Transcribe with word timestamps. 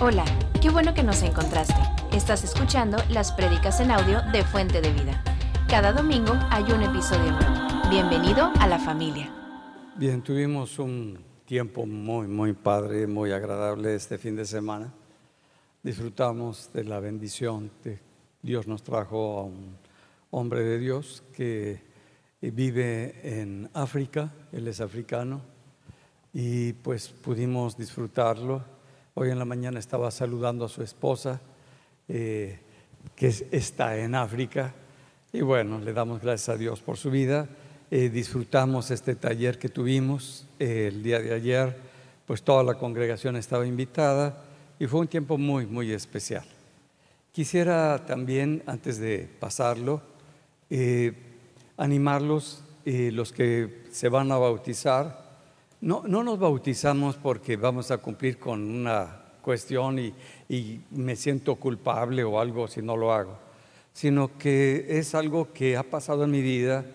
Hola, 0.00 0.24
qué 0.60 0.70
bueno 0.70 0.92
que 0.92 1.04
nos 1.04 1.22
encontraste. 1.22 1.80
Estás 2.10 2.42
escuchando 2.42 2.98
las 3.10 3.30
prédicas 3.30 3.78
en 3.78 3.92
audio 3.92 4.22
de 4.32 4.42
Fuente 4.42 4.80
de 4.80 4.92
Vida. 4.92 5.22
Cada 5.68 5.92
domingo 5.92 6.32
hay 6.50 6.64
un 6.64 6.82
episodio 6.82 7.30
nuevo. 7.30 7.88
Bienvenido 7.90 8.50
a 8.58 8.66
la 8.66 8.80
familia. 8.80 9.32
Bien, 9.96 10.20
tuvimos 10.20 10.80
un 10.80 11.20
tiempo 11.44 11.86
muy, 11.86 12.26
muy 12.26 12.54
padre, 12.54 13.06
muy 13.06 13.30
agradable 13.30 13.94
este 13.94 14.18
fin 14.18 14.34
de 14.34 14.44
semana. 14.44 14.92
Disfrutamos 15.80 16.72
de 16.72 16.82
la 16.82 16.98
bendición 16.98 17.70
que 17.80 18.00
Dios 18.42 18.66
nos 18.66 18.82
trajo 18.82 19.38
a 19.38 19.42
un 19.44 19.76
hombre 20.32 20.64
de 20.64 20.78
Dios 20.80 21.22
que 21.32 21.80
vive 22.40 23.20
en 23.22 23.70
África, 23.72 24.32
él 24.50 24.66
es 24.66 24.80
africano, 24.80 25.40
y 26.32 26.72
pues 26.72 27.08
pudimos 27.10 27.76
disfrutarlo. 27.76 28.73
Hoy 29.16 29.30
en 29.30 29.38
la 29.38 29.44
mañana 29.44 29.78
estaba 29.78 30.10
saludando 30.10 30.64
a 30.64 30.68
su 30.68 30.82
esposa, 30.82 31.40
eh, 32.08 32.58
que 33.14 33.28
está 33.52 33.96
en 33.96 34.16
África, 34.16 34.74
y 35.32 35.40
bueno, 35.40 35.78
le 35.78 35.92
damos 35.92 36.20
gracias 36.20 36.48
a 36.48 36.58
Dios 36.58 36.80
por 36.80 36.96
su 36.96 37.12
vida. 37.12 37.48
Eh, 37.92 38.08
disfrutamos 38.08 38.90
este 38.90 39.14
taller 39.14 39.56
que 39.56 39.68
tuvimos 39.68 40.46
eh, 40.58 40.88
el 40.88 41.04
día 41.04 41.20
de 41.20 41.32
ayer, 41.32 41.76
pues 42.26 42.42
toda 42.42 42.64
la 42.64 42.74
congregación 42.74 43.36
estaba 43.36 43.64
invitada 43.64 44.42
y 44.80 44.88
fue 44.88 44.98
un 44.98 45.06
tiempo 45.06 45.38
muy, 45.38 45.64
muy 45.64 45.92
especial. 45.92 46.44
Quisiera 47.30 48.04
también, 48.06 48.64
antes 48.66 48.98
de 48.98 49.28
pasarlo, 49.38 50.02
animarlos, 51.76 52.64
los 52.84 53.32
que 53.32 53.84
se 53.92 54.08
van 54.08 54.32
a 54.32 54.38
bautizar, 54.38 55.23
no, 55.84 56.02
nos 56.06 56.38
bautizamos 56.38 57.16
porque 57.16 57.56
vamos 57.56 57.90
a 57.90 57.98
cumplir 57.98 58.38
con 58.38 58.62
una 58.62 59.20
cuestión 59.42 59.98
y, 59.98 60.14
me 60.90 61.14
siento 61.14 61.56
culpable 61.56 62.24
o 62.24 62.40
algo 62.40 62.68
si 62.68 62.80
no 62.80 62.96
lo 62.96 63.12
hago, 63.12 63.36
sino 63.92 64.38
que 64.38 64.86
es 64.88 65.14
algo 65.14 65.52
que 65.52 65.76
ha 65.76 65.82
pasado 65.82 66.24
en 66.24 66.30
mi 66.30 66.40
vida 66.40 66.86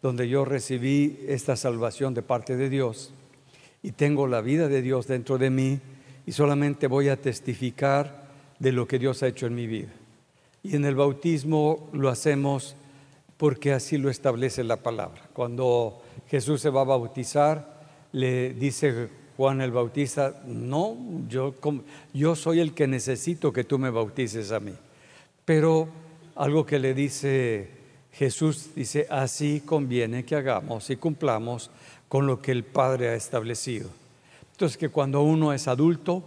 donde 0.00 0.28
yo 0.28 0.44
recibí 0.44 1.18
esta 1.26 1.56
salvación 1.56 2.14
de 2.14 2.22
parte 2.22 2.56
de 2.56 2.70
Dios 2.70 3.12
y 3.82 3.90
tengo 3.90 4.28
la 4.28 4.42
vida 4.42 4.68
de 4.68 4.80
Dios 4.80 5.08
dentro 5.08 5.38
de 5.38 5.50
mí 5.50 5.80
y 6.24 6.30
solamente 6.30 6.86
voy 6.86 7.08
a 7.08 7.20
testificar 7.20 8.28
de 8.60 8.70
lo 8.70 8.86
que 8.86 9.00
Dios 9.00 9.24
ha 9.24 9.28
hecho 9.28 9.46
en 9.46 9.56
mi 9.56 9.66
vida. 9.66 9.92
Y 10.62 10.76
en 10.76 10.84
el 10.84 10.94
bautismo 10.94 11.88
lo 11.92 12.10
hacemos 12.10 12.76
porque 13.38 13.72
así 13.72 13.98
lo 13.98 14.08
establece 14.08 14.62
la 14.62 14.76
palabra. 14.76 15.22
Cuando 15.32 16.00
Jesús 16.28 16.60
se 16.60 16.70
va 16.70 16.82
a 16.82 16.84
bautizar, 16.84 17.75
le 18.16 18.54
dice 18.54 19.08
Juan 19.36 19.60
el 19.60 19.72
Bautista, 19.72 20.40
no, 20.46 20.96
yo, 21.28 21.54
yo 22.14 22.34
soy 22.34 22.60
el 22.60 22.72
que 22.72 22.86
necesito 22.86 23.52
que 23.52 23.62
tú 23.62 23.78
me 23.78 23.90
bautices 23.90 24.52
a 24.52 24.60
mí. 24.60 24.72
Pero 25.44 25.86
algo 26.34 26.64
que 26.64 26.78
le 26.78 26.94
dice 26.94 27.68
Jesús, 28.12 28.70
dice, 28.74 29.06
así 29.10 29.60
conviene 29.66 30.24
que 30.24 30.34
hagamos 30.34 30.88
y 30.88 30.96
cumplamos 30.96 31.70
con 32.08 32.26
lo 32.26 32.40
que 32.40 32.52
el 32.52 32.64
Padre 32.64 33.10
ha 33.10 33.14
establecido. 33.14 33.90
Entonces 34.52 34.78
que 34.78 34.88
cuando 34.88 35.20
uno 35.20 35.52
es 35.52 35.68
adulto, 35.68 36.24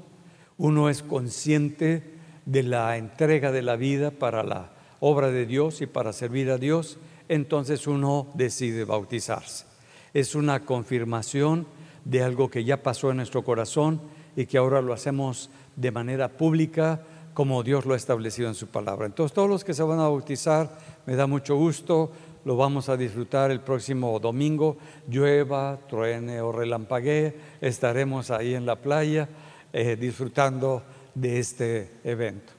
uno 0.60 0.92
es 0.92 1.02
consciente 1.02 2.04
de 2.46 2.62
la 2.62 2.98
entrega 2.98 3.52
de 3.52 3.64
la 3.64 3.78
vida 3.78 4.12
para 4.12 4.44
la 4.44 4.70
obra 5.00 5.32
de 5.32 5.48
Dios 5.48 5.82
y 5.82 5.88
para 5.88 6.14
servir 6.14 6.52
a 6.52 6.60
Dios, 6.60 7.00
entonces 7.30 7.88
uno 7.88 8.28
decide 8.36 8.86
bautizarse. 8.86 9.66
Es 10.14 10.36
una 10.36 10.66
confirmación 10.66 11.66
de 12.06 12.24
algo 12.24 12.50
que 12.50 12.64
ya 12.64 12.84
pasó 12.84 13.12
en 13.12 13.18
nuestro 13.18 13.44
corazón 13.44 14.02
y 14.36 14.46
que 14.46 14.58
ahora 14.58 14.82
lo 14.82 14.94
hacemos 14.94 15.50
de 15.76 15.92
manera 15.92 16.30
pública 16.30 17.02
como 17.34 17.64
Dios 17.64 17.86
lo 17.86 17.94
ha 17.94 17.98
establecido 17.98 18.50
en 18.50 18.56
su 18.56 18.68
palabra. 18.68 19.06
Entonces 19.06 19.34
todos 19.34 19.50
los 19.50 19.64
que 19.64 19.74
se 19.74 19.84
van 19.84 20.00
a 20.00 20.10
bautizar, 20.10 20.78
me 21.06 21.16
da 21.16 21.26
mucho 21.26 21.56
gusto, 21.56 22.12
lo 22.46 22.58
vamos 22.58 22.90
a 22.90 22.98
disfrutar 22.98 23.52
el 23.52 23.62
próximo 23.62 24.20
domingo, 24.20 24.78
llueva, 25.08 25.80
truene 25.88 26.42
o 26.42 26.52
relampaguee, 26.52 27.36
estaremos 27.62 28.32
ahí 28.32 28.56
en 28.56 28.66
la 28.66 28.76
playa 28.76 29.30
eh, 29.72 29.96
disfrutando 29.96 30.84
de 31.16 31.40
este 31.40 31.92
evento. 32.04 32.54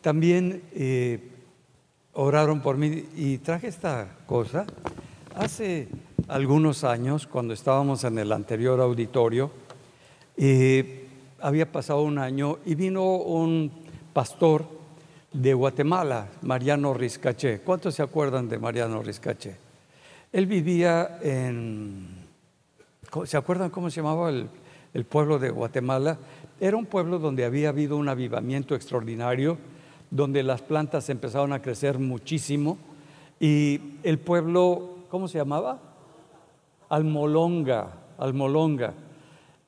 También 0.00 0.62
eh, 0.72 1.30
oraron 2.14 2.62
por 2.62 2.76
mí 2.76 3.06
y 3.16 3.38
traje 3.38 3.68
esta 3.68 4.16
cosa. 4.26 4.66
Hace 5.36 5.88
algunos 6.28 6.84
años, 6.84 7.26
cuando 7.26 7.54
estábamos 7.54 8.04
en 8.04 8.18
el 8.18 8.32
anterior 8.32 8.80
auditorio, 8.80 9.50
había 11.40 11.70
pasado 11.70 12.02
un 12.02 12.18
año 12.18 12.58
y 12.64 12.74
vino 12.74 13.04
un 13.16 13.70
pastor 14.12 14.64
de 15.32 15.52
Guatemala, 15.52 16.28
Mariano 16.42 16.94
Rizcaché. 16.94 17.60
¿Cuántos 17.60 17.94
se 17.96 18.02
acuerdan 18.02 18.48
de 18.48 18.58
Mariano 18.58 19.02
Rizcaché? 19.02 19.56
Él 20.32 20.46
vivía 20.46 21.18
en... 21.22 22.24
¿Se 23.24 23.36
acuerdan 23.36 23.70
cómo 23.70 23.90
se 23.90 23.96
llamaba 24.00 24.30
el 24.30 25.04
pueblo 25.04 25.38
de 25.38 25.50
Guatemala? 25.50 26.18
Era 26.58 26.76
un 26.76 26.86
pueblo 26.86 27.18
donde 27.18 27.44
había 27.44 27.68
habido 27.68 27.96
un 27.96 28.08
avivamiento 28.08 28.74
extraordinario, 28.74 29.58
donde 30.10 30.42
las 30.42 30.62
plantas 30.62 31.08
empezaron 31.10 31.52
a 31.52 31.60
crecer 31.60 31.98
muchísimo 31.98 32.78
y 33.38 33.80
el 34.02 34.18
pueblo, 34.18 34.96
¿cómo 35.10 35.28
se 35.28 35.38
llamaba? 35.38 35.80
Almolonga, 36.88 37.88
Almolonga. 38.18 38.94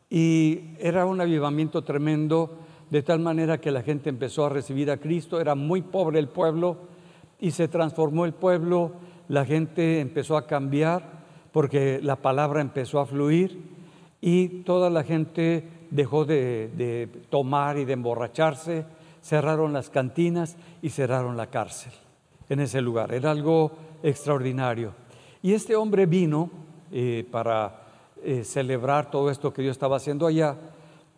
Y 0.08 0.74
era 0.78 1.06
un 1.06 1.20
avivamiento 1.20 1.82
tremendo, 1.82 2.58
de 2.90 3.02
tal 3.02 3.20
manera 3.20 3.58
que 3.58 3.70
la 3.70 3.82
gente 3.82 4.08
empezó 4.08 4.46
a 4.46 4.48
recibir 4.48 4.90
a 4.90 4.98
Cristo, 4.98 5.40
era 5.40 5.54
muy 5.54 5.82
pobre 5.82 6.18
el 6.18 6.28
pueblo 6.28 6.76
y 7.40 7.50
se 7.50 7.68
transformó 7.68 8.24
el 8.24 8.32
pueblo, 8.32 8.92
la 9.28 9.44
gente 9.44 10.00
empezó 10.00 10.36
a 10.36 10.46
cambiar 10.46 11.24
porque 11.52 12.00
la 12.02 12.16
palabra 12.16 12.60
empezó 12.60 13.00
a 13.00 13.06
fluir 13.06 13.60
y 14.20 14.62
toda 14.62 14.90
la 14.90 15.02
gente 15.02 15.68
dejó 15.90 16.24
de, 16.24 16.70
de 16.76 17.08
tomar 17.28 17.78
y 17.78 17.84
de 17.84 17.94
emborracharse, 17.94 18.84
cerraron 19.20 19.72
las 19.72 19.90
cantinas 19.90 20.56
y 20.82 20.90
cerraron 20.90 21.36
la 21.36 21.48
cárcel 21.48 21.92
en 22.48 22.60
ese 22.60 22.80
lugar. 22.80 23.12
Era 23.12 23.32
algo 23.32 23.72
extraordinario. 24.02 24.92
Y 25.42 25.52
este 25.52 25.74
hombre 25.74 26.06
vino 26.06 26.50
eh, 26.92 27.26
para 27.30 27.82
eh, 28.22 28.44
celebrar 28.44 29.10
todo 29.10 29.30
esto 29.30 29.52
que 29.52 29.64
yo 29.64 29.70
estaba 29.70 29.96
haciendo 29.96 30.26
allá. 30.26 30.56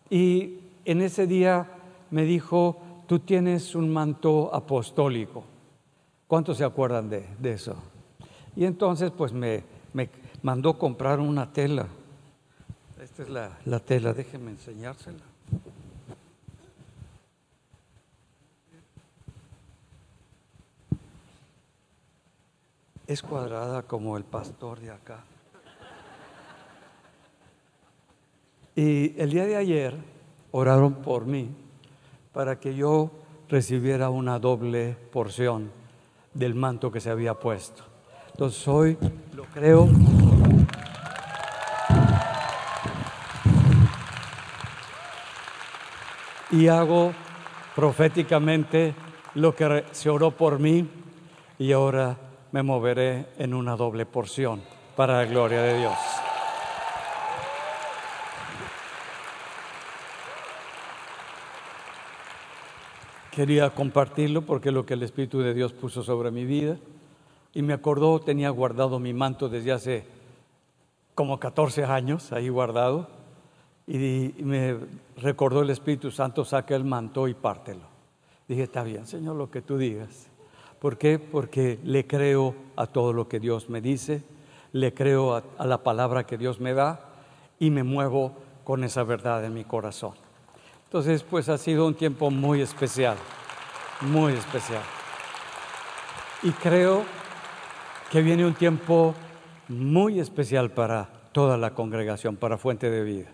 Y 0.09 0.59
en 0.85 1.01
ese 1.01 1.27
día 1.27 1.67
me 2.11 2.23
dijo, 2.23 2.77
tú 3.07 3.19
tienes 3.19 3.75
un 3.75 3.91
manto 3.91 4.53
apostólico. 4.53 5.43
¿Cuántos 6.27 6.57
se 6.57 6.63
acuerdan 6.63 7.09
de, 7.09 7.25
eso? 7.43 7.75
Y 8.55 8.65
entonces 8.65 9.11
pues 9.11 9.33
me, 9.33 9.63
me, 9.93 10.09
mandó 10.43 10.77
comprar 10.77 11.19
una 11.19 11.51
tela. 11.51 11.87
Esta 13.01 13.23
es 13.23 13.29
la, 13.29 13.57
la 13.65 13.79
tela, 13.79 14.13
déjenme 14.13 14.51
enseñársela. 14.51 15.23
Es 23.07 23.23
cuadrada 23.23 23.81
como 23.81 24.17
el 24.17 24.23
pastor 24.23 24.79
de 24.79 24.91
acá. 24.91 25.23
Y 28.81 29.13
el 29.17 29.31
día 29.31 29.45
de 29.45 29.57
ayer 29.57 29.93
oraron 30.51 30.93
por 31.01 31.25
mí 31.25 31.49
para 32.31 32.61
que 32.61 32.73
yo 32.73 33.11
recibiera 33.49 34.09
una 34.09 34.39
doble 34.39 34.95
porción 35.11 35.69
del 36.33 36.55
manto 36.55 36.89
que 36.89 37.01
se 37.01 37.09
había 37.09 37.33
puesto. 37.33 37.83
Entonces 38.31 38.65
hoy 38.69 38.97
lo 39.35 39.43
creo. 39.53 39.89
Y 46.51 46.69
hago 46.69 47.11
proféticamente 47.75 48.95
lo 49.35 49.53
que 49.53 49.83
se 49.91 50.09
oró 50.09 50.31
por 50.31 50.57
mí 50.57 50.87
y 51.57 51.73
ahora 51.73 52.15
me 52.53 52.63
moveré 52.63 53.25
en 53.39 53.53
una 53.53 53.75
doble 53.75 54.05
porción 54.05 54.61
para 54.95 55.17
la 55.17 55.25
gloria 55.25 55.63
de 55.63 55.79
Dios. 55.79 56.18
Quería 63.39 63.69
compartirlo 63.69 64.41
porque 64.41 64.67
es 64.67 64.75
lo 64.75 64.85
que 64.85 64.95
el 64.95 65.03
Espíritu 65.03 65.39
de 65.39 65.53
Dios 65.53 65.71
puso 65.71 66.03
sobre 66.03 66.29
mi 66.29 66.43
vida. 66.43 66.75
Y 67.53 67.61
me 67.61 67.71
acordó, 67.71 68.19
tenía 68.19 68.49
guardado 68.49 68.99
mi 68.99 69.13
manto 69.13 69.47
desde 69.47 69.71
hace 69.71 70.05
como 71.15 71.39
14 71.39 71.85
años, 71.85 72.33
ahí 72.33 72.49
guardado. 72.49 73.07
Y 73.87 74.33
me 74.39 74.75
recordó 75.15 75.61
el 75.61 75.69
Espíritu 75.69 76.11
Santo, 76.11 76.43
saca 76.43 76.75
el 76.75 76.83
manto 76.83 77.29
y 77.29 77.33
pártelo. 77.33 77.85
Dije, 78.45 78.63
está 78.63 78.83
bien, 78.83 79.07
Señor, 79.07 79.37
lo 79.37 79.49
que 79.49 79.61
tú 79.61 79.77
digas. 79.77 80.27
¿Por 80.77 80.97
qué? 80.97 81.17
Porque 81.17 81.79
le 81.85 82.05
creo 82.05 82.55
a 82.75 82.87
todo 82.87 83.13
lo 83.13 83.29
que 83.29 83.39
Dios 83.39 83.69
me 83.69 83.79
dice, 83.79 84.21
le 84.73 84.93
creo 84.93 85.35
a, 85.35 85.43
a 85.57 85.65
la 85.65 85.81
palabra 85.81 86.25
que 86.25 86.37
Dios 86.37 86.59
me 86.59 86.73
da 86.73 87.05
y 87.57 87.69
me 87.69 87.83
muevo 87.83 88.33
con 88.65 88.83
esa 88.83 89.03
verdad 89.03 89.45
en 89.45 89.53
mi 89.53 89.63
corazón. 89.63 90.28
Entonces, 90.89 91.21
pues 91.21 91.47
ha 91.49 91.59
sido 91.59 91.85
un 91.85 91.93
tiempo 91.93 92.31
muy 92.31 92.61
especial, 92.61 93.15
muy 94.01 94.33
especial. 94.33 94.81
Y 96.41 96.49
creo 96.49 97.03
que 98.11 98.23
viene 98.23 98.43
un 98.43 98.55
tiempo 98.55 99.13
muy 99.67 100.19
especial 100.19 100.71
para 100.71 101.07
toda 101.31 101.57
la 101.57 101.75
congregación, 101.75 102.37
para 102.37 102.57
Fuente 102.57 102.89
de 102.89 103.03
Vida. 103.03 103.27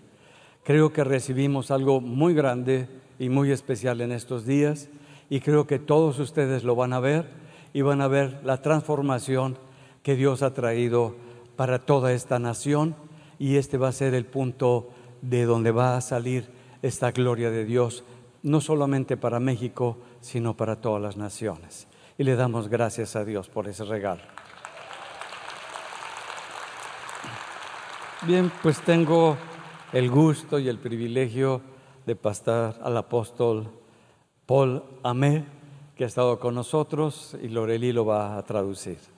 Creo 0.64 0.92
que 0.92 1.02
recibimos 1.02 1.70
algo 1.70 2.02
muy 2.02 2.34
grande 2.34 2.90
y 3.18 3.30
muy 3.30 3.50
especial 3.50 4.02
en 4.02 4.12
estos 4.12 4.44
días 4.44 4.90
y 5.30 5.40
creo 5.40 5.66
que 5.66 5.78
todos 5.78 6.18
ustedes 6.18 6.62
lo 6.62 6.76
van 6.76 6.92
a 6.92 7.00
ver 7.00 7.24
y 7.72 7.80
van 7.80 8.02
a 8.02 8.08
ver 8.08 8.38
la 8.44 8.60
transformación 8.60 9.56
que 10.02 10.14
Dios 10.14 10.42
ha 10.42 10.52
traído 10.52 11.16
para 11.56 11.78
toda 11.78 12.12
esta 12.12 12.38
nación 12.38 12.96
y 13.38 13.56
este 13.56 13.78
va 13.78 13.88
a 13.88 13.92
ser 13.92 14.12
el 14.12 14.26
punto 14.26 14.90
de 15.22 15.46
donde 15.46 15.70
va 15.70 15.96
a 15.96 16.02
salir 16.02 16.54
esta 16.86 17.10
gloria 17.10 17.50
de 17.50 17.64
Dios, 17.64 18.04
no 18.42 18.60
solamente 18.60 19.16
para 19.16 19.40
México, 19.40 19.98
sino 20.20 20.56
para 20.56 20.80
todas 20.80 21.02
las 21.02 21.16
naciones. 21.16 21.88
Y 22.16 22.24
le 22.24 22.36
damos 22.36 22.68
gracias 22.68 23.16
a 23.16 23.24
Dios 23.24 23.48
por 23.48 23.68
ese 23.68 23.84
regalo. 23.84 24.22
Bien, 28.22 28.50
pues 28.62 28.80
tengo 28.80 29.36
el 29.92 30.10
gusto 30.10 30.58
y 30.58 30.68
el 30.68 30.78
privilegio 30.78 31.60
de 32.06 32.16
pasar 32.16 32.78
al 32.82 32.96
apóstol 32.96 33.68
Paul 34.46 34.82
Amé, 35.02 35.44
que 35.96 36.04
ha 36.04 36.06
estado 36.06 36.38
con 36.38 36.54
nosotros 36.54 37.36
y 37.42 37.48
Loreli 37.48 37.92
lo 37.92 38.06
va 38.06 38.36
a 38.36 38.42
traducir. 38.44 39.15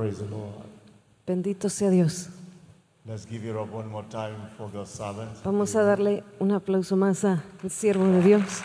Praise 0.00 0.16
the 0.16 0.30
Lord. 0.30 0.64
Bendito 1.26 1.68
sea 1.68 1.90
Dios. 1.90 2.30
Let's 3.04 3.26
give 3.26 3.44
it 3.46 3.54
up 3.54 3.70
one 3.70 3.86
more 3.86 4.06
time 4.08 4.34
for 4.56 4.70
God's 4.72 4.88
servant. 4.88 5.28
Vamos 5.44 5.76
a 5.76 5.82
darle 5.82 6.24
un 6.38 6.52
aplauso 6.52 6.96
más 6.96 7.22
al 7.26 7.42
siervo 7.68 8.06
de 8.06 8.22
Dios. 8.22 8.62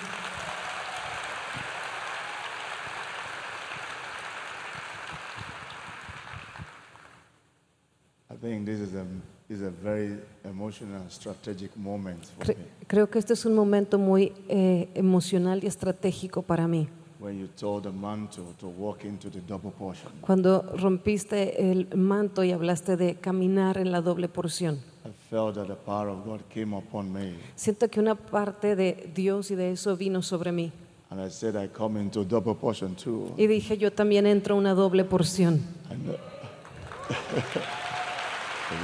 I 8.29 8.35
think 8.37 8.65
this 8.65 8.79
is 8.79 8.93
a, 8.95 9.05
is 9.49 9.61
a 9.61 9.71
very 9.71 10.17
emotional 10.45 11.01
and 11.01 11.11
strategic 11.11 11.75
moment 11.75 12.23
for 12.37 12.45
Cre- 12.45 12.57
me. 12.57 12.65
creo 12.87 13.09
que 13.09 13.19
este 13.19 13.33
es 13.33 13.45
un 13.45 13.55
momento 13.55 13.97
muy 13.99 14.31
eh, 14.47 14.87
emocional 14.95 15.61
y 15.63 15.67
estratégico 15.67 16.43
para 16.43 16.65
mí. 16.65 16.87
When 17.19 17.39
you 17.39 17.47
told 17.47 17.83
the 17.83 17.91
man 17.91 18.27
to, 18.35 18.53
to 18.59 18.67
walk 18.67 19.05
into 19.05 19.29
the 19.29 19.39
double 19.39 19.71
portion, 19.71 20.11
Cuando 20.21 20.61
rompiste 20.77 21.71
el 21.71 21.87
manto 21.95 22.43
y 22.43 22.51
hablaste 22.51 22.97
de 22.97 23.15
caminar 23.15 23.77
en 23.77 23.91
la 23.91 24.01
doble 24.01 24.27
porción. 24.27 24.81
I 25.05 25.11
felt 25.29 25.55
that 25.55 25.67
the 25.67 25.75
power 25.75 26.09
of 26.09 26.25
God 26.25 26.41
came 26.49 26.75
upon 26.75 27.13
me. 27.13 27.35
Siento 27.55 27.89
que 27.89 27.99
una 27.99 28.15
parte 28.15 28.75
de 28.75 29.09
Dios 29.15 29.49
y 29.51 29.55
de 29.55 29.71
eso 29.71 29.95
vino 29.95 30.21
sobre 30.21 30.51
mí. 30.51 30.71
And 31.09 31.21
I 31.21 31.29
said, 31.29 31.55
I 31.55 31.67
come 31.67 32.01
into 32.01 32.25
double 32.25 32.55
portion 32.55 32.95
too. 32.95 33.33
Y 33.37 33.47
dije, 33.47 33.77
yo 33.77 33.91
también 33.91 34.25
entro 34.27 34.55
una 34.57 34.73
doble 34.73 35.05
porción. 35.05 35.61
I 35.89 35.95
know. 35.95 36.15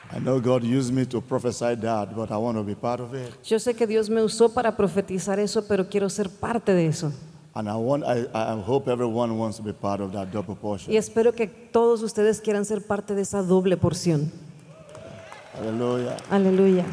Yo 3.43 3.59
sé 3.59 3.73
que 3.73 3.87
Dios 3.87 4.09
me 4.09 4.21
usó 4.21 4.53
para 4.53 4.75
profetizar 4.75 5.39
eso, 5.39 5.65
pero 5.67 5.87
quiero 5.87 6.09
ser 6.09 6.29
parte 6.29 6.73
de 6.73 6.87
eso. 6.87 7.11
And 7.53 7.67
I 7.67 7.75
want 7.75 8.05
I, 8.05 8.27
I 8.33 8.63
hope 8.65 8.89
everyone 8.89 9.37
wants 9.37 9.57
to 9.57 9.63
be 9.63 9.73
part 9.73 9.99
of 9.99 10.13
that 10.13 10.31
double 10.31 10.55
portion. 10.55 10.93
Y 10.93 10.97
espero 10.97 11.33
que 11.33 11.47
todos 11.47 12.01
ustedes 12.01 12.39
quieran 12.39 12.63
ser 12.63 12.81
parte 12.81 13.13
de 13.13 13.23
esa 13.23 13.41
doble 13.43 13.75
porción. 13.75 14.31
Aleluya. 16.29 16.85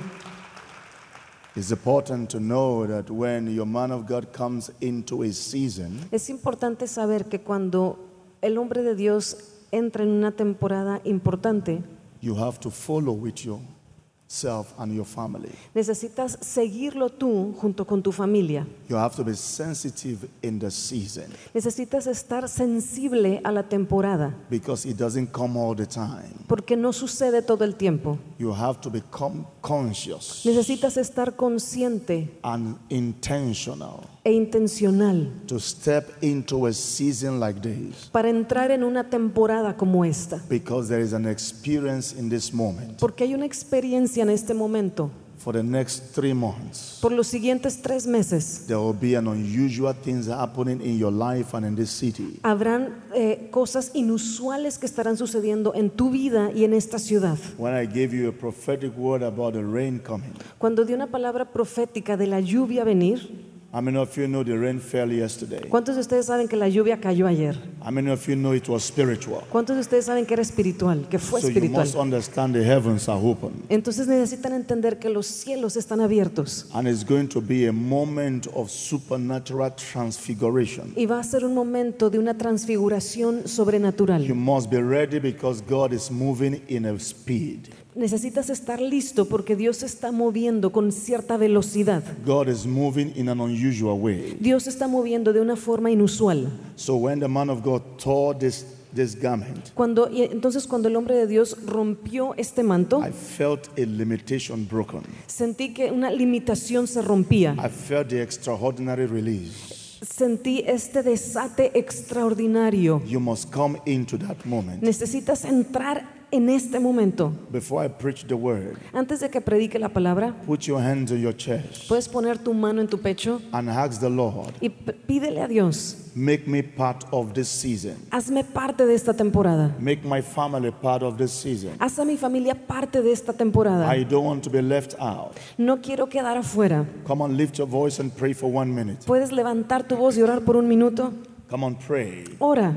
It's 1.55 1.71
important 1.71 2.29
to 2.31 2.39
know 2.39 2.87
that 2.87 3.09
when 3.11 3.53
your 3.53 3.67
man 3.67 3.93
of 3.93 4.07
God 4.07 4.33
comes 4.33 4.73
into 4.81 5.23
a 5.23 5.33
season, 5.33 6.01
Es 6.11 6.29
importante 6.29 6.89
saber 6.89 7.27
que 7.27 7.41
cuando 7.41 7.99
el 8.43 8.59
hombre 8.59 8.83
de 8.83 8.95
Dios 8.95 9.37
entra 9.71 10.03
en 10.03 10.11
una 10.11 10.33
temporada 10.33 11.01
importante, 11.05 11.83
you 12.21 12.35
have 12.35 12.59
to 12.61 12.71
follow 12.71 13.13
with 13.13 13.45
yourself 13.45 14.75
and 14.79 14.93
your 14.95 15.07
family. 15.07 15.51
necesitas 15.75 16.39
seguirlo 16.41 17.09
tú 17.11 17.55
junto 17.61 17.85
con 17.87 18.03
tu 18.03 18.13
familia. 18.13 18.67
You 18.89 18.97
have 18.97 19.15
to 19.17 19.25
be 19.25 19.35
sensitive 19.35 20.29
in 20.43 20.59
the 20.59 20.71
season 20.71 21.33
Necesitas 21.55 22.07
estar 22.07 22.49
sensible 22.49 23.41
a 23.45 23.51
la 23.53 23.63
temporada, 23.63 24.35
because 24.51 24.85
it 24.89 24.97
doesn't 24.99 25.33
come 25.33 25.57
all 25.59 25.75
the 25.75 25.87
time. 25.87 26.45
porque 26.47 26.77
no 26.77 26.93
sucede 26.93 27.43
todo 27.43 27.65
el 27.65 27.75
tiempo. 27.77 28.19
You 28.39 28.53
have 28.55 28.81
to 28.81 28.91
become 28.91 29.47
conscious 29.63 30.45
Necesitas 30.45 30.97
estar 30.97 31.35
consciente 31.37 32.29
and 32.43 32.77
intentional 32.91 34.05
e 34.25 34.33
intencional 34.33 35.31
to 35.47 35.59
step 35.59 36.11
into 36.23 36.67
a 36.67 36.73
season 36.73 37.41
like 37.41 37.61
this 37.61 38.09
para 38.13 38.29
entrar 38.29 38.71
en 38.71 38.83
una 38.85 39.09
temporada 39.09 39.77
como 39.77 40.05
esta, 40.05 40.43
because 40.49 40.89
there 40.89 41.03
is 41.03 41.13
an 41.13 41.27
experience 41.27 42.15
in 42.19 42.29
this 42.29 42.53
moment. 42.53 42.99
porque 42.99 43.25
hay 43.25 43.35
una 43.35 43.47
experiencia 43.47 44.23
en 44.23 44.31
este 44.31 44.55
momento. 44.55 45.11
For 45.39 45.55
the 45.55 45.63
next 45.63 46.13
three 46.17 46.35
months, 46.35 46.99
Por 47.01 47.13
los 47.13 47.29
siguientes 47.29 47.81
tres 47.81 48.09
meses 48.09 48.65
there 48.67 48.81
will 48.81 48.93
be 48.93 49.17
an 49.17 49.29
unusual 49.29 49.95
things 49.95 50.27
happening 50.27 50.81
in 50.83 50.99
your 50.99 51.13
life 51.13 51.57
and 51.57 51.65
in 51.65 51.77
this 51.77 51.91
city. 51.91 52.41
habrán 52.43 52.97
eh, 53.15 53.49
cosas 53.53 53.93
inusuales 53.95 54.79
que 54.79 54.87
estarán 54.87 55.17
sucediendo 55.17 55.73
en 55.77 55.91
tu 55.91 56.11
vida 56.11 56.51
y 56.53 56.65
en 56.65 56.75
esta 56.75 56.99
ciudad. 56.99 57.39
When 57.57 57.73
I 57.73 57.87
gave 57.87 58.09
you 58.13 58.29
a 58.29 58.33
prophetic 58.33 58.93
word 58.99 59.23
about 59.23 59.55
the 59.55 59.63
rain 59.63 60.01
coming, 60.01 60.33
Cuando 60.59 60.85
di 60.85 60.93
una 60.93 61.07
palabra 61.07 61.45
profética 61.53 62.17
de 62.17 62.27
la 62.27 62.41
lluvia 62.41 62.83
venir, 62.83 63.31
how 63.71 63.83
many 63.83 63.99
of 63.99 64.17
you 64.17 64.27
know 64.27 64.43
the 64.43 64.57
rain 64.57 64.81
fell 64.81 65.11
yesterday? 65.13 65.69
¿cuántos 65.69 65.95
de 65.97 66.01
ustedes 66.01 66.27
saben 66.27 66.49
que 66.49 66.57
la 66.57 66.69
lluvia 66.69 66.99
cayó 67.01 67.27
ayer? 67.27 67.55
How 67.85 67.91
many 67.91 68.11
of 68.11 68.27
you 68.27 68.35
know 68.35 68.55
it 68.55 68.67
was 68.69 68.83
spiritual? 68.85 69.43
¿Cuántos 69.53 69.77
de 69.77 69.81
ustedes 69.83 70.07
saben 70.07 70.25
que 70.27 70.35
era 70.35 70.43
espiritual, 70.43 71.07
que 71.11 71.19
fue 71.19 71.41
So 71.41 71.49
you 71.49 71.53
espiritual? 71.55 71.85
must 71.85 71.95
understand 71.97 72.55
the 72.55 72.65
heavens 72.65 73.09
are 73.09 73.21
open. 73.23 73.63
Entonces 73.69 74.07
necesitan 74.09 74.53
entender 74.55 74.99
que 74.99 75.11
los 75.11 75.27
cielos 75.27 75.77
están 75.77 76.01
abiertos 76.01 76.67
And 76.73 76.89
it's 76.89 77.05
going 77.05 77.29
to 77.29 77.41
be 77.43 77.67
a 77.69 77.73
moment 77.73 78.47
of 78.55 78.71
supernatural 78.71 79.71
transfiguration. 79.77 80.93
y 80.97 81.07
va 81.07 81.21
a 81.21 81.25
ser 81.25 81.45
un 81.45 81.55
momento 81.55 82.11
de 82.11 82.19
una 82.19 82.35
transfiguración 82.37 83.43
You 83.43 83.49
sobrenatural. 83.49 84.35
must 84.35 84.71
be 84.71 84.81
ready 84.83 85.19
because 85.19 85.63
God 85.63 85.93
is 85.93 86.11
moving 86.11 86.63
in 86.69 86.87
a 86.87 86.99
speed. 86.99 87.69
Necesitas 87.99 88.49
estar 88.49 88.81
listo 88.81 89.25
porque 89.25 89.57
Dios 89.57 89.79
se 89.79 89.87
está 89.87 90.13
moviendo 90.13 90.71
con 90.71 90.93
cierta 90.93 91.37
velocidad. 91.37 92.05
God 92.25 92.47
is 92.47 92.65
moving 92.65 93.13
in 93.17 93.29
an 93.29 93.41
unusual 93.41 93.99
way. 94.01 94.37
Dios 94.39 94.63
se 94.63 94.71
está 94.71 94.87
moviendo 94.87 95.33
de 95.33 95.41
una 95.41 95.57
forma 95.57 95.91
inusual. 95.91 96.49
So 96.77 96.95
when 96.95 97.19
the 97.19 97.27
man 97.27 97.51
of 97.51 97.61
God 97.65 97.83
tore 98.01 98.39
this, 98.39 98.65
this 98.95 99.21
garment, 99.21 99.71
Cuando, 99.75 100.09
y 100.09 100.23
entonces 100.23 100.69
cuando 100.69 100.87
el 100.87 100.95
hombre 100.95 101.17
de 101.17 101.27
Dios 101.27 101.57
rompió 101.67 102.35
este 102.37 102.63
manto, 102.63 103.01
I 103.05 103.11
felt 103.11 103.67
a 103.77 103.81
limitation 103.85 104.69
broken. 104.71 105.03
sentí 105.27 105.75
que 105.75 105.91
una 105.91 106.13
limitación 106.13 106.87
se 106.87 107.03
rompía. 107.03 107.57
I 107.59 107.69
felt 107.69 108.11
the 108.11 108.23
extraordinary 108.23 109.07
release. 109.07 109.75
Sentí 110.09 110.63
este 110.65 111.03
desate 111.03 111.77
extraordinario. 111.77 113.03
You 113.05 113.19
must 113.19 113.53
come 113.53 113.81
into 113.87 114.17
that 114.19 114.37
moment. 114.45 114.85
Necesitas 114.85 115.45
entrar 115.45 116.18
en 116.31 116.49
este 116.51 116.79
momento. 116.79 117.33
Before 117.51 117.85
I 117.85 117.89
preach 117.89 118.27
the 118.27 118.35
word, 118.35 118.77
Antes 118.93 119.21
de 119.21 119.29
que 119.31 119.41
predique 119.41 119.79
la 119.79 119.89
palabra, 119.89 120.35
put 120.47 120.63
your 120.67 120.81
hands 120.81 121.11
on 121.13 121.21
your 121.21 121.35
chest 121.37 121.89
puedes 121.89 122.09
poner 122.09 122.39
tu 122.39 122.53
mano 122.55 122.81
en 122.81 122.89
tu 122.89 122.99
pecho 122.99 123.41
and 123.53 123.69
ask 123.71 124.01
the 124.01 124.11
Lord, 124.11 124.53
y 124.61 124.69
pídele 124.69 125.41
a 125.43 125.49
Dios, 125.49 126.11
make 126.15 126.47
me 126.47 126.63
part 126.63 127.05
of 127.11 127.33
this 127.33 127.49
season. 127.49 127.97
hazme 128.11 128.45
parte 128.45 128.85
de 128.87 128.95
esta 128.95 129.15
temporada. 129.15 129.75
Make 129.79 130.05
my 130.05 130.21
family 130.23 130.71
part 130.71 131.03
of 131.03 131.17
this 131.17 131.33
season. 131.33 131.73
Haz 131.79 131.99
a 131.99 132.05
mi 132.05 132.17
familia 132.17 132.55
parte 132.55 133.03
de 133.03 133.13
esta 133.13 133.33
temporada. 133.33 133.87
I 133.95 134.05
don't 134.05 134.27
want 134.27 134.43
to 134.45 134.51
be 134.51 134.61
left 134.63 134.95
out. 135.01 135.37
No 135.57 135.79
quiero 135.81 136.09
quedar 136.09 136.37
afuera. 136.37 136.85
Come 137.07 137.23
on, 137.23 137.37
lift 137.37 137.59
your 137.59 137.69
voice 137.69 138.01
and 138.01 138.13
pray 138.15 138.33
for 138.35 138.51
one 138.53 138.73
minute. 138.75 139.05
¿Puedes 139.07 139.33
levantar 139.33 139.87
tu 139.87 139.97
voz 139.97 140.17
y 140.19 140.23
orar 140.23 140.43
por 140.43 140.57
un 140.57 140.69
minuto? 140.69 141.13
Come 141.49 141.65
on, 141.65 141.75
pray. 141.77 142.25
Ora. 142.41 142.75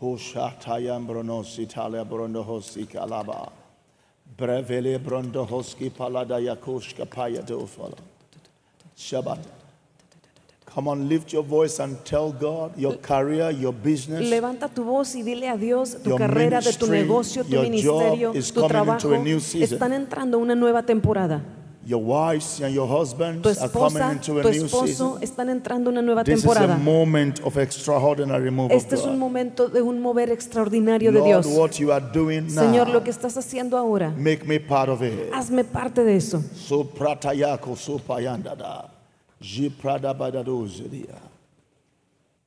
Hoshataya 0.00 0.98
bronosi 1.06 1.66
talia 1.66 2.04
brondo 2.04 2.42
kalaba. 2.88 3.52
Brevele 4.36 4.98
brondo 4.98 5.46
hoski 5.46 5.90
palada 5.90 6.40
yakushka 6.40 7.04
paya 7.06 7.42
dofala. 7.42 7.98
Shabbat. 8.96 9.40
Come 10.64 10.88
on, 10.88 11.08
lift 11.08 11.32
your 11.32 11.42
voice 11.42 11.80
and 11.80 12.02
tell 12.04 12.30
God 12.32 12.78
your 12.78 12.96
career, 12.96 13.50
your 13.50 13.72
business, 13.72 14.22
Levanta 14.30 14.68
tu 14.68 14.84
voz 14.84 15.16
y 15.16 15.22
dile 15.22 15.48
a 15.48 15.56
Dios 15.56 15.96
tu 16.00 16.10
Your 16.10 16.18
carrera, 16.18 16.60
de 16.60 16.72
tu 16.72 16.86
negocio, 16.86 17.42
tu 17.42 17.60
ministerio, 17.60 18.32
tu 18.32 18.68
trabajo. 18.68 19.12
a 19.12 19.18
new 19.18 19.40
season. 19.40 19.74
Están 19.74 19.92
entrando 19.92 20.38
una 20.38 20.54
nueva 20.54 20.84
temporada. 20.84 21.42
Your 21.90 22.00
wives 22.04 22.60
and 22.60 22.72
your 22.72 22.86
husbands 22.88 23.42
Tu 23.42 23.48
are 23.48 23.68
coming 23.68 23.96
esposa, 23.96 24.12
into 24.12 24.38
a 24.38 24.42
tu 24.42 24.50
new 24.50 24.64
esposo 24.66 24.86
season. 24.86 25.22
están 25.22 25.48
entrando 25.50 25.90
en 25.90 25.96
una 25.98 26.02
nueva 26.02 26.22
This 26.22 26.38
is 26.38 26.44
a 26.44 26.48
temporada. 26.54 26.76
moment 26.78 27.40
of 27.40 27.56
extraordinary 27.58 28.50
move 28.52 28.72
Este 28.72 28.94
of 28.94 29.00
es 29.00 29.06
un 29.06 29.18
momento 29.18 29.66
de 29.68 29.82
un 29.82 30.00
mover 30.00 30.30
extraordinario 30.30 31.10
de 31.10 31.20
Dios. 31.20 31.46
what 31.46 31.72
you 31.80 31.90
are 31.90 32.04
doing 32.12 32.48
Señor, 32.48 32.86
now, 32.86 32.94
lo 32.94 33.02
que 33.02 33.10
estás 33.10 33.36
haciendo 33.36 33.76
ahora, 33.76 34.10
make 34.16 34.44
me 34.46 34.60
part 34.60 34.88
of 34.88 35.02
it. 35.02 35.32
hazme 35.32 35.64
parte 35.64 36.04
de 36.04 36.14
eso. 36.14 36.40
So 36.54 36.84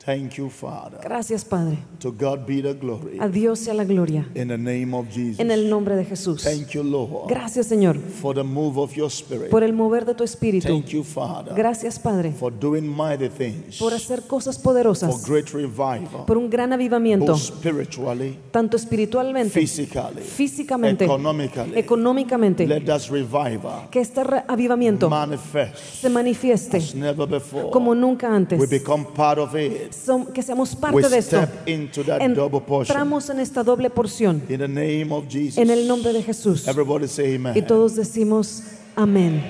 Thank 0.05 0.33
you, 0.33 0.49
Father. 0.49 0.99
Gracias, 1.01 1.45
Padre. 1.45 1.77
To 1.99 2.11
God 2.11 2.45
be 2.45 2.61
the 2.61 2.73
glory. 2.73 3.17
A 3.21 3.29
Dios 3.29 3.59
sea 3.59 3.73
la 3.73 3.85
gloria. 3.85 4.27
In 4.35 4.49
the 4.49 4.57
name 4.57 4.93
of 4.93 5.07
Jesus. 5.09 5.39
En 5.39 5.49
el 5.49 5.69
nombre 5.69 5.95
de 5.95 6.03
Jesús. 6.03 6.43
Thank 6.43 6.71
you, 6.71 6.83
Lord, 6.83 7.29
Gracias, 7.29 7.67
Señor, 7.67 7.97
for 7.97 8.35
the 8.35 8.43
move 8.43 8.77
of 8.77 8.93
your 8.97 9.09
spirit. 9.09 9.49
por 9.49 9.63
el 9.63 9.71
mover 9.71 10.03
de 10.03 10.13
tu 10.13 10.25
espíritu. 10.25 10.67
Thank 10.67 10.87
you, 10.87 11.05
Father, 11.05 11.53
Gracias, 11.55 11.97
Padre, 11.97 12.33
for 12.33 12.51
doing 12.51 12.85
mighty 12.85 13.29
things, 13.29 13.77
por 13.79 13.93
hacer 13.93 14.23
cosas 14.27 14.57
for 14.57 14.73
poderosas, 14.73 15.25
great 15.25 15.47
revival, 15.51 16.25
por 16.27 16.37
un 16.37 16.49
gran 16.49 16.73
avivamiento, 16.73 17.31
both 17.31 17.41
spiritually, 17.41 18.37
tanto 18.51 18.75
espiritualmente, 18.75 19.57
physically, 19.57 20.21
físicamente, 20.21 21.05
economically. 21.05 21.79
económicamente. 21.79 22.67
Let 22.67 22.89
us 22.93 23.09
revival 23.09 23.89
Que 23.89 24.01
este 24.01 24.21
avivamiento 24.49 25.09
manifest 25.09 25.77
se 26.01 26.09
manifieste 26.09 26.75
as 26.75 26.93
never 26.93 27.25
before. 27.25 27.69
como 27.71 27.95
nunca 27.95 28.27
antes. 28.35 28.59
We 28.59 28.67
become 28.67 29.05
part 29.15 29.39
of 29.39 29.55
it. 29.55 29.92
Que 30.33 30.41
seamos 30.41 30.73
We 30.73 30.79
parte 30.81 31.09
de 31.09 31.17
esto. 31.17 31.37
step 31.37 31.67
into 31.67 32.03
that 32.03 32.19
double 32.33 32.61
portion. 32.61 32.95
Entramos 32.95 33.29
en 33.29 33.39
esta 33.39 33.63
doble 33.63 33.89
porción 33.89 34.41
In 34.49 34.59
the 34.59 34.67
name 34.67 35.11
of 35.11 35.25
Jesus. 35.29 35.57
en 35.57 35.69
el 35.69 35.87
nombre 35.87 36.13
de 36.13 36.21
Jesús. 36.23 36.67
Everybody 36.67 37.07
say 37.07 37.35
amen. 37.35 37.55
Y 37.55 37.61
todos 37.61 37.95
decimos 37.95 38.63
amén. 38.95 39.43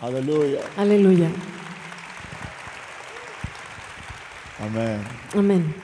Aleluya. 0.00 1.30
Amén. 5.34 5.74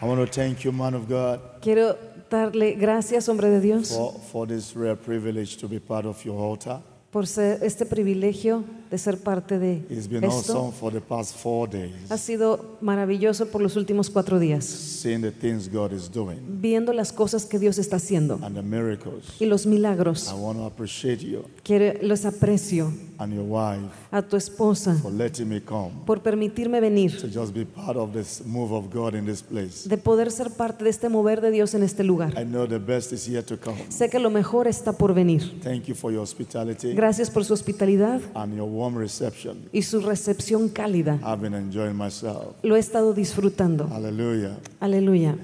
I 0.00 0.06
want 0.06 0.20
to 0.20 0.26
thank 0.26 0.64
you, 0.64 0.72
man 0.72 0.94
of 0.94 1.08
God, 1.08 1.40
Quiero 1.60 1.96
darle 2.28 2.74
gracias, 2.74 3.28
hombre 3.28 3.48
de 3.48 3.60
Dios, 3.60 3.88
for, 3.88 4.12
for 4.32 4.46
this 4.46 4.74
rare 4.74 4.96
privilege 4.96 5.56
to 5.56 5.68
be 5.68 5.78
part 5.80 6.04
of 6.04 6.22
your 6.24 6.38
altar. 6.38 6.80
por 7.10 7.26
ser 7.26 7.60
este 7.62 7.86
privilegio 7.86 8.64
de 8.94 8.98
ser 8.98 9.18
parte 9.18 9.58
de 9.58 9.82
It's 9.90 10.08
been 10.08 10.22
esto. 10.22 10.36
awesome 10.52 10.72
for 10.72 10.92
the 10.92 11.00
past 11.00 11.34
four 11.36 11.68
days, 11.68 11.92
Ha 12.10 12.16
sido 12.16 12.76
maravilloso 12.80 13.46
por 13.46 13.60
los 13.60 13.74
últimos 13.76 14.08
cuatro 14.08 14.38
días, 14.38 14.64
seeing 14.64 15.20
the 15.20 15.32
things 15.32 15.68
God 15.68 15.92
is 15.92 16.08
doing 16.10 16.38
viendo 16.60 16.92
las 16.92 17.12
cosas 17.12 17.44
que 17.44 17.58
Dios 17.58 17.78
está 17.78 17.96
haciendo 17.96 18.38
and 18.42 18.54
the 18.54 18.62
miracles. 18.62 19.34
y 19.40 19.46
los 19.46 19.66
milagros. 19.66 20.30
I 20.30 20.34
want 20.40 20.58
to 20.58 20.66
appreciate 20.66 21.18
you 21.24 21.42
Quiero, 21.64 21.98
los 22.02 22.24
aprecio 22.24 22.92
and 23.18 23.32
your 23.34 23.44
wife 23.44 23.90
a 24.12 24.22
tu 24.22 24.36
esposa 24.36 24.94
for 25.02 25.12
letting 25.12 25.48
me 25.48 25.60
come 25.60 25.90
por 26.06 26.20
permitirme 26.22 26.80
venir, 26.80 27.20
to 27.20 27.26
just 27.28 27.52
be 27.52 27.64
part 27.64 27.96
of 27.96 28.12
this 28.12 28.42
move 28.46 28.72
of 28.72 28.92
God 28.94 29.14
in 29.14 29.26
this 29.26 29.42
place. 29.42 29.88
de 29.88 29.96
poder 29.98 30.30
ser 30.30 30.50
parte 30.50 30.84
de 30.84 30.90
este 30.90 31.08
mover 31.08 31.40
de 31.40 31.50
Dios 31.50 31.74
en 31.74 31.82
este 31.82 32.04
lugar. 32.04 32.32
I 32.40 32.44
know 32.44 32.66
the 32.68 32.78
best 32.78 33.12
is 33.12 33.26
yet 33.26 33.44
to 33.46 33.58
come. 33.58 33.76
Sé 33.88 34.08
que 34.08 34.18
lo 34.20 34.30
mejor 34.30 34.68
está 34.68 34.92
por 34.92 35.14
venir. 35.14 35.42
Thank 35.62 35.84
you 35.86 35.94
for 35.94 36.12
your 36.12 36.22
hospitality 36.22 36.92
Gracias 36.94 37.30
por 37.30 37.44
su 37.44 37.54
hospitalidad 37.54 38.20
and 38.34 38.54
your 38.56 38.68
warm 38.84 38.96
reception. 38.96 39.68
y 39.72 39.82
su 39.82 40.00
recepción 40.00 40.68
cálida. 40.68 41.18
I've 41.22 41.40
been 41.40 41.54
enjoying 41.54 41.96
myself. 41.96 42.56
Lo 42.62 42.76
he 42.76 42.78
estado 42.80 43.14
disfrutando. 43.14 43.88
Hallelujah. 43.88 44.58
Aleluya. 44.80 45.36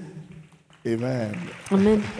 Amen. 0.85 1.33
Amén. 1.69 2.03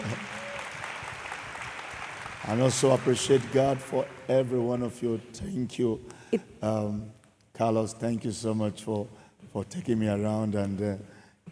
And 2.48 2.60
also 2.60 2.90
appreciate 2.90 3.40
God 3.52 3.78
for 3.78 4.04
every 4.28 4.58
one 4.58 4.82
of 4.82 5.00
you. 5.00 5.20
Thank 5.32 5.78
you. 5.78 6.00
Um, 6.60 7.04
Carlos, 7.54 7.92
thank 7.94 8.24
you 8.24 8.32
so 8.32 8.52
much 8.52 8.82
for, 8.82 9.06
for 9.52 9.64
taking 9.64 10.00
me 10.00 10.08
around 10.08 10.56
and 10.56 10.80
uh, 10.82 10.96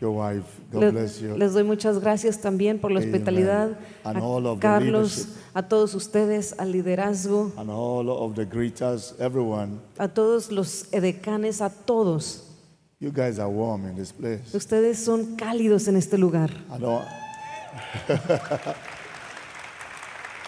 your 0.00 0.12
wife. 0.16 0.44
God 0.72 0.80
Le- 0.84 0.90
bless 0.92 1.20
you. 1.20 1.36
Les 1.36 1.52
doy 1.52 1.64
muchas 1.64 1.98
gracias 2.00 2.40
también 2.40 2.78
por 2.80 2.90
la 2.90 3.00
hospitalidad. 3.00 3.76
And 4.04 4.18
all 4.18 4.46
A 4.46 4.52
of 4.52 4.60
Carlos, 4.60 5.28
a 5.54 5.62
todos 5.62 5.94
ustedes, 5.94 6.54
al 6.58 6.72
liderazgo, 6.72 7.52
And 7.56 7.70
all 7.70 8.08
of 8.08 8.34
the 8.34 8.44
greeters, 8.46 9.14
everyone. 9.20 9.80
a 9.98 10.08
todos 10.08 10.50
los 10.50 10.86
edecanes, 10.92 11.60
a 11.60 11.70
todos. 11.70 12.46
You 12.98 13.10
guys 13.10 13.38
are 13.38 13.48
warm 13.48 13.86
in 13.86 13.96
this 13.96 14.12
place. 14.12 14.54
Ustedes 14.54 14.98
son 15.02 15.36
cálidos 15.36 15.88
en 15.88 15.96
este 15.96 16.18
lugar. 16.18 16.50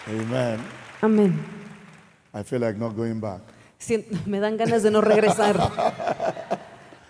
Amen. 0.07 0.59
Amén. 1.01 1.33
I 2.33 2.43
feel 2.43 2.59
like 2.59 2.77
not 2.77 2.95
going 2.95 3.19
back. 3.19 3.41
Me 4.25 4.39
dan 4.39 4.57
ganas 4.57 4.83
de 4.83 4.91
no 4.91 5.01
regresar. 5.01 5.57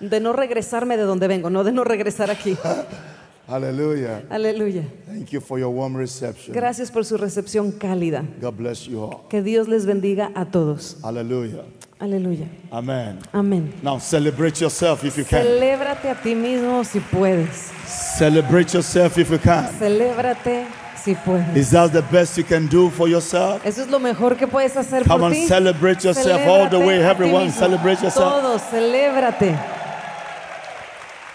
De 0.10 0.20
no 0.20 0.34
regresarme 0.34 0.98
de 0.98 1.04
donde 1.04 1.28
vengo, 1.28 1.50
no 1.50 1.64
de 1.64 1.72
no 1.72 1.84
regresar 1.84 2.30
aquí. 2.30 2.58
Hallelujah. 3.48 4.24
Aleluya. 4.30 4.84
Thank 5.06 5.32
you 5.32 5.42
for 5.42 5.60
your 5.60 5.70
warm 5.70 5.96
reception. 5.98 6.54
Gracias 6.56 6.90
por 6.90 7.04
su 7.04 7.18
recepción 7.18 7.72
cálida. 7.72 8.24
God 8.42 8.56
bless 8.56 8.86
you 8.88 9.04
all. 9.04 9.28
Que 9.30 9.42
Dios 9.42 9.68
les 9.68 9.86
bendiga 9.86 10.32
a 10.34 10.46
todos. 10.46 10.98
Hallelujah. 11.04 11.64
Aleluya. 12.00 12.48
Amen. 12.72 13.20
Amén. 13.34 13.74
Now 13.82 13.98
celebrate 14.00 14.60
yourself 14.62 15.04
if 15.04 15.18
you 15.18 15.26
can. 15.26 15.44
Celébrate 15.44 16.10
a 16.10 16.16
ti 16.16 16.36
mismo 16.36 16.84
si 16.86 17.00
puedes. 17.00 17.72
Celebrate 17.86 18.74
yourself 18.74 19.18
if 19.18 19.30
you 19.30 19.38
can. 19.40 19.68
Celébrate 19.78 20.66
si 21.02 21.14
puedes. 21.14 21.56
Is 21.56 21.72
that 21.72 21.92
the 21.92 22.02
best 22.02 22.38
you 22.38 22.44
can 22.46 22.68
do 22.68 22.90
for 22.90 23.08
yourself? 23.10 23.66
Eso 23.66 23.82
es 23.84 23.90
lo 23.90 24.00
mejor 24.00 24.38
que 24.38 24.48
puedes 24.48 24.76
hacer 24.78 25.04
Come 25.04 25.20
por 25.20 25.24
on, 25.28 25.32
ti. 25.34 25.48
celebrate 25.48 26.04
yourself 26.04 26.42
all 26.48 26.70
the 26.70 26.80
way. 26.80 27.02
Everyone, 27.04 27.52
celebrate 27.52 28.02
yourself. 28.02 28.42
Todos, 28.42 28.62
celébrate. 28.70 29.58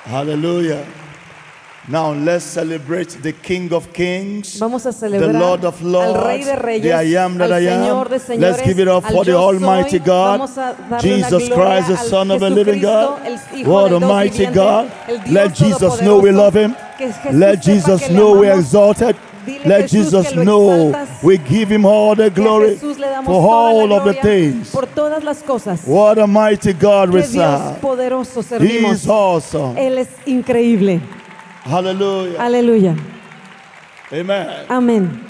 Hallelujah. 0.09 0.87
Now 1.87 2.13
let's 2.13 2.45
celebrate 2.45 3.11
the 3.23 3.33
King 3.33 3.73
of 3.75 3.93
Kings, 3.93 4.59
Vamos 4.59 4.87
a 4.87 5.09
the 5.09 5.33
Lord 5.33 5.65
of 5.65 5.83
Lords, 5.83 6.17
al 6.17 6.27
Rey 6.27 6.45
de 6.45 6.57
Reyes, 6.57 6.83
the 6.83 6.93
I 6.93 7.25
am 7.25 7.39
that 7.39 7.51
al 7.51 7.55
I 7.55 7.67
am. 7.67 7.83
Señor 7.83 8.09
de 8.09 8.19
señores, 8.19 8.41
Let's 8.41 8.63
give 8.63 8.79
it 8.79 8.89
up 8.89 9.05
for 9.05 9.25
the 9.25 9.35
Almighty. 9.35 9.99
God, 9.99 10.41
Vamos 10.41 10.59
a 10.59 10.75
darle 10.75 10.91
la 10.91 10.99
Jesus 10.99 11.49
Christ, 11.49 11.89
the 11.89 11.97
Son 11.97 12.31
of 12.31 12.41
the 12.41 12.51
living 12.51 12.81
God. 12.81 13.23
Jesucristo, 13.23 13.53
el 13.53 13.59
Hijo 13.59 13.71
What 13.71 13.89
Dios 13.89 14.03
Almighty 14.03 14.47
God. 14.47 14.93
Let 15.31 15.55
Jesus 15.55 16.01
know 16.01 16.19
we 16.21 16.31
love 16.31 16.55
Him. 16.57 16.75
Let 17.33 17.63
Jesus 17.63 18.09
know 18.11 18.33
we 18.39 18.47
amamos. 18.49 18.61
exalted. 18.61 19.17
Dile, 19.49 19.65
Let 19.67 19.83
Jesús, 19.85 19.91
Jesus 20.05 20.29
que 20.29 20.37
lo 20.37 20.45
know 20.45 20.71
exaltas. 20.91 21.23
we 21.23 21.39
give 21.39 21.75
Him 21.75 21.85
all 21.87 22.15
the 22.15 22.31
Que 22.31 22.41
a 22.41 22.45
glory 22.45 22.71
Jesús 22.77 22.99
le 22.99 23.07
damos 23.09 23.27
for 23.27 23.43
toda 23.43 23.47
all 23.57 23.89
la 23.89 23.97
of 23.97 24.05
the 24.05 24.13
gloria 24.13 24.23
things. 24.23 24.71
por 24.71 24.87
todas 24.87 25.25
las 25.25 25.43
cosas. 25.43 25.81
What 25.87 26.19
a 26.19 26.27
mighty 26.27 26.73
God 26.73 27.11
we 27.11 27.23
Que 27.23 27.29
Dios 27.29 27.61
serve. 27.61 27.81
poderoso 27.81 28.41
He 28.41 28.45
servimos. 28.45 28.93
is 28.93 29.09
awesome. 29.09 29.77
Él 29.77 29.99
es 29.99 30.09
increíble. 30.27 31.01
Hallelujah. 31.65 32.39
Aleluya. 32.41 32.97
Amen. 34.13 34.47
Amén. 34.69 35.28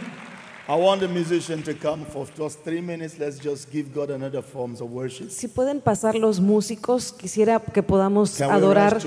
I 0.70 0.74
want 0.76 1.00
the 1.00 1.08
musician 1.08 1.62
to 1.62 1.72
come 1.74 2.04
for 2.04 2.26
just 2.36 2.62
three 2.62 2.82
minutes. 2.82 3.18
Let's 3.18 3.38
just 3.42 3.70
give 3.72 3.90
God 3.94 4.10
another 4.10 4.42
forms 4.42 4.82
of 4.82 4.90
worship. 4.90 5.30
Si 5.30 5.48
pueden 5.48 5.80
pasar 5.80 6.14
los 6.14 6.40
músicos, 6.40 7.10
quisiera 7.10 7.58
que 7.58 7.82
podamos 7.82 8.36
Can 8.36 8.50
adorar 8.50 8.98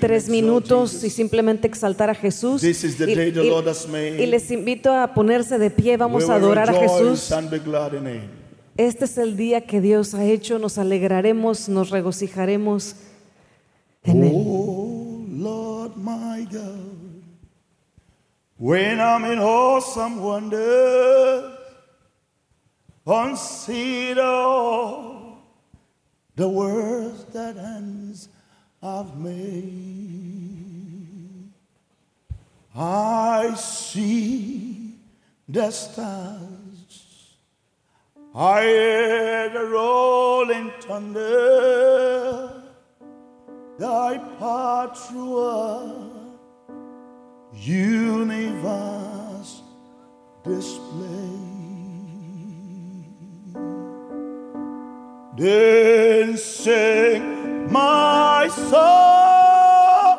tres 0.00 0.30
minutos 0.30 1.04
y 1.04 1.10
simplemente 1.10 1.66
exaltar 1.68 2.08
a 2.08 2.14
Jesús. 2.14 2.62
This 2.62 2.82
is 2.82 2.96
the 2.96 3.10
y, 3.10 3.14
day 3.14 3.30
the 3.30 3.42
y- 3.44 3.50
Lord 3.50 3.68
has 3.68 3.86
made. 3.86 4.22
y 4.22 4.26
les 4.26 4.50
invito 4.50 4.90
a 4.90 5.12
ponerse 5.12 5.58
de 5.58 5.68
pie, 5.68 5.98
vamos 5.98 6.24
We 6.24 6.32
a 6.32 6.36
adorar 6.36 6.70
a 6.70 6.72
rejoice 6.72 7.04
Jesús. 7.04 7.32
and 7.32 7.50
be 7.50 7.58
glad 7.58 7.92
in 7.92 8.06
Him. 8.06 8.22
Este 8.78 9.04
es 9.04 9.18
el 9.18 9.36
día 9.36 9.66
que 9.66 9.82
Dios 9.82 10.14
ha 10.14 10.24
hecho, 10.24 10.58
nos 10.58 10.78
alegraremos, 10.78 11.68
nos 11.68 11.90
regocijaremos 11.90 12.96
en 14.02 14.24
él. 14.24 14.32
Oh 14.34 15.26
Lord 15.28 15.92
my 15.98 16.46
God, 16.50 16.91
when 18.62 19.00
I'm 19.00 19.24
in 19.24 19.40
awesome 19.40 20.22
wonder, 20.22 21.58
all 24.20 25.38
the 26.36 26.48
words 26.48 27.24
that 27.32 27.56
hands 27.56 28.28
have 28.80 29.18
made. 29.18 30.62
I 32.76 33.52
see 33.54 34.94
the 35.48 35.72
stars. 35.72 37.34
I 38.32 38.62
hear 38.62 39.48
the 39.48 39.64
rolling 39.64 40.70
thunder 40.78 42.62
thy 43.76 44.18
path 44.38 45.08
through 45.08 45.38
a 45.40 46.11
universe 47.54 49.22
display. 50.44 51.38
Then 55.36 56.36
sing 56.36 57.72
my 57.72 58.48
soul, 58.48 60.16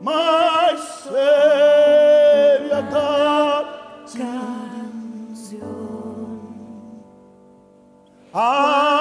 my 0.00 0.76
Savior 1.04 2.82
God, 2.90 3.32
One 8.32 8.91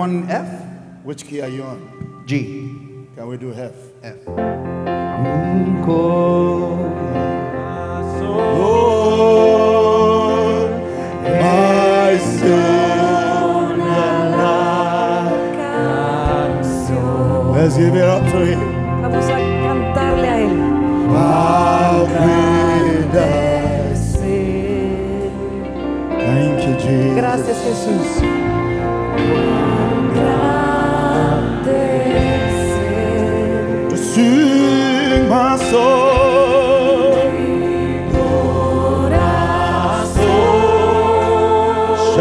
Do 0.00 0.30
F? 0.30 0.48
Which 1.04 1.26
key 1.26 1.42
are 1.42 1.48
you 1.48 1.62
on? 1.62 2.22
G. 2.24 2.32
Can 3.14 3.26
we 3.26 3.36
do 3.36 3.52
F? 3.52 3.74
F. 4.02 4.16
Let's 17.54 17.76
give 17.76 17.94
it 17.94 18.02
up 18.02 18.22
to 18.32 18.46
him. 18.46 18.59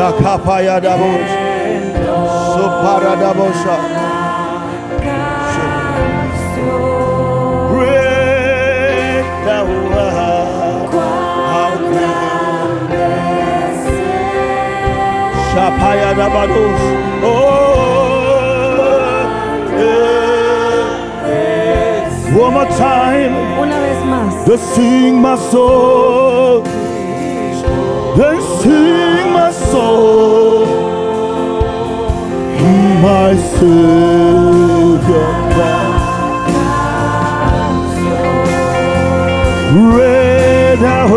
Shakapaya 0.10 0.82
dabos. 0.82 1.30
Sopara 2.54 3.14
dabosha. 3.22 3.76
Great 7.70 9.30
thou 9.46 9.70
art. 9.94 10.90
How 11.54 11.78
great. 11.78 12.10
Shapaya 15.54 16.10
dabados. 16.18 16.82
Oh, 17.22 17.38
yeah. 19.78 22.34
One 22.36 22.54
more 22.54 22.66
time. 22.82 23.34
Una 23.62 23.78
vez 23.80 24.02
más. 24.06 24.34
to 24.46 24.58
sing 24.74 25.22
my 25.22 25.36
soul, 25.52 26.64
then 28.18 28.42
sing 28.62 29.09
soul, 29.72 30.66
my 33.02 33.36
Savior. 33.56 35.28
Great 39.72 40.78
thou 40.82 41.14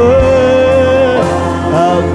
art, 1.75 2.07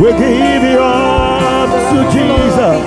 we 0.00 0.08
give 0.12 0.62
you 0.70 0.80
up 0.80 1.70
to 1.90 1.98
Jesus. 2.14 2.80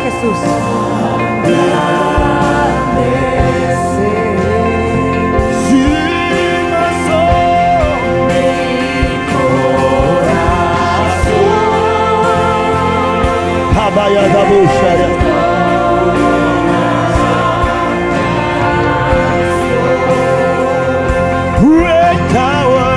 Great 21.59 22.19
tower. 22.31 22.89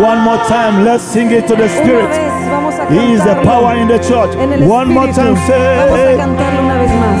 One 0.00 0.20
more 0.20 0.38
time, 0.48 0.84
let's 0.84 1.04
sing 1.04 1.30
it 1.30 1.46
to 1.48 1.56
the 1.56 1.68
Spirit. 1.68 2.10
He 2.90 3.12
is 3.12 3.22
the 3.24 3.34
power 3.42 3.76
in 3.76 3.88
the 3.88 3.98
church. 3.98 4.34
One 4.66 4.88
more 4.88 5.12
time, 5.12 5.36
Vamos 5.36 6.00
a 6.00 6.16
cantarlo 6.16 6.60
una 6.62 6.78
vez 6.78 6.90
más. 6.90 7.20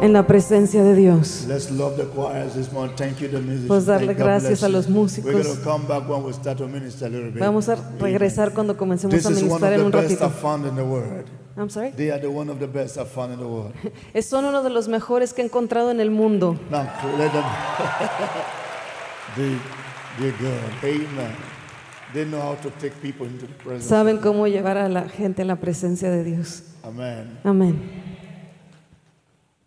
en 0.00 0.12
la 0.12 0.26
presencia 0.26 0.82
de 0.82 0.94
Dios. 0.94 1.46
Pues 3.68 3.86
darle 3.86 4.14
gracias 4.14 4.62
a 4.62 4.68
los 4.68 4.88
músicos. 4.88 5.32
Vamos 7.38 7.68
a 7.68 7.76
regresar 7.98 8.52
cuando 8.52 8.76
comencemos 8.76 9.24
a 9.26 9.30
ministrar 9.30 9.72
en 9.72 9.82
un 9.82 9.92
ratito. 9.92 10.24
I've 10.24 10.34
found 10.40 10.66
in 10.66 10.76
the 10.76 10.82
world. 10.82 11.26
I'm 11.56 11.68
sorry. 11.68 11.90
They 11.92 12.10
are 12.10 12.20
the 12.20 12.28
one 12.28 12.50
of 12.50 12.58
the 12.58 12.66
best 12.66 12.96
I've 12.96 13.10
found 13.10 13.32
in 13.32 13.38
the 13.38 13.44
world. 13.46 13.74
Es- 14.14 14.26
Son 14.30 14.44
uno 14.44 14.62
de 14.62 14.70
los 14.70 14.88
mejores 14.88 15.34
que 15.34 15.42
he 15.42 15.44
encontrado 15.44 15.90
en 15.90 16.00
el 16.00 16.10
mundo. 16.10 16.58
Now, 16.70 16.84
let 17.18 17.32
them. 17.32 17.44
they, 19.36 19.56
they're 20.18 20.32
good. 20.38 20.84
Amen. 20.84 21.34
They 22.14 22.24
know 22.24 22.40
how 22.40 22.54
to 22.62 22.70
take 22.80 22.94
people 23.02 23.26
into 23.26 23.46
the 23.46 23.54
presence. 23.54 23.88
Saben 23.88 24.18
cómo 24.18 24.46
llevar 24.46 24.78
a 24.78 24.88
la 24.88 25.08
gente 25.08 25.42
a 25.42 25.44
la 25.44 25.56
presencia 25.56 26.10
de 26.10 26.24
Dios. 26.24 26.62
Amen. 26.82 27.38
Amén. 27.44 28.09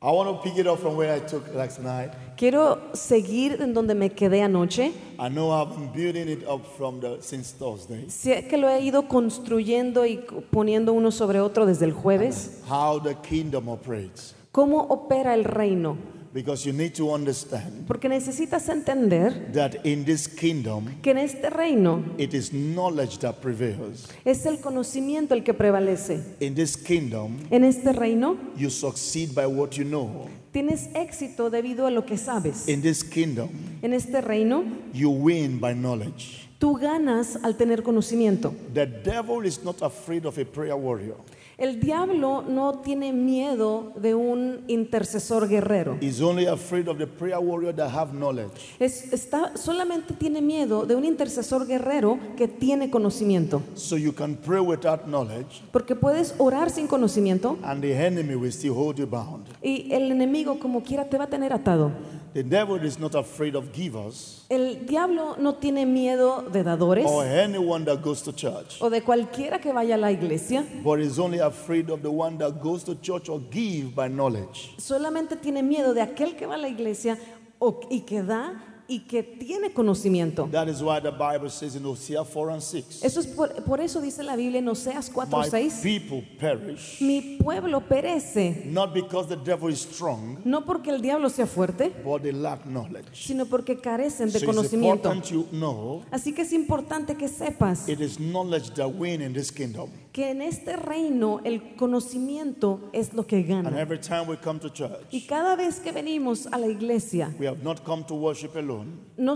I 0.03 0.11
want 0.11 0.27
to 0.27 0.43
pick 0.43 0.57
it 0.57 0.67
up 0.67 0.79
from 0.79 0.97
where 0.97 1.13
I 1.15 1.19
took 1.21 1.55
last 1.55 1.79
night. 1.79 2.11
Quiero 2.35 2.91
seguir 2.91 3.61
en 3.61 3.73
donde 3.73 3.95
me 3.95 4.09
quedé 4.09 4.41
anoche. 4.43 4.91
I 5.17 5.29
know 5.29 5.49
I've 5.49 5.73
been 5.73 5.93
building 5.93 6.27
it 6.27 6.45
up 6.45 6.65
from 6.75 6.99
the 6.99 7.21
since 7.21 7.53
Thursday. 7.53 8.07
Sé 8.09 8.49
que 8.49 8.57
lo 8.57 8.67
he 8.67 8.81
ido 8.81 9.07
construyendo 9.07 10.05
y 10.05 10.25
poniendo 10.51 10.91
uno 10.91 11.09
sobre 11.09 11.39
otro 11.39 11.65
desde 11.65 11.85
el 11.85 11.93
jueves. 11.93 12.61
How 12.69 12.99
the 12.99 13.15
kingdom 13.15 13.69
operates. 13.69 14.35
¿Cómo 14.51 14.81
opera 14.89 15.35
el 15.35 15.45
reino? 15.45 15.95
Because 16.33 16.65
you 16.65 16.73
need 16.73 16.93
to 16.95 17.13
understand 17.13 17.85
Porque 17.87 18.09
necesitas 18.09 18.67
entender 18.67 19.51
that 19.53 19.85
in 19.85 20.03
this 20.03 20.27
kingdom, 20.27 20.87
que 21.03 21.11
en 21.11 21.19
este 21.19 21.49
reino 21.51 22.03
it 22.17 22.33
is 22.33 22.51
knowledge 22.51 23.19
that 23.19 23.35
prevails. 23.39 24.07
es 24.25 24.45
el 24.47 24.57
conocimiento 24.59 25.35
el 25.35 25.43
que 25.43 25.53
prevalece. 25.53 26.23
In 26.39 26.55
this 26.55 26.75
kingdom, 26.75 27.37
En 27.51 27.63
este 27.63 27.93
reino 27.93 28.35
you 28.57 28.71
succeed 28.71 29.35
by 29.35 29.45
what 29.45 29.73
you 29.77 29.83
know. 29.85 30.27
tienes 30.51 30.89
éxito 30.95 31.51
debido 31.51 31.85
a 31.85 31.91
lo 31.91 32.03
que 32.05 32.17
sabes. 32.17 32.67
In 32.67 32.81
this 32.81 33.03
kingdom, 33.03 33.49
En 33.83 33.93
este 33.93 34.19
reino 34.21 34.63
you 34.91 35.11
win 35.11 35.59
by 35.59 35.73
knowledge. 35.75 36.47
tú 36.57 36.73
ganas 36.79 37.37
al 37.43 37.55
tener 37.57 37.83
conocimiento. 37.83 38.55
The 38.73 38.87
devil 38.87 39.45
is 39.45 39.63
not 39.63 39.83
afraid 39.83 40.25
of 40.25 40.39
a 40.39 40.45
prayer 40.45 40.75
warrior. 40.75 41.17
El 41.57 41.79
diablo 41.79 42.41
no 42.47 42.79
tiene 42.79 43.13
miedo 43.13 43.93
de 43.95 44.15
un 44.15 44.61
intercesor 44.67 45.47
guerrero. 45.47 45.97
He's 46.01 46.19
only 46.21 46.47
afraid 46.47 46.87
of 46.87 46.97
the 46.97 47.05
prayer 47.05 47.39
warrior 47.39 47.73
that 47.75 47.91
have 47.93 48.11
knowledge. 48.13 48.49
Es- 48.79 49.13
está, 49.13 49.55
solamente 49.55 50.13
tiene 50.15 50.41
miedo 50.41 50.85
de 50.85 50.95
un 50.95 51.05
intercesor 51.05 51.67
guerrero 51.67 52.17
que 52.37 52.47
tiene 52.47 52.89
conocimiento. 52.89 53.61
So 53.75 53.97
you 53.97 54.13
can 54.13 54.35
pray 54.35 54.59
without 54.61 55.05
knowledge 55.05 55.61
Porque 55.71 55.95
puedes 55.95 56.33
orar 56.39 56.69
sin 56.71 56.87
conocimiento 56.87 57.57
and 57.63 57.81
the 57.81 57.93
enemy 57.93 58.35
will 58.35 58.51
still 58.51 58.73
hold 58.75 58.97
you 58.97 59.05
bound. 59.05 59.45
y 59.61 59.91
el 59.93 60.11
enemigo 60.11 60.57
como 60.59 60.81
quiera 60.83 61.07
te 61.09 61.17
va 61.17 61.25
a 61.25 61.29
tener 61.29 61.53
atado. 61.53 61.91
The 62.33 62.43
devil 62.43 62.83
is 62.83 62.97
not 62.99 63.13
afraid 63.13 63.55
of 63.55 63.71
givers 63.71 64.42
El 64.53 64.85
diablo 64.85 65.35
no 65.39 65.55
tiene 65.55 65.85
miedo 65.85 66.43
de 66.51 66.63
dadores 66.63 67.05
or 67.07 67.25
anyone 67.25 67.83
that 67.85 68.01
goes 68.03 68.21
to 68.21 68.31
church, 68.31 68.77
o 68.81 68.89
de 68.89 69.01
cualquiera 69.01 69.59
que 69.59 69.73
vaya 69.73 69.95
a 69.95 69.97
la 69.97 70.11
iglesia. 70.11 70.63
but 70.83 70.99
is 70.99 71.17
only 71.17 71.39
afraid 71.39 71.89
of 71.89 72.01
the 72.01 72.09
one 72.11 72.37
that 72.37 72.61
goes 72.61 72.83
to 72.83 72.93
church 73.01 73.29
or 73.29 73.39
give 73.49 73.95
by 73.95 74.07
knowledge. 74.07 74.75
Solamente 74.77 75.35
tiene 75.37 75.63
miedo 75.63 75.93
de 75.95 76.01
aquel 76.01 76.35
que 76.35 76.45
va 76.45 76.53
a 76.55 76.57
la 76.59 76.67
iglesia 76.67 77.17
o- 77.59 77.79
y 77.89 78.01
que 78.01 78.21
da 78.21 78.61
y 78.93 78.99
que 78.99 79.23
tiene 79.23 79.73
conocimiento. 79.73 80.47
That 80.51 80.67
is 80.67 80.81
why 80.81 80.99
the 80.99 81.11
Bible 81.11 81.49
says 81.49 81.75
in 81.75 81.83
Hosea 81.83 82.23
4 82.23 82.51
and 82.51 82.61
6, 82.61 83.03
Eso 83.03 83.19
es 83.19 83.27
por, 83.27 83.49
por 83.63 83.79
eso 83.81 83.99
dice 84.01 84.21
la 84.23 84.35
Biblia 84.35 84.59
en 84.59 84.67
Oseas 84.67 85.09
My 85.09 85.25
4:6, 85.25 85.81
people 85.81 86.21
perish, 86.39 87.01
mi 87.01 87.37
pueblo 87.41 87.81
perece 87.81 88.63
not 88.65 88.93
because 88.93 89.27
the 89.27 89.35
devil 89.35 89.69
is 89.69 89.81
strong, 89.81 90.37
no 90.45 90.61
porque 90.65 90.89
el 90.91 91.01
diablo 91.01 91.29
sea 91.29 91.45
fuerte, 91.47 91.91
but 92.03 92.21
they 92.21 92.31
lack 92.31 92.65
knowledge. 92.65 93.25
sino 93.25 93.45
porque 93.45 93.79
carecen 93.79 94.27
de 94.31 94.39
So 94.39 94.45
it's 94.45 94.45
conocimiento. 94.45 95.09
important 95.09 95.31
you 95.31 95.47
know 95.51 96.03
Así 96.11 96.33
que 96.33 96.43
es 96.43 96.53
importante 96.53 97.15
que 97.15 97.27
sepas 97.27 97.87
it 97.89 97.99
is 97.99 98.19
knowledge 98.19 98.71
that 98.75 98.87
win 98.89 99.21
in 99.21 99.33
this 99.33 99.49
kingdom. 99.51 99.89
Que 100.13 100.29
en 100.29 100.43
este 100.43 100.75
reino 100.77 101.41
el 101.43 101.75
conocimiento 101.75 102.79
es 102.93 103.13
lo 103.15 103.25
que 103.25 103.37
And 103.37 103.47
gana. 103.65 103.81
every 103.81 103.99
time 103.99 104.27
we 104.27 104.37
come 104.37 104.59
to 104.59 104.69
church, 104.69 104.91
Y 105.11 105.21
cada 105.25 105.55
vez 105.55 105.79
que 105.79 105.91
venimos 105.91 106.47
a 106.51 106.59
la 106.59 106.67
iglesia, 106.67 107.33
we 107.39 107.47
have 107.47 107.63
not 107.63 107.83
come 107.83 108.03
to 108.05 108.13
worship 108.13 108.55
alone. 108.55 108.99
no 109.17 109.35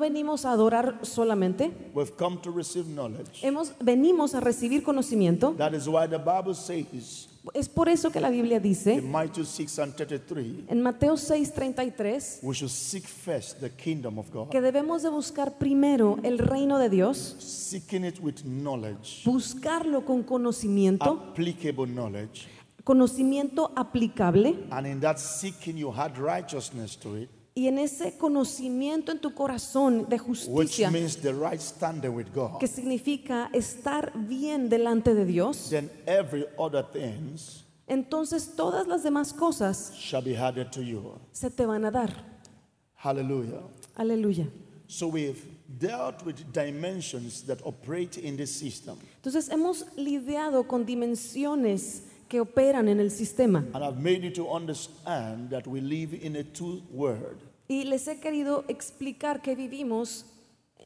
venimos 0.00 0.44
a 0.44 0.52
adorar 0.52 1.00
solamente, 1.02 1.72
We've 1.92 2.14
come 2.16 2.38
to 2.42 2.52
receive 2.52 2.86
knowledge. 2.86 3.42
hemos, 3.42 3.72
venimos 3.80 4.34
a 4.36 4.40
recibir 4.40 4.84
conocimiento. 4.84 5.54
That 5.58 5.74
is 5.74 5.88
why 5.88 6.06
the 6.06 6.18
Bible 6.18 6.54
says 6.54 7.28
Es 7.54 7.68
por 7.68 7.88
eso 7.88 8.12
que 8.12 8.20
la 8.20 8.30
Biblia 8.30 8.60
dice 8.60 8.94
in 8.94 9.10
Matthew 9.10 9.44
6 9.44 9.78
and 9.80 9.94
33, 9.96 10.64
en 10.68 10.80
Mateo 10.80 11.16
6:33 11.16 12.38
we 12.42 12.54
should 12.54 12.70
seek 12.70 13.04
first 13.04 13.58
the 13.58 13.70
kingdom 13.70 14.16
of 14.18 14.30
God, 14.30 14.48
que 14.48 14.60
debemos 14.60 15.02
de 15.02 15.08
buscar 15.08 15.58
primero 15.58 16.18
el 16.22 16.38
reino 16.38 16.78
de 16.78 16.88
Dios, 16.88 17.36
seeking 17.40 18.04
it 18.04 18.20
with 18.20 18.44
knowledge, 18.44 19.22
buscarlo 19.24 20.04
con 20.04 20.22
conocimiento, 20.22 21.30
applicable 21.30 21.86
knowledge, 21.92 22.46
conocimiento 22.84 23.72
aplicable 23.74 24.64
and 24.70 24.86
in 24.86 25.00
that 25.00 25.18
seeking 25.18 25.76
you 25.76 25.90
had 25.92 26.16
righteousness 26.16 26.96
to 26.96 27.16
it, 27.16 27.28
y 27.54 27.66
en 27.68 27.78
ese 27.78 28.16
conocimiento 28.16 29.12
en 29.12 29.18
tu 29.20 29.34
corazón 29.34 30.08
de 30.08 30.16
which 30.16 30.46
justicia, 30.46 30.90
means 30.90 31.16
the 31.16 31.32
right 31.34 31.60
standing 31.60 32.14
with 32.14 32.28
God. 32.34 32.58
que 32.58 32.66
significa 32.66 33.50
estar 33.52 34.12
bien 34.14 34.68
delante 34.68 35.14
de 35.14 35.24
Dios, 35.26 35.68
Then 35.70 35.90
every 36.06 36.46
other 36.58 36.82
things 36.82 37.64
entonces 37.86 38.54
todas 38.56 38.86
las 38.86 39.02
demás 39.02 39.32
cosas 39.34 39.92
shall 39.94 40.22
be 40.22 40.36
added 40.36 40.70
to 40.72 40.82
you. 40.82 41.18
se 41.32 41.50
te 41.50 41.66
van 41.66 41.84
a 41.84 41.90
dar. 41.90 42.10
Hallelujah. 42.94 43.60
Aleluya. 43.96 44.46
So 44.86 45.08
we've 45.08 45.44
dealt 45.78 46.24
with 46.24 46.36
dimensions 46.52 47.42
that 47.46 47.60
operate 47.64 48.16
in 48.18 48.36
this 48.36 48.54
system. 48.54 48.96
Entonces 49.16 49.48
hemos 49.50 49.84
lidiado 49.96 50.66
con 50.68 50.84
dimensiones 50.86 52.02
que 52.32 52.40
operan 52.40 52.88
en 52.88 52.98
el 52.98 53.10
sistema 53.10 53.62
And 53.74 53.84
I've 53.84 54.00
made 54.00 54.22
you 54.24 54.30
to 54.32 54.50
understand 54.50 55.50
that 55.50 55.66
we 55.66 55.82
live 55.82 56.14
in 56.14 56.34
a 56.36 56.42
two 56.42 56.80
world, 56.90 57.36
y 57.68 57.84
les 57.84 58.08
he 58.08 58.18
querido 58.20 58.64
explicar 58.68 59.42
que 59.42 59.54
vivimos 59.54 60.24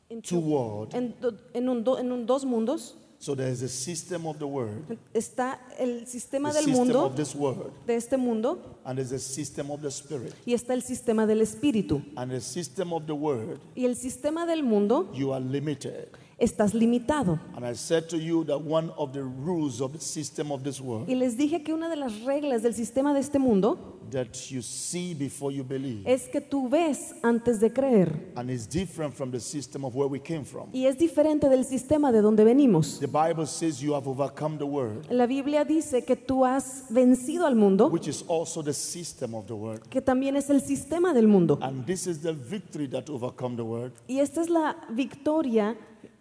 en, 0.08 0.22
two 0.22 0.40
world. 0.40 0.92
en 0.92 1.14
en 1.54 1.68
un 1.68 1.84
do- 1.84 1.98
en 2.00 2.10
un 2.10 2.26
dos 2.26 2.44
mundos. 2.44 2.96
So 3.18 3.34
there's 3.34 3.62
a 3.62 3.68
system 3.68 4.26
of 4.26 4.38
the 4.38 4.44
world, 4.46 4.98
Está 5.14 5.58
el 5.78 6.06
sistema 6.06 6.50
the 6.50 6.56
del 6.56 6.64
system 6.66 6.84
mundo, 6.84 7.04
of 7.06 7.14
this 7.16 7.34
world, 7.34 7.72
de 7.86 7.94
este 7.96 8.16
mundo, 8.18 8.58
and 8.84 8.98
there's 8.98 9.12
a 9.12 9.18
system 9.18 9.70
of 9.70 9.80
the 9.80 9.90
spirit. 9.90 10.34
y 10.44 10.52
está 10.52 10.74
el 10.74 10.82
sistema 10.82 11.26
del 11.26 11.40
espíritu. 11.42 12.02
And 12.16 12.30
the 12.32 12.40
system 12.40 12.92
of 12.92 13.06
the 13.06 13.14
world, 13.14 13.58
Y 13.76 13.84
el 13.86 13.94
sistema 13.96 14.46
del 14.46 14.62
mundo, 14.64 15.10
you 15.14 15.32
are 15.32 15.42
limited. 15.44 16.08
Estás 16.38 16.74
limitado. 16.74 17.38
And 17.56 17.64
I 17.64 17.74
said 17.74 18.08
to 18.08 18.18
you 18.18 18.44
that 18.44 18.60
one 18.60 18.90
of 18.98 19.12
the 19.12 19.22
rules 19.22 19.80
of 19.80 19.92
the 19.92 20.00
system 20.00 20.52
of 20.52 20.62
this 20.62 20.80
world 20.80 21.08
Y 21.08 21.14
les 21.14 21.36
dije 21.38 21.62
que 21.62 21.72
una 21.72 21.88
de 21.88 21.96
las 21.96 22.20
reglas 22.24 22.62
del 22.62 22.74
sistema 22.74 23.14
de 23.14 23.20
este 23.20 23.38
mundo 23.38 23.94
that 24.10 24.28
you 24.50 24.60
see 24.62 25.14
before 25.14 25.50
you 25.52 25.64
believe 25.64 26.02
es 26.04 26.28
que 26.28 26.40
tú 26.40 26.68
ves 26.68 27.14
antes 27.22 27.58
de 27.58 27.72
creer. 27.72 28.32
and 28.36 28.50
is 28.50 28.66
different 28.68 29.14
from 29.14 29.30
the 29.30 29.40
system 29.40 29.82
of 29.84 29.94
where 29.96 30.08
we 30.08 30.20
came 30.20 30.44
from. 30.44 30.68
Y 30.74 30.84
es 30.86 30.98
diferente 30.98 31.48
del 31.48 31.64
sistema 31.64 32.12
de 32.12 32.20
donde 32.20 32.44
venimos. 32.44 33.00
The 33.00 33.06
Bible 33.08 33.46
says 33.46 33.80
you 33.80 33.94
have 33.94 34.06
overcome 34.06 34.58
the 34.58 34.66
world, 34.66 35.06
La 35.10 35.26
Biblia 35.26 35.64
dice 35.64 36.04
que 36.04 36.16
tú 36.16 36.44
has 36.44 36.84
vencido 36.90 37.46
al 37.46 37.56
mundo, 37.56 37.88
which 37.88 38.08
is 38.08 38.22
also 38.28 38.62
the 38.62 38.74
system 38.74 39.34
of 39.34 39.46
the 39.46 39.54
world. 39.54 39.80
que 39.88 40.02
también 40.02 40.36
es 40.36 40.50
el 40.50 40.60
sistema 40.60 41.14
del 41.14 41.28
mundo. 41.28 41.58
And 41.62 41.86
this 41.86 42.06
is 42.06 42.20
the 42.20 42.34
victory 42.34 42.86
that 42.88 43.08
overcome 43.08 43.56
the 43.56 43.64
world, 43.64 43.92
Y 44.06 44.18
esta 44.20 44.42
es 44.42 44.50
la 44.50 44.76
victoria 44.90 45.74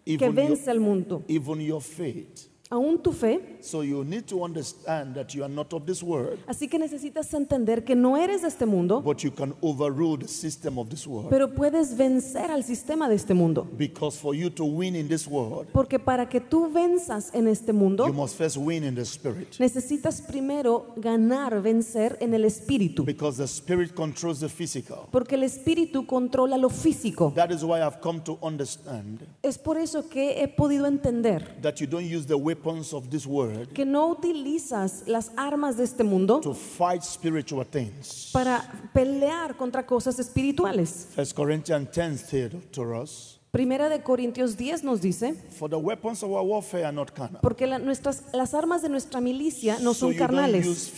que 0.06 0.30
vence 0.30 0.66
your- 0.66 0.70
al 0.70 0.80
mundo. 0.80 1.24
even 1.28 1.62
your 1.62 1.82
faith. 1.82 2.50
Aún 2.76 3.02
tu 3.02 3.14
fe. 3.14 3.40
So 3.62 3.84
you 3.84 4.04
need 4.04 4.26
to 4.28 4.44
understand 4.44 5.16
that 5.16 5.34
you 5.34 5.44
are 5.44 5.50
not 5.54 5.72
of 5.74 5.86
this 5.86 6.04
world, 6.04 6.38
Así 6.46 6.68
que 6.68 6.78
necesitas 6.78 7.34
entender 7.34 7.84
que 7.86 7.96
no 7.96 8.18
eres 8.18 8.42
de 8.42 8.50
este 8.50 8.66
mundo, 8.66 9.02
but 9.02 9.24
you 9.24 9.32
can 9.32 9.54
overrule 9.62 10.18
the 10.18 10.28
system 10.28 10.78
of 10.78 10.90
this 10.90 11.08
world. 11.08 11.30
pero 11.30 11.54
puedes 11.54 11.96
vencer 11.96 12.52
al 12.52 12.64
sistema 12.64 13.08
de 13.08 13.16
este 13.16 13.34
mundo. 13.34 13.66
Because 13.78 14.20
for 14.20 14.36
you 14.36 14.50
to 14.50 14.66
win 14.66 14.96
in 14.96 15.08
this 15.08 15.26
world, 15.26 15.68
Porque 15.72 16.00
para 16.00 16.28
que 16.28 16.42
tú 16.42 16.70
venzas 16.72 17.34
en 17.34 17.48
este 17.48 17.72
mundo, 17.72 18.06
you 18.08 18.14
must 18.14 18.36
first 18.38 18.58
win 18.58 18.84
in 18.84 18.94
the 18.94 19.06
spirit. 19.06 19.56
necesitas 19.58 20.22
primero 20.22 20.94
ganar, 20.98 21.62
vencer 21.62 22.18
en 22.20 22.34
el 22.34 22.44
espíritu. 22.44 23.06
Because 23.06 23.38
the 23.38 23.48
spirit 23.48 23.96
controls 23.96 24.42
the 24.42 24.50
physical. 24.50 25.08
Porque 25.12 25.36
el 25.36 25.44
espíritu 25.44 26.06
controla 26.06 26.58
lo 26.58 26.70
físico. 26.70 27.32
That 27.36 27.52
is 27.52 27.64
why 27.64 27.80
I've 27.82 28.02
come 28.02 28.20
to 28.26 28.38
understand 28.42 29.22
Es 29.42 29.58
por 29.58 29.78
eso 29.78 30.10
que 30.10 30.44
he 30.44 30.48
podido 30.48 30.86
entender 30.88 31.56
that 31.62 31.80
you 31.80 31.88
don't 31.88 32.06
use 32.06 32.26
the 32.28 32.36
weapons 32.66 32.94
of 32.94 33.10
this 33.10 33.26
world 33.26 33.68
que 33.74 33.86
no 33.86 34.08
utilizas 34.10 35.04
las 35.08 35.32
armas 35.38 35.78
de 35.78 35.84
este 35.84 36.04
mundo 36.04 36.40
to 36.42 36.54
fight 36.54 37.04
spiritual 37.04 37.64
things. 37.66 38.30
para 38.34 38.62
pelear 38.94 39.56
contra 39.56 39.86
cosas 39.86 40.18
espirituales. 40.20 41.08
First 41.16 41.36
Corinthians 41.36 41.90
10 41.92 42.18
said 42.18 42.72
to 42.72 42.82
us, 43.02 43.40
Primera 43.52 43.88
de 43.88 44.04
Corintios 44.04 44.58
10 44.58 44.84
nos 44.84 45.00
dice, 45.00 45.34
For 45.58 45.70
the 45.70 45.78
weapons 45.78 46.22
of 46.24 46.32
our 46.32 46.44
warfare 46.44 46.84
are 46.86 46.92
not 46.92 47.14
carnal. 47.14 47.40
porque 47.42 47.66
la- 47.66 47.80
nuestras, 47.80 48.24
las 48.34 48.54
armas 48.54 48.82
de 48.82 48.90
nuestra 48.90 49.22
milicia 49.22 49.78
no 49.80 49.94
so 49.94 50.08
son 50.08 50.14
carnales. 50.16 50.92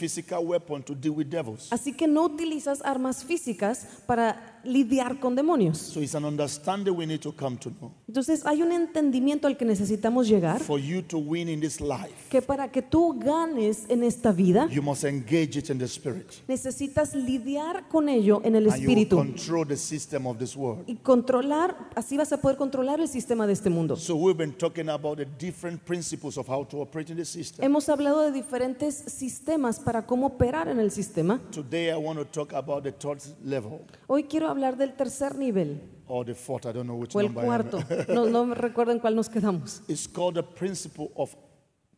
Así 1.70 1.94
que 1.94 2.08
no 2.08 2.24
utilizas 2.26 2.82
armas 2.84 3.24
físicas 3.24 3.86
para 4.08 4.57
lidiar 4.68 5.20
con 5.20 5.36
demonios. 5.36 5.78
So 5.78 6.02
it's 6.02 6.16
an 6.16 6.26
understanding 6.26 6.96
we 6.96 7.06
need 7.06 7.22
to 7.22 7.32
come 7.32 7.58
to 7.58 7.70
know. 7.80 7.92
Entonces 8.08 8.46
hay 8.46 8.62
un 8.62 8.72
entendimiento 8.72 9.48
al 9.48 9.58
que 9.58 9.66
necesitamos 9.66 10.28
llegar, 10.28 10.62
For 10.62 10.80
you 10.80 11.02
to 11.04 11.18
win 11.18 11.50
in 11.50 11.60
this 11.60 11.80
life, 11.82 12.14
que 12.30 12.42
para 12.42 12.72
que 12.72 12.82
tú 12.82 13.18
ganes 13.18 13.86
en 13.90 14.04
esta 14.04 14.32
vida, 14.32 14.68
you 14.70 14.82
must 14.82 15.04
engage 15.04 15.58
it 15.58 15.70
in 15.70 15.78
the 15.78 15.86
spirit. 15.88 16.28
necesitas 16.48 17.16
lidiar 17.16 17.88
con 17.88 18.10
ello 18.10 18.42
en 18.44 18.56
el 18.56 18.68
And 18.70 18.82
you 18.82 18.88
will 18.88 18.98
espíritu 18.98 19.16
control 19.18 19.66
the 19.66 19.78
system 19.78 20.28
of 20.28 20.38
this 20.38 20.56
world. 20.56 20.84
y 20.88 20.96
controlar, 20.98 21.90
así 21.96 22.18
vas 22.18 22.32
a 22.34 22.42
poder 22.42 22.58
controlar 22.58 23.00
el 23.00 23.08
sistema 23.08 23.48
de 23.48 23.54
este 23.54 23.70
mundo. 23.70 23.96
So 23.96 24.16
we've 24.16 24.38
been 24.38 24.54
talking 24.54 24.90
about 24.90 25.18
the 25.18 25.26
different 25.26 25.84
principles 25.86 26.38
of 26.38 26.48
how 26.48 26.66
to 26.66 26.82
operate 26.82 27.12
in 27.12 27.18
the 27.18 27.26
system. 27.26 27.64
Hemos 27.64 27.90
hablado 27.90 28.22
de 28.22 28.32
diferentes 28.32 28.96
sistemas 29.08 29.80
para 29.80 30.06
cómo 30.06 30.28
operar 30.28 30.68
en 30.68 30.80
el 30.80 30.92
sistema. 30.92 31.40
Today 31.52 31.90
I 31.92 31.98
want 31.98 32.20
to 32.20 32.26
talk 32.26 32.54
about 32.54 32.84
the 32.84 32.92
third 32.92 33.22
level 33.44 33.82
Hoy 34.08 34.24
quiero 34.24 34.48
hablar 34.58 34.78
del 34.78 34.96
tercer 34.96 35.36
nivel 35.36 35.82
or 36.08 36.26
the 36.26 36.34
fourth. 36.34 36.66
I 36.66 36.72
don't 36.72 36.86
know 36.88 36.96
which 36.96 37.16
o 37.16 37.20
el 37.20 37.28
number 37.28 37.46
cuarto. 37.46 37.80
No, 38.08 38.54
recuerdo 38.54 38.92
en 38.92 39.00
cuál 39.00 39.16
nos 39.16 39.30
quedamos. 39.30 39.82
It's 39.88 40.08
called 40.08 40.36
the 40.36 40.44
principle 40.44 41.12
of 41.16 41.36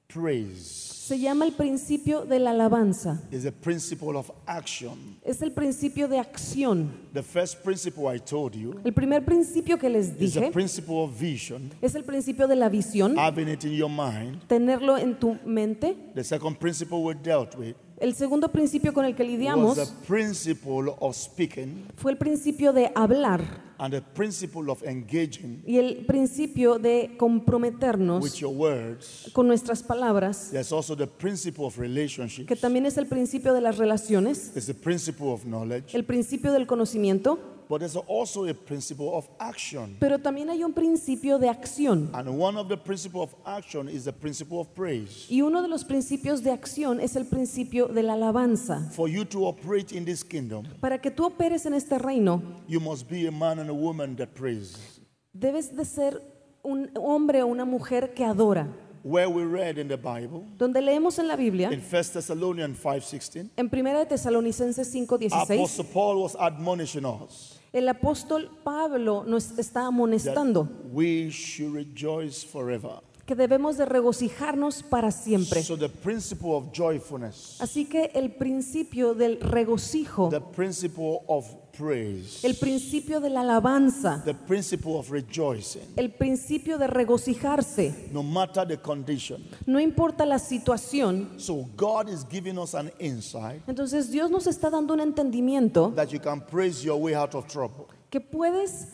praise. 0.07 0.95
Se 1.09 1.17
llama 1.17 1.45
el 1.45 1.53
principio 1.53 2.23
de 2.23 2.37
la 2.37 2.51
alabanza. 2.51 3.19
It's 3.31 3.49
principle 3.61 4.15
of 4.15 4.31
action. 4.45 5.17
Es 5.23 5.41
el 5.41 5.51
principio 5.51 6.07
de 6.07 6.19
acción. 6.19 6.91
The 7.13 7.23
first 7.23 7.63
principle 7.63 8.05
I 8.13 8.19
told 8.19 8.53
you 8.53 8.79
El 8.83 8.93
primer 8.93 9.25
principio 9.25 9.77
que 9.79 9.89
les 9.89 10.07
is 10.07 10.13
the 10.13 10.25
dije 10.25 10.51
principle 10.51 11.03
of 11.03 11.19
vision, 11.19 11.71
es 11.81 11.95
el 11.95 12.03
principio 12.03 12.47
de 12.47 12.55
la 12.55 12.69
visión, 12.69 13.17
having 13.17 13.47
it 13.47 13.63
in 13.63 13.73
your 13.73 13.89
mind. 13.89 14.47
tenerlo 14.47 14.97
en 14.97 15.15
tu 15.15 15.37
mente. 15.45 15.95
The 16.13 16.23
second 16.23 16.59
principle 16.59 16.99
we 17.03 17.15
dealt 17.15 17.55
with 17.55 17.75
El 17.99 18.13
segundo 18.15 18.47
principio 18.49 18.93
con 18.93 19.03
el 19.05 19.13
que 19.15 19.23
was 19.23 19.31
lidiamos 19.31 19.75
the 19.75 19.85
principle 20.07 20.93
of 20.99 21.15
speaking 21.15 21.85
fue 21.97 22.11
el 22.13 22.17
principio 22.17 22.71
de 22.71 22.91
hablar 22.95 23.41
and 23.77 23.93
the 23.93 24.01
principle 24.01 24.69
of 24.71 24.81
engaging 24.83 25.61
y 25.65 25.77
el 25.77 26.05
principio 26.05 26.79
de 26.79 27.09
with 27.11 27.17
comprometernos 27.17 28.33
your 28.39 28.53
words. 28.55 29.29
con 29.33 29.47
nuestras 29.47 29.83
palabras, 29.83 30.49
There's 30.51 30.71
also 30.71 30.95
the 30.95 31.07
principle 31.07 31.65
of 31.65 31.77
relationships. 31.77 32.47
que 32.47 32.55
también 32.55 32.85
es 32.85 32.97
el 32.97 33.07
principio 33.07 33.53
de 33.53 33.61
las 33.61 33.77
relaciones, 33.77 34.51
There's 34.53 34.67
the 34.67 34.73
principle 34.73 35.27
of 35.33 35.43
knowledge, 35.43 35.93
el 35.95 36.05
principio 36.05 36.51
del 36.53 36.67
conocimiento, 36.67 37.39
but 37.69 37.81
there's 37.81 37.95
also 37.95 38.45
a 38.47 38.53
principle 38.53 39.15
of 39.15 39.29
action. 39.39 39.95
pero 39.99 40.17
también 40.17 40.49
hay 40.49 40.63
un 40.63 40.73
principio 40.73 41.37
de 41.37 41.47
acción. 41.47 42.09
And 42.13 42.27
one 42.27 42.57
of 42.57 42.67
the 42.67 42.75
principle 42.75 43.21
of 43.21 43.35
action 43.45 43.87
is 43.87 44.05
the 44.05 44.11
principle 44.11 44.59
of 44.59 44.73
praise. 44.73 45.27
Y 45.29 45.41
uno 45.41 45.61
de 45.61 45.67
los 45.67 45.83
principios 45.85 46.41
de 46.41 46.49
acción 46.51 46.99
es 46.99 47.15
el 47.15 47.25
principio 47.25 47.85
de 47.85 48.01
la 48.01 48.13
alabanza. 48.13 48.89
For 48.91 49.07
you 49.07 49.23
to 49.25 49.45
operate 49.45 49.95
in 49.95 50.03
this 50.03 50.23
kingdom, 50.23 50.65
Para 50.81 50.97
que 50.99 51.11
tú 51.11 51.25
operes 51.25 51.67
en 51.67 51.75
este 51.75 51.99
reino, 51.99 52.41
you 52.67 52.79
must 52.79 53.07
be 53.07 53.27
a 53.27 53.31
man 53.31 53.59
and 53.59 53.69
a 53.69 53.73
woman 53.73 54.15
that 54.15 54.29
praise. 54.33 54.99
debes 55.31 55.75
de 55.75 55.85
ser 55.85 56.19
un 56.63 56.89
hombre 56.95 57.43
o 57.43 57.47
una 57.47 57.65
mujer 57.65 58.15
que 58.15 58.25
adora. 58.25 58.67
Where 59.03 59.29
we 59.29 59.43
read 59.43 59.77
in 59.77 59.87
the 59.87 59.95
Bible, 59.95 60.43
Donde 60.57 60.81
leemos 60.81 61.19
en 61.19 61.27
la 61.27 61.35
Biblia, 61.35 61.71
in 61.71 61.81
1 61.81 62.13
Thessalonians 62.13 62.77
5:16, 62.79 63.51
en 63.55 63.69
1 63.69 63.99
de 63.99 64.05
Tesalonicenses 64.07 64.91
5:16, 64.91 65.31
Apostle 65.31 65.85
Paul 65.85 66.23
was 66.23 66.35
admonishing 66.35 67.05
us 67.05 67.58
el 67.73 67.87
apóstol 67.89 68.49
Pablo 68.63 69.23
nos 69.25 69.57
está 69.57 69.85
amonestando 69.85 70.63
that 70.63 70.91
we 70.91 71.29
should 71.29 71.73
rejoice 71.73 72.45
forever. 72.45 73.01
que 73.25 73.35
debemos 73.35 73.77
de 73.77 73.85
regocijarnos 73.85 74.81
para 74.81 75.11
siempre. 75.11 75.61
So 75.61 75.77
the 75.77 75.87
principle 75.87 76.49
of 76.53 76.71
joyfulness, 76.73 77.57
Así 77.61 77.85
que 77.85 78.11
el 78.15 78.31
principio 78.31 79.13
del 79.13 79.39
regocijo, 79.39 80.29
the 80.29 80.41
principle 80.41 81.19
of 81.27 81.45
praise, 81.79 82.43
el 82.45 82.55
principio 82.55 83.19
de 83.21 83.29
la 83.29 83.41
alabanza, 83.41 84.21
the 84.25 84.33
principle 84.33 84.97
of 84.97 85.09
rejoicing, 85.09 85.81
el 85.95 86.09
principio 86.11 86.77
de 86.77 86.87
regocijarse, 86.87 88.09
no 88.11 88.21
matter 88.21 88.67
the 88.67 88.77
condition. 88.77 89.41
no 89.65 89.79
importa 89.79 90.25
la 90.25 90.37
situación, 90.39 91.39
So 91.39 91.65
God 91.77 92.09
is 92.09 92.25
giving 92.29 92.57
us 92.59 92.73
an 92.75 92.91
insight 92.99 93.61
entonces 93.67 94.11
Dios 94.11 94.29
nos 94.29 94.45
está 94.47 94.69
dando 94.69 94.93
un 94.93 94.99
entendimiento 94.99 95.93
that 95.95 96.09
you 96.11 96.19
can 96.19 96.41
praise 96.41 96.83
your 96.83 96.97
way 97.01 97.13
out 97.15 97.33
of 97.35 97.47
trouble. 97.47 97.87
que 98.09 98.19
puedes 98.19 98.87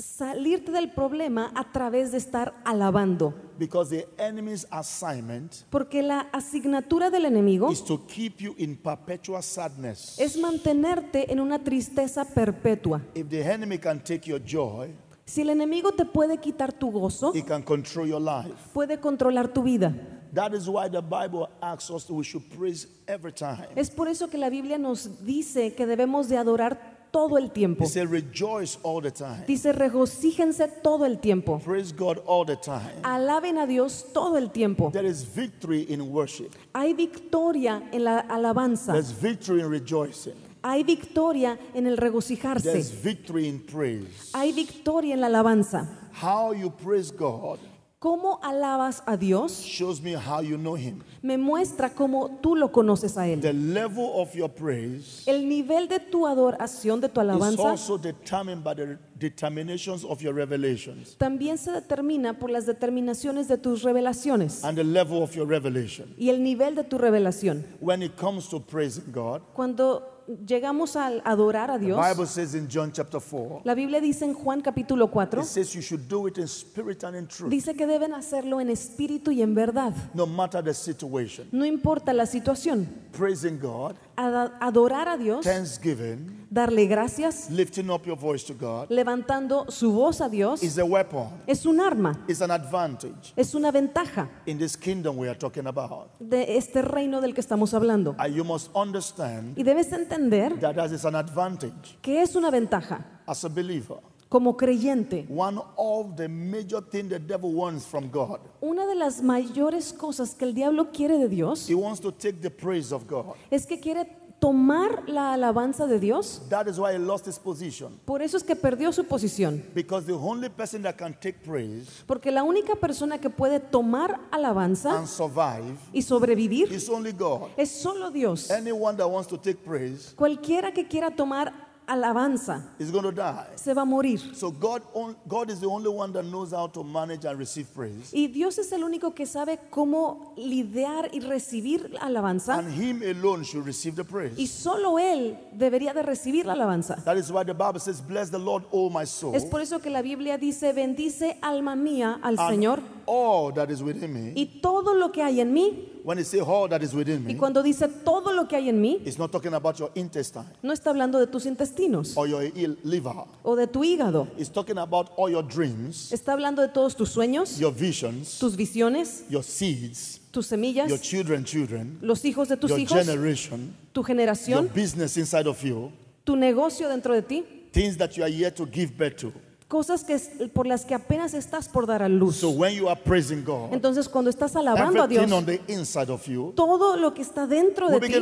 salirte 0.00 0.72
del 0.72 0.90
problema 0.92 1.50
a 1.54 1.70
través 1.72 2.12
de 2.12 2.18
estar 2.18 2.54
alabando. 2.64 3.34
Because 3.58 3.90
the 3.90 4.08
enemy's 4.18 4.66
assignment 4.70 5.64
Porque 5.70 6.02
la 6.02 6.20
asignatura 6.32 7.10
del 7.10 7.26
enemigo 7.26 7.70
is 7.70 7.84
to 7.84 8.06
keep 8.06 8.40
you 8.40 8.54
in 8.58 8.76
perpetual 8.76 9.42
sadness. 9.42 10.18
es 10.18 10.36
mantenerte 10.38 11.30
en 11.32 11.40
una 11.40 11.58
tristeza 11.62 12.24
perpetua. 12.24 13.02
If 13.14 13.28
the 13.28 13.42
enemy 13.42 13.78
can 13.78 14.00
take 14.02 14.28
your 14.28 14.40
joy, 14.42 14.88
Si 15.26 15.42
el 15.42 15.50
enemigo 15.50 15.92
te 15.92 16.04
puede 16.04 16.38
quitar 16.38 16.72
tu 16.72 16.90
gozo, 16.90 17.32
he 17.34 17.42
can 17.44 17.62
control 17.62 18.08
your 18.08 18.20
life. 18.20 18.54
puede 18.72 18.98
controlar 18.98 19.52
tu 19.52 19.62
vida. 19.62 19.94
That 20.32 20.54
is 20.54 20.68
why 20.68 20.88
the 20.88 21.00
Bible 21.02 21.48
asks 21.60 21.90
us 21.90 22.08
we 22.08 22.22
should 22.24 22.44
praise 22.56 22.86
every 23.06 23.32
time. 23.32 23.66
Es 23.76 23.90
por 23.90 24.08
eso 24.08 24.28
que 24.28 24.38
la 24.38 24.48
Biblia 24.48 24.78
nos 24.78 25.24
dice 25.24 25.74
que 25.74 25.86
debemos 25.86 26.28
de 26.28 26.36
adorar 26.36 26.99
todo 27.10 27.36
el 27.38 27.50
tiempo. 27.50 27.86
Said, 27.86 28.08
rejoice 28.10 28.78
all 28.82 29.00
the 29.00 29.10
time. 29.10 29.44
Dice, 29.46 29.72
regocíjense 29.72 30.68
todo 30.82 31.04
el 31.04 31.18
tiempo. 31.18 31.58
Praise 31.58 31.92
God 31.92 32.18
all 32.26 32.44
the 32.44 32.56
time. 32.56 33.02
Alaben 33.02 33.58
a 33.58 33.66
Dios 33.66 34.06
todo 34.12 34.36
el 34.36 34.50
tiempo. 34.50 34.90
There 34.90 35.06
is 35.06 35.22
victory 35.24 35.86
in 35.88 36.12
worship. 36.12 36.54
Hay 36.74 36.92
victoria 36.94 37.82
en 37.92 38.04
la 38.04 38.22
alabanza. 38.22 38.92
There's 38.92 39.12
victory 39.12 39.60
in 39.60 39.68
rejoicing. 39.70 40.34
Hay 40.62 40.82
victoria 40.82 41.58
en 41.74 41.86
el 41.86 41.96
There's 41.96 42.12
regocijarse. 42.12 43.02
victory 43.02 43.48
in 43.48 43.60
praise. 43.60 44.30
Hay 44.34 44.52
victoria 44.52 45.14
en 45.14 45.20
la 45.20 45.28
alabanza. 45.28 45.88
How 46.12 46.52
you 46.52 46.70
praise 46.70 47.10
God 47.10 47.58
¿Cómo 48.00 48.40
alabas 48.42 49.02
a 49.04 49.14
Dios? 49.18 49.62
shows 49.62 50.00
me 50.00 50.14
how 50.14 50.40
you 50.40 50.56
know 50.56 50.74
Him. 50.74 51.02
Me 51.20 51.36
muestra 51.36 51.90
cómo 51.90 52.38
tú 52.40 52.56
lo 52.56 52.72
conoces 52.72 53.18
a 53.18 53.28
Él. 53.28 53.42
The 53.42 53.52
level 53.52 54.12
of 54.14 54.34
your 54.34 54.48
praise 54.48 55.22
El 55.26 55.46
nivel 55.46 55.86
de 55.86 56.00
tu 56.00 56.26
adoración, 56.26 57.02
de 57.02 57.10
tu 57.10 57.20
is 57.20 57.28
alabanza, 57.28 57.68
also 57.72 57.98
determined 57.98 58.64
by 58.64 58.72
the 58.74 58.98
determinations 59.18 60.02
of 60.02 60.22
your 60.22 60.34
revelations 60.34 61.14
también 61.18 61.58
se 61.58 61.72
determina 61.72 62.38
por 62.38 62.48
las 62.48 62.64
determinaciones 62.64 63.48
de 63.48 63.58
tus 63.58 63.82
revelaciones 63.82 64.64
and 64.64 64.78
the 64.78 64.84
level 64.84 65.22
of 65.22 65.34
your 65.36 65.46
revelation. 65.46 66.14
y 66.16 66.30
el 66.30 66.42
nivel 66.42 66.74
de 66.74 66.84
tu 66.84 66.96
revelación. 66.96 67.66
When 67.80 68.02
it 68.02 68.16
comes 68.16 68.48
to 68.48 68.60
praising 68.60 69.12
God, 69.12 69.42
Cuando 69.52 70.19
llegamos 70.46 70.96
a 70.96 71.08
adorar 71.24 71.70
a 71.70 71.78
the 71.78 71.86
Dios, 71.86 72.08
Bible 72.08 72.26
says 72.26 72.54
in 72.54 72.68
John 72.68 72.92
chapter 72.92 73.20
4, 73.20 73.62
la 73.64 73.74
Biblia 73.74 74.00
dice 74.00 74.24
en 74.24 74.34
Juan 74.34 74.60
capítulo 74.60 75.08
4, 75.10 75.42
it 75.42 75.46
says 75.46 75.74
you 75.74 75.82
should 75.82 76.08
do 76.08 76.26
it 76.26 76.38
in 76.38 76.46
spirit 76.46 77.04
and 77.04 77.16
in 77.16 77.26
truth, 77.26 77.50
dice 77.50 77.74
que 77.74 77.86
deben 77.86 78.12
hacerlo 78.12 78.60
en 78.60 78.70
espíritu 78.70 79.30
y 79.30 79.42
en 79.42 79.54
verdad. 79.54 79.92
no 80.14 80.26
matter 80.26 80.62
the 80.62 80.74
situation. 80.74 81.48
No 81.52 81.64
importa 81.64 82.12
la 82.12 82.26
situación. 82.26 82.88
Praising 83.12 83.58
God, 83.58 83.96
Adorar 84.16 85.08
a 85.08 85.16
Dios, 85.16 85.44
thanksgiving, 85.44 86.46
darle 86.50 86.86
gracias, 86.86 87.50
lifting 87.50 87.90
up 87.90 88.04
your 88.06 88.18
voice 88.18 88.44
to 88.44 88.54
God 88.54 88.88
levantando 88.90 89.70
su 89.70 89.92
voz 89.92 90.20
a 90.20 90.28
Dios, 90.28 90.62
is 90.62 90.78
a 90.78 90.84
weapon, 90.84 91.28
es 91.46 91.64
un 91.64 91.80
arma, 91.80 92.18
it's 92.28 92.42
an 92.42 92.50
advantage 92.50 93.32
es 93.36 93.54
una 93.54 93.70
ventaja 93.70 94.28
in 94.46 94.58
this 94.58 94.76
kingdom 94.76 95.16
we 95.16 95.28
are 95.28 95.38
talking 95.38 95.66
about. 95.66 96.10
de 96.18 96.56
este 96.56 96.82
reino 96.82 97.20
del 97.20 97.34
que 97.34 97.40
estamos 97.40 97.72
hablando. 97.72 98.14
And 98.18 98.34
you 98.34 98.44
must 98.44 98.70
understand 98.74 99.56
Y 99.56 99.62
debes 99.62 99.92
entender 99.92 100.58
that 100.60 100.74
that 100.74 100.92
is 100.92 101.04
an 101.04 101.14
advantage 101.14 101.98
que 102.02 102.20
es 102.22 102.34
una 102.36 102.50
ventaja 102.50 103.04
as 103.26 103.44
a 103.44 103.48
believer. 103.48 103.98
Como 104.30 104.56
creyente. 104.56 105.26
One 105.28 105.60
of 105.76 106.16
the 106.16 106.28
major 106.28 106.80
things 106.80 107.10
the 107.10 107.18
devil 107.18 107.52
wants 107.52 107.84
from 107.84 108.08
God, 108.10 108.38
Una 108.62 108.86
de 108.86 108.94
las 108.94 109.20
mayores 109.22 109.92
cosas 109.92 110.34
que 110.34 110.46
el 110.46 110.54
diablo 110.54 110.92
quiere 110.92 111.18
de 111.18 111.28
Dios 111.28 111.68
he 111.68 111.74
wants 111.74 112.00
to 112.00 112.10
take 112.12 112.40
the 112.40 112.50
praise 112.50 112.92
of 112.94 113.06
God. 113.06 113.34
es 113.50 113.66
que 113.66 113.78
quiere 113.80 114.06
tomar 114.38 115.02
la 115.06 115.34
alabanza 115.34 115.86
de 115.86 115.98
Dios. 115.98 116.40
That 116.48 116.66
is 116.68 116.78
why 116.78 116.92
he 116.94 116.98
lost 116.98 117.26
his 117.26 117.38
position. 117.38 118.00
Por 118.06 118.22
eso 118.22 118.36
es 118.38 118.42
que 118.44 118.54
perdió 118.56 118.92
su 118.92 119.04
posición. 119.04 119.62
Because 119.74 120.06
the 120.06 120.14
only 120.14 120.48
person 120.48 120.80
that 120.82 120.96
can 120.96 121.12
take 121.12 121.40
praise 121.44 122.04
Porque 122.06 122.30
la 122.30 122.42
única 122.42 122.74
persona 122.76 123.18
que 123.18 123.28
puede 123.28 123.60
tomar 123.60 124.18
alabanza 124.30 124.96
and 124.96 125.06
survive 125.08 125.76
y 125.92 126.00
sobrevivir 126.02 126.72
is 126.72 126.88
only 126.88 127.12
God. 127.12 127.48
es 127.56 127.70
solo 127.70 128.10
Dios. 128.10 128.50
Anyone 128.50 128.96
that 128.96 129.08
wants 129.10 129.28
to 129.28 129.36
take 129.36 129.58
praise 129.62 130.14
Cualquiera 130.16 130.72
que 130.72 130.86
quiera 130.88 131.10
tomar 131.10 131.68
alabanza 131.90 132.62
is 132.78 132.90
going 132.90 133.02
to 133.04 133.12
die. 133.12 133.46
se 133.56 133.74
va 133.74 133.82
a 133.82 133.84
morir. 133.84 134.20
So 134.34 134.50
God, 134.50 134.82
on- 134.94 135.16
God 135.28 135.50
is 135.50 135.60
the 135.60 135.66
only 135.66 135.88
one 135.88 136.12
that 136.12 136.24
knows 136.24 136.52
how 136.52 136.66
to 136.68 136.82
manage 136.84 137.24
and 137.24 137.38
receive 137.38 137.66
praise. 137.74 138.10
Y 138.12 138.28
Dios 138.28 138.58
es 138.58 138.70
el 138.72 138.82
único 138.84 139.14
que 139.14 139.26
sabe 139.26 139.58
cómo 139.70 140.32
lidiar 140.36 141.10
y 141.12 141.20
recibir 141.20 141.90
la 141.90 142.00
alabanza. 142.00 142.54
And 142.58 142.70
Him 142.72 143.02
alone 143.02 143.44
should 143.44 143.66
receive 143.66 143.96
the 143.96 144.02
Y 144.02 144.06
praise. 144.06 144.46
solo 144.50 144.98
Él 144.98 145.36
debería 145.52 145.92
de 145.94 146.02
recibir 146.02 146.46
la 146.46 146.52
alabanza. 146.54 146.96
That 147.04 147.16
is 147.16 147.30
why 147.30 147.44
the 147.44 147.54
Bible 147.54 147.80
says, 147.80 148.00
Bless 148.00 148.30
the 148.30 148.38
Lord, 148.38 148.64
O 148.72 148.88
my 148.90 149.04
soul, 149.04 149.34
Es 149.34 149.44
por 149.44 149.60
eso 149.60 149.78
que 149.80 149.90
la 149.90 150.02
Biblia 150.02 150.38
dice, 150.38 150.72
bendice 150.72 151.38
alma 151.42 151.74
mía 151.76 152.18
al 152.22 152.38
and 152.38 152.50
Señor 152.50 152.80
all 153.06 153.52
that 153.52 153.70
is 153.70 153.82
within 153.82 154.12
me. 154.12 154.32
y 154.34 154.60
todo 154.60 154.94
lo 154.94 155.10
que 155.10 155.22
hay 155.22 155.40
en 155.40 155.52
mí. 155.52 155.86
When 156.02 156.18
it 156.18 156.26
says 156.26 156.40
all 156.40 156.68
that 156.68 156.82
is 156.82 156.94
within 156.94 157.22
Y 157.28 157.34
me, 157.34 157.36
cuando 157.36 157.62
dice 157.62 157.86
todo 158.04 158.32
lo 158.32 158.48
que 158.48 158.56
hay 158.56 158.68
en 158.68 158.80
mí, 158.80 159.02
it's 159.04 159.18
not 159.18 159.30
talking 159.30 159.52
about 159.52 159.78
your 159.78 159.90
intestine 159.94 160.46
no 160.62 160.72
está 160.72 160.90
hablando 160.90 161.18
de 161.18 161.26
tus 161.26 161.46
intestinos 161.46 162.16
or 162.16 162.26
your 162.26 162.42
liver. 162.84 163.24
o 163.42 163.56
de 163.56 163.66
tu 163.66 163.80
hígado. 163.84 164.28
It's 164.38 164.48
talking 164.50 164.78
about 164.78 165.10
all 165.16 165.30
your 165.30 165.42
dreams, 165.42 166.12
Está 166.12 166.32
hablando 166.32 166.62
de 166.62 166.68
todos 166.68 166.96
tus 166.96 167.10
sueños, 167.10 167.58
your 167.58 167.72
visions, 167.72 168.38
tus 168.38 168.56
visiones, 168.56 169.24
your 169.28 169.42
seeds, 169.42 170.20
tus 170.32 170.46
semillas, 170.46 170.88
your 170.88 170.98
children, 170.98 171.44
children, 171.44 171.98
los 172.00 172.24
hijos 172.24 172.48
de 172.48 172.56
tus 172.56 172.70
your 172.70 172.78
hijos, 172.78 173.04
generation, 173.04 173.74
tu 173.92 174.00
your 174.00 174.06
generación, 174.06 174.70
business 174.74 175.16
inside 175.16 175.46
of 175.46 175.62
you, 175.62 175.92
tu 176.24 176.36
negocio 176.36 176.88
dentro 176.88 177.14
de 177.14 177.22
ti, 177.22 177.42
things 177.72 177.96
that 177.96 178.16
you 178.16 178.22
are 178.22 178.30
yet 178.30 178.56
to 178.56 178.66
give 178.66 178.96
birth 178.96 179.16
to. 179.16 179.32
Cosas 179.70 180.02
que 180.02 180.14
es- 180.14 180.30
por 180.52 180.66
las 180.66 180.84
que 180.84 180.94
apenas 180.94 181.32
estás 181.32 181.68
por 181.68 181.86
dar 181.86 182.02
a 182.02 182.08
luz. 182.08 182.36
So 182.36 182.50
when 182.50 182.74
you 182.74 182.88
are 182.88 183.00
praising 183.00 183.44
God, 183.44 183.72
Entonces, 183.72 184.08
cuando 184.08 184.28
estás 184.28 184.56
alabando 184.56 185.00
a 185.00 185.06
Dios, 185.06 185.30
on 185.30 185.46
the 185.46 185.60
inside 185.68 186.10
of 186.10 186.26
you 186.26 186.52
todo 186.56 186.96
lo 186.96 187.14
que 187.14 187.22
está 187.22 187.46
dentro 187.46 187.88
de 187.88 188.00
ti 188.00 188.12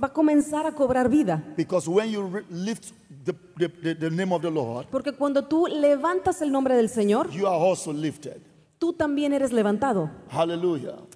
va 0.00 0.06
a 0.06 0.12
comenzar 0.12 0.64
a 0.64 0.72
cobrar 0.72 1.08
vida. 1.08 1.42
Because 1.56 1.90
when 1.90 2.10
you 2.10 2.42
lift 2.48 2.92
the, 3.24 3.34
the, 3.58 3.68
the, 3.68 3.94
the 3.96 4.10
name 4.10 4.32
of 4.32 4.40
the 4.40 4.50
Lord, 4.50 4.86
Porque 4.88 5.12
cuando 5.12 5.42
tú 5.42 5.66
levantas 5.66 6.40
el 6.42 6.52
nombre 6.52 6.76
del 6.76 6.88
Señor, 6.88 7.28
you 7.30 7.46
are 7.48 7.58
also 7.58 7.92
lifted. 7.92 8.40
tú 8.78 8.92
también 8.92 9.32
eres 9.32 9.52
levantado. 9.52 10.10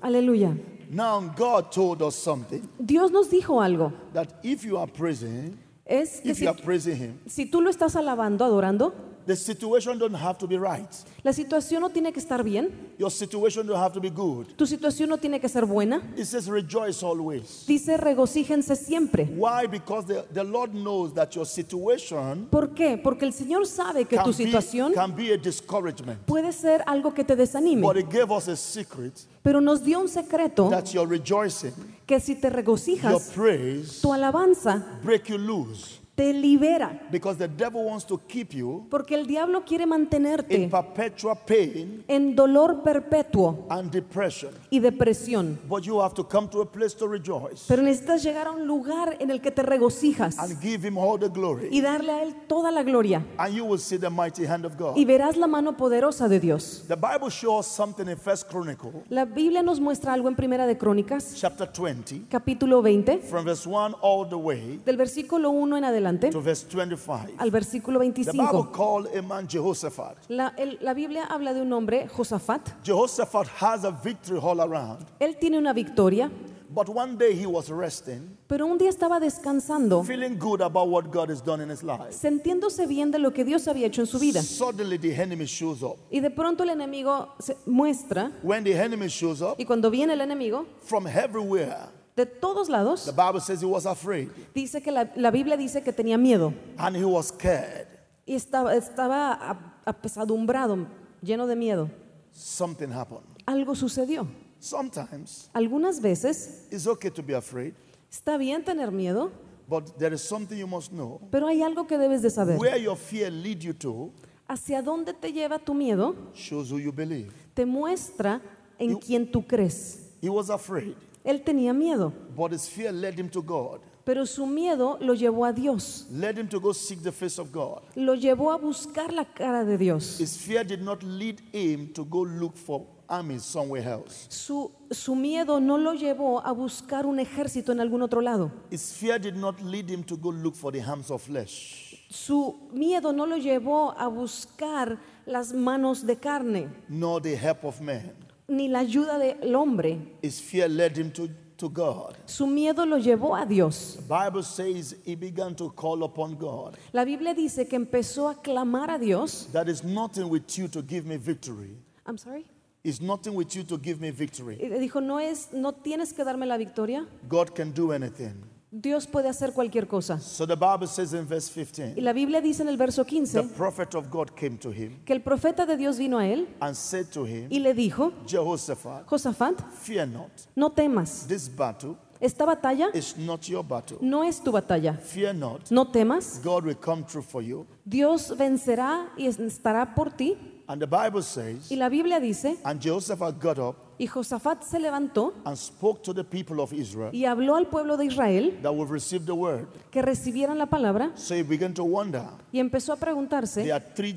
Aleluya. 0.03 0.57
Now 0.91 1.21
God 1.37 1.71
told 1.73 2.03
us 2.03 2.15
something 2.17 2.63
Dios 2.79 3.11
nos 3.13 3.31
dijo 3.31 3.61
algo. 3.63 3.93
that 4.13 4.29
if 4.43 4.65
you 4.65 4.77
are 4.77 4.91
praising, 4.91 5.57
Es 5.85 6.21
que 6.21 6.31
if 6.31 6.39
si, 6.39 6.45
you 6.45 6.51
are 6.51 6.61
praising 6.61 6.97
Him, 6.97 7.19
si 7.27 7.47
tú 7.47 7.61
lo 7.61 7.71
estás 7.71 7.95
alabando, 7.97 8.45
adorando, 8.45 8.93
the 9.27 9.37
situation 9.37 9.99
don't 9.99 10.15
have 10.15 10.39
to 10.39 10.47
be 10.47 10.57
right. 10.57 10.89
la 11.23 11.33
situación 11.33 11.81
no 11.81 11.91
tiene 11.91 12.13
que 12.13 12.21
estar 12.21 12.43
bien, 12.45 12.71
Your 12.99 13.11
situation 13.11 13.67
don't 13.67 13.79
have 13.79 13.93
to 13.93 14.01
be 14.01 14.11
good. 14.11 14.47
tu 14.57 14.67
situación 14.67 15.09
no 15.09 15.19
tiene 15.19 15.41
que 15.41 15.49
ser 15.49 15.67
buena. 15.67 16.01
It 16.17 16.27
says 16.27 16.49
rejoice 16.49 17.03
always. 17.03 17.65
Dice 17.67 17.97
regocíjense 17.97 18.77
siempre. 18.77 19.25
Why? 19.37 19.67
Because 19.67 20.07
the, 20.07 20.25
the 20.33 20.45
Lord 20.45 20.73
knows 20.73 21.13
that 21.15 21.35
your 21.35 21.45
situation 21.45 22.47
¿Por 22.51 22.75
qué? 22.75 22.97
Porque 23.03 23.25
el 23.25 23.33
Señor 23.33 23.67
sabe 23.67 24.05
que 24.07 24.17
tu 24.19 24.31
be, 24.31 24.45
situación 24.45 24.95
can 24.95 25.15
be 25.15 25.33
a 25.33 25.37
discouragement. 25.37 26.25
puede 26.27 26.53
ser 26.53 26.83
algo 26.87 27.13
que 27.13 27.25
te 27.25 27.35
desanime. 27.37 27.83
But 27.83 27.97
He 27.97 28.03
gave 28.03 28.31
us 28.31 28.49
a 28.49 28.57
secret 28.57 29.27
Pero 29.43 29.61
nos 29.61 29.83
dio 29.85 30.01
un 30.01 30.09
secreto 30.09 30.69
that 30.71 30.93
your 30.93 31.07
rejoicing, 31.09 31.73
que 32.07 32.19
si 32.21 32.35
te 32.35 32.49
your 32.49 32.57
regocijas, 32.57 33.31
praise, 33.35 34.01
tu 34.01 34.13
alabanza 34.13 34.85
break 35.03 35.29
you 35.29 35.39
loose. 35.39 36.01
Te 36.17 36.33
libera. 36.33 36.99
Because 37.13 37.37
the 37.39 37.47
devil 37.47 37.85
wants 37.85 38.05
to 38.07 38.19
keep 38.27 38.53
you 38.55 38.87
Porque 38.91 39.15
el 39.15 39.27
diablo 39.27 39.63
quiere 39.65 39.85
in 39.85 39.91
mantenerte 39.91 40.69
perpetual 40.69 41.37
pain 41.47 42.03
en 42.09 42.35
dolor 42.35 42.83
perpetuo 42.83 43.67
and 43.69 43.91
depression. 43.93 44.51
y 44.71 44.81
depresión. 44.81 45.59
But 45.69 45.83
you 45.85 46.01
have 46.01 46.15
to 46.15 46.25
come 46.25 46.49
to 46.49 46.63
a 46.63 46.67
place 46.67 46.95
to 46.97 47.07
rejoice 47.07 47.67
Pero 47.69 47.83
necesitas 47.83 48.23
llegar 48.23 48.47
a 48.47 48.53
un 48.53 48.67
lugar 48.67 49.17
en 49.21 49.31
el 49.31 49.41
que 49.43 49.51
te 49.51 49.63
regocijas 49.63 50.39
and 50.39 50.59
give 50.61 50.87
Him 50.89 50.97
all 50.97 51.19
the 51.19 51.29
glory. 51.29 51.69
y 51.71 51.83
darle 51.83 52.13
a 52.13 52.23
Él 52.23 52.35
toda 52.49 52.71
la 52.71 52.83
gloria. 52.83 53.23
And 53.39 53.55
you 53.55 53.65
will 53.67 53.79
see 53.79 53.99
the 53.99 54.09
mighty 54.11 54.47
hand 54.47 54.65
of 54.65 54.79
God. 54.79 54.97
Y 54.97 55.05
verás 55.05 55.37
la 55.37 55.47
mano 55.47 55.77
poderosa 55.77 56.29
de 56.29 56.41
Dios. 56.41 56.85
The 56.89 56.97
Bible 56.97 57.29
shows 57.29 57.67
something 57.67 58.09
in 58.09 58.17
First 58.17 58.49
Chronicle, 58.51 59.05
La 59.11 59.27
Biblia 59.27 59.63
nos 59.63 59.81
muestra 59.81 60.15
algo 60.15 60.29
en 60.29 60.35
Primera 60.35 60.67
de 60.67 60.79
Crónicas, 60.79 61.35
chapter 61.37 61.69
20, 61.71 62.23
capítulo 62.31 62.81
20, 62.81 63.19
from 63.19 63.45
verse 63.45 63.69
1 63.69 63.97
all 64.01 64.27
the 64.27 64.35
way 64.35 64.81
del 64.87 64.97
versículo 64.97 65.51
1 65.51 65.77
en 65.77 65.85
adelante 65.85 66.06
to 66.31 66.41
verse 66.41 66.65
25. 66.69 67.35
al 67.39 67.51
versículo 67.51 67.99
The 68.01 68.07
Bible 68.11 68.25
25. 68.33 68.73
called 68.73 69.17
a 69.17 69.23
man 69.23 69.47
Jehoshaphat. 69.49 70.17
La, 70.29 70.53
el- 70.57 70.79
la 70.81 70.95
Biblia 70.95 71.25
habla 71.25 71.53
de 71.53 71.61
un 71.63 71.73
hombre, 71.73 72.09
Josafat. 72.09 72.83
Jehoshaphat 72.85 73.49
has 73.61 73.85
a 73.85 73.91
victory 73.91 74.39
all 74.41 74.61
around. 74.61 75.05
Él 75.21 75.37
tiene 75.39 75.59
una 75.59 75.73
victoria, 75.73 76.31
But 76.69 76.89
one 76.89 77.17
day 77.17 77.33
he 77.33 77.47
was 77.47 77.71
resting, 77.71 78.37
pero 78.49 78.67
un 78.67 78.77
día 78.77 78.91
estaba 78.91 79.19
descansando, 79.21 80.03
feeling 80.05 80.37
good 80.37 80.61
about 80.61 80.89
what 80.89 81.05
God 81.13 81.31
has 81.31 81.41
done 81.43 81.63
in 81.63 81.71
his 81.71 81.83
life. 81.83 82.11
sintiéndose 82.13 82.87
bien 82.87 83.11
de 83.13 83.19
lo 83.19 83.31
que 83.33 83.45
Dios 83.45 83.67
había 83.69 83.87
hecho 83.87 84.03
en 84.03 84.07
su 84.07 84.19
vida. 84.19 84.43
Suddenly 84.43 84.99
the 84.99 85.15
enemy 85.15 85.47
shows 85.47 85.83
up. 85.83 85.97
Y 86.11 86.21
de 86.21 86.29
pronto 86.31 86.65
el 86.65 86.71
enemigo 86.71 87.35
se 87.39 87.57
muestra, 87.67 88.33
When 88.43 88.65
the 88.65 88.75
enemy 88.77 89.07
shows 89.07 89.41
up 89.41 89.55
y 89.59 89.65
cuando 89.65 89.91
viene 89.91 90.13
el 90.15 90.21
enemigo, 90.21 90.67
from 90.83 91.07
everywhere, 91.07 91.77
de 92.17 92.25
todos 92.27 92.69
lados, 92.69 93.05
the 93.05 93.13
Bible 93.13 93.41
says 93.41 93.61
he 93.63 93.67
was 93.67 93.85
afraid 93.87 94.31
dice 94.55 94.81
que 94.83 94.91
la, 94.91 95.05
la 95.17 95.31
Biblia 95.31 95.57
dice 95.57 95.83
que 95.83 95.93
tenía 95.93 96.17
miedo 96.19 96.53
and 96.79 96.97
he 96.97 97.05
was 97.05 97.29
scared. 97.29 97.87
y 98.27 98.35
estaba, 98.35 98.75
estaba 98.75 99.33
ap- 99.35 99.87
apesadumbrado, 99.87 100.87
lleno 101.23 101.47
de 101.47 101.55
miedo. 101.57 101.89
Something 102.33 102.91
happened. 102.93 103.23
Algo 103.47 103.75
sucedió. 103.77 104.27
Sometimes 104.59 105.49
Algunas 105.55 106.01
veces 106.01 106.67
it's 106.71 106.87
okay 106.87 107.11
to 107.11 107.23
be 107.23 107.35
afraid, 107.35 107.75
está 108.11 108.37
bien 108.39 108.65
tener 108.65 108.91
miedo, 108.91 109.31
but 109.69 109.97
there 109.99 110.13
is 110.15 110.23
something 110.23 110.57
you 110.59 110.67
must 110.67 110.91
know. 110.91 111.21
pero 111.31 111.47
hay 111.47 111.63
algo 111.63 111.87
que 111.87 111.97
debes 111.99 112.23
de 112.23 112.31
saber. 112.31 112.59
Where 112.59 112.77
your 112.81 112.97
fear 112.97 113.31
lead 113.31 113.61
you 113.63 113.73
to 113.75 114.11
Hacia 114.49 114.81
dónde 114.83 115.13
te 115.13 115.33
lleva 115.33 115.59
tu 115.59 115.75
miedo 115.75 116.15
shows 116.35 116.71
who 116.73 116.79
you 116.79 116.93
believe. 116.93 117.31
te 117.55 117.65
muestra 117.67 118.41
en 118.79 118.91
You- 118.91 118.99
quién 119.01 119.31
tú 119.31 119.47
crees. 119.47 120.13
He 120.23 120.29
was 120.31 120.51
afraid, 120.51 120.95
Él 121.27 121.43
tenía 121.43 121.75
miedo, 121.75 122.13
but 122.37 122.53
his 122.53 122.69
fear 122.69 122.93
led 122.93 123.19
him 123.19 123.29
to 123.29 123.43
God, 123.43 123.81
pero 124.05 124.25
su 124.25 124.47
miedo 124.47 124.97
lo 125.01 125.13
llevó 125.15 125.45
a 125.45 125.53
Dios. 125.53 126.07
led 126.11 126.39
him 126.39 126.49
to 126.49 126.61
go 126.61 126.73
seek 126.73 127.03
the 127.03 127.11
face 127.11 127.39
of 127.41 127.51
God. 127.53 127.83
Lo 127.97 128.15
llevó 128.15 128.53
a 128.53 128.57
buscar 128.59 129.13
la 129.13 129.25
cara 129.25 129.65
de 129.65 129.77
Dios. 129.77 130.19
His 130.21 130.37
fear 130.39 130.63
did 130.65 130.83
not 130.83 131.03
lead 131.03 131.41
him 131.53 131.93
to 131.95 132.05
go 132.05 132.21
look 132.25 132.57
for 132.57 132.87
armies 133.09 133.43
somewhere 133.45 133.83
else. 133.85 134.27
Su, 134.29 134.71
su 134.93 135.17
miedo 135.17 135.61
no 135.61 135.77
lo 135.79 135.95
llevó 135.95 136.41
a 136.45 136.53
buscar 136.53 137.07
un 137.07 137.19
ejército 137.19 137.73
en 137.73 137.81
algún 137.81 138.03
otro 138.03 138.21
lado. 138.21 138.53
His 138.71 138.93
fear 138.93 139.19
did 139.19 139.35
not 139.35 139.61
lead 139.61 139.91
him 139.91 140.05
to 140.05 140.17
go 140.17 140.31
look 140.31 140.55
for 140.55 140.71
the 140.73 140.81
arms 140.81 141.11
of 141.11 141.23
flesh. 141.23 142.05
Su 142.09 142.69
miedo 142.73 143.13
no 143.13 143.27
lo 143.27 143.37
llevó 143.37 143.93
a 143.99 144.07
buscar 144.07 144.99
las 145.27 145.53
manos 145.53 146.07
de 146.07 146.17
carne, 146.17 146.69
nor 146.89 147.21
the 147.21 147.35
help 147.35 147.65
of 147.65 147.81
man. 147.81 148.13
Ni 148.49 148.69
la 148.69 148.81
ayuda 148.81 149.19
del 149.19 149.55
hombre. 149.55 149.99
His 150.23 150.41
fear 150.41 150.69
led 150.69 150.97
him 150.97 151.11
to, 151.13 151.29
to 151.57 151.69
God. 151.69 152.17
Su 152.27 152.47
miedo 152.47 152.87
lo 152.87 152.99
llevó 152.99 153.37
a 153.41 153.47
Dios. 153.47 153.97
The 153.97 154.03
Bible 154.03 154.43
says 154.43 154.95
he 155.05 155.15
began 155.17 155.55
to 155.57 155.71
call 155.71 156.05
upon 156.05 156.37
God. 156.37 156.77
La 156.93 157.05
Biblia 157.05 157.35
dice 157.35 157.67
que 157.69 157.77
empezó 157.79 158.31
a 158.31 158.35
clamar 158.35 158.91
a 158.91 158.99
Dios. 158.99 159.49
That 159.53 159.69
is 159.69 159.83
nothing 159.83 160.29
with 160.29 160.57
you 160.59 160.69
to 160.69 160.83
give 160.83 161.07
me 161.07 161.17
victory. 161.17 161.77
I'm 162.07 162.19
sorry. 162.19 162.45
It's 162.85 163.01
nothing 163.01 163.35
with 163.35 163.57
you 163.57 163.65
to 163.65 163.79
give 163.79 164.01
me 164.01 164.11
victory. 164.11 164.57
Dijo, 164.59 165.03
no 165.03 165.19
es, 165.19 165.49
no 165.53 165.73
tienes 165.73 166.13
que 166.13 166.25
darme 166.25 166.47
la 166.47 166.57
victoria. 166.57 167.05
God 167.29 167.53
can 167.53 167.73
do 167.73 167.91
anything. 167.91 168.45
Dios 168.71 169.07
puede 169.07 169.29
hacer 169.29 169.53
cualquier 169.53 169.87
cosa. 169.87 170.19
So 170.19 170.47
the 170.47 170.57
Bible 170.57 170.87
says 170.89 171.13
in 171.13 171.27
verse 171.27 171.51
Y 171.51 171.65
15, 171.65 172.01
la 172.03 172.13
Biblia 172.13 172.41
dice 172.41 172.63
en 172.63 172.69
el 172.69 172.77
verso 172.77 173.05
the 173.05 173.11
15 173.11 173.49
prophet 173.51 173.95
of 173.95 174.11
God 174.11 174.31
came 174.35 174.59
to 174.59 174.71
him 174.73 174.99
que 175.05 175.13
el 175.13 175.23
profeta 175.23 175.65
de 175.67 175.77
Dios 175.77 175.99
vino 175.99 176.19
a 176.19 176.27
él 176.27 176.49
and 176.61 176.75
said 176.75 177.07
to 177.11 177.25
him, 177.25 177.47
y 177.49 177.61
le 177.61 177.75
dijo, 177.75 178.13
Jehoshaphat, 178.27 179.07
Josafat, 179.07 179.61
fear 179.73 180.07
not. 180.07 180.31
no 180.57 180.71
temas. 180.71 181.27
This 181.29 181.49
battle 181.49 181.97
Esta 182.21 182.45
batalla 182.47 182.89
is 182.95 183.17
not 183.17 183.47
your 183.47 183.63
battle. 183.63 183.99
no 184.01 184.25
es 184.25 184.43
tu 184.43 184.51
batalla. 184.51 184.95
Fear 184.95 185.35
not. 185.35 185.71
No 185.71 185.85
temas. 185.85 186.41
God 186.43 186.65
will 186.65 186.75
come 186.77 187.05
through 187.05 187.25
for 187.25 187.43
you. 187.43 187.67
Dios 187.85 188.35
vencerá 188.37 189.09
y 189.17 189.27
estará 189.27 189.95
por 189.95 190.11
ti. 190.11 190.37
And 190.69 190.81
the 190.83 190.87
Bible 190.87 191.23
says, 191.23 191.71
Y 191.71 191.77
la 191.77 191.89
Biblia 191.89 192.19
dice, 192.21 192.57
and 192.65 192.81
Jehoshaphat 192.81 193.39
got 193.39 193.59
up 193.59 193.77
y 193.99 194.07
Josafat 194.07 194.63
se 194.65 194.79
levantó 194.79 195.33
and 195.45 195.57
spoke 195.57 196.03
to 196.03 196.13
the 196.13 196.25
people 196.25 196.61
of 196.61 196.73
Israel 196.73 197.11
y 197.15 197.25
habló 197.25 197.57
al 197.57 197.67
pueblo 197.67 197.97
de 197.97 198.07
Israel 198.07 198.59
that 198.63 198.73
will 198.75 198.87
receive 198.87 199.25
the 199.25 199.33
word. 199.35 199.69
que 199.93 200.03
recibieran 200.03 200.59
la 200.59 200.67
palabra 200.67 201.13
So 201.15 201.35
he 201.35 201.43
began 201.43 201.73
to 201.75 201.85
wonder. 201.85 202.25
y 202.53 202.59
empezó 202.59 202.93
a 202.93 202.97
There 202.97 203.07
preguntarse, 203.13 203.73
are 203.73 203.81
three 203.95 204.17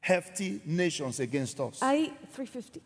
hefty 0.00 0.60
nations 0.66 1.20
against 1.20 1.60
us. 1.60 1.80
hay 1.80 2.12
350. 2.34 2.80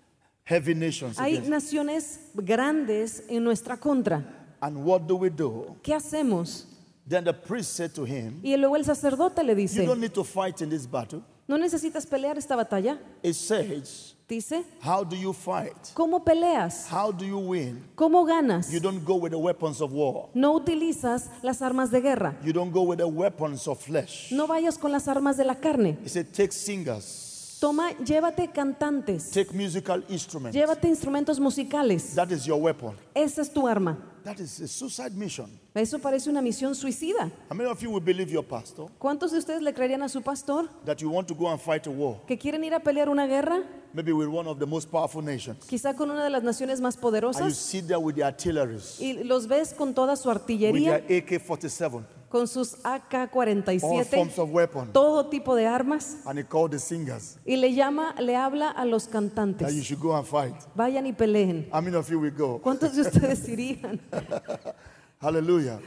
Heavy 0.44 0.74
nations 0.74 1.16
Hay 1.18 1.36
against 1.38 1.46
us. 1.46 1.48
naciones 1.64 2.20
grandes 2.34 3.24
en 3.30 3.42
nuestra 3.44 3.78
contra. 3.78 4.22
And 4.60 4.84
what 4.84 5.06
do 5.06 5.16
we 5.16 5.30
do? 5.30 5.76
¿Qué 5.82 5.94
hacemos? 5.94 6.66
Then 7.06 7.24
the 7.24 7.32
priest 7.34 7.72
said 7.74 7.94
to 7.94 8.04
him, 8.04 8.40
Y 8.42 8.54
luego 8.56 8.76
el 8.76 8.84
sacerdote 8.84 9.42
le 9.42 9.52
You 9.52 9.56
dice, 9.56 9.84
don't 9.86 10.00
need 10.00 10.12
to 10.14 10.22
fight 10.24 10.60
in 10.62 10.68
this 10.70 10.86
battle. 10.86 11.22
No 11.46 11.58
necesitas 11.58 12.06
pelear 12.06 12.38
esta 12.38 12.56
batalla. 12.56 12.98
It 13.22 13.34
says, 13.34 14.14
Dice, 14.26 14.64
How 14.80 15.04
do 15.04 15.14
you 15.14 15.34
fight? 15.34 15.76
¿cómo 15.92 16.24
peleas? 16.24 16.88
How 16.90 17.12
do 17.12 17.26
you 17.26 17.38
win? 17.38 17.84
¿Cómo 17.94 18.24
ganas? 18.24 18.72
You 18.72 18.80
don't 18.80 19.04
go 19.04 19.16
with 19.16 19.32
the 19.32 19.38
weapons 19.38 19.82
of 19.82 19.92
war. 19.92 20.30
No 20.32 20.54
utilizas 20.54 21.28
las 21.42 21.60
armas 21.60 21.90
de 21.90 22.00
guerra. 22.00 22.34
You 22.42 22.54
don't 22.54 22.72
go 22.72 22.82
with 22.82 22.98
the 22.98 23.06
weapons 23.06 23.68
of 23.68 23.78
flesh. 23.78 24.32
No 24.32 24.46
vayas 24.46 24.78
con 24.78 24.92
las 24.92 25.08
armas 25.08 25.36
de 25.36 25.44
la 25.44 25.56
carne. 25.56 25.98
He 26.02 26.08
said, 26.08 26.32
Take 26.32 26.52
singers, 26.52 27.58
Toma, 27.60 27.92
llévate 28.02 28.50
cantantes. 28.50 29.30
take 29.30 29.52
musical 29.52 30.02
instruments. 30.08 30.56
Llévate 30.56 30.88
instrumentos 30.88 31.38
musicales. 31.38 32.14
That 32.14 32.32
is 32.32 32.46
your 32.46 32.60
weapon. 32.60 32.96
Esa 33.14 33.42
es 33.42 33.52
tu 33.52 33.68
arma. 33.68 33.98
That 34.24 34.40
is 34.40 34.58
a 34.60 34.66
suicide 34.68 35.14
mission. 35.14 35.50
Eso 35.74 35.98
parece 35.98 36.30
una 36.30 36.40
misión 36.40 36.74
suicida. 36.74 37.30
How 37.50 37.54
many 37.54 37.68
of 37.68 37.78
you 37.82 37.90
will 37.90 38.00
believe 38.02 38.32
your 38.32 38.42
pastor 38.44 38.88
¿Cuántos 38.98 39.32
de 39.32 39.38
ustedes 39.38 39.60
le 39.60 39.74
creerían 39.74 40.02
a 40.02 40.08
su 40.08 40.22
pastor 40.22 40.68
that 40.86 40.96
you 40.96 41.10
want 41.10 41.28
to 41.28 41.34
go 41.34 41.48
and 41.50 41.60
fight 41.60 41.86
a 41.86 41.90
war? 41.90 42.20
que 42.26 42.38
quieren 42.38 42.64
ir 42.64 42.72
a 42.72 42.80
pelear 42.80 43.10
una 43.10 43.26
guerra? 43.26 43.62
Maybe 43.92 44.12
with 44.12 44.28
one 44.28 44.48
of 44.48 44.58
the 44.58 44.66
most 44.66 44.90
powerful 44.90 45.22
nations. 45.22 45.64
Quizá 45.66 45.94
con 45.94 46.10
una 46.10 46.24
de 46.24 46.30
las 46.30 46.42
naciones 46.42 46.80
más 46.80 46.94
And 46.96 47.02
you 47.02 47.10
poderosas. 47.10 47.54
sit 47.54 47.86
there 47.86 47.98
with 47.98 48.14
the 48.14 48.24
artilleries, 48.24 48.98
Y 48.98 49.22
los 49.24 49.46
ves 49.46 49.74
con 49.74 49.92
toda 49.94 50.16
su 50.16 50.28
with 50.30 50.36
artillería, 50.38 51.06
their 51.06 51.22
AK 51.22 51.40
47, 51.44 52.02
con 52.34 52.48
sus 52.48 52.74
all 52.84 53.00
AK-47, 53.12 54.04
forms 54.06 54.38
of 54.40 54.50
weapons. 54.50 54.92
todo 54.92 55.28
tipo 55.30 55.54
de 55.54 55.66
armas. 55.66 56.16
And 56.26 56.36
he 56.40 56.44
called 56.44 56.72
the 56.72 56.80
singers 56.80 57.38
Y 57.46 57.54
le 57.54 57.72
llama, 57.72 58.12
le 58.18 58.34
habla 58.34 58.70
a 58.70 58.84
los 58.84 59.06
that 59.06 59.12
you 59.22 59.30
cantantes. 59.30 59.84
should 59.84 60.00
go 60.00 60.16
and 60.16 60.26
fight. 60.26 60.56
Vayan 60.74 61.06
y 61.06 61.12
peleen. 61.12 61.68
How 61.70 61.80
many 61.80 61.94
of 61.96 62.10
you 62.10 62.18
will 62.18 62.32
go? 62.32 62.58
¿Cuántos 62.60 62.92
de 62.96 63.02
ustedes 63.02 63.48
irían? 63.54 64.00
Aleluya. 65.20 65.78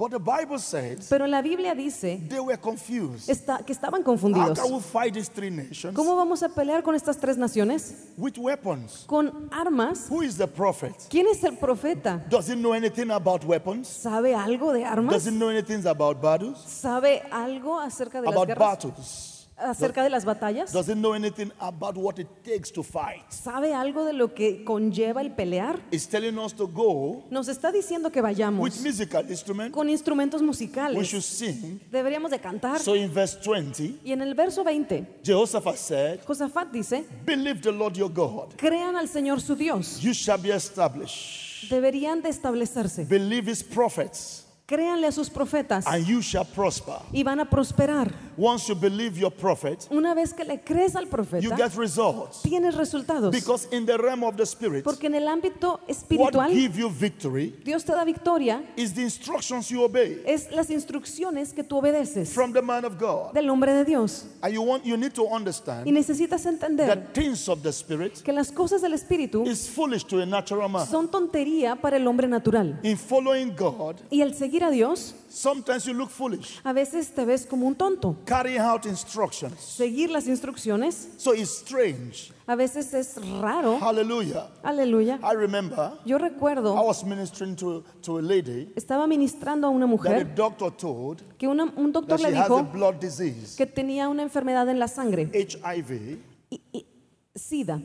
But 0.00 0.12
the 0.12 0.18
Bible 0.18 0.58
says 0.58 1.08
Pero 1.10 1.26
la 1.26 1.42
Biblia 1.42 1.74
dice 1.74 2.26
they 2.26 2.40
were 2.40 2.56
confused. 2.56 3.28
está- 3.28 3.62
que 3.62 3.74
estaban 3.74 4.00
How 4.00 4.04
confundidos. 4.14 4.58
can 4.58 4.72
we 4.72 4.80
fight 4.80 5.12
these 5.12 5.28
three 5.28 5.50
nations 5.50 5.94
¿Cómo 5.94 6.16
vamos 6.16 6.42
a 6.42 6.48
pelear 6.48 6.82
con 6.82 6.94
estas 6.94 7.18
tres 7.20 7.36
naciones? 7.36 7.92
with 8.16 8.38
weapons? 8.38 9.04
Con 9.06 9.50
armas. 9.52 10.06
Who 10.08 10.22
is 10.22 10.38
the 10.38 10.46
prophet? 10.46 10.94
¿Quién 11.10 11.26
es 11.26 11.44
el 11.44 11.58
profeta? 11.58 12.24
Does 12.30 12.48
he 12.48 12.54
know 12.56 12.72
anything 12.72 13.10
about 13.10 13.44
weapons? 13.44 13.88
¿Sabe 13.88 14.34
algo 14.34 14.72
de 14.72 14.80
Does 14.80 14.90
armas? 14.90 15.26
he 15.26 15.30
know 15.32 15.50
anything 15.50 15.86
about 15.86 16.18
battles? 16.22 16.56
¿Sabe 16.66 17.20
algo 17.30 17.78
acerca 17.78 18.22
de 18.22 18.26
las 18.28 18.34
About 18.34 18.48
guerras? 18.48 18.58
battles? 18.58 19.29
¿Acerca 19.60 20.02
de 20.02 20.10
las 20.10 20.24
batallas? 20.24 20.72
Does 20.72 20.88
he 20.88 20.94
know 20.94 21.12
anything 21.14 21.50
about 21.60 21.96
what 21.96 22.18
it 22.18 22.28
takes 22.44 22.72
to 22.72 22.82
fight? 22.82 23.22
¿Sabe 23.30 23.74
algo 23.74 24.04
de 24.04 24.12
lo 24.12 24.34
que 24.34 24.64
conlleva 24.64 25.20
el 25.20 25.32
pelear? 25.32 25.78
It's 25.90 26.06
telling 26.08 26.38
us 26.38 26.52
to 26.54 26.66
go 26.66 27.24
Nos 27.30 27.48
está 27.48 27.70
diciendo 27.70 28.10
que 28.10 28.20
with 28.20 28.24
vayamos 28.30 28.80
musical 28.80 29.24
con 29.70 29.88
instrumentos 29.90 30.40
We 30.40 30.46
musicales. 30.46 31.06
should 31.08 31.22
sing. 31.22 31.80
Deberíamos 31.90 32.30
de 32.30 32.38
cantar. 32.38 32.80
So 32.80 32.94
in 32.96 33.12
verse 33.12 33.38
20, 33.44 34.00
Y 34.04 34.12
en 34.12 34.22
el 34.22 34.34
verso 34.34 34.64
20, 34.64 35.20
Jehoshaphat 35.22 35.76
said, 35.76 36.20
Josafat 36.26 36.70
dice, 36.72 37.04
Believe 37.24 37.60
the 37.60 37.72
Lord 37.72 37.94
your 37.96 38.10
God. 38.10 38.54
crean 38.56 38.96
al 38.96 39.08
Señor 39.08 39.40
su 39.40 39.54
Dios. 39.54 40.00
You 40.00 40.12
shall 40.14 40.38
be 40.40 40.50
established. 40.50 41.68
Deberían 41.70 42.22
de 42.22 42.30
establecerse. 42.30 43.04
Believe 43.04 43.46
his 43.50 43.62
prophets, 43.62 44.46
Créanle 44.70 45.08
a 45.08 45.12
sus 45.12 45.28
profetas 45.28 45.84
and 45.84 46.06
you 46.06 46.22
shall 46.22 46.44
prosper. 46.44 46.94
y 47.12 47.24
van 47.24 47.40
a 47.40 47.44
prosperar. 47.50 48.14
Once 48.38 48.68
you 48.68 48.76
believe 48.76 49.18
your 49.18 49.32
prophet, 49.32 49.84
Una 49.90 50.14
vez 50.14 50.32
que 50.32 50.44
le 50.44 50.60
crees 50.60 50.94
al 50.94 51.04
you 51.06 51.10
profeta, 51.10 51.56
get 51.56 51.74
results. 51.76 52.40
tienes 52.42 52.76
resultados. 52.76 53.32
Because 53.32 53.66
in 53.72 53.84
the 53.84 53.98
realm 53.98 54.22
of 54.22 54.36
the 54.36 54.46
spirit, 54.46 54.84
Porque 54.84 55.08
en 55.08 55.16
el 55.16 55.26
ámbito 55.26 55.72
what 55.80 55.90
espiritual, 55.90 56.48
give 56.52 56.78
you 56.78 56.88
victory 56.88 57.52
Dios 57.64 57.84
te 57.84 57.90
da 57.92 58.04
victoria, 58.04 58.62
is 58.76 58.94
the 58.94 59.02
instructions 59.02 59.68
you 59.70 59.82
obey 59.82 60.22
es 60.24 60.48
las 60.52 60.70
instrucciones 60.70 61.52
que 61.52 61.64
tú 61.64 61.78
obedeces 61.78 62.32
from 62.32 62.52
the 62.52 62.62
man 62.62 62.84
of 62.84 62.96
God. 62.96 63.32
del 63.34 63.50
hombre 63.50 63.72
de 63.74 63.84
Dios. 63.84 64.24
And 64.40 64.54
you 64.54 64.62
want 64.62 64.84
you 64.86 64.96
need 64.96 65.14
to 65.14 65.24
Y 65.24 65.34
understand 65.34 65.86
necesitas 65.88 66.46
entender 66.46 66.86
that 66.86 67.12
things 67.12 67.48
of 67.48 67.60
the 67.64 67.72
spirit 67.72 68.22
que 68.22 68.32
las 68.32 68.52
cosas 68.52 68.80
del 68.82 68.92
espíritu 68.94 69.44
is 69.44 69.68
foolish 69.68 70.04
to 70.04 70.20
a 70.20 70.26
natural 70.26 70.68
man. 70.68 70.86
son 70.86 71.08
tontería 71.08 71.74
para 71.74 71.96
el 71.96 72.06
hombre 72.06 72.28
natural. 72.28 72.78
In 72.84 72.96
following 72.96 73.52
God, 73.56 73.96
Y 74.10 74.22
el 74.22 74.32
seguir 74.34 74.59
a 74.62 74.70
Dios, 74.70 75.14
sometimes 75.28 75.84
you 75.86 75.92
look 75.94 76.10
foolish. 76.10 76.60
a 76.64 76.72
veces 76.72 77.14
te 77.14 77.24
ves 77.24 77.46
como 77.46 77.66
un 77.66 77.74
tonto. 77.74 78.16
Carrying 78.26 78.58
out 78.60 78.84
instructions. 78.86 79.60
Seguir 79.60 80.10
las 80.10 80.26
instrucciones 80.26 81.08
So 81.18 81.32
it's 81.34 81.50
strange. 81.50 82.32
a 82.46 82.54
veces 82.56 82.92
es 82.94 83.16
raro. 83.40 83.78
Hallelujah. 83.78 84.48
Aleluya. 84.62 85.18
I 85.22 85.34
remember 85.34 85.92
Yo 86.04 86.16
I 86.16 86.20
recuerdo, 86.30 86.74
was 86.84 87.04
ministering 87.04 87.56
to, 87.56 87.82
to 88.02 88.18
a 88.18 88.22
lady 88.22 88.72
estaba 88.76 89.06
ministrando 89.06 89.66
a 89.66 89.70
una 89.70 89.86
that 89.86 89.92
a 89.92 89.96
mujer 89.96 90.34
doctor 90.34 90.70
told 90.76 91.22
que 91.38 91.46
una- 91.48 91.72
un 91.76 91.92
doctor 91.92 92.18
she 92.18 92.30
le 92.30 92.36
has 92.38 92.50
a 92.50 92.54
dijo 92.54 92.72
blood 92.72 92.94
disease, 93.00 93.56
que 93.56 93.66
tenía 93.66 94.08
una 94.08 94.22
enfermedad 94.22 94.68
en 94.68 94.78
la 94.78 94.88
sangre, 94.88 95.30
HIV. 95.32 96.18
y- 96.50 96.60
y- 96.72 96.86
SIDA. 97.34 97.80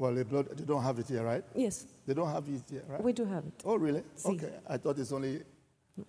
Well, 0.00 0.14
the 0.14 0.22
blood, 0.24 0.46
they 0.56 0.64
don't 0.64 0.84
have 0.84 1.00
it 1.00 1.08
here, 1.08 1.24
right? 1.24 1.42
Yes, 1.56 1.84
They 2.06 2.14
don't 2.14 2.28
have 2.32 2.48
it 2.48 2.62
here, 2.70 2.84
right? 2.88 3.02
we 3.02 3.12
do 3.12 3.24
have 3.24 3.44
it. 3.48 3.54
Oh, 3.64 3.76
really? 3.76 4.04
Sí. 4.14 4.28
Okay. 4.36 4.52
I 4.68 4.78
thought 4.78 4.96
it's 4.96 5.10
only. 5.10 5.42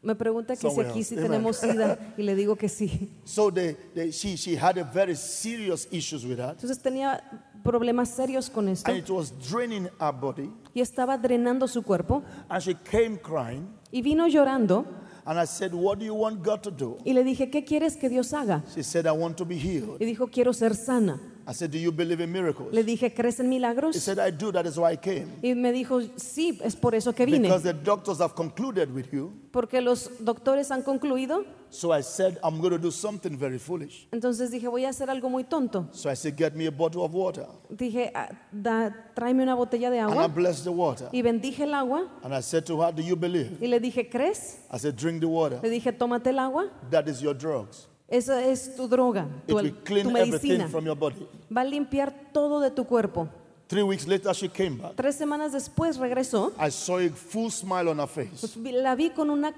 Me 0.02 0.16
pregunta 0.16 0.54
que 0.56 0.62
si 0.62 0.68
Somewhere 0.68 0.90
aquí 0.90 1.00
else. 1.00 1.10
sí 1.16 1.16
Amen. 1.18 1.32
tenemos 1.32 1.58
SIDA 1.58 1.98
y 2.18 2.24
le 2.24 2.36
digo 2.36 2.56
que 2.56 2.70
sí. 2.70 3.10
So 3.26 3.52
they, 3.52 3.76
they, 3.96 4.12
she, 4.12 4.36
she 4.38 4.56
had 4.58 4.78
a 4.78 4.84
very 4.84 5.16
serious 5.16 5.88
issues 5.92 6.24
with 6.26 6.38
that. 6.38 6.56
Entonces 6.56 6.80
tenía 6.80 7.22
problemas 7.64 8.10
serios 8.10 8.50
con 8.50 8.70
esto 8.70 8.90
And 8.90 9.00
it 9.00 9.10
was 9.10 9.32
draining 9.50 9.90
her 10.00 10.14
body. 10.14 10.50
y 10.74 10.82
estaba 10.82 11.18
drenando 11.18 11.68
su 11.68 11.82
cuerpo 11.84 12.24
And 12.50 12.62
she 12.62 12.74
came 12.76 13.18
crying. 13.20 13.68
y 13.92 14.02
vino 14.02 14.28
llorando 14.28 14.86
And 15.26 15.38
I 15.40 15.46
said, 15.46 15.74
What 15.76 16.00
do 16.00 16.06
you 16.06 16.16
want 16.16 16.44
God 16.44 16.62
to 16.62 16.72
do? 16.72 16.98
Y 17.06 17.14
le 17.14 17.24
dije, 17.24 17.52
¿qué 17.52 17.64
quieres 17.64 17.96
que 17.98 18.10
Dios 18.10 18.34
haga? 18.34 18.64
She 18.74 18.82
said, 18.82 19.06
I 19.06 19.12
want 19.12 19.38
to 19.38 19.46
be 19.46 19.58
healed. 19.58 19.98
Y 20.02 20.06
dijo, 20.06 20.28
quiero 20.32 20.54
ser 20.54 20.74
sana. 20.76 21.20
I 21.50 21.54
said, 21.54 21.72
Do 21.72 21.80
you 21.80 21.92
believe 21.92 22.22
in 22.24 22.32
miracles? 22.32 22.72
Le 22.72 22.84
dije, 22.84 23.12
¿crees 23.12 23.40
en 23.40 23.48
He 23.48 23.50
milagros? 23.56 23.96
said, 23.96 24.20
I 24.20 24.30
do. 24.30 24.52
That 24.52 24.68
is 24.68 24.78
why 24.78 24.92
I 24.92 24.98
came. 24.98 25.26
Y 25.42 25.56
me 25.56 25.72
dijo, 25.72 26.00
sí, 26.16 26.60
es 26.64 26.76
por 26.76 26.94
eso 26.94 27.12
que 27.14 27.26
vine. 27.26 27.48
Because 27.48 27.64
the 27.64 27.74
doctors 27.74 28.20
have 28.22 28.36
concluded 28.36 28.94
with 28.94 29.08
you. 29.12 29.32
Porque 29.52 29.82
los 29.82 30.12
doctores 30.20 30.70
han 30.70 30.84
concluido. 30.84 31.44
So 31.72 31.92
I 31.92 32.02
said, 32.04 32.38
I'm 32.44 32.60
going 32.62 32.72
to 32.74 32.78
do 32.78 32.92
something 32.92 33.36
very 33.36 33.58
foolish. 33.58 34.08
Entonces 34.12 34.52
dije, 34.52 34.68
voy 34.68 34.86
a 34.86 34.90
hacer 34.90 35.10
algo 35.10 35.28
muy 35.28 35.44
tonto. 35.44 35.88
So 35.92 36.12
I 36.12 36.16
said, 36.16 36.36
Get 36.38 36.56
me 36.56 36.68
a 36.68 36.72
bottle 36.72 37.02
of 37.04 37.14
water. 37.16 37.48
Dije, 37.72 38.12
"Ah, 38.14 38.30
da- 38.52 38.94
tráeme 39.16 39.42
una 39.42 39.56
botella 39.56 39.90
de 39.90 39.98
And 40.00 40.12
I 40.12 40.14
agua. 40.14 40.28
blessed 40.28 40.66
the 40.66 40.72
water. 40.72 41.10
Y 41.12 41.24
bendije 41.24 41.64
el 41.64 41.74
agua. 41.74 42.08
And 42.24 42.32
I 42.32 42.42
said 42.44 42.64
to 42.68 42.80
her, 42.84 42.92
Do 42.94 43.02
you 43.02 43.16
believe? 43.16 43.58
Y 43.60 43.66
le 43.68 43.80
dije, 43.80 44.08
¿crees? 44.08 44.60
I 44.72 44.78
said, 44.78 44.96
Drink 44.96 45.20
the 45.20 45.28
water. 45.28 45.60
Le 45.64 45.70
dije, 45.72 45.92
tómate 45.94 46.28
el 46.30 46.38
agua. 46.38 46.70
That 46.92 47.08
is 47.08 47.22
your 47.22 47.34
drugs. 47.36 47.88
Esa 48.10 48.44
es 48.44 48.76
tu 48.76 48.88
droga, 48.88 49.28
It 49.46 49.48
tu, 49.50 49.56
will 49.56 49.72
tu 49.72 49.84
clean 49.84 50.08
everything 50.16 50.32
medicina. 50.58 50.68
from 50.68 50.86
your 50.86 50.96
body. 50.98 51.28
Va 51.56 51.62
a 51.62 51.66
limpiar 51.66 52.12
todo 52.34 52.60
de 52.60 52.72
tu 52.72 52.84
cuerpo. 52.86 53.30
Three 53.68 53.84
weeks 53.84 54.08
later, 54.08 54.34
she 54.34 54.50
came 54.50 54.78
back. 54.78 54.96
Tres 54.96 55.16
semanas 55.16 55.52
después 55.52 55.98
regresó. 55.98 56.52
I 56.60 56.72
saw 56.72 56.98
a 56.98 57.10
full 57.10 57.52
smile 57.52 57.88
on 57.90 58.00
her 58.00 58.08
face. 58.08 58.32
Pues 58.42 58.58
la 58.74 58.96
vi 58.96 59.12
con 59.12 59.30
una 59.30 59.54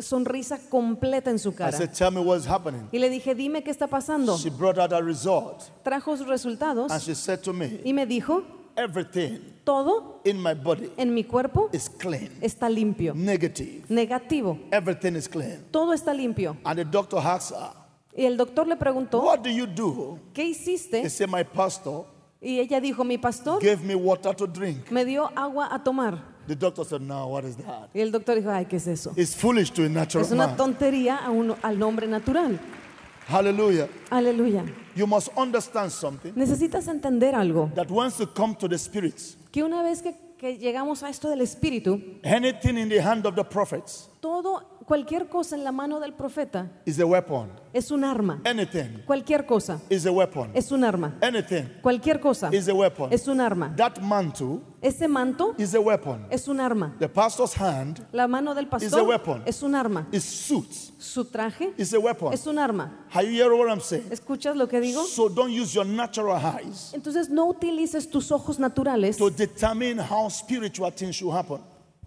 sonrisa 0.00 0.58
completa 0.68 1.30
en 1.30 1.38
su 1.38 1.50
I 1.50 1.54
cara. 1.54 1.72
said, 1.76 1.92
Tell 1.92 2.10
me 2.10 2.20
what's 2.20 2.46
happening. 2.46 2.88
Y 2.90 2.98
le 2.98 3.08
dije, 3.08 3.32
dime 3.36 3.62
qué 3.62 3.70
está 3.70 3.86
pasando. 3.86 4.36
She 4.38 4.50
brought 4.50 4.78
out 4.78 4.92
a 4.92 5.00
result. 5.00 5.62
Trajo 5.84 6.16
sus 6.16 6.26
resultados 6.26 6.90
And 6.90 7.00
she 7.00 7.14
said 7.14 7.42
to 7.44 7.52
me, 7.52 7.80
y 7.84 7.92
me 7.92 8.04
dijo, 8.06 8.42
Everything 8.76 9.38
todo 9.64 10.20
in 10.24 10.36
my 10.42 10.52
body 10.52 10.90
en 10.96 11.14
mi 11.14 11.22
cuerpo 11.22 11.70
is 11.72 11.88
clean. 11.88 12.28
está 12.40 12.68
limpio. 12.68 13.14
Negative. 13.14 13.84
Negativo. 13.88 14.58
Everything 14.72 15.14
is 15.14 15.28
clean. 15.28 15.64
Todo 15.70 15.92
está 15.92 16.12
limpio. 16.12 16.56
And 16.64 16.80
the 16.80 16.84
doctor 16.84 17.18
asked 17.18 17.54
her, 17.56 17.70
Y 18.16 18.24
el 18.26 18.36
doctor 18.36 18.66
le 18.68 18.76
preguntó, 18.76 19.20
What 19.22 19.40
do 19.40 19.50
you 19.50 19.66
do? 19.66 20.18
¿qué 20.32 20.42
He 20.42 20.50
hiciste? 20.50 21.08
said, 21.10 21.28
My 21.28 21.42
pastor 21.44 22.06
Y 22.40 22.60
ella 22.60 22.78
dijo, 22.80 23.04
mi 23.04 23.16
pastor 23.18 23.58
gave 23.62 23.78
me 23.82 23.94
water 23.94 24.34
to 24.34 24.46
drink. 24.46 24.90
me 24.90 25.04
dio 25.04 25.30
agua 25.34 25.68
a 25.72 25.82
tomar. 25.82 26.34
The 26.46 26.54
doctor 26.54 26.84
said, 26.84 27.00
No, 27.00 27.26
what 27.28 27.44
is 27.44 27.56
that? 27.56 27.88
Y 27.94 28.00
el 28.00 28.12
doctor 28.12 28.36
dijo, 28.36 28.50
ay, 28.50 28.66
¿qué 28.66 28.76
es 28.76 28.86
eso? 28.86 29.12
It's 29.16 29.34
foolish 29.34 29.70
to 29.72 29.82
a 29.84 29.88
natural 29.88 30.24
Es 30.26 30.30
una 30.30 30.54
tontería 30.54 31.16
a 31.16 31.30
uno- 31.30 31.56
al 31.62 31.78
nombre 31.78 32.06
natural. 32.06 32.60
Hallelujah. 33.26 33.88
Aleluya. 34.10 34.64
You 34.94 35.06
must 35.06 35.28
understand 35.36 35.90
something 35.90 36.32
Necesitas 36.36 36.86
entender 36.88 37.34
algo, 37.34 37.70
that 37.74 37.90
once 37.90 38.18
you 38.20 38.26
come 38.26 38.54
to 38.56 38.68
the 38.68 38.76
spirits, 38.78 39.36
que 39.50 39.62
una 39.64 39.82
vez 39.82 40.02
que, 40.02 40.14
que 40.38 40.58
llegamos 40.58 41.02
a 41.02 41.08
esto 41.08 41.30
del 41.30 41.40
espíritu, 41.40 41.98
anything 42.22 42.76
in 42.76 42.88
the 42.90 43.00
hand 43.00 43.24
of 43.26 43.34
the 43.34 43.42
prophets 43.44 44.10
todo, 44.20 44.62
cualquier 44.86 45.28
cosa 45.28 45.56
en 45.56 45.64
la 45.64 45.72
mano 45.72 46.00
del 46.00 46.12
profeta 46.12 46.70
is 46.84 46.98
a 47.00 47.06
weapon. 47.06 47.50
es 47.72 47.90
un 47.90 48.04
arma. 48.04 48.40
Anything 48.44 49.02
Cualquier 49.06 49.46
cosa 49.46 49.80
is 49.90 50.06
a 50.06 50.12
weapon. 50.12 50.50
es 50.54 50.70
un 50.70 50.84
arma. 50.84 51.14
Anything 51.22 51.64
Cualquier 51.82 52.20
cosa 52.20 52.50
is 52.52 52.68
a 52.68 52.74
weapon. 52.74 53.12
es 53.12 53.26
un 53.26 53.40
arma. 53.40 53.74
That 53.76 54.00
mantle 54.00 54.60
Ese 54.82 55.08
manto 55.08 55.54
is 55.58 55.74
a 55.74 55.80
weapon. 55.80 56.26
es 56.30 56.46
un 56.46 56.60
arma. 56.60 56.94
The 56.98 57.08
pastor's 57.08 57.54
hand 57.54 58.06
La 58.12 58.28
mano 58.28 58.54
del 58.54 58.66
a 58.66 58.70
pastor 58.70 59.02
weapon. 59.08 59.42
es 59.46 59.62
un 59.62 59.74
arma. 59.74 60.06
is 60.12 60.24
suits, 60.24 60.92
Su 60.98 61.24
traje 61.24 61.72
is 61.78 61.92
a 61.94 61.98
weapon. 61.98 62.32
es 62.32 62.46
un 62.46 62.58
arma. 62.58 63.06
Are 63.14 63.24
you 63.24 63.30
hearing 63.42 63.58
what 63.58 63.70
I'm 63.70 63.80
saying? 63.80 64.04
¿Escuchas 64.10 64.54
lo 64.56 64.66
que 64.68 64.80
digo? 64.80 65.04
So 65.04 65.28
don't 65.28 65.50
use 65.52 65.74
your 65.74 65.86
natural 65.86 66.36
eyes 66.36 66.92
Entonces 66.94 67.30
no 67.30 67.46
utilices 67.48 68.08
tus 68.10 68.30
ojos 68.30 68.58
naturales 68.58 69.16
to 69.16 69.30
determine 69.30 69.98
how 69.98 70.28
spiritual 70.28 70.90
things 70.92 71.16
should 71.16 71.32
happen. 71.34 71.60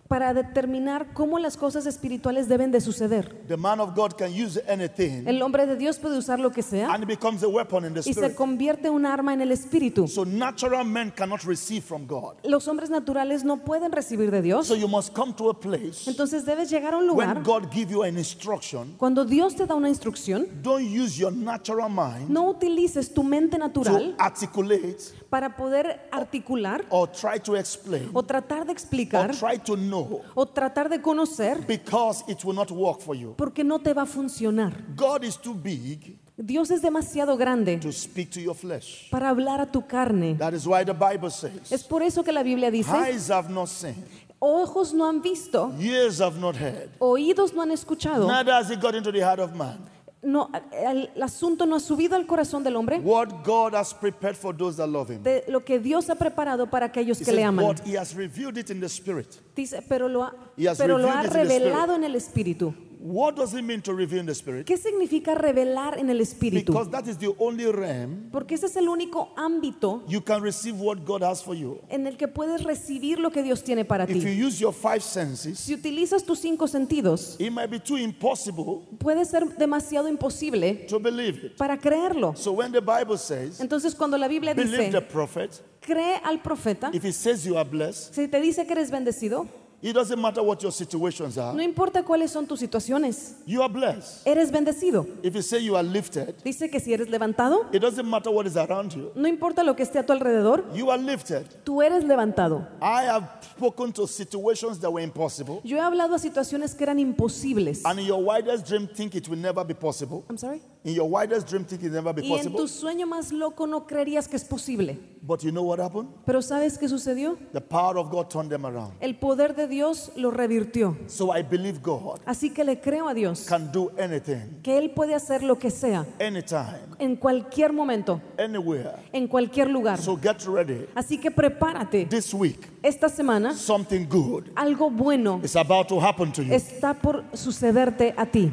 Para 0.07 0.33
determinar 0.33 1.13
cómo 1.13 1.39
las 1.39 1.57
cosas 1.57 1.85
espirituales 1.85 2.47
deben 2.47 2.71
de 2.71 2.81
suceder. 2.81 3.43
The 3.47 3.57
man 3.57 3.79
of 3.79 3.95
God 3.95 4.13
can 4.17 4.31
use 4.33 4.61
anything 4.67 5.27
El 5.27 5.41
hombre 5.41 5.65
de 5.65 5.75
Dios 5.75 5.97
puede 5.99 6.17
usar 6.17 6.39
lo 6.39 6.51
que 6.51 6.61
sea 6.61 6.93
and 6.93 7.03
it 7.03 7.07
becomes 7.07 7.43
a 7.43 7.47
weapon 7.47 7.85
in 7.85 7.93
the 7.93 7.99
y 7.99 8.13
se 8.13 8.19
spirit. 8.19 8.35
convierte 8.35 8.87
en 8.87 8.93
un 8.93 9.05
arma 9.05 9.33
en 9.33 9.41
el 9.41 9.51
espíritu. 9.51 10.07
So 10.07 10.25
natural 10.25 10.85
men 10.85 11.11
cannot 11.11 11.43
receive 11.43 11.81
from 11.83 12.05
God. 12.07 12.35
Los 12.43 12.67
hombres 12.67 12.89
naturales 12.89 13.43
no 13.43 13.63
pueden 13.63 13.91
recibir 13.91 14.31
de 14.31 14.41
Dios. 14.41 14.67
So 14.67 14.75
you 14.75 14.87
must 14.87 15.13
come 15.13 15.33
to 15.33 15.49
a 15.49 15.59
place 15.59 16.07
Entonces 16.09 16.45
debes 16.45 16.69
llegar 16.69 16.93
a 16.93 16.97
un 16.97 17.09
when 17.09 17.29
lugar 17.29 17.43
God 17.43 17.71
give 17.71 17.91
you 17.91 18.03
an 18.03 18.17
instruction. 18.17 18.95
cuando 18.97 19.25
Dios 19.25 19.55
te 19.55 19.65
da 19.65 19.75
una 19.75 19.89
instrucción, 19.89 20.47
Don't 20.61 20.85
use 20.85 21.17
your 21.17 21.31
natural 21.31 21.89
mind 21.89 22.29
no 22.29 22.49
utilices 22.49 23.13
tu 23.13 23.23
mente 23.23 23.57
to 23.57 23.63
natural 23.63 24.15
articulate 24.17 24.97
para 25.29 25.55
poder 25.55 26.07
articular 26.11 26.85
or 26.89 27.07
try 27.07 27.39
to 27.39 27.55
explain 27.55 28.09
o 28.13 28.23
tratar 28.23 28.63
de 28.65 28.71
or 28.71 28.75
explicar 28.77 29.31
try 29.31 29.57
to 29.57 29.75
know 29.75 30.21
o 30.35 30.45
tratar 30.45 30.89
de 30.89 30.99
conocer 31.01 31.65
because 31.67 32.23
it 32.27 32.43
will 32.43 32.55
not 32.55 32.71
work 32.71 33.01
for 33.01 33.15
you. 33.15 33.33
porque 33.37 33.63
no 33.63 33.79
te 33.79 33.93
va 33.93 34.03
a 34.03 34.05
funcionar. 34.05 34.73
God 34.95 35.23
is 35.23 35.37
too 35.37 35.53
big 35.53 36.17
Dios 36.37 36.69
es 36.69 36.83
demasiado 36.83 37.35
grande 37.35 37.79
to 37.79 37.91
speak 37.91 38.29
to 38.29 38.39
your 38.39 38.53
flesh. 38.53 39.09
para 39.09 39.29
hablar 39.29 39.59
a 39.59 39.65
tu 39.65 39.81
carne. 39.87 40.35
That 40.37 40.53
is 40.53 40.67
why 40.67 40.83
the 40.85 40.93
Bible 40.93 41.29
Es 41.29 41.35
says, 41.35 41.83
por 41.83 42.03
eso 42.03 42.23
que 42.23 42.31
la 42.31 42.43
Biblia 42.43 42.69
dice, 42.69 42.91
Eyes 42.91 43.31
have 43.31 43.49
not 43.49 43.69
seen, 43.69 43.95
ojos 44.39 44.93
no 44.93 45.07
han 45.07 45.21
visto, 45.21 45.73
ears 45.79 46.21
have 46.21 46.39
not 46.39 46.55
heard, 46.55 46.89
oídos 46.99 47.53
no 47.53 47.63
han 47.63 47.71
escuchado, 47.71 48.27
neither 48.27 48.53
has 48.53 48.69
it 48.69 48.79
got 48.79 48.93
into 48.93 49.11
the 49.11 49.19
heart 49.19 49.39
of 49.39 49.55
man. 49.55 49.79
No, 50.23 50.49
el, 50.71 51.09
el 51.15 51.23
asunto 51.23 51.65
no 51.65 51.75
ha 51.75 51.79
subido 51.79 52.15
al 52.15 52.25
corazón 52.25 52.63
del 52.63 52.75
hombre 52.75 52.99
What 52.99 53.43
God 53.45 53.75
has 53.75 53.93
prepared 53.93 54.35
for 54.35 54.55
those 54.55 54.77
that 54.77 54.87
love 54.89 55.09
Him. 55.11 55.21
de 55.23 55.43
lo 55.47 55.63
que 55.63 55.79
Dios 55.79 56.09
ha 56.09 56.15
preparado 56.15 56.69
para 56.69 56.87
aquellos 56.87 57.21
He 57.21 57.25
que 57.25 57.31
le 57.31 57.37
says, 57.41 57.47
aman. 57.49 57.65
but 57.65 57.79
He 57.87 57.97
has 57.97 58.15
revealed 58.15 58.57
it 58.57 58.69
in 58.69 58.79
the 58.79 58.87
Spirit. 58.89 59.27
Dice, 59.55 59.81
pero 59.87 60.07
lo 60.07 60.23
ha, 60.23 60.33
pero 60.77 60.97
lo 60.97 61.09
ha 61.09 61.23
revelado 61.23 61.95
en 61.95 62.03
el 62.03 62.15
Espíritu. 62.15 62.73
What 62.99 63.35
does 63.35 63.53
it 63.53 63.61
mean 63.63 63.81
to 63.83 63.93
reveal 63.93 64.21
in 64.21 64.25
the 64.25 64.33
Spirit? 64.33 64.65
¿Qué 64.65 64.75
significa 64.77 65.35
revelar 65.35 65.99
en 65.99 66.09
el 66.09 66.19
Espíritu? 66.19 66.71
Because 66.73 66.89
that 66.89 67.07
is 67.07 67.17
the 67.17 67.33
only 67.37 67.65
realm 67.71 68.29
Porque 68.31 68.55
ese 68.55 68.65
es 68.65 68.75
el 68.75 68.87
único 68.89 69.29
ámbito 69.37 70.03
you 70.07 70.19
can 70.21 70.41
receive 70.41 70.79
what 70.79 71.05
God 71.05 71.21
has 71.21 71.43
for 71.43 71.53
you. 71.55 71.79
en 71.89 72.07
el 72.07 72.17
que 72.17 72.27
puedes 72.27 72.63
recibir 72.63 73.19
lo 73.19 73.29
que 73.31 73.43
Dios 73.43 73.63
tiene 73.63 73.85
para 73.85 74.05
If 74.05 74.15
you 74.15 74.21
ti. 74.23 74.43
use 74.43 74.59
your 74.59 74.73
five 74.73 75.01
senses, 75.01 75.59
Si 75.59 75.73
utilizas 75.75 76.23
tus 76.25 76.39
cinco 76.39 76.67
sentidos, 76.67 77.35
it 77.39 77.51
might 77.51 77.69
be 77.69 77.79
too 77.79 77.97
impossible 77.97 78.81
puede 78.99 79.25
ser 79.25 79.45
demasiado 79.57 80.07
imposible 80.09 80.87
to 80.89 80.99
believe 80.99 81.45
it. 81.45 81.55
para 81.57 81.77
creerlo. 81.77 82.35
So 82.35 82.51
when 82.53 82.71
the 82.71 82.81
Bible 82.81 83.17
says, 83.17 83.59
Entonces 83.61 83.93
cuando 83.95 84.17
la 84.17 84.27
Biblia 84.27 84.53
believe 84.55 84.91
the 84.91 84.99
dice, 84.99 85.01
prophet, 85.01 85.61
cree 85.81 86.19
al 86.23 86.39
profeta, 86.41 86.89
if 86.93 87.03
he 87.03 87.11
says 87.11 87.45
you 87.45 87.57
are 87.57 87.63
blessed, 87.69 88.13
si 88.15 88.27
te 88.27 88.39
dice 88.41 88.65
que 88.65 88.71
eres 88.73 88.89
bendecido, 88.89 89.47
it 89.81 89.93
doesn't 89.93 90.19
matter 90.19 90.41
what 90.41 90.61
your 90.61 90.71
situations 90.71 91.37
are, 91.37 91.53
no 91.53 91.61
importa 91.61 92.03
cuáles 92.03 92.31
son 92.31 92.47
tus 92.47 92.59
situaciones, 92.59 93.35
you 93.45 93.61
are 93.61 93.69
blessed. 93.71 94.25
eres 94.25 94.51
bendecido. 94.51 95.05
If 95.23 95.35
you 95.35 95.41
say 95.41 95.59
you 95.63 95.75
are 95.75 95.83
lifted, 95.83 96.35
Dice 96.43 96.69
que 96.69 96.79
si 96.79 96.93
eres 96.93 97.09
levantado, 97.09 97.65
it 97.71 97.79
doesn't 97.81 98.05
matter 98.09 98.31
what 98.31 98.47
is 98.47 98.57
around 98.57 98.93
you, 98.93 99.11
no 99.15 99.27
importa 99.27 99.63
lo 99.63 99.75
que 99.75 99.83
esté 99.83 99.99
a 99.99 100.03
tu 100.05 100.13
alrededor, 100.13 100.63
you 100.73 100.89
are 100.89 101.01
lifted. 101.01 101.45
tú 101.63 101.81
eres 101.83 102.03
levantado. 102.03 102.67
I 102.81 103.03
have 103.05 103.27
spoken 103.55 103.91
to 103.93 104.07
situations 104.07 104.79
that 104.79 104.89
were 104.91 105.03
impossible, 105.03 105.61
Yo 105.63 105.77
he 105.77 105.81
hablado 105.81 106.15
a 106.15 106.19
situaciones 106.19 106.73
que 106.75 106.83
eran 106.83 106.99
imposibles. 106.99 107.83
and 107.85 107.99
in 107.99 108.05
your 108.07 108.23
widest 108.23 108.67
dream, 108.67 108.87
think 108.87 109.15
it 109.15 109.27
will 109.29 109.39
never 109.39 109.63
be 109.63 109.73
possible. 109.73 110.23
I'm 110.29 110.37
sorry. 110.37 110.61
In 110.87 110.95
your 110.95 111.09
widest 111.09 111.49
dream, 111.49 111.65
think 111.65 111.83
it 111.83 111.91
will 111.91 111.95
never 112.01 112.13
be 112.13 112.21
Y 112.21 112.31
en 112.31 112.37
possible. 112.37 112.57
tu 112.59 112.67
sueño 112.69 113.05
más 113.07 113.33
loco 113.33 113.67
no 113.67 113.85
creerías 113.85 114.25
que 114.29 114.37
es 114.37 114.45
posible. 114.45 114.97
But 115.21 115.43
you 115.43 115.51
know 115.51 115.63
what 115.63 115.79
happened? 115.81 116.07
Pero 116.25 116.41
¿sabes 116.41 116.77
qué 116.77 116.87
sucedió? 116.87 117.37
The 117.51 117.59
power 117.59 117.97
of 117.97 118.09
God 118.09 118.29
turned 118.29 118.49
them 118.49 118.65
around. 118.65 118.93
El 119.01 119.15
poder 119.17 119.53
de 119.53 119.67
Dios 119.67 120.13
lo 120.15 120.31
revirtió. 120.31 120.95
So 121.07 121.35
I 121.37 121.41
believe 121.41 121.81
God 121.81 122.21
Así 122.25 122.51
que 122.53 122.63
le 122.63 122.79
creo 122.79 123.09
a 123.09 123.13
Dios 123.13 123.45
can 123.49 123.69
do 123.73 123.91
anything, 123.99 124.61
que 124.63 124.77
Él 124.77 124.91
puede 124.91 125.13
hacer 125.13 125.43
lo 125.43 125.59
que 125.59 125.69
sea, 125.71 126.05
anytime, 126.21 126.79
en 126.99 127.17
cualquier 127.17 127.73
momento, 127.73 128.21
anywhere. 128.37 128.91
en 129.11 129.27
cualquier 129.27 129.69
lugar. 129.69 129.99
So 129.99 130.15
get 130.15 130.41
ready. 130.47 130.85
Así 130.95 131.17
que 131.17 131.29
prepárate. 131.29 132.05
This 132.05 132.33
week, 132.33 132.65
Esta 132.81 133.09
semana 133.09 133.53
something 133.53 134.05
good 134.07 134.45
algo 134.55 134.89
bueno 134.89 135.41
is 135.43 135.57
about 135.57 135.89
to 135.89 135.99
happen 135.99 136.31
to 136.31 136.43
you. 136.43 136.53
está 136.53 136.93
por 136.93 137.25
sucederte 137.33 138.13
a 138.15 138.25
ti. 138.25 138.49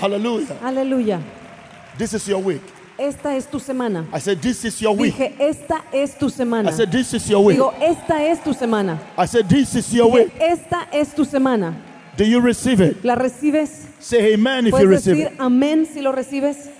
Hallelujah. 0.00 0.58
Aleluya. 0.62 1.22
This 1.98 2.14
is 2.14 2.28
your 2.28 2.42
week. 2.42 2.62
Esta 2.98 3.28
es 3.34 3.46
tu 3.46 3.58
semana. 3.58 4.06
I 4.12 4.18
said, 4.20 4.40
This 4.40 4.64
is 4.64 4.80
your 4.80 4.96
week. 4.96 5.14
Dije, 5.14 5.36
esta 5.40 5.82
es 5.92 6.14
tu 6.18 6.26
I 6.26 6.30
semana. 6.30 6.72
said, 6.72 6.90
This 6.90 7.12
is 7.14 7.28
your 7.30 7.44
week. 7.44 7.58
Digo, 7.58 7.74
esta 7.80 8.14
es 8.22 8.40
tu 8.42 8.50
semana. 8.54 8.98
I 9.18 9.26
said, 9.26 9.48
This 9.48 9.74
is 9.74 9.92
your 9.92 10.06
Dije, 10.10 10.14
week. 10.14 10.32
esta 10.40 10.88
es 10.92 11.14
tu 11.14 11.24
semana. 11.24 11.74
Do 12.16 12.24
you 12.24 12.40
receive 12.40 12.80
it? 12.80 13.04
¿La 13.04 13.14
recibes? 13.14 13.86
Say 14.00 14.32
amen 14.34 14.66
if 14.66 14.72
you 14.72 14.78
¿Puedes 14.78 14.88
receive 14.88 15.16
decir 15.16 15.32
it. 15.34 15.38
amén 15.40 15.86
si 15.86 16.00
lo 16.00 16.12
recibes? 16.12 16.70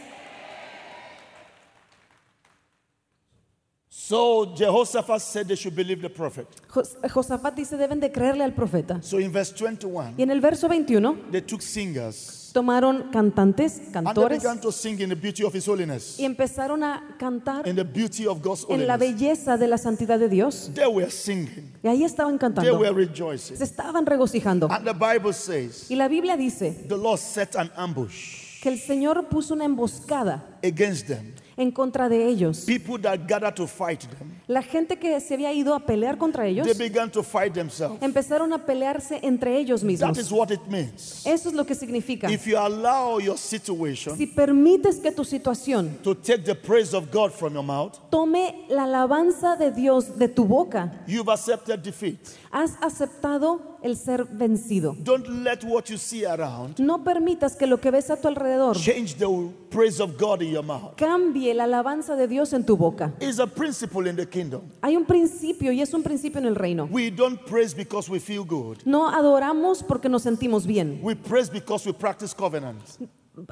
So 3.91 4.47
Jehoshaphat 4.57 5.21
said 5.21 5.49
they 5.49 5.57
should 5.57 5.75
believe 5.75 6.01
the 6.01 6.09
prophet. 6.09 6.47
Jos- 6.69 6.97
Josafat 7.13 7.55
dice 7.57 7.73
deben 7.77 8.01
de 8.01 8.09
creerle 8.11 8.45
al 8.45 8.53
profeta. 8.53 9.03
So 9.03 9.19
in 9.19 9.33
verse 9.33 9.53
21, 9.53 10.15
Y 10.17 10.23
en 10.23 10.31
el 10.31 10.41
verso 10.41 10.69
21 10.69 11.31
they 11.33 11.41
took 11.43 11.61
singers 11.61 12.46
tomaron 12.57 13.11
cantantes, 13.13 13.77
and 13.77 13.85
they 13.85 13.93
cantores, 14.15 14.39
began 14.43 14.59
to 14.59 14.73
sing 14.73 14.99
in 14.99 15.11
the 15.11 15.15
beauty 15.15 15.45
of 15.45 15.53
his 15.55 15.67
holiness, 15.69 16.17
y 16.19 16.25
empezaron 16.25 16.83
a 16.83 17.03
cantar 17.19 17.69
in 17.69 17.77
the 17.77 17.85
beauty 17.85 18.27
of 18.27 18.41
God's 18.41 18.65
en 18.71 18.87
la 18.87 18.95
holiness. 18.95 19.21
belleza 19.21 19.59
de 19.59 19.67
la 19.67 19.77
santidad 19.77 20.19
de 20.19 20.27
Dios. 20.31 20.71
They 20.75 20.87
were 20.87 21.11
singing, 21.11 21.71
Y 21.83 21.89
ahí 21.89 22.03
estaban 22.03 22.39
they 22.39 22.49
cantando. 22.49 22.79
were 22.79 22.93
rejoicing. 22.95 23.59
Se 23.59 23.65
estaban 23.65 24.07
regocijando. 24.07 24.69
And 24.71 24.87
the 24.87 24.95
Bible 24.95 25.35
says 25.35 25.91
Y 25.91 25.97
la 25.97 26.09
Biblia 26.09 26.35
dice 26.35 26.87
the 26.89 26.97
Lord 26.97 27.19
set 27.19 27.57
an 27.57 27.71
ambush 27.77 28.61
que 28.63 28.71
el 28.71 28.79
Señor 28.79 29.29
puso 29.29 29.53
una 29.53 29.67
emboscada 29.67 30.43
against 30.65 31.09
them. 31.09 31.35
en 31.59 31.71
contra 31.71 32.09
de 32.09 32.27
ellos. 32.27 32.65
People 32.67 32.99
that 33.03 33.27
gathered 33.29 33.55
to 33.55 33.67
fight 33.67 34.01
them, 34.19 34.41
La 34.49 34.63
gente 34.63 34.97
que 34.97 35.19
se 35.21 35.35
había 35.35 35.53
ido 35.53 35.75
a 35.75 35.81
pelear 35.81 36.19
contra 36.19 36.47
ellos 36.47 36.69
they 36.69 36.89
began 36.89 37.11
to 37.11 37.23
fight 37.25 37.53
themselves. 37.53 38.01
empezaron 38.01 38.53
a 38.53 38.65
pelearse 38.65 39.19
entre 39.25 39.59
ellos 39.59 39.81
That 39.81 39.87
mismos. 39.89 40.19
is 40.19 40.31
what 40.31 40.53
it 40.53 40.61
means. 40.69 41.27
Eso 41.27 41.49
es 41.49 41.55
lo 41.57 41.65
que 41.67 41.75
significa. 41.75 42.31
If 42.31 42.47
you 42.47 42.57
allow 42.57 43.19
your 43.19 43.37
situation 43.37 44.17
Si 44.17 44.29
permites 44.29 45.01
que 45.01 45.11
tu 45.11 45.25
situación 45.25 45.99
to 46.05 46.15
take 46.15 46.45
the 46.45 46.55
praise 46.55 46.95
of 46.95 47.11
God 47.11 47.33
from 47.33 47.55
your 47.55 47.65
mouth, 47.65 47.99
tome 48.09 48.67
la 48.69 48.85
alabanza 48.85 49.57
de 49.57 49.73
Dios 49.73 50.17
de 50.17 50.29
tu 50.29 50.45
boca, 50.45 50.93
you've 51.09 51.29
accepted 51.29 51.81
defeat. 51.83 52.19
has 52.53 52.77
aceptado 52.81 53.61
el 53.83 53.97
ser 53.97 54.25
vencido. 54.27 54.95
Don't 55.03 55.27
let 55.45 55.65
what 55.65 55.87
you 55.91 55.99
see 55.99 56.25
around 56.25 56.79
No 56.79 57.03
permitas 57.05 57.57
que 57.57 57.67
lo 57.67 57.79
que 57.81 57.91
ves 57.91 58.11
a 58.11 58.17
tu 58.17 58.29
alrededor 58.29 58.77
change 58.77 59.15
the 59.17 59.27
praise 59.71 60.01
of 60.01 60.17
God 60.17 60.41
in 60.43 60.53
your 60.53 60.63
mouth. 60.65 60.95
cambie 60.97 61.53
la 61.53 61.65
alabanza 61.65 62.15
de 62.17 62.29
Dios 62.29 62.53
en 62.53 62.65
tu 62.65 62.77
boca. 62.77 63.13
It's 63.21 63.39
a 63.41 63.47
principle 63.47 64.09
in 64.09 64.15
the 64.17 64.27
kingdom. 64.37 64.63
Hay 64.83 64.97
un 64.97 65.05
principio 65.05 65.73
y 65.73 65.81
es 65.81 65.95
un 65.95 66.03
principio 66.03 66.39
en 66.39 66.47
el 66.47 66.55
reino. 66.55 66.89
We 66.91 67.11
don't 67.11 67.41
praise 67.47 67.75
because 67.75 68.11
we 68.11 68.21
feel 68.21 68.45
good. 68.45 68.79
No 68.85 69.09
adoramos 69.09 69.83
porque 69.83 70.09
nos 70.09 70.23
sentimos 70.23 70.67
bien. 70.67 71.01
We 71.03 71.15
praise 71.15 71.51
because 71.51 71.87
we 71.87 71.95
practice 71.95 72.35
covenants. 72.35 72.99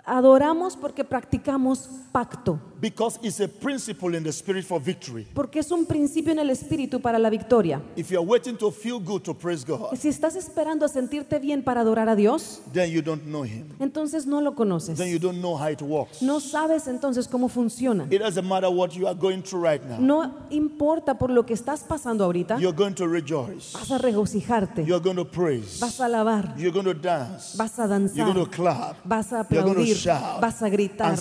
Adoramos 0.04 0.76
porque 0.76 1.04
practicamos 1.04 1.88
pacto. 2.12 2.58
Because 2.80 3.18
it's 3.22 3.40
a 3.40 3.48
principle 3.48 4.14
in 4.16 4.22
the 4.22 4.30
spirit 4.32 4.64
for 4.64 4.78
victory. 4.80 5.26
Porque 5.34 5.58
es 5.60 5.70
un 5.70 5.86
principio 5.86 6.32
en 6.32 6.38
el 6.38 6.50
espíritu 6.50 7.00
para 7.00 7.18
la 7.18 7.30
victoria. 7.30 7.80
If 7.96 8.10
you're 8.10 8.24
waiting 8.26 8.56
to 8.58 8.70
feel 8.70 8.98
good 8.98 9.22
to 9.22 9.34
praise 9.34 9.64
God, 9.64 9.94
Si 9.96 10.08
estás 10.08 10.36
esperando 10.36 10.84
a 10.84 10.88
sentirte 10.88 11.38
bien 11.38 11.62
para 11.62 11.80
adorar 11.80 12.08
a 12.10 12.14
Dios, 12.16 12.60
then 12.72 12.90
you 12.90 13.00
don't 13.00 13.22
know 13.24 13.42
Him. 13.44 13.68
entonces 13.78 14.26
no 14.26 14.40
lo 14.42 14.54
conoces. 14.54 14.98
Then 14.98 15.08
you 15.10 15.18
don't 15.18 15.38
know 15.40 15.56
how 15.56 15.68
it 15.70 15.80
works. 15.80 16.20
No 16.20 16.40
sabes 16.40 16.86
entonces 16.88 17.26
cómo 17.26 17.48
funciona. 17.48 18.06
It 18.10 18.20
doesn't 18.20 18.46
matter 18.46 18.68
what 18.70 18.90
you 18.94 19.06
are 19.06 19.14
going 19.18 19.42
through 19.42 19.64
right 19.64 19.82
now. 19.82 19.98
No 19.98 20.46
importa 20.50 21.14
por 21.18 21.30
lo 21.30 21.46
que 21.46 21.54
estás 21.54 21.84
pasando 21.84 22.24
ahorita, 22.24 22.58
You're 22.58 22.76
going 22.76 22.94
to 22.94 23.06
rejoice. 23.08 23.72
vas 23.72 23.90
a 23.90 23.98
regocijarte, 23.98 24.84
You're 24.84 25.02
going 25.02 25.16
to 25.16 25.24
praise. 25.24 25.78
vas 25.80 26.00
a 26.00 26.06
alabar, 26.06 26.54
You're 26.58 26.72
going 26.72 26.84
to 26.86 26.94
dance. 26.94 27.56
vas 27.56 27.78
a 27.78 27.82
You're 27.84 27.88
danzar, 27.88 28.34
going 28.34 28.44
to 28.44 28.50
clap. 28.50 28.96
vas 29.06 29.32
a 29.32 29.46
You're 29.50 29.64
to 29.64 29.73
aplaudir, 29.74 30.40
vas 30.40 30.62
a 30.62 30.68
gritar 30.68 31.18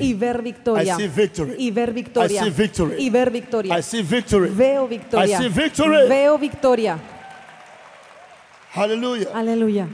y 0.00 0.14
ver 0.14 0.42
victoria. 0.42 0.96
Y 1.58 1.70
ver 1.70 1.92
victoria. 1.92 2.46
Y 2.98 3.10
ver 3.10 3.30
victoria. 3.30 3.80
Veo 4.50 4.88
victoria. 4.88 5.38
Veo. 6.08 6.38
Aleluya. 9.34 9.88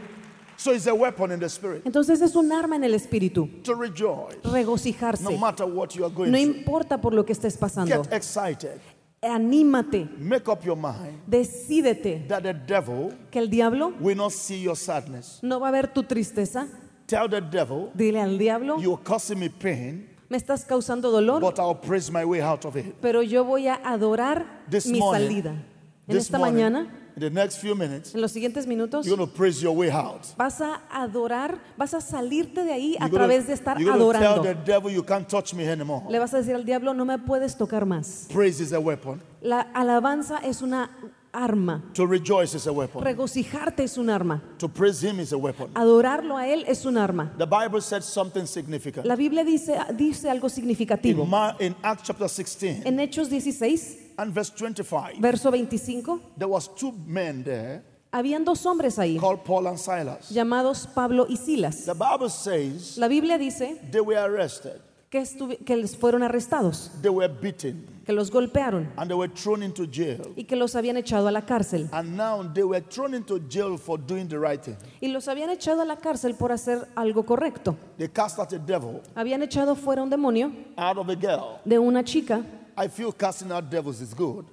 So 0.63 0.73
it's 0.73 0.87
a 0.87 0.95
weapon 0.95 1.33
in 1.33 1.41
the 1.41 1.49
spirit 1.49 1.85
Entonces 1.85 2.21
es 2.23 2.37
un 2.37 2.53
arma 2.53 2.77
en 2.77 2.85
el 2.85 2.95
espíritu. 2.95 3.49
to 3.65 3.75
rejoice. 3.75 4.39
Regocijarse. 4.45 5.25
No 5.25 5.37
matter 5.37 5.67
what 5.67 5.89
you 5.97 6.05
are 6.05 6.15
going 6.15 6.31
No 6.31 6.39
importa 6.39 7.01
por 7.01 7.13
lo 7.13 7.25
que 7.25 7.33
estés 7.33 7.57
pasando. 7.57 8.05
Get 8.05 8.13
excited. 8.13 8.81
Anímate. 9.23 10.09
Make 10.19 10.49
up 10.49 10.65
your 10.65 10.77
mind 10.77 11.21
Decídete 11.27 12.27
that 12.29 12.43
the 12.43 12.55
devil 12.55 13.13
que 13.31 13.41
el 13.41 13.49
diablo 13.49 13.93
will 13.99 14.17
not 14.17 14.31
see 14.31 14.63
your 14.63 14.77
sadness. 14.77 15.41
no 15.43 15.59
va 15.59 15.69
a 15.69 15.73
ver 15.73 15.93
tu 15.93 16.05
tristeza. 16.05 16.69
Tell 17.07 17.29
the 17.29 17.41
devil, 17.41 17.91
Dile 17.95 18.21
al 18.21 18.39
diablo, 18.39 18.79
you're 18.81 19.03
causing 19.03 19.39
me 19.39 19.49
pain, 19.49 20.09
me 20.29 20.37
estás 20.39 20.65
causando 20.65 21.11
dolor, 21.11 21.41
but 21.41 21.59
I'll 21.59 21.75
praise 21.79 22.11
my 22.11 22.25
way 22.25 22.41
out 22.41 22.65
of 22.65 22.77
it. 22.77 22.95
pero 23.01 23.23
yo 23.23 23.45
voy 23.45 23.67
a 23.69 23.75
adorar 23.85 24.47
This 24.71 24.87
mi 24.87 24.99
morning, 24.99 25.27
salida. 25.29 25.51
En 25.51 26.15
This 26.17 26.25
esta 26.27 26.39
morning, 26.39 26.55
mañana, 26.57 26.89
in 27.15 27.21
the 27.21 27.31
next 27.31 27.59
few 27.59 27.75
minutes, 27.75 28.15
en 28.15 28.21
los 28.23 28.33
siguientes 28.33 28.67
minutos, 28.67 29.05
you're 29.07 29.17
going 29.17 29.29
to 29.29 29.37
praise 29.37 29.61
your 29.63 29.77
way 29.77 29.91
out. 29.91 30.23
vas 30.39 30.61
a 30.63 30.81
adorar, 30.91 31.59
vas 31.77 31.93
a 31.93 32.01
salirte 32.01 32.65
de 32.65 32.73
ahí 32.73 32.97
a 32.99 33.07
You're 33.07 33.11
gonna- 33.11 33.27
través 33.27 33.47
de 33.47 33.53
estar 33.53 33.79
you're 33.79 33.93
gonna 33.93 34.03
adorando. 34.03 34.43
tell 34.43 34.55
the 34.55 34.65
devil 34.65 34.91
you 34.91 35.03
can't 35.05 35.29
touch 35.29 35.53
me 35.55 35.69
anymore. 35.69 36.05
Le 36.09 36.19
vas 36.19 36.33
a 36.33 36.39
decir 36.39 36.55
al 36.55 36.65
diablo, 36.65 36.95
no 36.95 37.05
me 37.05 37.19
puedes 37.19 37.57
tocar 37.57 37.85
más. 37.85 38.27
Praise 38.33 38.61
is 38.63 38.73
a 38.73 38.81
weapon. 38.81 39.21
La 39.43 39.61
alabanza 39.75 40.39
es 40.39 40.63
una 40.63 40.89
arma. 41.33 41.83
To 41.95 42.07
rejoice 42.07 42.55
is 42.55 42.67
a 42.67 42.73
weapon. 42.73 43.03
Regocijarte 43.03 43.85
es 43.85 43.97
un 43.99 44.11
arma. 44.11 44.43
To 44.59 44.69
praise 44.69 45.03
him 45.03 45.21
is 45.21 45.33
a 45.33 45.39
weapon. 45.39 45.71
Adorarlo 45.75 46.37
a 46.37 46.47
él 46.47 46.65
es 46.67 46.85
un 46.85 46.97
arma. 46.97 47.33
The 47.39 47.47
Bible 47.47 47.81
said 47.81 48.03
something 48.03 48.47
significant. 48.47 49.07
La 49.07 49.17
Biblia 49.17 49.45
dice, 49.45 49.79
dice 49.97 50.31
algo 50.31 50.49
significativo. 50.49 51.27
In, 51.61 51.75
Acts 51.83 52.03
chapter 52.05 52.29
16 52.29 52.83
En 52.87 52.99
Hechos 52.99 53.29
16, 53.29 54.15
and 54.19 54.33
verse 54.33 54.51
25, 54.51 55.19
verso 55.19 55.51
25, 55.51 56.21
there 56.37 56.49
was 56.49 56.69
two 56.75 56.93
men 57.07 57.43
there 57.43 57.83
habían 58.13 58.45
dos 58.45 58.65
hombres 58.67 58.99
ahí, 58.99 59.17
called 59.19 59.43
Paul 59.43 59.67
and 59.69 59.79
Silas. 59.79 60.31
llamados 60.31 60.87
Pablo 60.87 61.27
y 61.29 61.37
Silas. 61.37 61.87
The 61.87 61.95
Bible 61.95 62.29
says 62.29 62.99
La 62.99 63.09
Biblia 63.09 63.39
dice 63.39 63.81
they 63.91 64.03
were 64.03 64.19
arrested, 64.19 64.81
que, 65.13 65.59
que 65.65 65.77
les 65.77 65.95
fueron 65.95 66.23
arrestados, 66.23 66.91
they 67.03 67.11
were 67.11 67.29
beaten, 67.29 67.85
que 68.07 68.13
los 68.15 68.31
golpearon 68.31 68.89
and 68.97 69.09
they 69.11 69.15
were 69.15 69.31
thrown 69.33 69.63
into 69.63 69.85
jail. 69.87 70.33
y 70.35 70.45
que 70.45 70.57
los 70.57 70.75
habían 70.75 70.97
echado 70.97 71.29
a 71.29 71.31
la 71.31 71.43
cárcel. 71.43 71.89
And 71.93 72.17
now 72.17 72.43
they 72.55 72.65
were 72.65 72.81
thrown 72.81 73.15
into 73.15 73.39
jail 73.49 73.77
for 73.77 73.99
doing 74.01 74.27
the 74.27 74.39
right 74.39 74.61
thing. 74.63 74.75
Y 75.03 75.09
los 75.09 75.29
habían 75.29 75.51
echado 75.51 75.83
a 75.83 75.85
la 75.85 75.97
cárcel 75.97 76.35
por 76.35 76.51
hacer 76.51 76.89
algo 76.97 77.25
correcto. 77.27 77.77
They 77.99 78.09
cast 78.09 78.39
out 78.39 78.53
a 78.55 78.59
devil 78.59 79.03
Habían 79.15 79.43
echado 79.43 79.77
fuera 79.77 80.03
un 80.03 80.09
demonio 80.09 80.51
out 80.77 80.97
of 80.97 81.09
a 81.11 81.15
girl. 81.15 81.61
de 81.65 81.79
una 81.79 82.03
chica. 82.03 82.43
I 82.77 82.89
feel 82.89 83.13
casting 83.13 83.53
out 83.53 83.69
devils 83.71 84.01
is 84.01 84.15
good. 84.15 84.47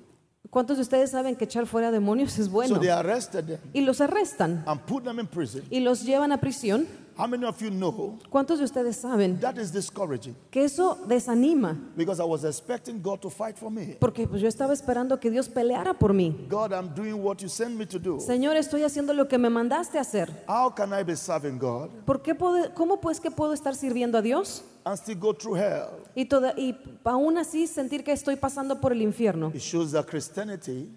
¿Cuántos 0.50 0.76
de 0.78 0.82
ustedes 0.82 1.12
saben 1.12 1.36
que 1.38 1.46
echar 1.46 1.66
fuera 1.68 1.90
demonios 1.92 2.38
es 2.38 2.50
bueno? 2.50 2.76
So 2.76 2.82
they 2.82 2.90
arrested 2.90 3.46
them 3.46 3.60
Y 3.74 3.82
los 3.82 4.02
arrestan 4.02 4.64
and 4.68 4.82
put 4.82 5.04
them 5.06 5.20
in 5.20 5.28
prison. 5.28 5.64
y 5.70 5.80
los 5.80 6.04
llevan 6.04 6.32
a 6.34 6.38
prisión. 6.42 6.86
How 7.20 7.28
many 7.28 7.44
of 7.46 7.62
you 7.62 7.70
know 7.70 8.18
¿Cuántos 8.30 8.60
de 8.60 8.64
ustedes 8.66 8.96
saben 8.96 9.38
that 9.42 9.58
is 9.58 9.72
discouraging? 9.74 10.34
que 10.50 10.64
eso 10.64 10.98
desanima? 11.06 11.76
Because 11.98 12.22
I 12.22 12.24
was 12.26 12.46
expecting 12.46 13.02
God 13.02 13.20
to 13.20 13.30
fight 13.30 13.58
for 13.58 13.70
me. 13.70 13.98
Porque 14.00 14.26
pues, 14.26 14.42
yo 14.42 14.48
estaba 14.48 14.72
esperando 14.74 15.20
que 15.20 15.30
Dios 15.30 15.50
peleara 15.50 15.94
por 15.94 16.14
mí. 16.14 16.48
God, 16.50 16.72
I'm 16.72 16.88
doing 16.96 17.22
what 17.22 17.40
you 17.42 17.50
sent 17.50 17.76
me 17.76 17.86
to 17.88 18.00
do. 18.00 18.20
Señor, 18.22 18.56
estoy 18.56 18.84
haciendo 18.84 19.14
lo 19.14 19.28
que 19.28 19.38
me 19.38 19.50
mandaste 19.50 19.98
a 19.98 20.02
hacer. 20.02 20.30
How 20.48 20.74
can 20.74 20.94
I 20.94 21.04
be 21.04 21.16
serving 21.18 21.58
God 21.60 21.90
¿Por 22.06 22.22
qué 22.22 22.34
puedo- 22.34 22.74
¿Cómo 22.74 23.02
pues 23.02 23.20
que 23.20 23.30
puedo 23.32 23.52
estar 23.52 23.76
sirviendo 23.76 24.18
a 24.18 24.22
Dios 24.22 24.64
and 24.86 24.98
still 24.98 25.18
go 25.20 25.34
through 25.34 25.58
hell? 25.58 25.90
y, 26.16 26.24
toda- 26.26 26.54
y 26.58 26.74
aún 27.04 27.38
así 27.38 27.68
sentir 27.68 28.04
que 28.06 28.14
estoy 28.14 28.38
pasando 28.38 28.80
por 28.80 28.94
el 28.94 29.02
infierno? 29.02 29.52
It 29.54 29.60
shows 29.62 29.92
that 29.92 30.06
Christianity, 30.06 30.90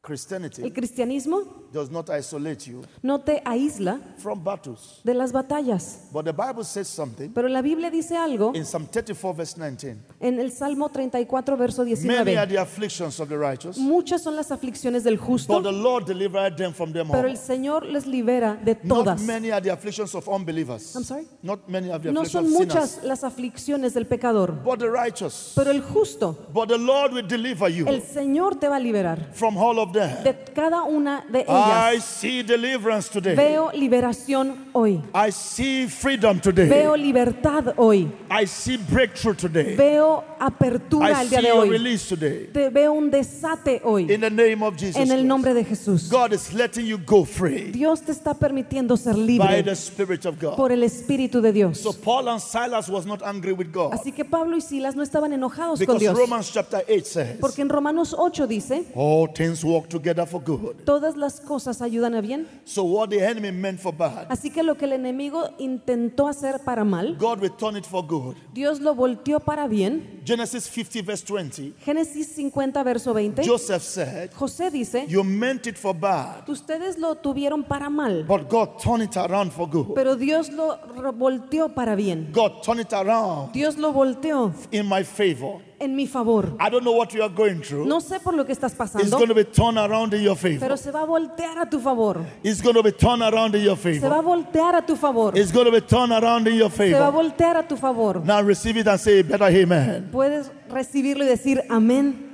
El 0.00 0.10
Christianity 0.10 0.70
cristianismo 0.70 1.42
does 1.72 1.90
not 1.90 2.08
isolate 2.08 2.70
you 2.70 2.82
no 3.02 3.18
te 3.20 3.42
aísla 3.44 4.00
from 4.16 4.42
battles. 4.42 5.00
de 5.04 5.12
las 5.12 5.32
batallas. 5.32 6.08
But 6.12 6.24
the 6.24 6.32
Bible 6.32 6.64
says 6.64 6.86
something 6.88 7.30
Pero 7.34 7.46
la 7.48 7.60
Biblia 7.60 7.90
dice 7.90 8.16
algo 8.16 8.52
in 8.54 8.64
Psalm 8.64 8.86
34, 8.86 9.34
verse 9.34 9.58
19. 9.58 9.98
en 10.20 10.38
el 10.40 10.50
Salmo 10.52 10.88
34, 10.88 11.56
verso 11.58 11.84
Many 11.84 12.14
are 12.16 12.24
19. 12.24 12.48
the 12.48 12.56
afflictions 12.58 13.20
of 13.20 13.28
the 13.28 13.36
righteous, 13.36 13.76
Muchas 13.76 14.22
son 14.22 14.36
las 14.36 14.50
aflicciones 14.50 15.02
del 15.04 15.16
but 15.18 15.26
justo, 15.26 15.60
the 15.60 15.72
Lord 15.72 16.06
delivered 16.06 16.56
them 16.56 16.72
from 16.72 16.92
them 16.92 17.10
all. 17.10 17.16
pero 17.16 17.28
el 17.28 17.36
Señor 17.36 17.84
les 17.84 18.06
libera 18.06 18.54
de 18.54 18.78
Not 18.84 18.98
todas. 19.04 19.20
many 19.22 19.50
are 19.50 19.60
the 19.60 19.70
afflictions 19.72 20.14
of 20.14 20.26
unbelievers. 20.28 20.94
I'm 20.96 21.04
sorry? 21.04 21.26
Not 21.42 21.68
many 21.68 21.90
are 21.90 21.98
the 21.98 22.12
No 22.12 22.20
afflictions 22.22 22.32
son 22.32 22.44
of 22.46 22.50
sinners. 22.70 22.74
muchas 22.98 23.04
las 23.04 23.24
aflicciones 23.24 23.92
del 23.94 24.06
pecador, 24.06 24.52
But 24.64 24.78
the 24.78 24.88
righteous. 24.90 25.52
pero 25.56 25.70
el 25.72 25.82
justo, 25.82 26.34
But 26.54 26.68
the 26.68 26.78
Lord 26.78 27.12
will 27.12 27.26
deliver 27.26 27.68
you 27.68 27.86
el 27.88 28.00
Señor 28.00 28.58
te 28.58 28.68
va 28.68 28.76
a 28.76 28.80
liberar 28.80 29.34
from 29.34 29.58
all 29.58 29.78
of 29.78 29.87
them. 29.92 30.24
de 30.24 30.34
cada 30.54 30.82
una 30.84 31.24
de 31.30 31.40
I 31.40 31.94
ellas. 31.94 32.04
see 32.04 32.42
deliverance 32.42 33.08
today. 33.08 33.34
Veo 33.34 33.70
liberación 33.72 34.68
hoy. 34.72 35.02
I 35.14 35.30
see 35.30 35.86
freedom 35.86 36.40
today. 36.40 36.68
Veo 36.68 36.96
libertad 36.96 37.74
hoy. 37.76 38.10
I 38.30 38.46
see 38.46 38.76
breakthrough 38.76 39.34
today. 39.36 39.74
Veo 39.76 40.24
apertura 40.38 41.10
I 41.10 41.22
el 41.22 41.30
día 41.30 41.38
see 41.40 41.46
de 41.46 41.50
a 41.50 41.54
hoy. 41.54 41.68
release 41.70 42.08
today. 42.08 42.46
Te 42.52 42.68
veo 42.70 42.92
un 42.92 43.10
desate 43.10 43.80
hoy 43.84 44.10
In 44.12 44.20
the 44.20 44.30
name 44.30 44.62
of 44.62 44.76
Jesus. 44.76 44.96
en 44.96 45.10
el 45.10 45.26
nombre 45.26 45.54
de 45.54 45.64
Jesús. 45.64 46.08
God 46.10 46.32
is 46.32 46.52
letting 46.52 46.86
you 46.86 46.98
go 46.98 47.24
free 47.24 47.70
Dios 47.72 48.00
te 48.02 48.12
está 48.12 48.34
permitiendo 48.34 48.96
ser 48.96 49.14
by 49.14 49.20
libre 49.20 49.62
the 49.62 49.74
Spirit 49.74 50.24
of 50.26 50.38
God. 50.40 50.56
por 50.56 50.72
el 50.72 50.82
Espíritu 50.82 51.40
de 51.40 51.52
Dios. 51.52 51.78
So 51.80 51.92
Paul 51.92 52.28
and 52.28 52.40
Silas 52.40 52.88
was 52.88 53.06
not 53.06 53.22
angry 53.22 53.52
with 53.52 53.72
God 53.72 53.92
Así 53.92 54.12
que 54.12 54.24
Pablo 54.24 54.56
y 54.56 54.60
Silas 54.60 54.94
no 54.96 55.02
estaban 55.02 55.32
enojados 55.32 55.78
con 55.78 55.86
because 55.86 56.00
Dios. 56.00 56.16
Romans 56.16 56.50
chapter 56.52 56.82
8 56.88 57.06
says, 57.06 57.36
Porque 57.40 57.60
en 57.62 57.68
Romanos 57.68 58.14
8 58.16 58.46
dice, 58.46 58.84
All 58.94 59.28
things 59.28 59.64
work 59.64 59.77
work 59.78 59.88
together 59.88 60.26
for 60.26 60.42
good. 60.42 60.84
Todas 60.84 61.16
las 61.16 61.40
cosas 61.40 61.80
ayudan 61.80 62.14
a 62.14 62.20
bien. 62.20 62.46
So 62.64 62.84
what 62.84 63.10
the 63.10 63.24
enemy 63.24 63.52
meant 63.52 63.80
for 63.80 63.92
bad, 63.92 64.26
Así 64.28 64.50
que 64.50 64.62
lo 64.62 64.76
que 64.76 64.84
el 64.86 64.92
enemigo 64.92 65.50
intentó 65.58 66.28
hacer 66.28 66.60
para 66.64 66.84
mal, 66.84 67.16
God 67.18 67.44
it 67.44 67.86
for 67.86 68.06
good. 68.06 68.36
Dios 68.52 68.80
lo 68.80 68.94
volteó 68.94 69.40
para 69.40 69.66
bien. 69.68 70.22
Genesis 70.24 70.64
50 70.64 71.02
verse 71.02 71.24
20, 71.24 71.74
Génesis 71.84 72.28
50, 72.34 72.82
verso 72.82 73.14
20. 73.14 73.42
Joseph 73.44 73.82
said, 73.82 74.30
José 74.32 74.70
dice, 74.70 75.06
you 75.08 75.24
meant 75.24 75.66
it 75.66 75.76
for 75.76 75.94
bad, 75.94 76.48
ustedes 76.48 76.98
lo 76.98 77.14
tuvieron 77.16 77.64
para 77.64 77.88
mal, 77.88 78.24
but 78.26 78.48
God 78.48 78.78
turned 78.78 79.04
it 79.04 79.16
around 79.16 79.52
for 79.52 79.68
good. 79.68 79.94
pero 79.94 80.16
Dios 80.16 80.50
lo 80.50 80.78
volteó 81.12 81.74
para 81.74 81.94
bien. 81.94 82.30
God 82.32 82.62
turned 82.62 82.80
it 82.80 82.92
around 82.92 83.52
Dios 83.52 83.76
lo 83.76 83.92
volteó 83.92 84.52
in 84.70 84.88
my 84.88 85.02
favor. 85.04 85.67
En 85.80 85.94
mi 85.94 86.06
favor. 86.06 86.56
I 86.60 86.68
don't 86.70 86.82
know 86.82 86.92
what 86.96 87.12
you 87.14 87.22
are 87.22 87.32
going 87.32 87.60
through. 87.60 87.86
No 87.86 88.00
sé 88.00 88.20
por 88.20 88.34
lo 88.34 88.44
que 88.44 88.52
estás 88.52 88.72
It's 88.72 88.78
pasando, 88.78 89.16
going 89.16 89.28
to 89.28 89.34
be 89.34 89.44
turned 89.44 89.78
around 89.78 90.12
in 90.14 90.22
your 90.22 90.36
favor. 90.36 90.58
pero 90.60 90.76
se 90.76 90.90
va 90.90 91.02
a 91.02 91.06
voltear 91.06 91.58
a 91.58 91.68
tu 91.70 91.78
favor. 91.80 92.24
It's 92.42 92.60
going 92.62 92.74
to 92.74 92.82
be 92.82 92.92
turned 92.92 93.22
around 93.22 93.54
in 93.54 93.62
your 93.62 93.76
Se 93.76 93.98
va 94.00 94.06
a 94.06 94.10
favor. 94.10 94.24
voltear 94.24 94.74
a 94.74 94.82
tu 94.86 94.96
favor. 94.96 95.38
It's 95.38 95.52
going 95.52 95.66
to 95.66 95.72
be 95.72 95.80
turned 95.80 96.12
around 96.12 96.46
in 96.48 96.54
your 96.56 96.70
Se 96.70 96.90
va 96.92 96.98
a 97.08 97.12
favor. 97.12 97.22
voltear 97.22 97.56
a 97.56 97.62
tu 97.66 97.76
favor. 97.76 98.20
Now 98.24 98.42
receive 98.42 98.76
it 98.78 98.86
and 98.88 98.98
say 99.00 99.22
better 99.22 99.44
amen. 99.46 100.08
Puedes 100.10 100.50
recibirlo 100.68 101.24
y 101.24 101.28
decir 101.28 101.62
amén. 101.68 102.26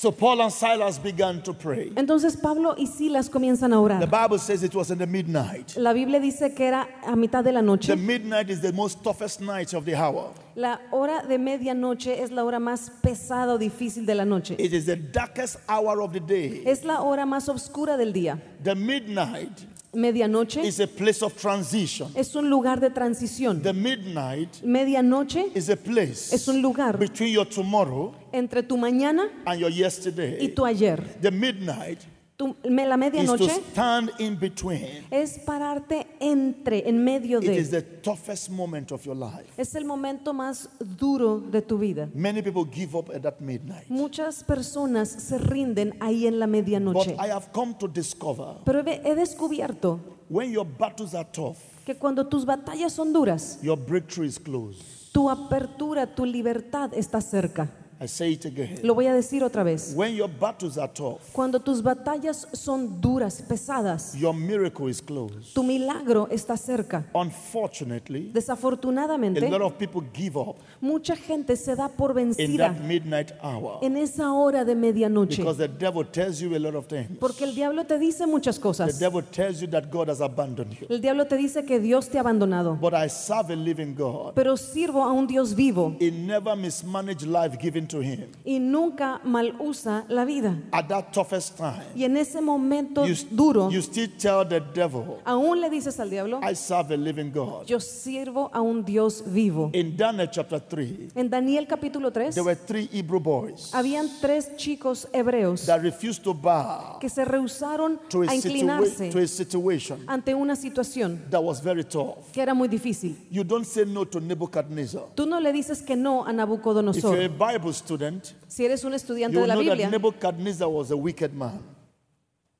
So 0.00 0.10
Paul 0.10 0.40
and 0.40 0.50
Silas 0.50 0.98
began 0.98 1.42
to 1.42 1.52
pray. 1.52 1.90
Entonces 1.94 2.34
Pablo 2.34 2.74
y 2.78 2.86
Silas 2.86 3.28
comienzan 3.28 3.70
a 3.74 3.76
The 3.76 4.06
orar. 4.06 4.10
Bible 4.10 4.38
says 4.38 4.62
it 4.62 4.74
was 4.74 4.90
in 4.90 4.96
the 4.96 5.06
midnight. 5.06 5.76
La 5.76 5.92
Biblia 5.92 6.18
dice 6.18 6.54
que 6.56 6.68
era 6.68 6.88
a 7.04 7.14
mitad 7.14 7.44
de 7.44 7.52
la 7.52 7.60
The 7.60 7.66
noche. 7.66 7.96
midnight 7.96 8.48
is 8.48 8.62
the 8.62 8.72
most 8.72 9.04
toughest 9.04 9.42
night 9.42 9.74
of 9.74 9.84
the 9.84 9.94
hour. 9.94 10.32
La 10.56 10.78
hora 10.90 11.22
de 11.28 11.36
medianoche 11.36 12.18
es 12.18 12.30
la 12.30 12.44
hora 12.44 12.58
más 12.58 12.90
pesada 13.02 13.52
o 13.52 13.58
difícil 13.58 14.06
de 14.06 14.14
la 14.14 14.24
noche. 14.24 14.56
It 14.58 14.72
is 14.72 14.86
the 14.86 14.96
darkest 14.96 15.58
hour 15.68 16.00
of 16.00 16.14
the 16.14 16.20
day. 16.20 16.62
Es 16.64 16.82
la 16.82 17.02
hora 17.02 17.26
más 17.26 17.50
oscura 17.50 17.98
del 17.98 18.14
día. 18.14 18.40
The 18.64 18.74
midnight 18.74 19.66
Medianoche 19.92 20.62
is 20.64 20.78
a 20.78 20.86
place 20.86 21.20
of 21.22 21.34
transition. 21.36 22.08
es 22.14 22.34
un 22.36 22.48
lugar 22.48 22.78
de 22.78 22.90
transición. 22.90 23.60
The 23.60 23.72
midnight 23.72 24.62
Medianoche 24.62 25.50
is 25.54 25.68
a 25.68 25.76
place 25.76 26.32
es 26.32 26.46
un 26.48 26.62
lugar 26.62 26.96
between 26.96 27.32
your 27.32 27.44
tomorrow 27.46 28.14
entre 28.32 28.62
tu 28.62 28.76
mañana 28.76 29.28
and 29.44 29.60
your 29.60 29.70
y 29.70 29.74
yesterday. 29.78 30.48
tu 30.54 30.64
ayer. 30.64 31.02
The 31.20 31.30
midnight 31.32 31.98
Tu- 32.40 32.56
la 32.64 32.80
is 32.80 32.90
to 32.90 32.96
medianoche 32.96 33.50
stand 33.70 34.10
in 34.18 34.34
between. 34.38 35.04
es 35.10 35.38
pararte 35.44 36.06
entre, 36.20 36.88
en 36.88 37.04
medio 37.04 37.38
It 37.38 37.50
is 37.50 37.70
de. 37.70 37.82
the 37.82 38.00
toughest 38.00 38.48
moment 38.48 38.90
of 38.92 39.04
your 39.04 39.14
life. 39.14 39.44
Es 39.58 39.74
el 39.74 39.84
momento 39.84 40.32
más 40.32 40.70
duro 40.98 41.38
de 41.38 41.60
tu 41.60 41.76
vida. 41.76 42.08
Many 42.14 42.40
people 42.40 42.64
give 42.64 42.96
up 42.96 43.10
at 43.14 43.20
that 43.20 43.40
midnight. 43.40 43.90
Muchas 43.90 44.42
personas 44.42 45.10
se 45.10 45.36
rinden 45.36 45.94
ahí 46.00 46.26
en 46.26 46.38
la 46.38 46.46
But 46.46 46.52
medianoche. 46.52 47.14
I 47.18 47.28
have 47.30 47.48
come 47.52 47.74
to 47.78 47.86
discover 47.86 48.54
Pero 48.64 48.82
he 48.86 49.02
he 49.04 49.14
descubierto 49.14 50.00
when 50.30 50.50
your 50.50 50.64
battles 50.66 51.12
are 51.14 51.28
tough, 51.30 51.58
que 51.84 51.94
cuando 51.94 52.26
tus 52.26 52.46
batallas 52.46 52.94
son 52.94 53.12
duras, 53.12 53.58
your 53.62 53.76
breakthrough 53.78 54.26
is 54.26 54.38
close. 54.38 54.78
tu 55.12 55.28
apertura, 55.28 56.06
tu 56.14 56.24
libertad 56.24 56.94
está 56.94 57.20
cerca. 57.20 57.68
I 58.02 58.06
say 58.08 58.32
it 58.32 58.46
again. 58.46 58.78
Lo 58.82 58.94
voy 58.94 59.06
a 59.08 59.12
decir 59.14 59.42
otra 59.44 59.62
vez. 59.62 59.92
When 59.94 60.14
your 60.14 60.28
battles 60.28 60.78
are 60.78 60.88
tough, 60.90 61.20
Cuando 61.32 61.60
tus 61.60 61.82
batallas 61.82 62.48
son 62.52 62.98
duras, 62.98 63.42
pesadas, 63.46 64.14
your 64.14 64.32
miracle 64.32 64.88
is 64.88 65.02
close. 65.02 65.52
tu 65.52 65.62
milagro 65.62 66.26
está 66.30 66.56
cerca. 66.56 67.04
Unfortunately, 67.14 68.30
a 68.30 68.32
Desafortunadamente, 68.32 69.48
lot 69.50 69.60
of 69.62 69.76
people 69.78 70.02
give 70.14 70.36
up 70.38 70.56
mucha 70.80 71.14
gente 71.14 71.56
se 71.56 71.74
da 71.76 71.88
por 71.88 72.10
in 72.18 72.28
vencida 72.34 72.72
that 72.72 72.80
midnight 72.84 73.32
hour 73.42 73.78
en 73.82 73.96
esa 73.98 74.32
hora 74.32 74.64
de 74.64 74.74
medianoche. 74.74 75.36
because 75.36 75.58
the 75.58 75.68
devil 75.68 76.02
tells 76.04 76.40
you 76.40 76.54
a 76.56 76.58
lot 76.58 76.74
of 76.74 76.86
things. 76.86 77.10
Porque 77.18 77.44
el 77.44 77.54
diablo 77.54 77.84
te 77.84 77.98
dice 77.98 78.26
muchas 78.26 78.56
The 78.56 78.62
cosas. 78.62 78.98
devil 78.98 79.22
tells 79.22 79.60
you 79.60 79.66
that 79.68 79.90
God 79.90 80.08
has 80.08 80.20
abandoned 80.22 80.72
you. 80.80 80.86
El 80.88 81.00
diablo 81.00 81.26
te 81.26 81.36
dice 81.36 81.64
que 81.66 81.78
Dios 81.78 82.08
te 82.08 82.16
ha 82.16 82.22
abandonado. 82.22 82.78
But 82.80 82.94
I 82.94 83.08
serve 83.08 83.50
a 83.52 83.56
living 83.56 83.94
God. 83.94 84.32
Pero 84.34 84.56
sirvo 84.56 85.02
a 85.02 85.12
un 85.12 85.26
Dios 85.26 85.54
vivo 85.54 85.94
He 86.00 86.10
never 86.10 86.56
mismanaged 86.56 87.26
life 87.26 87.58
given 87.60 87.86
to 87.90 88.00
him. 88.00 88.30
y 88.44 88.58
nunca 88.58 89.20
mal 89.24 89.54
usa 89.58 90.04
la 90.08 90.24
vida. 90.24 90.56
At 90.72 90.88
that 90.88 91.12
toughest 91.12 91.56
time, 91.56 91.82
Y 91.94 92.04
en 92.04 92.16
ese 92.16 92.40
momento 92.40 93.04
you, 93.06 93.14
duro, 93.30 93.70
you 93.70 93.82
still 93.82 94.08
tell 94.18 94.44
the 94.48 94.60
devil, 94.60 95.18
aún 95.24 95.60
le 95.60 95.68
dices 95.68 95.98
al 96.00 96.10
diablo, 96.10 96.40
I 96.42 96.54
serve 96.54 96.92
a 96.92 96.96
living 96.96 97.30
God. 97.30 97.66
yo 97.66 97.78
sirvo 97.80 98.50
a 98.52 98.60
un 98.60 98.84
Dios 98.84 99.22
vivo. 99.26 99.70
In 99.74 99.96
Daniel 99.96 100.28
chapter 100.30 100.60
3, 100.60 101.12
En 101.14 101.28
Daniel 101.28 101.66
capítulo 101.66 102.12
3, 102.12 102.34
there 102.34 102.44
were 102.44 102.54
three 102.56 102.88
Hebrew 102.92 103.20
boys 103.20 103.70
habían 103.72 104.08
tres 104.20 104.56
chicos 104.56 105.08
hebreos 105.12 105.66
that 105.66 105.82
refused 105.82 106.22
to 106.22 106.32
bow 106.32 106.98
que 107.00 107.08
se 107.08 107.24
rehusaron 107.24 107.98
to 108.08 108.22
a, 108.22 108.34
inclinarse 108.34 109.10
to 109.10 109.18
a 109.18 109.26
situation 109.26 109.98
ante 110.06 110.34
una 110.34 110.56
situación 110.56 111.20
that 111.30 111.42
was 111.42 111.60
very 111.60 111.84
tough. 111.84 112.30
que 112.32 112.42
era 112.42 112.54
muy 112.54 112.68
difícil. 112.68 113.16
You 113.30 113.44
don't 113.44 113.64
say 113.64 113.84
no 113.84 114.04
to 114.04 114.20
Nebuchadnezzar. 114.20 115.14
Tú 115.14 115.26
no 115.26 115.40
le 115.40 115.52
dices 115.52 115.82
que 115.82 115.96
no 115.96 116.24
a 116.24 116.30
If 116.30 116.36
you're 116.36 116.40
a 116.40 116.46
Nabucodonosor. 116.46 117.38
Bible 117.38 117.72
student, 117.80 118.24
Si 118.48 118.64
eres 118.64 118.84
un 118.84 118.94
estudiante 118.94 119.34
you 119.34 119.40
de 119.42 119.46
la 119.48 119.54
know 119.54 119.64
that 119.64 119.70
Biblia, 119.72 119.90
Nebuchadnezzar 119.90 120.68
was 120.68 120.90
a 120.90 120.96
wicked 120.96 121.32
man, 121.32 121.60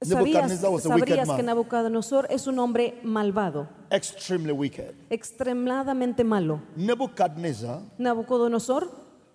sabías, 0.03 0.25
Nebuchadnezzar 0.25 0.71
was 0.71 0.87
a 0.87 0.89
wicked 0.89 1.09
sabrías 1.09 1.37
que. 1.37 1.43
Nabucodonosor 1.43 2.27
es 2.31 2.47
un 2.47 2.59
hombre 2.59 2.99
malvado, 3.05 3.69
extremely 3.91 4.53
wicked. 4.53 4.95
extremadamente 5.11 6.25
malo. 6.25 6.61
Nebuchadnezzar, 6.77 7.83
Nabucodonosor, 7.99 8.89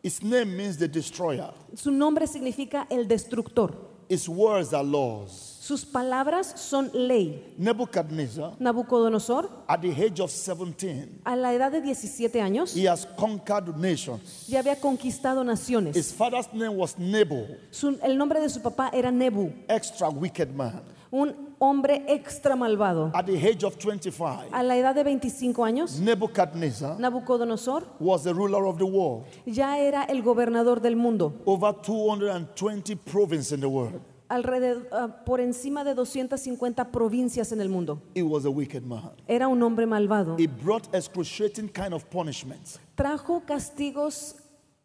his 0.03 0.21
name 0.21 0.55
means 0.57 0.77
the 0.77 0.87
destroyer. 0.87 1.53
su 1.75 1.91
nombre 1.91 2.27
significa 2.27 2.87
el 2.89 3.07
destructor. 3.07 3.75
His 4.09 4.27
words 4.29 4.73
are 4.73 4.83
laws. 4.83 5.54
Sus 5.65 5.83
palabras 5.83 6.53
son 6.57 6.91
ley. 6.93 7.43
Nebuchadnezzar, 7.57 8.53
Nabucodonosor, 8.59 9.49
at 9.67 9.81
the 9.81 9.89
age 9.99 10.19
of 10.19 10.29
17, 10.29 11.21
a 11.25 11.35
la 11.35 11.53
edad 11.53 11.71
de 11.71 11.81
17 11.81 12.39
años, 12.39 12.75
he 12.75 12.85
has 12.87 13.07
conquered 13.17 13.75
nations. 13.75 14.45
ya 14.47 14.59
había 14.59 14.79
conquistado 14.79 15.41
His 15.41 15.47
naciones. 15.47 16.13
father's 16.13 16.53
name 16.53 16.77
was 16.77 16.95
Nebo, 16.99 17.47
Su- 17.71 17.97
el 18.03 18.15
nombre 18.15 18.39
de 18.41 18.49
su 18.49 18.59
papá 18.61 18.91
era 18.93 19.09
Nebu, 19.11 19.51
extra 19.67 20.07
wicked 20.07 20.53
man. 20.55 20.83
un 21.11 21.33
hombre 21.57 22.03
extra 22.09 22.55
malvado. 22.55 23.09
At 23.15 23.25
the 23.25 23.35
age 23.35 23.63
of 23.63 23.79
25, 23.79 24.49
A 24.53 24.61
la 24.61 24.75
edad 24.77 24.93
de 24.93 25.03
25 25.03 25.65
años, 25.65 25.99
Nebuchadnezzar 25.99 26.99
Nabucodonosor 26.99 27.87
was 27.99 28.23
the 28.23 28.35
ruler 28.35 28.67
of 28.67 28.77
the 28.77 28.85
world. 28.85 29.23
ya 29.47 29.79
era 29.79 30.03
el 30.03 30.21
gobernador 30.21 30.79
del 30.79 30.95
mundo, 30.95 31.33
Over 31.43 31.73
220 31.81 32.95
provinces 32.97 33.51
in 33.51 33.61
the 33.61 33.67
world. 33.67 33.99
Alrededor, 34.29 34.87
ah, 34.91 35.23
por 35.25 35.39
encima 35.39 35.83
de 35.83 35.93
250 35.93 36.91
provincias 36.91 37.51
en 37.51 37.61
el 37.61 37.69
mundo. 37.69 38.01
He 38.15 38.23
was 38.23 38.45
a 38.45 38.49
wicked 38.49 38.83
man. 38.83 39.11
Era 39.27 39.47
un 39.47 39.61
hombre 39.63 39.85
malvado. 39.85 40.35
He 40.39 40.47
brought 40.47 40.87
excruciating 40.93 41.69
kind 41.69 41.93
of 41.93 42.05
punishments. 42.09 42.79
Trajo 42.95 43.43
castigos 43.45 44.35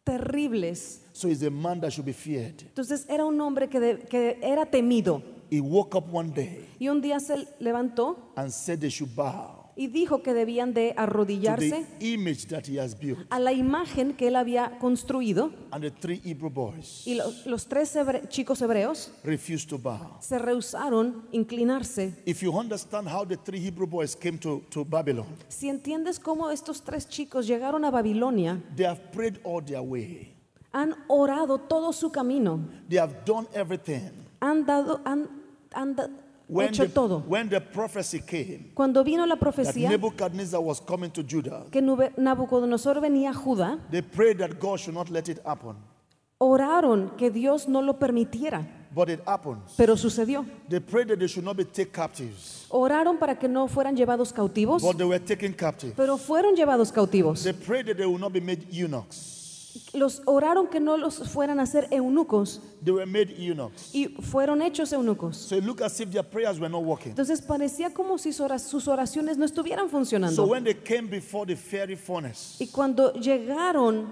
terribles. 0.03 1.01
So 1.13 1.27
he's 1.27 1.43
a 1.43 1.49
man 1.49 1.79
that 1.81 1.91
should 1.91 2.05
be 2.05 2.13
feared. 2.13 2.61
Entonces 2.63 3.05
era 3.09 3.25
un 3.25 3.39
hombre 3.41 3.67
que, 3.69 3.79
de- 3.79 3.99
que 4.07 4.37
era 4.41 4.65
temido. 4.65 5.21
He 5.49 5.59
woke 5.59 5.95
up 5.97 6.05
one 6.09 6.29
day 6.33 6.65
Y 6.79 6.87
un 6.87 7.01
día 7.01 7.19
se 7.19 7.45
levantó 7.59 8.17
and 8.37 8.49
said 8.51 8.79
they 8.79 8.89
should 8.89 9.13
bow 9.13 9.60
y 9.75 9.87
dijo 9.87 10.21
que 10.21 10.33
debían 10.33 10.73
de 10.73 10.93
arrodillarse 10.97 11.85
a 13.29 13.39
la 13.39 13.53
imagen 13.53 14.13
que 14.13 14.27
él 14.27 14.35
había 14.35 14.77
construido. 14.79 15.51
And 15.71 15.83
the 15.83 15.91
three 15.91 16.21
Hebrew 16.23 16.49
boys 16.49 17.03
Y 17.05 17.15
lo- 17.15 17.31
los 17.45 17.67
tres 17.67 17.95
hebre- 17.95 18.27
chicos 18.29 18.61
hebreos 18.61 19.11
refused 19.23 19.69
to 19.69 19.77
bow. 19.77 20.17
se 20.19 20.37
rehusaron 20.39 21.25
inclinarse. 21.31 22.13
To, 24.41 24.61
to 24.69 24.85
Babylon, 24.85 25.25
Si 25.49 25.69
entiendes 25.69 26.19
cómo 26.19 26.49
estos 26.51 26.81
tres 26.83 27.07
chicos 27.07 27.47
llegaron 27.47 27.85
a 27.85 27.91
Babilonia, 27.91 28.61
they 28.75 28.85
have 28.85 29.01
prayed 29.11 29.39
all 29.43 29.63
their 29.63 29.81
way. 29.81 30.33
han 30.73 30.95
orado 31.07 31.57
todo 31.59 31.91
su 31.93 32.11
camino, 32.11 32.59
They 32.89 32.97
have 32.97 33.13
done 33.25 33.47
everything. 33.53 34.11
han 34.39 34.65
dado, 34.65 35.01
han, 35.05 35.29
han 35.73 35.95
When 36.53 36.67
hecho 36.67 36.83
the, 36.83 36.89
todo. 36.89 37.23
when 37.27 37.47
the 37.49 37.61
prophecy 37.61 38.19
came 38.19 38.71
Cuando 38.73 39.03
vino 39.05 39.25
la 39.25 39.35
that 39.35 39.39
profecía 39.39 39.89
Nebuchadnezzar 39.89 40.59
was 40.61 40.81
coming 40.81 41.09
to 41.11 41.23
Judah, 41.23 41.65
que 41.71 41.81
Nabucodonosor 41.81 42.99
venía 42.99 43.29
a 43.29 43.33
Judá, 43.33 43.79
they 43.89 44.01
prayed 44.01 44.39
that 44.39 44.59
God 44.59 44.77
should 44.79 44.93
not 44.93 45.09
let 45.09 45.29
it 45.29 45.39
happen. 45.45 45.75
oraron 46.39 47.11
que 47.17 47.29
Dios 47.31 47.67
no 47.67 47.81
lo 47.81 47.93
permitiera, 47.99 48.67
But 48.93 49.09
it 49.09 49.21
happened. 49.25 49.61
pero 49.77 49.95
sucedió. 49.95 50.45
They 50.67 50.81
prayed 50.81 51.07
that 51.07 51.19
they 51.19 51.27
should 51.27 51.45
not 51.45 51.55
be 51.55 51.63
taken 51.63 51.93
captives. 51.93 52.65
Oraron 52.69 53.17
para 53.17 53.35
que 53.39 53.47
no 53.47 53.67
fueran 53.69 53.95
llevados 53.95 54.33
cautivos, 54.33 54.81
But 54.81 54.97
they 54.97 55.05
were 55.05 55.19
taken 55.19 55.53
captive. 55.53 55.93
pero 55.95 56.17
fueron 56.17 56.55
llevados 56.55 56.91
cautivos. 56.91 57.43
They 57.43 57.53
prayed 57.53 57.85
that 57.85 57.95
they 57.97 58.05
would 58.05 58.19
not 58.19 58.33
be 58.33 58.41
made 58.41 58.65
eunuchs. 58.69 59.40
Los 59.93 60.21
oraron 60.25 60.67
que 60.67 60.79
no 60.79 60.97
los 60.97 61.29
fueran 61.29 61.59
a 61.59 61.63
hacer 61.63 61.87
eunucos 61.91 62.61
They 62.83 62.93
were 62.93 63.05
made 63.05 63.33
eunuchs. 63.37 63.93
y 63.93 64.07
fueron 64.21 64.61
hechos 64.61 64.91
eunucos. 64.93 65.37
So 65.37 65.55
it 65.55 65.63
looked 65.63 65.81
as 65.83 65.99
if 65.99 66.09
their 66.11 66.23
prayers 66.23 66.59
were 66.59 66.69
not 66.69 66.83
working. 66.83 67.09
Entonces 67.11 67.41
parecía 67.41 67.93
como 67.93 68.17
si 68.17 68.31
sus 68.33 68.41
ora- 68.41 68.59
sus 68.59 68.87
oraciones 68.87 69.37
no 69.37 69.45
estuvieran 69.45 69.85
So 69.85 69.91
funcionando. 69.91 70.45
when 70.45 70.63
they 70.63 70.73
came 70.75 71.07
before 71.07 71.45
the 71.45 71.55
fiery 71.55 71.95
furnace, 71.95 72.63
Y 72.63 72.67
cuando 72.67 73.13
llegaron 73.13 74.07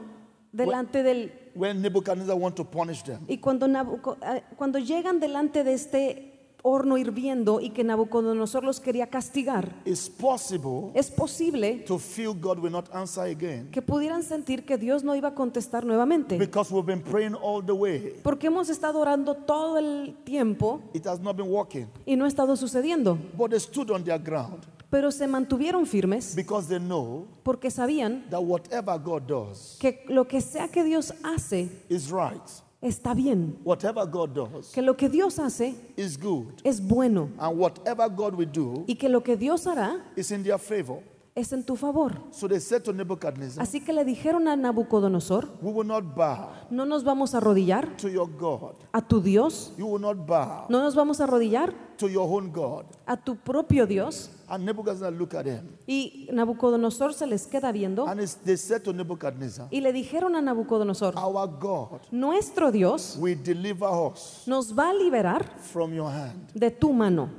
delante 0.52 1.04
del, 1.04 1.32
when 1.56 1.82
Nebuchadnezzar 1.82 2.36
want 2.36 2.56
to 2.56 2.64
punish 2.66 3.04
them, 3.04 3.20
Y 3.28 3.38
cuando, 3.38 3.66
eh, 3.68 4.44
cuando 4.56 4.80
llegan 4.80 5.20
delante 5.20 5.64
de 5.64 5.74
este 5.74 6.29
horno 6.64 6.98
hirviendo 6.98 7.62
y 7.62 7.70
que 7.70 7.84
Nabucodonosor 7.84 8.64
los 8.64 8.80
quería 8.80 9.08
castigar, 9.08 9.74
it's 9.86 10.10
possible 10.10 10.92
es 10.94 11.10
posible 11.10 11.84
to 11.88 11.98
feel 11.98 12.34
God 12.34 12.60
will 12.60 12.72
not 12.72 12.94
answer 12.94 13.24
again 13.24 13.70
que 13.72 13.82
pudieran 13.82 14.24
sentir 14.24 14.66
que 14.66 14.78
Dios 14.78 15.04
no 15.04 15.16
iba 15.16 15.30
a 15.30 15.36
contestar 15.36 15.86
nuevamente. 15.86 16.38
because 16.38 16.74
we've 16.74 16.86
been 16.86 17.02
praying 17.02 17.36
all 17.36 17.64
the 17.66 17.72
way. 17.74 18.14
Porque 18.24 18.48
hemos 18.48 18.70
estado 18.70 19.00
orando 19.00 19.36
todo 19.36 19.78
el 19.78 20.16
tiempo 20.24 20.82
It 20.94 21.06
has 21.08 21.20
not 21.20 21.36
been 21.38 21.50
working. 21.50 21.88
y 22.06 22.16
no 22.16 22.26
ha 22.26 22.28
estado 22.28 22.56
sucediendo. 22.56 23.18
But 23.38 23.52
they 23.52 23.60
stood 23.60 23.90
on 23.92 24.04
their 24.04 24.20
ground 24.20 24.66
Pero 24.90 25.12
se 25.12 25.28
mantuvieron 25.28 25.86
firmes 25.86 26.36
because 26.36 26.68
they 26.68 26.80
know 26.80 27.28
porque 27.44 27.70
sabían 27.70 28.28
that 28.32 28.42
whatever 28.42 28.98
God 29.00 29.22
does 29.28 29.78
que 29.80 30.04
lo 30.10 30.28
que 30.28 30.42
sea 30.42 30.68
que 30.68 30.84
Dios 30.84 31.14
hace 31.24 31.70
is 31.90 32.10
right. 32.12 32.42
Está 32.82 33.14
bien. 33.14 33.58
Whatever 33.64 34.06
God 34.06 34.30
does 34.34 34.72
Que 34.74 34.82
lo 34.82 34.96
que 34.96 35.10
Dios 35.10 35.38
hace 35.40 35.76
is 35.98 36.18
good. 36.18 36.62
es 36.64 36.80
bueno. 36.82 37.30
And 37.38 37.58
whatever 37.60 38.08
God 38.10 38.36
will 38.36 38.50
do 38.52 38.84
Y 38.88 38.96
que 38.96 39.10
lo 39.10 39.22
que 39.22 39.36
Dios 39.36 39.66
hará 39.68 40.02
is 40.16 40.32
in 40.32 40.44
their 40.44 40.58
favor. 40.60 41.02
Es 41.40 41.52
en 41.54 41.64
tu 41.64 41.76
favor. 41.76 42.22
So 42.32 42.48
they 42.48 42.60
said 42.60 42.82
to 42.84 42.94
Nebuchadnezzar, 42.94 43.62
Así 43.64 43.82
que 43.82 43.94
le 43.94 44.04
dijeron 44.06 44.48
a 44.48 44.56
Nabucodonosor, 44.56 45.48
We 45.62 45.72
will 45.72 45.88
not 45.88 46.16
bow 46.16 46.50
no 46.70 46.86
nos 46.86 47.04
vamos 47.04 47.34
a 47.34 47.38
arrodillar 47.38 47.98
to 47.98 48.10
your 48.10 48.30
God. 48.30 48.76
a 48.92 49.02
tu 49.02 49.22
Dios, 49.22 49.74
You 49.78 49.88
will 49.88 50.02
not 50.02 50.18
bow 50.28 50.66
no 50.70 50.82
nos 50.82 50.96
vamos 50.96 51.20
a 51.20 51.24
arrodillar 51.26 51.74
to 51.98 52.08
your 52.08 52.28
own 52.30 52.52
God. 52.52 52.86
a 53.06 53.18
tu 53.18 53.36
propio 53.36 53.86
Dios. 53.86 54.32
And 54.52 54.66
Nebuchadnezzar 54.66 55.12
looked 55.14 55.36
at 55.36 55.46
him. 55.46 55.78
Y 55.86 56.28
Nabucodonosor 56.32 57.14
se 57.14 57.28
les 57.28 57.46
queda 57.46 57.72
viendo 57.72 58.08
And 58.08 58.20
it's- 58.20 58.38
they 58.44 58.58
said 58.58 58.82
to 58.84 58.94
Nebuchadnezzar, 58.94 59.68
y 59.70 59.80
le 59.82 59.94
dijeron 59.94 60.36
a 60.36 60.42
Nabucodonosor, 60.42 61.14
Our 61.18 61.48
God 61.60 62.00
nuestro 62.12 62.72
Dios 62.72 63.16
will 63.20 63.38
deliver 63.44 63.88
us 64.12 64.44
nos 64.48 64.74
va 64.78 64.90
a 64.90 64.94
liberar 64.94 65.46
from 65.62 65.94
your 65.94 66.10
hand. 66.12 66.52
de 66.56 66.72
tu 66.72 66.92
mano. 66.94 67.30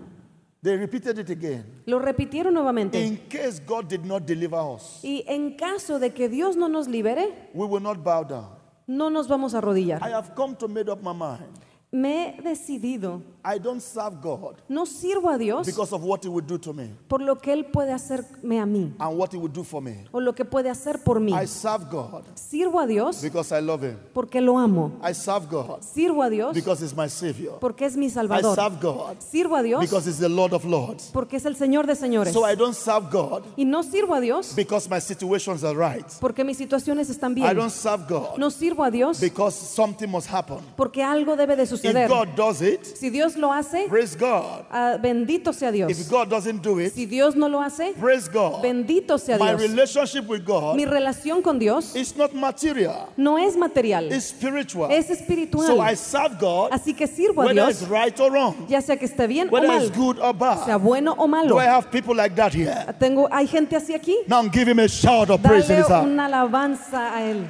They 0.62 0.76
repeated 0.76 1.18
it 1.18 1.30
again. 1.30 1.64
Lo 1.86 1.98
repitieron 1.98 2.52
nuevamente. 2.54 3.02
In 3.02 3.16
case 3.28 3.61
God 3.66 3.88
did 3.88 4.04
not 4.04 4.26
deliver 4.26 4.58
us, 4.58 5.00
Y 5.02 5.24
en 5.26 5.56
caso 5.56 5.98
de 5.98 6.11
que 6.11 6.28
Dios 6.28 6.56
no 6.56 6.68
nos 6.68 6.86
libere, 6.86 7.48
we 7.54 7.66
will 7.66 7.82
not 7.82 8.02
bow 8.04 8.22
down. 8.24 8.50
no 8.86 9.08
nos 9.08 9.26
vamos 9.26 9.54
a 9.54 9.56
I 9.56 9.61
arrodillar. 9.61 10.00
have 10.02 10.34
come 10.34 10.54
to 10.56 10.68
make 10.68 10.88
up 10.90 11.02
my 11.02 11.12
mind. 11.14 11.48
Me 11.93 12.36
he 12.38 12.43
decidido, 12.43 13.20
I 13.45 13.59
don't 13.59 13.80
serve 13.80 14.20
God 14.22 14.55
no 14.68 14.86
sirvo 14.86 15.28
a 15.28 15.36
Dios 15.36 15.66
because 15.66 15.93
of 15.93 16.05
what 16.05 16.22
He 16.24 16.28
would 16.28 16.47
do 16.47 16.57
to 16.57 16.72
me 16.72 16.91
por 17.09 17.20
lo 17.20 17.36
que 17.36 17.53
Él 17.53 17.64
puede 17.66 17.91
hacerme 17.93 18.61
a 18.61 18.66
mí 18.66 18.95
and 19.01 19.18
what 19.18 19.32
He 19.34 19.36
would 19.36 19.53
do 19.53 19.64
for 19.64 19.82
me. 19.82 20.05
o 20.12 20.20
lo 20.20 20.32
que 20.32 20.45
puede 20.45 20.70
hacer 20.70 21.03
por 21.03 21.18
mí. 21.18 21.32
I 21.32 21.47
serve 21.49 21.86
God 21.91 22.22
Sirvo 22.36 22.78
a 22.78 22.86
Dios 22.86 23.20
because 23.20 23.51
I 23.51 23.61
love 23.61 23.82
Him. 23.82 23.97
porque 24.14 24.41
lo 24.41 24.57
amo. 24.57 24.93
I 25.03 25.12
serve 25.14 25.49
God 25.51 25.80
Sirvo 25.82 26.22
a 26.22 26.30
Dios 26.30 26.55
because 26.55 26.80
He's 26.80 26.95
my 26.95 27.09
Savior. 27.09 27.59
porque 27.59 27.86
es 27.86 27.97
mi 27.97 28.07
I 28.07 28.11
Salvador. 28.11 28.55
serve 28.55 28.78
God 28.80 29.16
Sirvo 29.18 29.57
a 29.57 29.62
Dios 29.64 29.80
because 29.80 30.07
He's 30.09 30.18
the 30.20 30.28
Lord 30.28 30.53
of 30.53 30.64
Lords. 30.64 31.11
porque 31.12 31.38
es 31.38 31.45
el 31.45 31.57
Señor 31.57 31.88
de 31.88 31.97
señores. 31.97 32.32
So 32.32 32.45
I 32.49 32.55
don't 32.55 32.74
serve 32.76 33.09
God 33.11 33.43
Y 33.57 33.64
no 33.64 33.82
sirvo 33.82 34.14
a 34.14 34.20
Dios 34.20 34.55
because 34.55 34.88
my 34.88 35.01
situations 35.01 35.64
are 35.64 35.74
right. 35.74 36.07
porque 36.20 36.45
mis 36.45 36.57
situaciones 36.57 37.11
están 37.11 37.32
I 37.32 37.34
bien. 37.34 37.57
don't 37.57 37.72
serve 37.72 38.05
God 38.09 38.38
No 38.38 38.49
sirvo 38.51 38.84
a 38.84 38.93
Dios 38.93 39.18
because 39.20 39.57
something 39.57 40.07
must 40.09 40.28
happen. 40.32 40.59
porque 40.76 41.03
algo 41.03 41.34
debe 41.34 41.57
de 41.57 41.64
If 41.79 41.79
suceder. 41.88 42.08
God 42.08 42.28
does 42.36 42.60
it, 42.62 42.84
Si 42.96 43.10
Dios 43.10 43.36
lo 43.36 43.52
hace, 43.52 43.86
praise 43.88 44.16
God. 44.16 44.64
ah, 44.70 44.96
bendito 45.00 45.52
sea 45.52 45.70
Dios. 45.70 45.90
If 45.90 46.08
God 46.10 46.28
doesn't 46.28 46.62
do 46.62 46.78
it, 46.80 46.92
Si 46.94 47.06
Dios 47.06 47.34
no 47.36 47.48
lo 47.48 47.60
hace, 47.60 47.92
praise 47.98 48.28
God. 48.28 48.62
bendito 48.62 49.18
sea 49.18 49.36
My 49.38 49.50
Dios. 49.54 49.62
relationship 49.62 50.26
with 50.28 50.44
God 50.44 50.76
Mi 50.76 50.84
relación 50.84 51.42
con 51.42 51.58
Dios 51.58 51.94
is 51.96 52.16
not 52.16 52.32
material, 52.34 53.08
no 53.16 53.36
es 53.38 53.56
material, 53.56 54.12
it's 54.12 54.26
spiritual. 54.26 54.90
es 54.90 55.06
So 55.06 55.12
I 55.12 55.16
espiritual. 55.16 55.96
serve 55.96 56.38
God 56.38 56.70
Así 56.72 56.94
que 56.94 57.06
sirvo 57.06 57.42
a 57.42 57.46
whether 57.46 57.54
Dios, 57.66 57.82
it's 57.82 57.90
right 57.90 58.18
or 58.20 58.30
wrong, 58.30 58.66
ya 58.68 58.80
sea 58.80 58.96
que 58.96 59.06
esté 59.06 59.26
bien 59.26 59.48
o 59.48 59.52
whether 59.52 59.68
mal, 59.68 59.82
it's 59.86 59.96
good 59.96 60.18
or 60.18 60.32
sea 60.32 60.38
bad. 60.72 60.80
bueno 60.80 61.14
o 61.18 61.26
malo. 61.26 61.48
Do 61.48 61.58
I 61.58 61.64
have 61.66 61.90
people 61.90 62.14
like 62.14 62.34
that 62.36 62.52
here? 62.54 62.86
Tengo, 62.98 63.28
hay 63.30 63.46
gente 63.46 63.76
así 63.76 63.94
aquí. 63.94 64.16
Now 64.26 64.42
give 64.48 64.68
him 64.68 64.78
a 64.78 64.88
shout 64.88 65.30
of 65.30 65.42
praise 65.42 65.68
in 65.70 65.78
his 65.78 65.88
una 65.90 66.26
alabanza 66.26 67.14
a 67.14 67.22
él. 67.22 67.46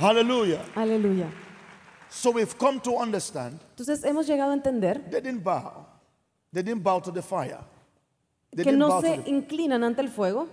Hallelujah. 0.00 0.64
Aleluya. 0.74 1.30
So 2.08 2.30
we've 2.30 2.56
come 2.58 2.80
to 2.80 2.96
understand 2.98 3.60
Entonces 3.76 4.02
hemos 4.02 4.26
llegado 4.26 4.50
a 4.50 4.54
entender 4.54 4.98
they 5.10 5.20
didn't 5.20 5.44
bow. 5.44 5.86
They 6.52 6.62
didn't 6.62 6.82
bow 6.82 7.00
to 7.00 7.12
the 7.12 7.22
fire. 7.22 7.60
They 8.50 8.64
que 8.64 8.72
didn't 8.72 8.78
no 8.78 9.00
to 9.00 9.06
se 9.06 9.18
the... 9.18 9.30
inclinan 9.30 9.84
ante 9.84 10.00
el 10.00 10.08
fuego. 10.08 10.48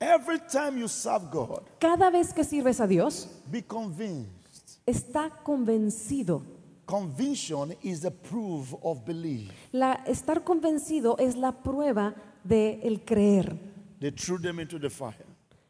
Every 0.00 0.38
time 0.40 0.78
you 0.78 0.88
serve 0.88 1.30
God, 1.30 1.62
Cada 1.80 2.10
vez 2.10 2.32
que 2.32 2.44
sirves 2.44 2.80
a 2.80 2.86
Dios, 2.86 3.28
be 3.50 3.62
convinced. 3.62 4.80
está 4.86 5.30
convencido. 5.44 6.42
Conviction 6.86 7.74
is 7.82 8.00
the 8.00 8.10
proof 8.10 8.74
of 8.82 9.04
belief. 9.04 9.50
La, 9.72 9.94
estar 10.06 10.42
convencido 10.42 11.16
es 11.18 11.36
la 11.36 11.52
prueba 11.52 12.14
de 12.44 12.80
el 12.82 13.04
creer. 13.04 13.56
They 14.00 14.10
threw 14.10 14.38
them 14.38 14.58
into 14.60 14.78
the 14.78 14.90
fire. 14.90 15.26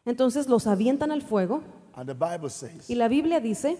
Entonces 0.07 0.49
los 0.49 0.67
avientan 0.67 1.11
al 1.13 1.23
fuego 1.23 1.63
And 1.99 2.07
the 2.09 2.15
Bible 2.15 2.49
says 2.49 2.89
y 2.89 2.95
la 2.95 3.09
Biblia 3.09 3.41
dice 3.41 3.77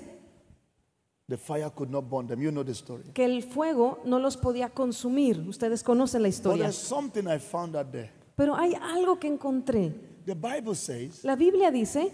the 1.29 1.37
fire 1.37 1.71
could 1.71 1.89
not 1.89 2.09
burn 2.11 2.27
them. 2.27 2.43
You 2.43 2.51
know 2.51 2.65
the 2.65 2.75
story. 2.75 3.05
que 3.15 3.25
el 3.25 3.43
fuego 3.45 4.01
no 4.05 4.19
los 4.19 4.37
podía 4.37 4.71
consumir. 4.71 5.39
Ustedes 5.49 5.85
conocen 5.85 6.23
la 6.23 6.29
But 6.29 6.35
historia. 6.35 6.63
there's 6.65 6.77
something 6.77 7.29
I 7.29 7.39
found 7.39 7.77
out 7.77 7.93
there. 7.93 8.11
Pero 8.35 8.57
hay 8.57 8.75
algo 8.75 9.21
que 9.21 9.29
encontré. 9.29 9.95
The 10.25 10.35
Bible 10.35 10.75
says 10.75 11.23
La 11.25 11.37
Biblia 11.37 11.71
dice 11.71 12.11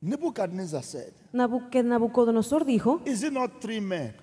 Nebuchadnezzar 0.00 0.82
said, 0.82 1.12
Nabu- 1.32 1.68
que 1.70 1.82
Nabucodonosor 1.82 2.64
dijo, 2.64 3.02
Is 3.04 3.22
it 3.22 3.32
not 3.32 3.60
three 3.60 3.80
men 3.80 4.14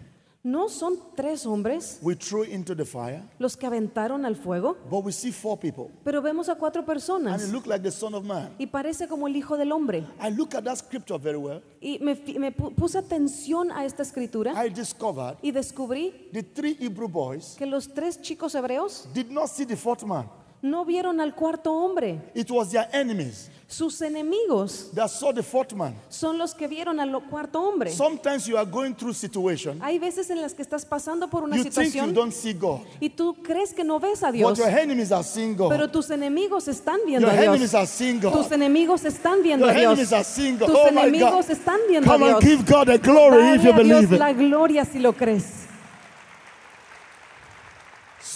no 0.46 0.68
son 0.68 0.98
tres 1.16 1.46
hombres 1.46 2.00
we 2.02 2.16
threw 2.16 2.44
into 2.44 2.76
the 2.76 2.84
fire? 2.86 3.24
los 3.40 3.56
que 3.56 3.66
aventaron 3.66 4.26
al 4.26 4.36
fuego, 4.36 4.76
But 4.90 5.06
we 5.06 5.12
see 5.14 5.32
four 5.32 5.58
people. 5.58 5.90
pero 6.04 6.22
vemos 6.22 6.50
a 6.50 6.56
cuatro 6.56 6.82
And 6.82 6.86
personas 6.88 7.44
it 7.48 7.54
looked 7.54 7.68
like 7.68 7.82
the 7.82 7.92
Son 7.92 8.14
of 8.14 8.26
Man. 8.26 8.54
y 8.60 8.68
parece 8.68 9.08
como 9.08 9.28
el 9.28 9.36
Hijo 9.36 9.56
del 9.58 9.72
Hombre. 9.72 10.06
I 10.22 10.30
look 10.32 10.54
at 10.56 10.64
that 10.66 10.78
scripture 10.78 11.18
very 11.18 11.38
well. 11.38 11.62
Y 11.82 11.98
me, 12.02 12.16
me 12.40 12.52
pu- 12.52 12.74
puse 12.76 12.98
atención 12.98 13.72
a 13.72 13.86
esta 13.86 14.04
escritura 14.04 14.54
I 14.66 14.70
discovered 14.70 15.38
y 15.42 15.52
descubrí 15.52 16.30
the 16.34 16.44
three 16.44 16.76
Hebrew 16.80 17.08
boys 17.08 17.56
que 17.58 17.66
los 17.66 17.88
tres 17.94 18.22
chicos 18.22 18.54
hebreos 18.56 19.08
did 19.14 19.30
not 19.32 19.48
see 19.50 19.66
the 19.66 19.78
fourth 19.78 20.04
man. 20.04 20.28
No 20.64 20.86
vieron 20.86 21.20
al 21.22 21.36
cuarto 21.36 21.72
hombre. 21.72 22.20
It 22.34 22.50
was 22.50 22.72
their 22.72 22.88
enemies 22.94 23.50
Sus 23.68 24.02
enemigos 24.04 24.92
that 24.94 25.10
saw 25.10 25.34
the 25.34 25.42
fourth 25.42 25.74
man. 25.74 25.96
son 26.08 26.38
los 26.38 26.54
que 26.54 26.68
vieron 26.68 27.00
al 27.00 27.12
cuarto 27.28 27.60
hombre. 27.60 27.92
Sometimes 27.92 28.46
you 28.48 28.56
are 28.56 28.66
going 28.70 28.94
through 28.94 29.14
situation. 29.16 29.80
Hay 29.82 29.98
veces 30.00 30.30
en 30.30 30.40
las 30.42 30.54
que 30.54 30.62
estás 30.62 30.86
pasando 30.86 31.28
por 31.30 31.44
una 31.44 31.58
You 31.58 31.64
think 31.64 31.76
you 31.76 31.84
situación 31.84 32.14
don't 32.14 32.32
see 32.32 32.54
God. 32.54 32.82
y 33.02 33.10
tú 33.10 33.36
crees 33.42 33.74
que 33.74 33.84
no 33.84 34.00
ves 34.00 34.22
a 34.24 34.28
But 34.28 34.34
Dios, 34.36 34.58
your 34.60 34.70
enemies 34.70 35.12
are 35.12 35.24
seeing 35.24 35.56
pero 35.58 35.90
tus 35.90 36.10
enemigos 36.12 36.68
están 36.68 37.00
viendo 37.06 37.28
Your 37.28 37.36
a 37.38 37.44
enemies 37.44 37.72
Dios. 37.72 37.74
are 37.74 37.88
seeing 37.88 38.20
Tus 38.20 38.52
enemigos 38.52 39.04
están 39.06 39.42
viendo 39.42 39.66
Your 39.66 39.76
a 39.76 39.80
Dios. 39.80 39.92
enemies 39.94 40.14
are 40.14 40.24
seeing 40.24 40.58
God. 40.58 40.68
Tus 40.68 40.78
Oh 40.78 40.88
enemigos 40.88 41.50
están 41.50 41.80
viendo 41.90 42.10
a 42.10 42.14
Come 42.14 42.30
and 42.32 42.40
Dios. 42.42 42.58
give 42.58 42.72
God 42.72 42.88
the 42.88 42.98
glory 43.00 43.56
if 43.56 43.64
you 43.64 43.72
a 43.72 43.84
Dios 43.84 44.02
believe 44.06 44.18
la 44.20 44.34
gloria 44.34 44.86
si 44.86 45.00
lo 45.00 45.14
crees. 45.14 45.68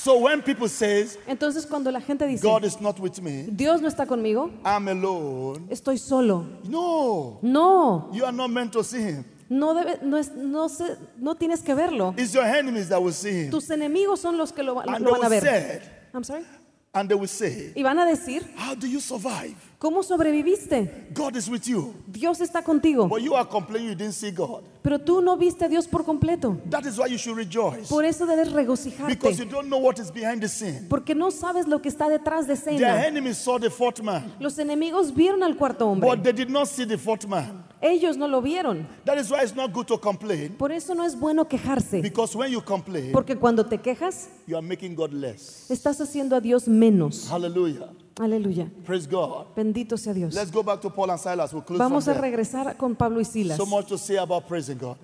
So 0.07 0.17
when 0.19 0.41
people 0.41 0.69
says 0.69 1.17
Entonces 1.27 1.65
cuando 1.65 1.91
la 1.91 1.99
gente 1.99 2.25
dice, 2.25 2.41
God 2.41 2.63
is 2.63 2.79
not 2.79 2.97
with 2.97 3.19
me, 3.19 3.43
Dios 3.51 3.81
no 3.81 3.89
está 3.89 4.05
conmigo, 4.05 4.49
I'm 4.63 4.87
alone. 4.87 5.67
estoy 5.69 5.97
solo. 5.97 6.45
No, 6.63 7.39
No, 7.41 8.09
you 8.13 8.23
are 8.23 8.31
not 8.31 8.49
meant 8.49 8.71
to 8.71 8.85
see 8.85 9.01
him. 9.01 9.25
no, 9.49 9.73
debe, 9.73 10.01
no, 10.03 10.15
es, 10.15 10.31
no, 10.33 10.69
se- 10.69 10.95
no 11.17 11.35
tienes 11.35 11.61
que 11.61 11.75
verlo. 11.75 12.13
It's 12.17 12.33
your 12.33 12.45
enemies 12.45 12.87
that 12.87 13.03
will 13.03 13.11
see 13.11 13.47
him. 13.47 13.51
Tus 13.51 13.69
enemigos 13.69 14.19
son 14.21 14.37
los 14.37 14.53
que 14.53 14.63
lo, 14.63 14.75
van 14.75 15.03
a 15.25 15.27
ver. 15.27 15.41
say, 15.41 15.81
I'm 16.13 16.23
sorry. 16.23 16.45
and 16.93 17.09
they 17.09 17.15
will 17.15 17.27
say, 17.27 17.73
Y 17.75 17.83
van 17.83 17.99
a 17.99 18.05
decir, 18.05 18.43
How 18.55 18.75
do 18.75 18.87
you 18.87 19.01
survive? 19.01 19.57
¿Cómo 19.77 20.03
sobreviviste? 20.03 21.09
God 21.13 21.35
is 21.35 21.49
with 21.49 21.63
you. 21.63 21.93
Dios 22.07 22.41
está 22.41 22.63
contigo. 22.63 23.07
But 23.07 23.21
you 23.21 23.35
are 23.35 23.47
complaining 23.47 23.89
you 23.89 23.95
didn't 23.95 24.13
see 24.13 24.31
God. 24.31 24.63
Pero 24.81 24.99
tú 24.99 25.21
no 25.21 25.35
viste 25.37 25.65
a 25.65 25.67
Dios 25.67 25.87
por 25.87 26.05
completo. 26.05 26.57
That 26.69 26.85
is 26.85 26.97
why 26.97 27.07
you 27.07 27.17
should 27.17 27.37
rejoice. 27.37 27.89
Por 27.89 28.05
eso 28.05 28.25
debes 28.25 28.47
Because 28.53 28.85
you 28.87 28.95
regocijarte. 28.95 29.49
don't 29.49 29.67
know 29.69 29.79
what 29.79 29.99
is 29.99 30.11
behind 30.11 30.41
the 30.41 30.47
scene. 30.47 30.85
Porque 30.89 31.13
no 31.13 31.29
sabes 31.29 31.67
lo 31.67 31.81
que 31.81 31.89
está 31.89 32.07
detrás 32.09 32.47
de 32.47 32.53
escena. 32.53 33.05
enemies 33.05 33.37
saw 33.37 33.59
the 33.59 33.69
fourth 33.69 34.01
man, 34.01 34.33
Los 34.39 34.57
enemigos 34.59 35.13
vieron 35.13 35.43
al 35.43 35.57
cuarto 35.57 35.85
but 35.93 36.03
hombre. 36.09 36.23
they 36.23 36.33
did 36.33 36.49
not 36.49 36.67
see 36.67 36.85
the 36.85 36.97
fourth 36.97 37.25
man. 37.27 37.63
Ellos 37.81 38.17
no 38.17 38.27
lo 38.27 38.41
vieron. 38.41 38.87
That 39.05 39.19
is 39.19 39.29
why 39.29 39.43
it's 39.43 39.55
not 39.55 39.71
good 39.71 39.85
to 39.87 39.99
complain. 39.99 40.55
Por 40.57 40.71
eso 40.71 40.95
no 40.95 41.03
es 41.03 41.15
bueno 41.15 41.47
quejarse. 41.47 42.01
Because 42.01 42.35
when 42.35 42.51
you 42.51 42.61
complain, 42.61 43.11
Porque 43.11 43.35
cuando 43.35 43.65
te 43.65 43.77
quejas, 43.77 44.29
you 44.47 44.55
are 44.57 44.65
making 44.65 44.95
God 44.95 45.11
less. 45.13 45.69
estás 45.69 45.99
haciendo 46.01 46.35
a 46.35 46.41
Dios 46.41 46.67
menos. 46.67 47.29
Hallelujah. 47.29 47.89
Aleluya. 48.19 48.69
Praise 48.85 49.05
God. 49.07 49.47
Bendito 49.55 49.97
sea 49.97 50.13
Dios. 50.13 50.33
Let's 50.33 50.51
go 50.51 50.63
back 50.63 50.81
to 50.81 50.89
Paul 50.89 51.11
and 51.11 51.19
Silas. 51.19 51.53
We'll 51.53 51.61
close 51.63 51.77
Vamos 51.77 52.07
a 52.07 52.13
from 52.13 52.21
there. 52.21 52.31
regresar 52.31 52.77
con 52.77 52.95
Pablo 52.95 53.19
y 53.19 53.25
Silas. 53.25 53.57
So 53.57 53.65
much 53.65 53.87
to 53.87 53.97
say 53.97 54.17
about 54.17 54.47
praising 54.47 54.77
God. 54.77 54.97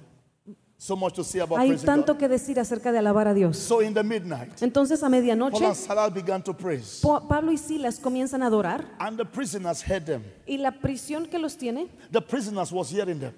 So 0.78 0.96
much 0.98 1.14
to 1.14 1.24
say 1.24 1.40
about 1.40 1.60
Hay 1.60 1.68
praising 1.70 1.86
tanto 1.86 2.14
God. 2.14 2.20
que 2.20 2.28
decir 2.28 2.60
acerca 2.60 2.92
de 2.92 2.98
alabar 3.00 3.28
a 3.28 3.34
Dios. 3.34 3.58
So 3.58 3.82
in 3.82 3.94
the 3.94 4.04
midnight, 4.04 4.62
Entonces 4.62 5.00
a 5.02 5.06
Paul 5.06 5.12
medianoche, 5.12 5.64
and 5.66 5.76
Silas 5.76 6.12
began 6.14 6.42
to 6.44 6.54
praise. 6.54 7.02
Pablo 7.02 7.52
y 7.52 7.58
Silas 7.58 8.00
comienzan 8.00 8.42
a 8.44 8.48
adorar 8.48 8.84
And 9.00 9.18
the 9.18 9.26
prisoners 9.26 9.82
heard 9.82 10.06
them. 10.06 10.24
y 10.48 10.58
la 10.58 10.72
prisión 10.72 11.28
que 11.30 11.38
los 11.40 11.56
tiene, 11.56 11.88
The 12.12 12.20
prisoners 12.22 12.72
was 12.72 12.90
hearing 12.90 13.20
them. 13.20 13.34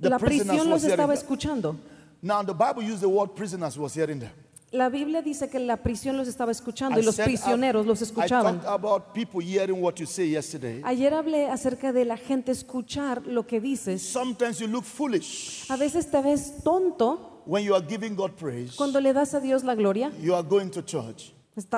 The 0.00 0.10
la 0.10 0.18
prisión 0.18 0.68
los 0.68 0.82
hearing 0.82 0.90
estaba 1.00 1.14
them. 1.14 1.22
escuchando. 1.22 1.76
Now 2.20 2.42
the 2.42 2.52
Bible 2.52 2.82
used 2.82 3.00
the 3.00 3.08
word 3.08 3.34
prisoners 3.34 3.78
was 3.78 3.94
hearing 3.94 4.18
them. 4.18 4.30
La 4.72 4.88
Biblia 4.88 5.20
dice 5.20 5.48
que 5.50 5.58
la 5.58 5.78
prisión 5.78 6.16
los 6.16 6.28
estaba 6.28 6.52
escuchando 6.52 6.96
I 6.98 7.02
y 7.02 7.04
los 7.04 7.16
said, 7.16 7.24
prisioneros 7.24 7.84
los 7.86 8.02
escuchaban. 8.02 8.60
about 8.66 9.12
people 9.12 9.40
hearing 9.40 9.82
what 9.82 9.94
you 9.96 10.06
say 10.06 10.30
yesterday. 10.30 10.80
Ayer 10.84 11.12
hablé 11.12 11.48
acerca 11.48 11.92
de 11.92 12.04
la 12.04 12.16
gente 12.16 12.52
escuchar 12.52 13.26
lo 13.26 13.44
que 13.48 13.60
dices. 13.60 14.00
Sometimes 14.00 14.60
you 14.60 14.68
look 14.68 14.84
foolish 14.84 15.66
A 15.70 15.76
veces 15.76 16.08
te 16.08 16.22
ves 16.22 16.62
tonto 16.62 17.42
when 17.46 17.64
you 17.64 17.74
are 17.74 17.84
giving 17.84 18.14
God 18.14 18.30
praise. 18.36 18.76
cuando 18.76 19.00
le 19.00 19.12
das 19.12 19.34
a 19.34 19.40
Dios 19.40 19.64
la 19.64 19.74
gloria. 19.74 20.12
You 20.22 20.34
are 20.36 20.46
going 20.46 20.70
to 20.70 20.82
church. 20.82 21.32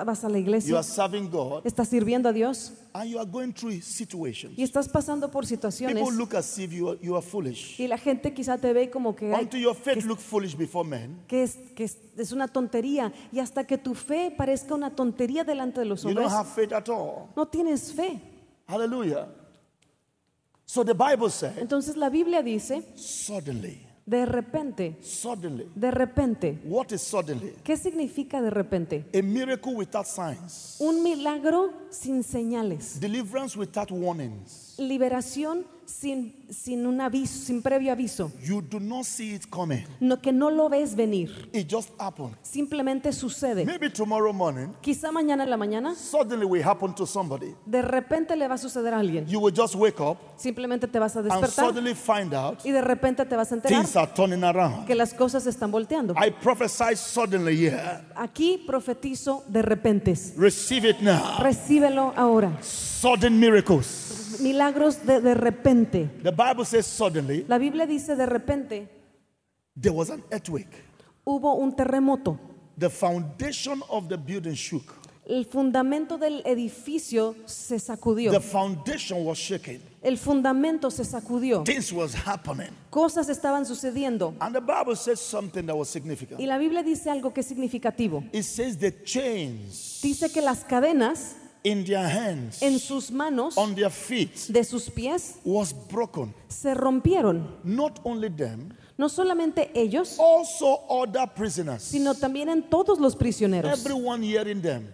Vas 0.04 0.22
a 0.22 0.28
la 0.28 0.36
You 0.38 0.42
iglesia, 0.44 0.74
are 0.76 0.82
serving 0.84 1.30
God. 1.30 1.62
estás 1.66 1.88
sirviendo 1.88 2.28
a 2.28 2.32
Dios 2.32 2.72
And 2.92 3.10
you 3.10 3.18
are 3.18 3.28
going 3.28 3.52
through 3.52 3.80
situations. 3.80 4.52
y 4.58 4.62
estás 4.62 4.86
pasando 4.88 5.30
por 5.30 5.46
situaciones 5.46 5.96
People 5.96 6.16
look 6.16 6.34
as 6.34 6.58
if 6.58 6.70
you 6.72 6.90
are, 6.90 6.98
you 7.02 7.16
are 7.16 7.24
foolish. 7.26 7.80
y 7.80 7.88
la 7.88 7.96
gente 7.96 8.34
quizá 8.34 8.58
te 8.58 8.72
ve 8.74 8.90
como 8.90 9.16
que, 9.16 9.32
ay, 9.34 9.44
Until 9.44 9.60
your 9.62 9.74
faith 9.74 10.04
look 10.04 10.18
foolish 10.20 10.54
before 10.56 10.86
men. 10.88 11.22
que, 11.26 11.42
es, 11.42 11.56
que 11.74 11.84
es, 11.84 11.96
es 12.16 12.32
una 12.32 12.48
tontería 12.48 13.12
y 13.32 13.38
hasta 13.38 13.66
que 13.66 13.78
tu 13.78 13.94
fe 13.94 14.30
parezca 14.36 14.74
una 14.74 14.94
tontería 14.94 15.42
delante 15.42 15.80
de 15.80 15.86
los 15.86 16.02
You 16.02 16.10
don't 16.10 16.26
hombres, 16.26 16.32
have 16.38 16.48
faith 16.54 16.72
at 16.72 16.88
all. 16.90 17.28
no 17.34 17.46
tienes 17.48 17.92
fe. 17.94 18.20
Hallelujah. 18.68 19.26
So 20.66 20.84
the 20.84 20.94
Bible 20.94 21.30
said, 21.30 21.58
Entonces 21.58 21.96
la 21.96 22.08
Biblia 22.10 22.42
dice, 22.42 22.82
suddenly, 22.94 23.86
de 24.04 24.26
repente, 24.26 24.96
suddenly. 25.00 25.68
de 25.74 25.90
repente. 25.90 26.58
What 26.64 26.90
is 26.92 27.02
suddenly? 27.02 27.54
¿Qué 27.62 27.76
significa 27.76 28.42
de 28.42 28.50
repente? 28.50 29.04
A 29.14 29.22
miracle 29.22 29.74
without 29.74 30.06
signs, 30.06 30.76
Un 30.80 31.02
milagro 31.02 31.70
sin 31.90 32.22
señales, 32.24 32.98
deliverance 33.00 33.56
without 33.58 33.90
warnings. 33.92 34.71
Liberación 34.88 35.66
sin, 35.84 36.34
sin 36.48 36.86
un 36.86 37.00
aviso, 37.00 37.44
sin 37.44 37.60
previo 37.60 37.92
aviso, 37.92 38.30
You 38.42 38.62
do 38.62 38.78
not 38.80 39.04
see 39.04 39.34
it 39.34 39.44
coming. 39.50 39.84
no, 40.00 40.20
que 40.20 40.32
no 40.32 40.48
lo 40.50 40.68
ves 40.68 40.94
venir, 40.94 41.50
It 41.52 41.68
just 41.70 41.90
happened. 41.98 42.34
simplemente 42.42 43.12
sucede. 43.12 43.64
Maybe 43.66 43.90
tomorrow 43.90 44.32
morning, 44.32 44.68
Quizá 44.80 45.10
mañana 45.12 45.44
en 45.44 45.50
la 45.50 45.56
mañana, 45.56 45.94
suddenly 45.94 46.46
will 46.46 46.62
happen 46.64 46.94
to 46.94 47.04
somebody. 47.04 47.54
de 47.66 47.82
repente 47.82 48.36
le 48.36 48.46
va 48.48 48.54
a 48.54 48.58
suceder 48.58 48.94
a 48.94 49.00
alguien, 49.00 49.26
You 49.26 49.40
will 49.40 49.52
just 49.54 49.74
wake 49.74 50.00
up 50.00 50.16
simplemente 50.36 50.86
te 50.88 50.98
vas 50.98 51.14
a 51.16 51.18
and 51.20 51.28
despertar 51.28 51.66
suddenly 51.66 51.94
find 51.94 52.32
out 52.32 52.64
y 52.64 52.70
de 52.70 52.80
repente 52.80 53.24
te 53.26 53.36
vas 53.36 53.50
a 53.52 53.56
enterar 53.56 53.82
things 53.82 53.96
are 53.96 54.10
turning 54.14 54.42
around. 54.44 54.86
que 54.86 54.94
las 54.94 55.12
cosas 55.12 55.46
están 55.46 55.70
volteando. 55.70 56.14
I 56.16 56.30
prophesy 56.30 56.96
suddenly 56.96 57.56
here. 57.66 58.00
Aquí 58.16 58.62
profetizo 58.66 59.42
de 59.48 59.60
repentes. 59.62 60.32
Receive 60.38 60.88
it 60.88 61.00
now. 61.00 61.38
Recíbelo 61.40 62.14
ahora. 62.16 62.56
Sudden 62.62 63.38
miracles. 63.38 64.21
Milagros 64.42 65.04
de, 65.06 65.20
de 65.20 65.34
repente. 65.34 66.10
The 66.22 66.32
Bible 66.32 66.64
says 66.64 66.86
suddenly 66.86 67.44
La 67.48 67.58
Biblia 67.58 67.86
dice 67.86 68.16
de 68.16 68.26
repente 68.26 68.88
there 69.80 69.94
was 69.94 70.10
an 70.10 70.22
earthquake. 70.30 70.82
hubo 71.24 71.54
un 71.54 71.74
terremoto. 71.74 72.38
The 72.76 72.90
foundation 72.90 73.82
of 73.88 74.08
the 74.08 74.16
building 74.16 74.54
shook. 74.54 75.02
El 75.24 75.46
fundamento 75.46 76.18
del 76.18 76.42
edificio 76.44 77.36
se 77.46 77.78
sacudió. 77.78 78.32
The 78.32 78.40
foundation 78.40 79.24
was 79.24 79.38
shaking. 79.38 79.80
El 80.02 80.18
fundamento 80.18 80.90
se 80.90 81.04
sacudió. 81.04 81.62
Things 81.64 81.92
was 81.92 82.12
happening. 82.12 82.70
Cosas 82.90 83.28
estaban 83.28 83.64
sucediendo. 83.64 84.34
And 84.40 84.52
the 84.52 84.60
Bible 84.60 84.96
says 84.96 85.20
something 85.20 85.64
that 85.66 85.76
was 85.76 85.88
significant. 85.88 86.40
Y 86.40 86.46
la 86.46 86.58
Biblia 86.58 86.82
dice 86.82 87.08
algo 87.08 87.32
que 87.32 87.40
es 87.42 87.46
significativo. 87.46 88.24
It 88.32 88.42
says 88.42 88.76
the 88.78 88.90
chains 89.04 90.00
Dice 90.02 90.32
que 90.32 90.42
las 90.42 90.64
cadenas 90.64 91.36
in 91.64 91.84
their 91.84 92.08
hands, 92.08 92.62
en 92.62 92.78
sus 92.78 93.10
manos, 93.10 93.56
on 93.56 93.74
their 93.74 93.90
feet, 93.90 94.46
de 94.50 94.64
sus 94.64 94.88
pies, 94.90 95.36
was 95.44 95.72
broken. 95.72 96.34
se 96.48 96.74
rompieron. 96.74 97.46
Not 97.64 98.00
only 98.04 98.28
them, 98.30 98.76
No 98.98 99.08
solamente 99.08 99.70
ellos, 99.74 100.16
also 100.18 100.80
other 100.88 101.26
prisoners. 101.34 101.82
sino 101.82 102.14
también 102.14 102.48
en 102.48 102.62
todos 102.68 102.98
los 102.98 103.14
prisioneros. 103.16 103.72
Everyone 103.72 104.22
hearing 104.22 104.60
them. 104.60 104.88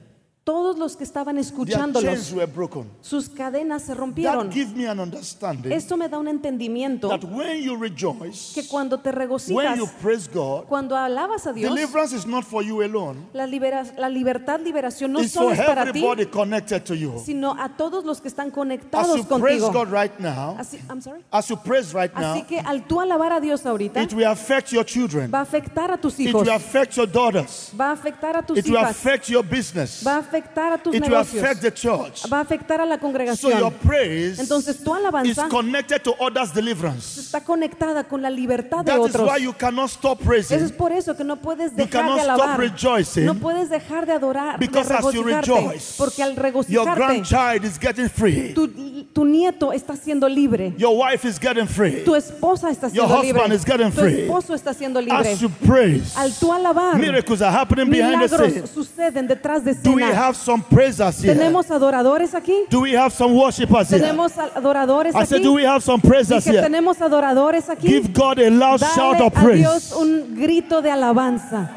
Todos 0.49 0.79
los 0.79 0.97
que 0.97 1.05
estaban 1.05 1.37
escuchándolos, 1.37 2.33
were 2.33 2.47
broken. 2.47 2.89
sus 3.03 3.29
cadenas 3.29 3.83
se 3.83 3.93
rompieron. 3.93 4.49
That 4.49 4.57
me 4.75 4.87
an 4.89 4.99
understanding 4.99 5.71
Esto 5.71 5.95
me 5.99 6.09
da 6.09 6.19
un 6.19 6.27
entendimiento 6.27 7.07
that 7.11 7.23
when 7.25 7.63
you 7.63 7.77
rejoice, 7.77 8.55
que 8.55 8.67
cuando 8.67 8.99
te 8.99 9.11
when 9.11 9.19
regocijas, 9.19 9.77
you 9.77 9.87
praise 10.01 10.27
God, 10.27 10.65
cuando 10.65 10.97
alabas 10.97 11.47
a 11.47 11.53
Dios, 11.53 11.71
deliverance 11.75 12.15
is 12.17 12.27
not 12.27 12.45
for 12.45 12.63
you 12.63 12.81
alone. 12.83 13.27
la, 13.35 13.45
libera- 13.47 13.85
la 13.99 14.09
libertad, 14.09 14.59
liberación 14.61 15.13
no 15.13 15.23
solo 15.25 15.51
es 15.53 15.61
para 15.61 15.93
ti, 15.93 16.01
to 16.83 16.95
you. 16.95 17.21
sino 17.23 17.55
a 17.59 17.69
todos 17.77 18.07
los 18.07 18.19
que 18.23 18.29
están 18.29 18.49
As 18.49 18.55
conectados 18.55 19.17
you 19.19 19.25
praise 19.25 19.61
contigo. 19.63 19.85
God 19.85 19.93
right 19.93 20.19
now, 20.19 20.57
Así, 20.59 20.79
I'm 20.89 21.03
sorry. 21.03 21.23
as 21.31 21.47
you 21.51 21.59
praise 21.59 21.93
right 21.93 22.11
Así 22.15 22.39
now, 22.41 22.47
que 22.47 22.59
al 22.59 22.87
tú 22.87 23.03
alabar 23.03 23.33
a 23.35 23.41
Dios 23.41 23.67
ahorita, 23.67 24.03
it 24.03 24.15
will 24.15 24.25
affect 24.27 24.73
your 24.73 24.85
children. 24.87 25.31
va 25.31 25.41
a 25.41 25.43
afectar 25.43 25.91
a 25.91 25.99
tus 25.99 26.19
It 26.19 26.29
hijos, 26.29 26.47
will 26.47 26.55
affect 26.55 26.97
your 26.97 27.07
daughters. 27.07 27.71
va 27.79 27.91
a 27.91 27.93
afectar 27.93 28.35
a 28.35 28.43
tus 28.43 28.57
It 28.57 28.65
will 28.65 28.79
hijas, 28.79 28.91
affect 28.93 29.29
your 29.29 29.45
business. 29.45 30.03
va 30.03 30.17
a 30.17 30.19
afectar 30.21 30.38
a 30.73 30.79
tus 30.79 30.95
It 30.95 31.03
will 31.03 31.15
affect 31.17 31.61
the 31.63 31.71
church. 31.73 32.27
va 32.31 32.39
a 32.39 32.41
afectar 32.41 32.81
a 32.81 32.87
la 32.87 32.97
So 32.99 33.01
your 33.01 33.13
congregación. 33.13 33.73
praise 33.83 34.41
Entonces 34.41 34.83
tu 34.83 34.95
is 35.25 35.39
connected 35.51 36.03
to 36.03 36.15
others' 36.21 36.53
deliverance. 36.53 37.21
está 37.21 37.43
conectada 37.45 38.05
con 38.05 38.23
la 38.23 38.31
libertad 38.31 38.85
de 38.85 38.93
That 38.93 39.07
is 39.09 39.17
why 39.17 39.39
you 39.43 39.53
cannot 39.53 39.91
stop 39.91 40.21
Eso 40.21 40.33
es 40.33 40.47
praising. 40.49 40.77
por 40.77 40.93
eso 40.93 41.17
que 41.17 41.25
no 41.25 41.37
puedes 41.37 41.73
You 41.73 41.77
dejar 41.85 42.05
de 42.15 42.21
stop 42.21 42.31
alabar. 42.31 42.61
rejoicing 42.61 43.25
No 43.25 43.35
puedes 43.35 43.69
dejar 43.69 44.07
de 44.07 44.13
adorar, 44.13 44.59
de 44.59 44.67
Because 44.67 44.91
as 44.93 45.13
you 45.13 45.23
rejoice, 45.23 45.95
Porque 45.97 46.23
al 46.23 46.35
Your 46.69 46.95
grandchild 46.95 47.65
is 47.65 47.79
getting 47.79 48.09
free. 48.09 48.55
tu, 48.55 48.69
tu 49.13 49.25
nieto 49.25 49.73
está 49.73 49.97
siendo 49.97 50.29
libre. 50.29 50.75
Your 50.79 50.97
wife 50.97 51.27
is 51.29 51.39
getting 51.39 51.67
free. 51.67 52.03
Tu 52.05 52.15
esposa 52.15 52.71
está 52.71 52.89
Your 52.89 53.07
libre. 53.23 53.41
husband 53.41 53.53
is 53.55 53.65
getting 53.65 53.91
Tu 53.91 54.01
free. 54.01 54.21
esposo 54.23 54.55
está 54.55 54.73
siendo 54.75 55.01
libre. 55.01 55.33
As 55.33 55.41
you 55.41 55.49
praise, 55.51 56.17
Al 56.17 56.33
tú 56.33 56.53
alabar, 56.53 56.97
miracles 56.99 57.43
are 57.43 57.53
happening 57.53 57.91
behind 57.91 58.21
the 58.29 58.29
scenes. 58.29 58.71
suceden 58.71 59.27
detrás 59.27 59.65
de 59.65 59.75
Do 59.75 59.93
we 59.93 60.03
escena. 60.03 60.28
Have 60.29 60.37
some 60.37 60.63
praisers 60.63 61.21
here? 61.23 61.35
¿Tenemos 61.35 61.71
adoradores 61.71 62.35
aquí? 62.35 62.67
Do 62.69 62.81
we 62.81 62.93
have 62.93 63.13
some 63.13 63.35
worshipers 63.35 63.89
here? 63.91 64.01
¿Tenemos 64.01 64.33
adoradores 64.37 65.15
I 65.15 65.25
said, 65.25 65.43
do 65.43 65.55
we 65.55 65.65
have 65.65 65.83
some 65.83 66.01
praisers 66.01 66.45
Dije, 66.45 66.53
here? 66.53 66.63
¿tenemos 66.63 67.01
adoradores 67.01 67.69
aquí? 67.69 67.89
Give 67.89 68.13
God 68.13 68.39
a 68.39 68.51
loud 68.51 68.81
shout 68.81 69.19
Dale 69.19 69.27
of 69.27 69.37
a 69.37 69.53
Dios 69.57 69.91
praise. 69.91 69.93
un 69.95 70.35
grito 70.37 70.83
de 70.83 70.91
alabanza. 70.91 71.71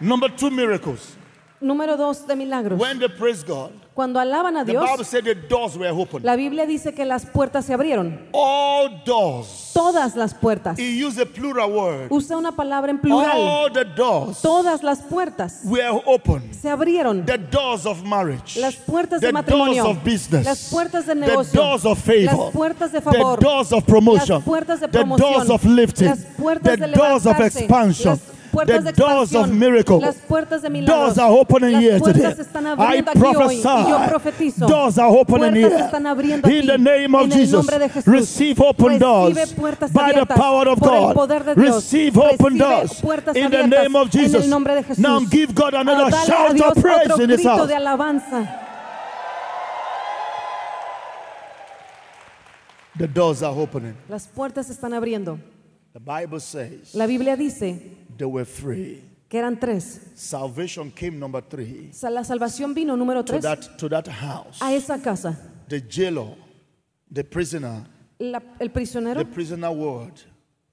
Number 0.00 0.28
two 0.30 0.50
miracles. 0.50 1.16
Número 1.60 1.96
dos 1.96 2.26
de 2.26 2.36
milagros. 2.36 2.78
When 2.78 2.98
they 2.98 3.08
praise 3.08 3.42
God, 3.42 3.72
Cuando 3.96 4.20
alaban 4.20 4.58
a 4.58 4.64
the 4.66 4.72
Dios, 4.72 4.84
Bible 4.90 5.04
said 5.06 5.24
the 5.24 5.34
doors 5.34 5.74
were 5.74 5.88
open. 5.88 6.22
la 6.22 6.36
Biblia 6.36 6.66
dice 6.66 6.92
que 6.92 7.06
las 7.06 7.24
puertas 7.24 7.64
se 7.64 7.72
abrieron. 7.72 8.28
All 8.30 9.02
doors. 9.06 9.70
Todas 9.72 10.14
las 10.16 10.34
puertas. 10.34 10.78
He 10.78 11.02
used 11.02 11.18
a 11.18 11.24
plural 11.24 11.72
word. 11.72 12.08
Usa 12.10 12.36
una 12.36 12.52
palabra 12.52 12.90
en 12.90 12.98
plural. 12.98 13.30
All 13.34 13.72
the 13.72 13.86
doors 13.86 14.42
Todas 14.42 14.82
las 14.82 15.00
puertas 15.00 15.62
were 15.64 15.88
se 16.50 16.68
abrieron. 16.68 17.24
The 17.24 17.38
doors 17.38 17.86
of 17.86 18.02
marriage. 18.04 18.60
Las 18.60 18.76
puertas 18.76 19.22
the 19.22 19.28
de 19.28 19.32
matrimonio. 19.32 19.84
doors 19.84 19.96
of 19.96 20.04
business. 20.04 20.44
Las 20.44 20.68
puertas 20.70 21.06
de 21.06 21.14
the 21.14 21.20
negocio. 21.20 21.58
doors 21.58 21.86
of 21.86 21.98
favor. 21.98 22.44
Las 22.44 22.52
puertas 22.52 22.92
de 22.92 23.00
favor. 23.00 23.38
The 23.38 23.44
doors 23.46 23.72
of 23.72 23.86
promotion. 23.86 24.36
Las 24.36 24.44
puertas 24.44 24.80
de 24.80 24.88
the 24.88 24.98
promoción. 24.98 25.32
doors 25.32 25.48
of 25.48 25.64
lifting. 25.64 26.08
Las 26.08 26.18
puertas 26.36 26.78
the 26.78 26.86
de 26.86 26.92
doors 26.92 27.24
of 27.24 27.40
expansion. 27.40 28.10
Las 28.10 28.35
puertas 28.56 28.84
the 28.84 28.92
de 28.92 28.96
doors 28.96 29.34
of 29.34 29.50
miracle. 29.50 30.00
Las 30.00 30.16
puertas 30.16 30.62
de 30.62 30.70
milagros. 30.70 31.14
Doors 31.14 31.18
are 31.18 31.32
opening 31.32 31.72
Las 31.72 31.82
here 31.82 32.00
today. 32.00 32.32
están 32.38 32.66
I 32.66 32.70
abriendo 32.70 33.10
hoy. 33.12 33.56
Yo 33.62 33.62
prophesy. 33.62 34.08
profetizo. 34.08 34.66
Doors 34.66 34.98
are 34.98 35.10
opening 35.10 35.54
here. 35.54 35.76
están 35.76 36.06
abriendo 36.06 36.48
In 36.48 36.66
the 36.66 36.78
name 36.78 37.14
of 37.14 37.28
Jesus. 37.30 37.52
nombre 37.52 37.78
de 37.78 37.88
Jesús. 37.88 38.06
Receive 38.06 38.60
open 38.60 38.98
doors 38.98 39.54
by 39.92 40.12
the 40.12 40.26
power 40.26 40.68
of 40.68 40.80
God. 40.80 41.14
poder 41.14 41.44
de 41.44 41.54
Dios. 41.54 41.76
Receive 41.76 42.18
open 42.18 42.58
doors 42.58 43.02
in 43.34 43.50
the 43.50 43.66
name 43.66 43.96
of 43.96 44.10
Jesus. 44.10 44.44
el 44.44 44.50
nombre 44.50 44.74
de 44.74 44.82
Jesús. 44.82 44.98
Now 44.98 45.20
give 45.20 45.54
God 45.54 45.74
another 45.74 46.10
shout 46.24 46.60
of 46.60 46.82
praise 46.82 47.18
in 47.20 47.30
grito 47.30 47.48
house. 47.48 47.68
The 52.98 53.06
doors 53.06 53.42
are 53.42 53.54
opening. 53.54 53.94
Las 54.08 54.26
puertas 54.26 54.70
están 54.70 54.94
abriendo. 54.94 55.38
The 55.92 56.00
Bible 56.00 56.40
says 56.40 56.94
La 56.94 57.06
Biblia 57.06 57.36
dice 57.36 57.80
they 58.16 58.26
were 58.26 58.44
free. 58.44 59.02
que 59.28 59.38
eran 59.38 59.58
tres. 59.58 60.00
Salvation 60.14 60.90
came 60.90 61.18
number 61.18 61.40
three 61.42 61.90
La 62.02 62.22
salvación 62.24 62.74
vino 62.74 62.96
número 62.96 63.24
to 63.24 63.32
tres 63.32 63.42
that 63.42 63.76
to 63.78 63.88
that 63.88 64.06
house. 64.08 64.60
a 64.62 64.72
esa 64.74 64.98
casa. 65.02 65.36
The 65.68 65.80
jailer, 65.80 66.34
the 67.10 67.24
prisoner, 67.24 67.84
La- 68.18 68.40
el 68.60 68.70
prisionero, 68.70 69.18
the 69.18 69.24
prisoner 69.26 69.70
ward, 69.70 70.14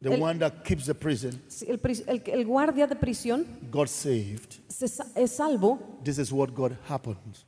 the 0.02 0.14
El- 0.14 0.22
one 0.22 0.38
that 0.40 0.64
keeps 0.64 0.86
the 0.86 0.94
prison, 0.94 1.42
el, 1.68 1.80
el- 2.08 2.22
el 2.28 2.46
guardia 2.46 2.86
de 2.88 2.96
prisión 2.96 3.46
got 3.72 3.88
saved. 3.90 4.60
se 4.70 4.86
es 5.16 5.32
salvo. 5.32 5.80
This 6.04 6.20
is 6.20 6.32
what 6.32 6.54
God 6.54 6.78
happened. 6.88 7.40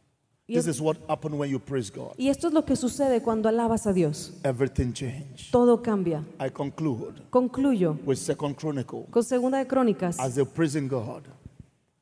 This 0.48 0.68
is 0.68 0.80
what 0.80 0.98
happened 1.10 1.40
when 1.40 1.50
you 1.50 1.60
praise 1.60 1.90
God. 1.90 2.14
Y 2.18 2.30
esto 2.30 2.48
es 2.48 2.54
lo 2.54 2.66
que 2.66 2.76
sucede 2.76 3.24
cuando 3.24 3.50
alabas 3.50 3.88
a 3.88 3.94
Dios. 3.94 4.32
Everything 4.44 4.94
changed. 4.94 5.52
Todo 5.52 5.82
cambia. 5.82 6.24
I 6.40 6.50
conclude 6.50 7.20
Concluyo 7.32 7.98
with 8.06 8.18
Second 8.18 8.56
Chronicle. 8.56 9.08
con 9.10 9.24
Segunda 9.24 9.58
de 9.58 9.66
Crónicas. 9.66 10.20
As 10.20 10.36
they 10.36 10.46
praising 10.46 10.88
God, 10.88 11.24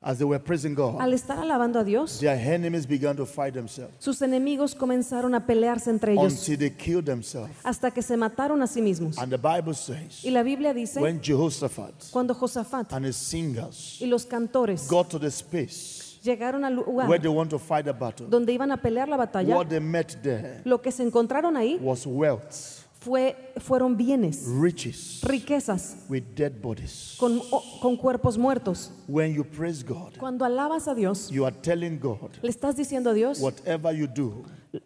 as 0.01 0.17
they 0.17 0.25
were 0.25 0.43
praising 0.43 0.75
God, 0.75 0.99
Al 0.99 1.13
estar 1.13 1.39
alabando 1.39 1.79
a 1.79 1.85
Dios, 1.85 2.19
their 2.19 2.37
enemies 2.37 2.85
began 2.85 3.15
to 3.15 3.25
fight 3.25 3.53
themselves 3.53 3.93
sus 3.99 4.21
enemigos 4.21 4.75
comenzaron 4.75 5.33
a 5.33 5.45
pelearse 5.45 5.89
entre 5.89 6.11
ellos 6.11 6.33
until 6.33 6.57
they 6.57 6.69
killed 6.69 7.05
themselves. 7.05 7.53
hasta 7.63 7.91
que 7.91 8.01
se 8.01 8.17
mataron 8.17 8.61
a 8.61 8.67
sí 8.67 8.81
mismos. 8.81 9.17
And 9.17 9.31
the 9.31 9.37
Bible 9.37 9.73
says, 9.73 10.21
Y 10.25 10.31
la 10.31 10.43
Biblia 10.43 10.73
dice, 10.73 10.99
when 10.99 11.21
Jehoshaphat 11.21 12.11
cuando 12.11 12.33
Josafat 12.33 12.91
and 12.91 13.05
his 13.05 13.15
singers 13.15 13.99
y 14.01 14.07
los 14.07 14.25
cantores 14.25 14.89
got 14.89 15.09
to 15.09 15.17
the 15.17 15.31
space 15.31 16.02
llegaron 16.23 16.63
al 16.63 16.79
where 16.79 17.05
lugar 17.05 17.21
they 17.21 17.29
want 17.29 17.49
to 17.49 17.59
fight 17.59 17.87
a 17.87 17.93
battle, 17.93 18.27
donde 18.29 18.53
iban 18.53 18.71
a 18.71 18.77
pelear 18.77 19.07
la 19.07 19.17
batalla, 19.17 19.55
what 19.55 19.67
they 19.67 19.79
met 19.79 20.21
there 20.21 20.61
lo 20.63 20.81
que 20.81 20.91
se 20.91 21.03
encontraron 21.03 21.57
ahí 21.57 21.77
was 21.81 22.05
wealth, 22.05 22.83
fue, 22.99 23.35
fueron 23.57 23.97
bienes, 23.97 24.45
riches, 24.47 25.19
riquezas, 25.23 26.05
with 26.09 26.23
dead 26.35 26.53
bodies. 26.61 27.15
con, 27.19 27.41
con 27.81 27.97
cuerpos 27.97 28.37
muertos. 28.37 28.91
When 29.07 29.33
you 29.33 29.43
praise 29.43 29.83
God, 29.83 30.17
Cuando 30.17 30.45
alabas 30.45 30.87
a 30.87 30.95
Dios, 30.95 31.29
you 31.29 31.45
are 31.45 31.55
telling 31.61 31.99
God, 31.99 32.37
le 32.41 32.49
estás 32.49 32.75
diciendo 32.77 33.09
a 33.09 33.13
Dios, 33.13 33.39
whatever 33.39 33.93
you 33.93 34.07
do 34.07 34.45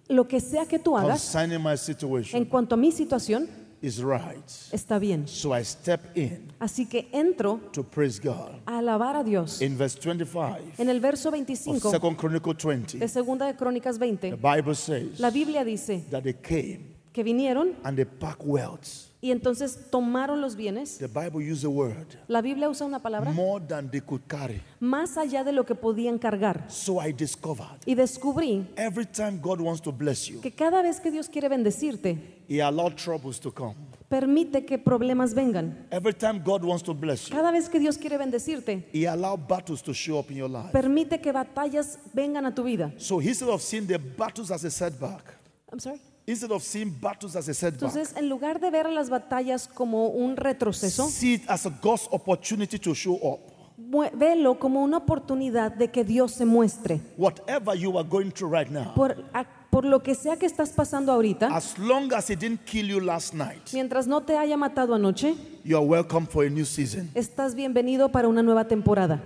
lo 0.09 0.27
que 0.27 0.39
sea 0.39 0.65
que 0.65 0.79
tú 0.79 0.97
hagas 0.97 1.33
en 1.35 2.45
cuanto 2.45 2.75
a 2.75 2.77
mi 2.77 2.91
situación, 2.91 3.47
is 3.81 4.01
right. 4.01 4.45
está 4.71 4.99
bien. 4.99 5.27
So 5.27 5.53
I 5.53 5.63
step 5.63 6.01
in 6.15 6.51
Así 6.59 6.87
que 6.87 7.09
entro 7.11 7.59
to 7.71 7.83
praise 7.83 8.19
God. 8.19 8.55
a 8.65 8.79
alabar 8.79 9.15
a 9.15 9.23
Dios. 9.23 9.61
In 9.61 9.77
verse 9.77 9.95
25 9.99 10.79
En 10.79 10.89
el 10.89 10.99
verso 10.99 11.29
of 11.29 11.35
25 11.35 11.91
Second 11.91 12.17
Chronicle 12.17 12.53
de 12.53 12.59
20, 12.59 13.07
Segunda 13.07 13.45
de 13.45 13.55
Crónicas 13.55 13.97
the 13.99 14.05
20, 14.05 14.31
Bible 14.35 14.75
says 14.75 15.19
la 15.19 15.29
Biblia 15.29 15.63
dice 15.63 16.05
that 16.09 16.23
they 16.23 16.33
came 16.33 16.95
que 17.13 17.23
vinieron 17.23 17.75
and 17.83 17.97
they 17.97 18.05
packed 18.05 18.43
wealth. 18.43 19.06
Y 19.19 19.31
entonces 19.31 19.89
tomaron 19.89 20.41
los 20.41 20.55
bienes. 20.55 20.97
The 20.99 21.07
Bible 21.07 21.41
used 21.43 21.61
the 21.61 21.67
word 21.67 22.05
La 22.27 22.41
Biblia 22.41 22.69
usa 22.69 22.85
una 22.85 22.99
palabra 22.99 23.31
more 23.31 23.63
than 23.65 23.89
they 23.89 23.99
could 24.01 24.21
carry. 24.27 24.61
más 24.79 25.17
allá 25.17 25.43
de 25.43 25.51
lo 25.51 25.65
que 25.65 25.73
podían 25.75 26.19
cargar. 26.19 26.65
So 26.69 27.01
I 27.01 27.11
discovered 27.13 27.81
Y 27.85 27.95
descubrí 27.95 28.67
every 28.75 29.05
time 29.05 29.39
God 29.41 29.59
wants 29.59 29.81
to 29.81 29.91
bless 29.91 30.27
you, 30.27 30.39
que 30.41 30.51
cada 30.51 30.81
vez 30.83 30.99
que 30.99 31.09
Dios 31.11 31.27
quiere 31.29 31.49
bendecirte, 31.49 32.17
He 32.47 32.61
allowed 32.61 32.95
troubles 32.95 33.39
to 33.39 33.51
come. 33.51 33.75
permite 34.07 34.65
que 34.65 34.77
problemas 34.77 35.33
vengan. 35.33 35.85
Every 35.91 36.13
time 36.13 36.39
God 36.45 36.63
wants 36.63 36.83
to 36.83 36.93
bless 36.93 37.27
you, 37.29 37.35
Cada 37.35 37.51
vez 37.51 37.67
que 37.67 37.79
Dios 37.79 37.97
quiere 37.97 38.17
bendecirte, 38.17 38.85
He 38.93 39.05
allowed 39.07 39.47
battles 39.47 39.81
to 39.81 39.93
show 39.93 40.19
up 40.19 40.29
in 40.31 40.37
your 40.37 40.49
life. 40.49 40.71
permite 40.71 41.19
que 41.19 41.31
batallas 41.33 41.97
vengan 42.13 42.45
a 42.45 42.53
tu 42.53 42.63
vida. 42.63 42.93
So 42.97 43.19
instead 43.19 43.49
of 43.49 43.61
seeing 43.63 43.87
the 43.87 43.97
battles 43.97 44.51
as 44.51 44.63
a 44.63 44.69
setback, 44.69 45.23
I'm 45.71 45.79
sorry. 45.79 45.99
Instead 46.27 46.51
of 46.51 46.61
seeing 46.61 46.91
battles 46.91 47.35
as 47.35 47.47
a 47.47 47.53
setback, 47.53 47.89
Entonces, 47.89 48.13
en 48.17 48.27
lugar 48.29 48.59
de 48.59 48.69
ver 48.69 48.89
las 48.89 49.09
batallas 49.09 49.67
como 49.67 50.07
un 50.09 50.35
retroceso, 50.35 51.07
see 51.09 51.35
it 51.35 51.43
as 51.49 51.65
a 51.65 51.69
God's 51.81 52.07
opportunity 52.11 52.77
to 52.77 52.93
show 52.93 53.15
up. 53.23 53.39
mu- 53.77 54.09
velo 54.13 54.59
como 54.59 54.83
una 54.83 54.97
oportunidad 54.97 55.71
de 55.71 55.87
que 55.89 56.03
Dios 56.03 56.33
se 56.33 56.45
muestre. 56.45 56.99
Whatever 57.17 57.75
you 57.77 57.97
are 57.97 58.07
going 58.07 58.31
through 58.31 58.51
right 58.53 58.69
now, 58.69 58.93
Por, 58.93 59.15
a- 59.33 59.45
por 59.69 59.85
lo 59.85 60.01
que 60.03 60.15
sea 60.15 60.35
que 60.35 60.45
estás 60.45 60.71
pasando 60.71 61.11
ahorita, 61.13 61.47
as 61.55 61.77
long 61.77 62.11
as 62.13 62.29
it 62.29 62.39
didn't 62.39 62.65
kill 62.65 62.87
you 62.87 62.99
last 62.99 63.33
night, 63.33 63.61
mientras 63.71 64.05
no 64.07 64.21
te 64.21 64.35
haya 64.37 64.57
matado 64.57 64.93
anoche, 64.95 65.35
you 65.63 65.77
are 65.77 65.85
welcome 65.85 66.25
for 66.27 66.45
a 66.45 66.49
new 66.49 66.65
season. 66.65 67.09
estás 67.15 67.55
bienvenido 67.55 68.09
para 68.11 68.27
una 68.27 68.43
nueva 68.43 68.65
temporada. 68.67 69.21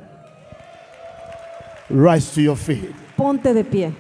Rise 1.90 2.34
to 2.36 2.42
your 2.42 2.56
feet. 2.58 2.92
Ponte 3.18 3.54
de 3.54 3.64
pie. 3.64 3.94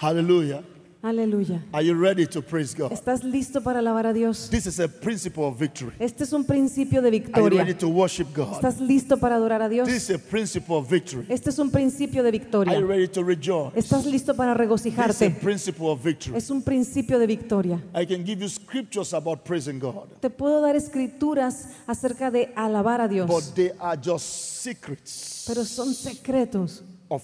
Hallelujah. 0.00 0.62
Aleluya. 1.02 1.62
Are 1.72 1.80
you 1.82 1.94
ready 1.94 2.26
to 2.26 2.42
praise 2.42 2.74
God? 2.74 2.92
¿Estás 2.92 3.24
listo 3.24 3.62
para 3.62 3.78
alabar 3.78 4.06
a 4.06 4.12
Dios? 4.12 4.50
This 4.50 4.66
is 4.66 4.80
a 4.80 4.86
principle 4.88 5.44
of 5.44 5.58
victory. 5.58 5.92
Este 5.98 6.24
es 6.24 6.32
un 6.34 6.44
principio 6.44 7.00
de 7.00 7.08
Are 7.08 7.16
you 7.18 7.24
victoria. 7.24 7.58
ready 7.64 7.74
to 7.74 7.88
worship 7.88 8.26
God? 8.34 8.52
¿Estás 8.56 8.80
listo 8.80 9.16
para 9.18 9.36
adorar 9.36 9.62
a 9.62 9.68
Dios? 9.70 9.88
This 9.88 10.10
is 10.10 10.16
a 10.16 10.18
principle 10.18 10.76
of 10.76 10.90
victory. 10.90 11.24
Este 11.30 11.48
es 11.48 11.58
un 11.58 11.70
principio 11.70 12.22
de 12.22 12.28
Are 12.28 12.36
you 12.38 12.44
victoria. 12.44 12.80
ready 12.86 13.08
to 13.08 13.24
rejoice? 13.24 13.72
¿Estás 13.78 14.04
listo 14.04 14.34
para 14.36 14.52
This 14.52 14.56
is 14.56 14.60
a 14.60 14.62
regocijarte? 14.62 15.30
principle 15.40 15.86
of 15.88 16.04
victory. 16.04 16.36
Es 16.36 16.50
un 16.50 16.60
principio 16.62 17.18
de 17.18 17.26
victoria. 17.26 17.80
I 17.94 18.04
can 18.04 18.22
give 18.22 18.42
you 18.42 18.48
scriptures 18.50 19.14
about 19.14 19.42
praising 19.42 19.78
God, 19.78 20.06
Te 20.20 20.28
puedo 20.28 20.60
dar 20.60 20.76
escrituras 20.76 21.68
acerca 21.86 22.30
de 22.30 22.52
alabar 22.54 23.00
a 23.00 23.08
Dios, 23.08 23.26
but 23.26 23.54
they 23.54 23.70
are 23.80 23.96
just 23.96 24.26
secrets 24.60 25.44
pero 25.48 25.64
son 25.64 25.94
secretos 25.94 26.82
of 27.08 27.22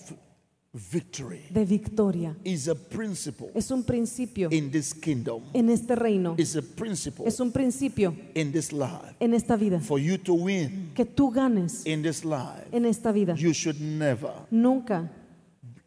victory. 0.76 1.40
de 1.50 1.64
victoria. 1.64 2.36
Is 2.44 2.68
a 2.68 2.74
principle 2.74 3.50
Es 3.54 3.70
un 3.70 3.82
principio 3.82 4.48
in 4.50 4.70
this 4.70 4.92
kingdom. 4.94 5.42
en 5.54 5.70
este 5.70 5.96
reino. 5.96 6.34
Is 6.38 6.54
a 6.56 6.62
principle 6.62 7.26
Es 7.26 7.40
un 7.40 7.50
principio 7.50 8.14
in 8.34 8.52
this 8.52 8.72
life. 8.72 9.14
en 9.20 9.34
esta 9.34 9.56
vida. 9.56 9.80
For 9.80 9.98
you 9.98 10.18
to 10.18 10.34
win 10.34 10.90
Que 10.94 11.04
tú 11.04 11.30
ganes 11.32 11.84
in 11.86 12.02
this 12.02 12.24
life, 12.24 12.66
en 12.72 12.84
esta 12.86 13.12
vida. 13.12 13.34
you 13.36 13.52
should 13.52 13.80
never 13.80 14.32
Nunca 14.50 15.10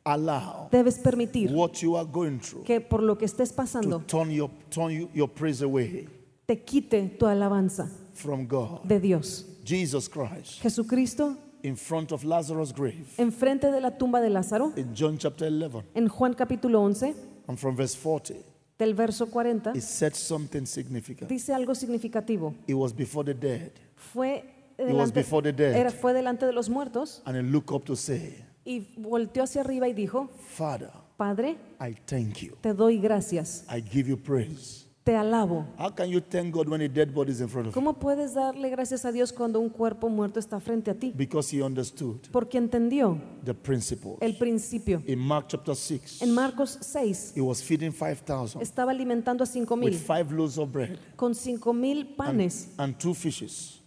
allow 0.04 0.70
debes 0.72 0.98
permitir 0.98 1.52
what 1.52 1.82
you 1.82 1.96
are 1.96 2.06
going 2.10 2.40
through 2.40 2.64
que 2.64 2.80
por 2.82 3.04
lo 3.04 3.18
que 3.18 3.26
estés 3.26 3.50
to 3.50 3.56
pasando 3.56 4.00
turn 4.08 4.32
your 4.32 4.50
turn 4.70 4.90
you, 4.92 5.10
your 5.14 5.28
praise 5.30 5.62
away 5.62 6.08
te 6.48 6.64
quite 6.64 7.10
tu 7.20 7.26
alabanza 7.28 7.92
from 8.14 8.48
God. 8.48 8.82
de 8.86 9.00
Dios. 9.00 9.46
Jesus 9.64 10.10
Christ 10.10 10.62
Jesucristo, 10.64 11.38
in 11.64 11.76
front 11.76 12.12
of 12.12 12.24
Lazarus' 12.24 12.74
grave 12.74 13.06
enfrente 13.18 13.72
de 13.72 13.82
la 13.82 13.92
tumba 13.98 14.22
de 14.22 14.30
Lázaro, 14.30 14.72
in 14.76 14.94
John 14.96 15.18
chapter 15.18 15.48
11 15.48 15.84
en 15.94 16.08
Juan 16.08 16.34
capítulo 16.34 16.82
11, 16.82 17.16
and 17.48 17.58
from 17.58 17.76
verse 17.76 17.96
40, 17.96 18.36
del 18.78 18.94
verso 18.94 19.26
40, 19.28 19.72
it 19.76 19.82
said 19.82 20.14
something 20.14 20.66
significant. 20.66 21.30
dice 21.30 21.54
algo 21.54 21.76
significativo. 21.76 22.54
It 22.68 22.76
was 22.76 22.94
before 22.94 23.26
the 23.26 23.34
dead, 23.34 23.72
Fue 23.96 24.44
was 24.78 24.88
delante, 24.88 25.20
before 25.20 25.42
the 25.44 25.52
dead. 25.52 25.76
era, 25.76 25.92
fue 25.92 26.14
delante 26.14 26.46
de 26.46 26.54
los 26.54 26.70
muertos 26.70 27.22
and 27.26 27.36
he 27.36 27.42
looked 27.44 27.72
up 27.74 27.84
to 27.86 27.96
say, 27.96 28.46
y 28.66 28.88
volteó 28.98 29.44
hacia 29.44 29.62
arriba 29.62 29.88
y 29.88 29.94
dijo, 29.94 30.30
Father, 30.56 30.92
Padre, 31.18 31.58
I 31.82 31.94
thank 32.06 32.38
you. 32.38 32.56
te 32.62 32.74
doy 32.74 33.00
gracias, 33.00 33.66
I 33.70 33.82
give 33.82 34.08
you 34.08 34.16
praise. 34.18 34.79
Te 35.04 35.16
alabo. 35.16 35.66
How 35.78 35.94
can 35.94 36.10
you 36.10 36.22
thank 36.22 36.54
God 36.54 36.68
when 36.68 36.82
a 36.82 36.88
dead 36.88 37.14
body 37.14 37.32
is 37.32 37.42
in 37.42 37.48
front 37.50 37.68
of 37.68 37.74
you? 37.74 37.82
¿Cómo 37.82 38.00
puedes 38.00 38.34
darle 38.34 38.70
gracias 38.70 39.06
a 39.06 39.12
Dios 39.12 39.32
cuando 39.34 39.60
un 39.60 39.70
cuerpo 39.70 40.10
muerto 40.10 40.40
está 40.40 40.60
frente 40.60 40.92
a 40.92 40.94
ti? 40.94 41.14
Because 41.16 41.56
he 41.56 41.64
understood 41.64 42.18
Porque 42.32 42.58
entendió 42.58 43.20
the 43.44 43.54
principles. 43.54 44.18
el 44.22 44.38
principio. 44.38 45.02
In 45.08 45.20
Mark 45.20 45.48
chapter 45.48 45.76
6, 45.76 46.22
En 46.22 46.34
Marcos 46.34 46.78
6 46.82 47.34
he 47.36 47.42
was 47.42 47.64
feeding 47.64 47.92
5,000 47.92 48.62
estaba 48.62 48.92
alimentando 48.92 49.44
a 49.44 49.48
cinco 49.48 49.76
with 49.76 49.86
mil 49.86 49.94
five 49.94 50.32
loaves 50.32 50.58
of 50.58 50.72
bread 50.72 50.98
con 51.16 51.34
cinco 51.34 51.74
mil 51.74 52.00
and, 52.02 52.16
panes, 52.16 52.70
and 52.78 52.98
two 52.98 53.14
fishes 53.14 53.82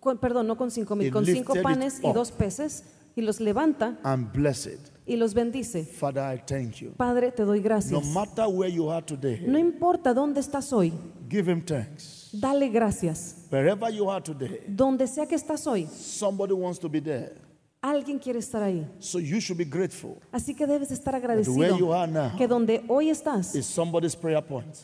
con- 0.00 0.18
perdón, 0.18 0.46
no 0.46 0.56
con 0.56 0.70
cinco 0.70 0.94
mil, 0.96 1.08
He 1.08 1.10
con 1.10 1.24
cinco 1.24 1.54
lifted 1.54 1.60
it 1.60 1.62
panes 1.62 2.00
y 2.02 2.12
dos 2.12 2.30
peces 2.30 2.84
y 3.14 3.22
los 3.22 3.40
levanta 3.40 3.98
and 4.02 4.32
blessed. 4.32 4.95
Y 5.06 5.16
los 5.16 5.32
bendice. 5.34 5.84
Father, 5.84 6.22
I 6.22 6.38
thank 6.46 6.76
you. 6.80 6.92
Padre, 6.96 7.30
te 7.32 7.44
doy 7.44 7.58
No 7.60 7.64
gracias. 7.64 8.04
matter 8.06 8.46
where 8.48 8.70
you 8.72 8.90
are 8.90 9.04
today, 9.04 9.40
No 9.46 9.58
importa 9.58 10.12
dónde 10.12 10.40
estás 10.40 10.72
hoy, 10.72 10.92
give 11.30 11.50
him 11.50 11.62
thanks. 11.64 12.28
dale 12.32 12.68
gracias. 12.68 13.46
Wherever 13.50 13.88
you 13.92 14.10
are 14.10 14.20
today, 14.22 14.62
Donde 14.66 15.06
sea 15.06 15.26
que 15.26 15.36
estás 15.36 15.66
hoy, 15.66 15.86
somebody 15.86 16.52
wants 16.52 16.78
to 16.80 16.88
be 16.88 17.00
there. 17.00 17.32
alguien 17.80 18.18
quiere 18.18 18.40
estar 18.40 18.62
ahí. 18.62 18.84
So 18.98 19.18
you 19.20 19.40
should 19.40 19.58
be 19.58 19.64
grateful. 19.64 20.16
Así 20.32 20.54
que 20.54 20.66
debes 20.66 20.90
estar 20.90 21.14
But 21.14 21.22
where 21.22 21.68
you 21.78 21.92
agradecido 21.92 21.94
are 21.94 22.10
now 22.10 22.36
que 22.36 22.48
donde 22.48 22.82
hoy 22.88 23.10
estás 23.10 23.54
is 23.54 23.64
somebody's 23.66 24.16
prayer 24.16 24.42
point. 24.44 24.74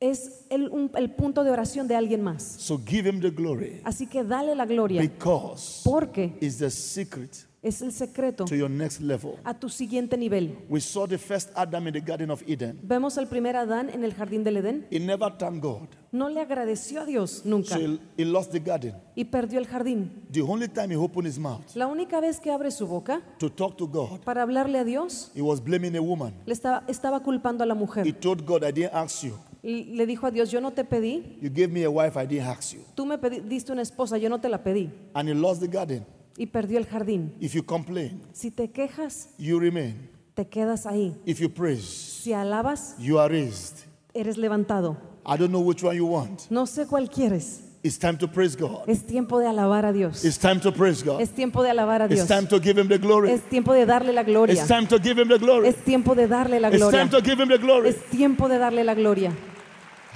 es 0.00 0.46
el, 0.48 0.68
un- 0.70 0.90
el 0.94 1.10
punto 1.10 1.42
de 1.44 1.50
oración 1.50 1.86
de 1.88 1.94
alguien 1.96 2.22
más. 2.22 2.42
So 2.42 2.78
give 2.78 3.06
him 3.06 3.20
the 3.20 3.30
glory 3.30 3.80
Así 3.84 4.06
que 4.06 4.22
dale 4.24 4.54
la 4.54 4.64
gloria 4.64 5.02
because 5.02 5.82
porque 5.84 6.38
it's 6.40 6.56
the 6.58 6.70
secret 6.70 7.44
es 7.62 7.82
el 7.82 7.90
secreto 7.92 8.44
to 8.44 8.54
your 8.54 8.70
next 8.70 9.00
level. 9.00 9.32
a 9.44 9.52
tu 9.58 9.68
siguiente 9.68 10.16
nivel. 10.16 10.56
We 10.68 10.80
saw 10.80 11.06
the 11.08 11.18
first 11.18 11.50
Adam 11.56 11.86
in 11.88 11.92
the 11.94 12.00
Garden 12.00 12.30
of 12.30 12.42
Eden. 12.46 12.78
Vemos 12.82 13.18
al 13.18 13.26
primer 13.28 13.56
Adán 13.56 13.90
en 13.90 14.04
el 14.04 14.14
jardín 14.14 14.44
del 14.44 14.58
Edén. 14.58 14.86
He 14.90 15.00
never 15.00 15.32
thanked 15.36 15.60
God. 15.62 15.88
No 16.12 16.28
le 16.28 16.40
agradeció 16.40 17.02
a 17.02 17.04
Dios 17.04 17.42
nunca 17.44 17.74
So 17.74 17.80
he, 17.80 17.98
he 18.16 18.24
lost 18.24 18.52
the 18.52 18.60
garden. 18.60 18.94
y 19.16 19.24
perdió 19.24 19.58
el 19.58 19.66
jardín. 19.66 20.10
The 20.32 20.40
only 20.42 20.68
time 20.68 20.90
he 20.90 20.96
opened 20.96 21.26
his 21.26 21.38
mouth 21.38 21.74
La 21.74 21.86
única 21.88 22.20
vez 22.20 22.38
que 22.40 22.50
abre 22.50 22.70
su 22.70 22.86
boca 22.86 23.20
to 23.38 23.50
talk 23.50 23.76
to 23.76 23.86
God, 23.88 24.20
para 24.20 24.42
hablarle 24.42 24.78
a 24.78 24.84
Dios, 24.84 25.30
he 25.34 25.42
was 25.42 25.60
blaming 25.62 25.96
a 25.96 26.00
woman. 26.00 26.32
le 26.46 26.52
estaba, 26.54 26.84
estaba 26.88 27.20
culpando 27.22 27.64
a 27.64 27.66
la 27.66 27.74
He 27.74 27.78
mujer. 27.78 28.12
told 28.20 28.46
God, 28.46 28.62
I 28.64 28.70
didn't 28.72 28.94
ask 28.94 29.22
you. 29.24 29.34
Le 29.60 30.06
dijo 30.06 30.24
a 30.26 30.30
Dios, 30.30 30.50
yo 30.52 30.60
no 30.60 30.70
te 30.70 30.84
pedí, 30.84 31.36
You 31.42 31.50
gave 31.50 31.68
me 31.68 31.82
a 31.84 31.90
wife, 31.90 32.16
I 32.16 32.24
didn't 32.26 32.46
ask 32.46 32.72
you. 32.72 32.80
tú 32.94 33.04
me 33.04 33.18
diste 33.18 33.72
una 33.72 33.82
esposa, 33.82 34.16
yo 34.16 34.28
no 34.30 34.40
te 34.40 34.48
la 34.48 34.62
pedí. 34.62 34.88
And 35.14 35.28
he 35.28 35.34
lost 35.34 35.60
the 35.60 35.66
garden. 35.68 36.06
Y 36.38 36.46
perdió 36.46 36.78
el 36.78 36.86
jardín. 36.86 37.34
If 37.40 37.52
you 37.54 37.64
complain, 37.64 38.22
Si 38.32 38.50
te 38.50 38.70
quejas, 38.70 39.30
you 39.38 39.58
remain. 39.58 40.08
te 40.34 40.46
quedas 40.46 40.86
ahí. 40.86 41.16
If 41.26 41.40
you 41.40 41.48
praise, 41.50 41.82
Si 42.22 42.32
alabas, 42.32 42.94
you 42.98 43.18
are 43.18 43.28
raised. 43.28 43.84
eres 44.14 44.36
levantado. 44.38 44.96
I 45.26 45.36
don't 45.36 45.50
know 45.50 45.60
which 45.60 45.82
one 45.82 45.96
you 45.96 46.06
want. 46.06 46.48
No 46.50 46.64
sé 46.66 46.86
cuál 46.86 47.10
quieres. 47.10 47.64
It's 47.82 47.98
time 47.98 48.16
to 48.18 48.26
praise 48.28 48.56
God. 48.56 48.88
Es 48.88 49.04
tiempo 49.06 49.38
de 49.38 49.46
alabar 49.46 49.84
a 49.84 49.92
Dios. 49.92 50.24
It's 50.24 50.38
time 50.38 50.60
to 50.60 50.72
praise 50.72 51.02
God. 51.04 51.20
Es 51.20 51.30
tiempo 51.30 51.62
de 51.62 51.70
alabar 51.70 52.02
a 52.02 52.06
It's 52.06 52.14
Dios. 52.14 52.26
time 52.28 52.46
to 52.48 52.58
give 52.60 52.78
Him 52.80 52.88
the 52.88 52.98
glory. 52.98 53.30
Es 53.32 53.42
tiempo 53.48 53.72
de 53.72 53.84
darle 53.86 54.12
la 54.12 54.22
gloria. 54.22 54.54
It's 54.54 54.66
time 54.66 54.86
to 54.88 54.98
give 54.98 55.20
Him 55.20 55.28
the 55.28 55.38
glory. 55.38 55.68
Es 55.68 55.76
tiempo 55.84 56.14
de 56.14 56.26
darle 56.28 56.60
la 56.60 56.68
It's 56.68 56.78
gloria. 56.78 56.98
time 57.00 57.10
to 57.10 57.20
give 57.20 57.40
Him 57.42 57.48
the 57.48 57.58
glory. 57.58 57.88
Es 57.90 58.04
tiempo 58.10 58.48
de 58.48 58.58
darle 58.58 58.84
la 58.84 58.94
gloria. 58.94 59.32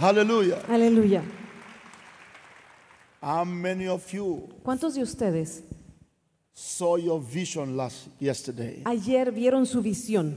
Aleluya. 0.00 1.22
How 3.20 3.44
many 3.44 3.86
of 3.86 4.12
you 4.12 4.48
¿Cuántos 4.64 4.94
de 4.94 5.02
ustedes 5.02 5.62
saw 6.54 6.96
your 6.96 7.20
vision 7.20 7.76
last 7.76 8.08
yesterday? 8.20 8.82
ayer 8.84 9.30
vieron 9.32 9.66
su 9.66 9.82
visión? 9.82 10.36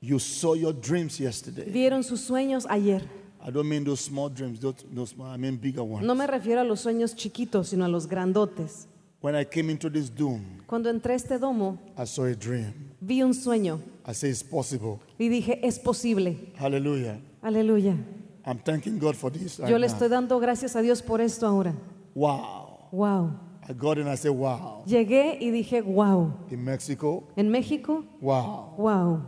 You 0.00 0.18
saw 0.18 0.54
your 0.54 0.72
dreams 0.72 1.18
yesterday. 1.18 1.64
Vieron 1.70 2.04
sus 2.04 2.20
sueños 2.28 2.66
ayer. 2.68 3.02
I 3.44 3.50
don't 3.50 3.68
mean 3.68 3.84
those 3.84 4.00
small 4.00 4.28
dreams, 4.28 4.60
those, 4.60 4.84
those 4.92 5.14
I 5.20 5.36
mean 5.36 5.56
bigger 5.56 5.82
ones. 5.82 6.04
No 6.06 6.14
me 6.14 6.26
refiero 6.26 6.60
a 6.60 6.64
los 6.64 6.80
sueños 6.84 7.14
chiquitos, 7.16 7.68
sino 7.68 7.84
a 7.84 7.88
los 7.88 8.06
grandotes. 8.06 8.86
When 9.20 9.34
I 9.34 9.44
came 9.44 9.70
into 9.70 9.88
this 9.90 10.10
doom, 10.10 10.62
Cuando 10.66 10.90
entré 10.90 11.12
a 11.14 11.16
este 11.16 11.38
domo, 11.38 11.78
I 11.96 12.04
saw 12.06 12.24
a 12.26 12.34
dream. 12.34 12.72
vi 13.00 13.22
un 13.22 13.32
sueño 13.34 13.80
I 14.06 14.12
say 14.14 14.30
it's 14.30 14.42
possible. 14.42 15.00
y 15.18 15.28
dije, 15.28 15.60
es 15.66 15.78
posible. 15.78 16.52
Hallelujah. 16.58 17.18
Aleluya. 17.42 17.96
I'm 18.44 18.58
thanking 18.58 18.98
God 18.98 19.16
for 19.16 19.30
this. 19.30 19.58
right 19.58 19.68
Yo 19.70 19.78
le 19.78 19.86
now. 19.88 19.94
estoy 19.94 20.08
dando 20.08 20.38
gracias 20.38 20.76
a 20.76 20.82
Dios 20.82 21.02
por 21.02 21.20
esto 21.20 21.46
ahora. 21.46 21.74
Wow. 22.14 22.88
Wow. 22.92 23.30
I 23.68 23.72
got 23.72 23.98
in, 23.98 24.06
I 24.06 24.14
said, 24.14 24.30
wow. 24.30 24.84
Llegué 24.86 25.38
y 25.40 25.50
dije, 25.50 25.82
wow. 25.84 26.32
In 26.50 26.64
Mexico, 26.64 27.24
En 27.36 27.50
México, 27.50 28.04
wow. 28.20 28.74
wow. 28.76 29.22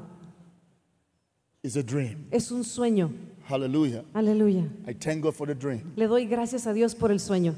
It's 1.62 1.76
a 1.76 1.82
dream. 1.82 2.28
Es 2.30 2.50
un 2.52 2.62
sueño. 2.62 3.10
Hallelujah. 3.48 4.04
Aleluya. 4.14 4.68
I 4.86 4.92
thank 4.92 5.22
God 5.22 5.34
for 5.34 5.46
the 5.46 5.54
dream. 5.54 5.92
Le 5.96 6.06
doy 6.06 6.26
gracias 6.26 6.66
a 6.66 6.72
Dios 6.72 6.94
por 6.94 7.10
el 7.10 7.18
sueño. 7.18 7.54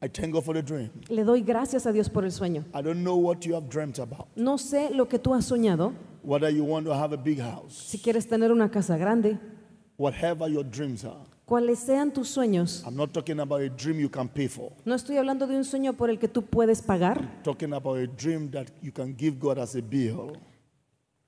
I 0.00 0.08
thank 0.08 0.32
God 0.32 0.44
for 0.44 0.54
the 0.54 0.62
dream. 0.62 0.90
Le 1.08 1.24
doy 1.24 1.40
gracias 1.42 1.86
a 1.86 1.92
Dios 1.92 2.08
por 2.08 2.24
el 2.24 2.30
sueño. 2.30 2.64
I 2.74 2.82
don't 2.82 3.02
know 3.02 3.16
what 3.16 3.44
you 3.44 3.54
have 3.54 3.68
dreamt 3.68 3.98
about. 3.98 4.28
No 4.36 4.58
sé 4.58 4.90
lo 4.94 5.06
que 5.06 5.18
tú 5.18 5.34
has 5.34 5.46
soñado, 5.46 5.92
Whether 6.22 6.50
you 6.50 6.62
want 6.64 6.86
to 6.86 6.92
have 6.92 7.12
a 7.12 7.16
big 7.16 7.40
house, 7.40 7.72
si 7.74 7.98
quieres 7.98 8.28
tener 8.28 8.52
una 8.52 8.68
casa 8.68 8.96
grande, 8.96 9.38
whatever 9.96 10.48
your 10.48 10.62
dreams 10.64 11.04
are. 11.04 11.26
Cuáles 11.46 11.78
sean 11.80 12.12
tus 12.12 12.28
sueños. 12.28 12.82
I'm 12.86 12.96
not 12.96 13.12
talking 13.12 13.40
about 13.40 13.60
a 13.60 13.68
dream 13.68 14.00
you 14.00 14.08
can 14.10 14.28
pay 14.28 14.48
for. 14.48 14.72
No 14.84 14.94
estoy 14.94 15.16
hablando 15.16 15.46
de 15.46 15.56
un 15.56 15.64
sueño 15.64 15.92
por 15.94 16.10
el 16.10 16.18
que 16.18 16.28
tú 16.28 16.42
puedes 16.42 16.82
pagar. 16.82 17.42
Talking 17.42 17.72
about 17.74 17.98
a 17.98 18.06
dream 18.06 18.50
that 18.50 18.66
you 18.82 18.92
can 18.92 19.14
give 19.16 19.38
God 19.38 19.58
as 19.58 19.74
a 19.76 19.82
bill. 19.82 20.32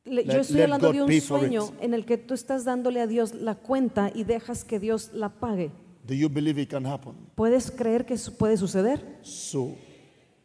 Le- 0.04 0.22
Yo 0.24 0.32
Let- 0.34 0.40
estoy 0.40 0.60
hablando 0.62 0.88
God 0.88 0.94
de 0.94 1.02
un 1.02 1.20
sueño 1.20 1.72
en 1.80 1.94
el 1.94 2.04
que 2.04 2.18
tú 2.18 2.34
estás 2.34 2.64
dándole 2.64 3.00
a 3.00 3.06
Dios 3.06 3.32
la 3.34 3.54
cuenta 3.54 4.10
y 4.14 4.24
dejas 4.24 4.64
que 4.64 4.78
Dios 4.78 5.10
la 5.14 5.28
pague. 5.30 5.70
Do 6.06 6.12
you 6.14 6.28
believe 6.28 6.60
it 6.60 6.68
can 6.70 6.84
happen? 6.86 7.14
¿Puedes 7.34 7.70
creer 7.70 8.04
que 8.04 8.12
eso 8.14 8.32
puede 8.36 8.58
suceder? 8.58 9.00
So, 9.22 9.74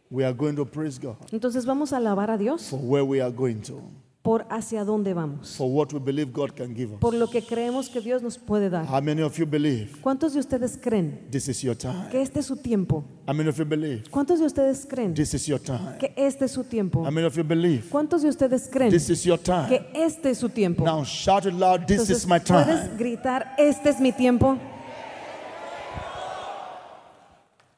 we 0.10 0.24
are 0.24 0.34
going 0.34 0.56
to 0.56 0.66
praise 0.66 0.98
God 0.98 1.18
Entonces 1.34 1.66
vamos 1.66 1.91
a 1.91 1.98
alabar 1.98 2.32
a 2.32 2.38
Dios 2.38 2.70
for 2.70 2.80
where 2.80 3.04
we 3.04 3.22
are 3.22 3.32
going 3.32 3.62
to, 3.64 3.82
por 4.30 4.45
hacia 4.51 4.85
dónde 4.85 5.15
vamos, 5.15 5.56
for 5.57 5.68
what 5.68 5.91
we 5.91 5.99
believe 5.99 6.31
God 6.31 6.51
can 6.56 6.76
give 6.76 6.95
por 6.99 7.15
us. 7.15 7.19
lo 7.19 7.27
que 7.31 7.41
creemos 7.41 7.89
que 7.89 7.99
Dios 7.99 8.22
nos 8.22 8.38
puede 8.38 8.69
dar. 8.69 8.85
How 8.85 9.01
many 9.01 9.23
of 9.23 9.35
you 9.39 9.47
believe 9.47 9.89
¿Cuántos 10.03 10.34
de 10.35 10.39
ustedes 10.39 10.77
creen 10.77 11.27
this 11.31 11.47
is 11.49 11.64
your 11.64 11.76
time? 11.76 12.10
que 12.11 12.22
este 12.22 12.41
es 12.41 12.45
su 12.45 12.56
tiempo? 12.56 13.03
How 13.27 13.34
many 13.34 13.49
of 13.49 13.57
you 13.57 13.65
believe 13.65 14.03
¿Cuántos 14.11 14.38
de 14.39 14.45
ustedes 14.45 14.85
creen 14.85 15.15
this 15.15 15.34
is 15.34 15.47
your 15.47 15.60
time? 15.60 15.97
que 15.99 16.14
este 16.15 16.45
es 16.45 16.51
su 16.51 16.64
tiempo? 16.64 16.99
How 17.03 17.10
many 17.11 17.26
of 17.26 17.35
you 17.35 17.43
believe 17.43 17.89
¿Cuántos 17.89 18.22
de 18.22 18.30
ustedes 18.30 18.69
creen 18.72 18.91
this 18.91 19.10
is 19.10 19.23
your 19.23 19.39
time? 19.39 19.68
que 19.68 19.89
este 19.95 20.30
es 20.30 20.38
su 20.38 20.49
tiempo? 20.49 20.84
Now 20.85 21.03
shout 21.03 21.47
it 21.47 21.53
loud, 21.53 21.88
this 21.88 22.01
Entonces, 22.01 22.18
is 22.19 22.27
my 22.27 22.38
¿puedes 22.39 22.81
time. 22.85 22.97
gritar, 22.99 23.56
este 23.57 23.89
es 23.89 23.99
mi 23.99 24.11
tiempo? 24.11 24.60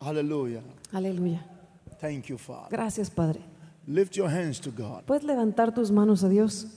Hallelujah. 0.01 0.63
Aleluya. 0.91 1.45
Thank 2.01 2.25
you, 2.25 2.37
Father. 2.37 2.67
Gracias, 2.69 3.09
Padre. 3.09 3.39
Lift 3.87 4.15
your 4.15 4.29
hands 4.29 4.59
to 4.61 4.71
God 4.71 5.05
Puedes 5.05 5.23
levantar 5.23 5.73
tus 5.73 5.91
manos 5.91 6.23
a 6.23 6.29
Dios 6.29 6.67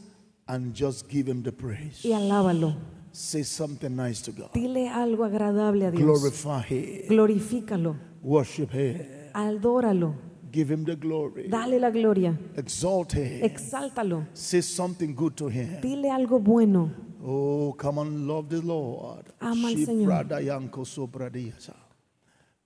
and 0.47 0.74
just 0.74 1.09
give 1.09 1.26
Him 1.28 1.43
the 1.43 1.52
praise. 1.52 2.01
y 2.05 2.12
alábalo. 2.12 2.74
Say 3.12 3.44
something 3.44 3.94
nice 3.94 4.20
to 4.22 4.32
God. 4.32 4.52
Dile 4.52 4.89
algo 4.89 5.24
agradable 5.24 5.86
a 5.86 5.90
Dios. 5.90 6.02
Glorify 6.02 6.62
Him. 6.62 7.09
Glorifícalo. 7.09 7.97
Worship 8.22 8.70
Him. 8.72 9.06
Adóralo. 9.32 10.14
Give 10.51 10.70
Him 10.70 10.85
the 10.85 10.97
glory. 10.97 11.48
Dale 11.48 11.78
la 11.78 11.90
gloria. 11.90 12.36
Exalt 12.56 13.12
Him. 13.12 13.43
Exáltalo. 13.43 14.26
Say 14.35 14.60
something 14.62 15.14
good 15.14 15.36
to 15.36 15.48
Him. 15.48 15.81
Dile 15.81 16.10
algo 16.10 16.39
bueno. 16.40 16.90
Oh, 17.26 17.72
come 17.78 17.98
on, 18.01 18.26
love 18.26 18.48
the 18.48 18.60
Lord. 18.60 19.32
Ama 19.40 19.68
al 19.68 19.76
Señor. 19.76 20.09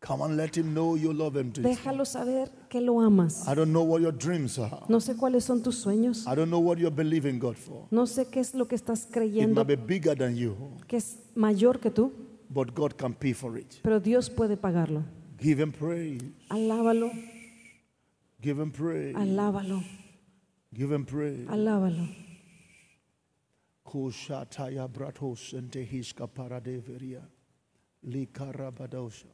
Come 0.01 0.23
on, 0.23 0.37
let 0.37 0.57
Him 0.57 0.73
know 0.75 0.95
you 0.95 1.12
love 1.12 1.37
Him. 1.37 1.53
Déjalo 1.53 2.05
saber 2.05 2.49
que 2.69 2.81
lo 2.81 3.01
amas. 3.01 3.47
I 3.49 3.55
don't 3.55 3.73
know 3.73 3.83
what 3.83 4.01
your 4.01 4.12
dreams 4.12 4.57
are. 4.59 4.85
No 4.89 5.01
sé 5.01 5.16
cuáles 5.16 5.43
son 5.45 5.61
tus 5.62 5.77
sueños. 5.85 6.25
I 6.27 6.37
don't 6.37 6.51
know 6.51 6.61
what 6.61 6.79
you're 6.79 6.95
believing 6.95 7.39
God 7.41 7.57
for. 7.57 7.89
No 7.91 8.07
sé 8.07 8.31
qué 8.31 8.39
es 8.39 8.55
lo 8.55 8.66
que 8.69 8.77
estás 8.77 9.07
It 9.07 9.12
creyendo 9.12 9.65
might 9.65 9.66
be 9.66 9.75
bigger 9.77 10.15
than 10.16 10.37
you, 10.37 10.57
que 10.87 10.99
es 10.99 11.19
mayor 11.35 11.81
que 11.81 11.91
tú, 11.91 12.12
but 12.49 12.73
God 12.75 12.97
can 12.97 13.12
pay 13.12 13.33
for 13.33 13.59
it. 13.59 13.81
pero 13.83 13.99
Dios 13.99 14.31
puede 14.31 14.57
pagarlo. 14.57 15.03
Give 15.41 15.61
Him 15.61 15.73
praise. 15.73 16.23
Alábalo, 16.49 17.11
Give 18.41 18.61
Him 18.62 18.70
praise. 18.70 19.16
alábalo, 19.16 19.83
Give 20.73 20.93
Him 20.95 21.05
praise. 21.07 21.49
alábalo. 21.49 22.09
Kushataya 23.85 24.87
bratos 24.87 25.55
ente 25.55 25.83
hishka 25.85 26.29
paradeveria. 26.29 27.23
Likarabadosha. 28.07 29.27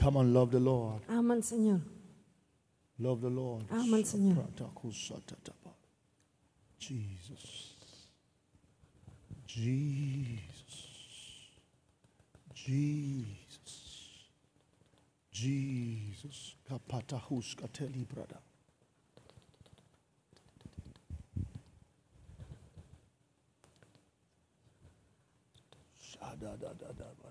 Come 0.00 0.16
on, 0.16 0.32
love 0.32 0.50
the 0.50 0.58
Lord. 0.58 1.02
Ama 1.08 1.34
al 1.34 1.42
Señor. 1.42 1.80
Love 2.98 3.20
the 3.20 3.28
Lord. 3.28 3.64
Ama 3.70 3.96
al 3.98 4.04
Señor. 4.04 4.34
Shapratakusatatapa. 4.34 5.74
Jesus. 6.78 7.74
Jesus. 9.46 10.40
Jesus. 12.54 13.40
Jesus. 15.30 16.54
Kapatahuskateli 16.66 18.06
brother. 18.08 18.40
Shadadadadabadosh. 26.00 27.29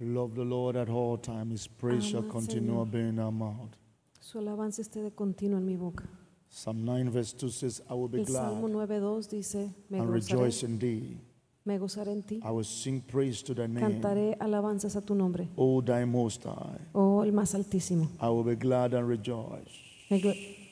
Love 0.00 0.34
the 0.34 0.44
Lord 0.44 0.76
at 0.76 0.88
all 0.88 1.18
times. 1.18 1.52
His 1.52 1.66
praise 1.68 2.04
shall 2.04 2.20
Ama 2.20 2.28
al 2.28 2.32
continue 2.32 2.72
Señor. 2.72 2.90
being 2.90 3.08
in 3.08 3.18
our 3.18 3.32
mouth. 3.32 3.76
Su 4.20 4.38
alabanza 4.38 4.80
esté 4.82 5.02
de 5.02 5.10
continuo 5.10 5.58
en 5.58 5.66
mi 5.66 5.76
boca. 5.76 6.04
Psalm 6.48 6.84
9 6.84 7.10
verse 7.10 7.32
2 7.34 7.50
says, 7.50 7.82
I 7.88 7.94
will 7.94 8.08
be 8.08 8.20
El 8.20 8.26
Salmo 8.26 8.66
glad 8.68 8.88
9.2 8.88 9.28
dice, 9.30 9.70
me 9.88 9.98
and 9.98 10.08
gozaré, 10.08 10.12
rejoice 10.14 10.62
in 10.64 10.78
thee. 10.78 11.16
me 11.64 11.78
gozaré 11.78 12.12
en 12.12 12.22
ti, 12.22 12.40
I 12.42 12.50
will 12.50 12.64
sing 12.64 13.00
praise 13.02 13.42
to 13.44 13.54
thy 13.54 13.66
name, 13.68 13.80
cantaré 13.80 14.36
alabanzas 14.40 14.96
a 14.96 15.00
tu 15.00 15.14
nombre, 15.14 15.48
O 15.56 15.80
thy 15.80 16.04
most 16.04 16.44
high. 16.44 16.80
oh 16.94 17.22
el 17.22 17.32
más 17.32 17.54
altísimo. 17.54 18.08
I 18.20 18.28
will 18.30 18.42
be 18.42 18.56
glad 18.56 18.94
and 18.94 19.06
rejoice. 19.08 19.70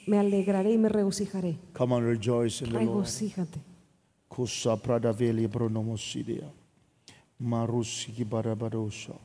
Me, 0.06 0.18
alegraré 0.18 0.72
y 0.72 0.78
me 0.78 0.88
regocijaré. 0.88 1.58
Come 1.74 1.92
and 1.94 2.06
rejoice 2.06 2.62
in 2.62 2.70
the 2.70 2.80
Lord. 2.80 2.88
Regocíjate. 2.88 3.60
Kusa 4.28 4.76
pronomosidia. 7.40 7.66
Marusiki 7.66 8.24
barabadosha. 8.24 9.18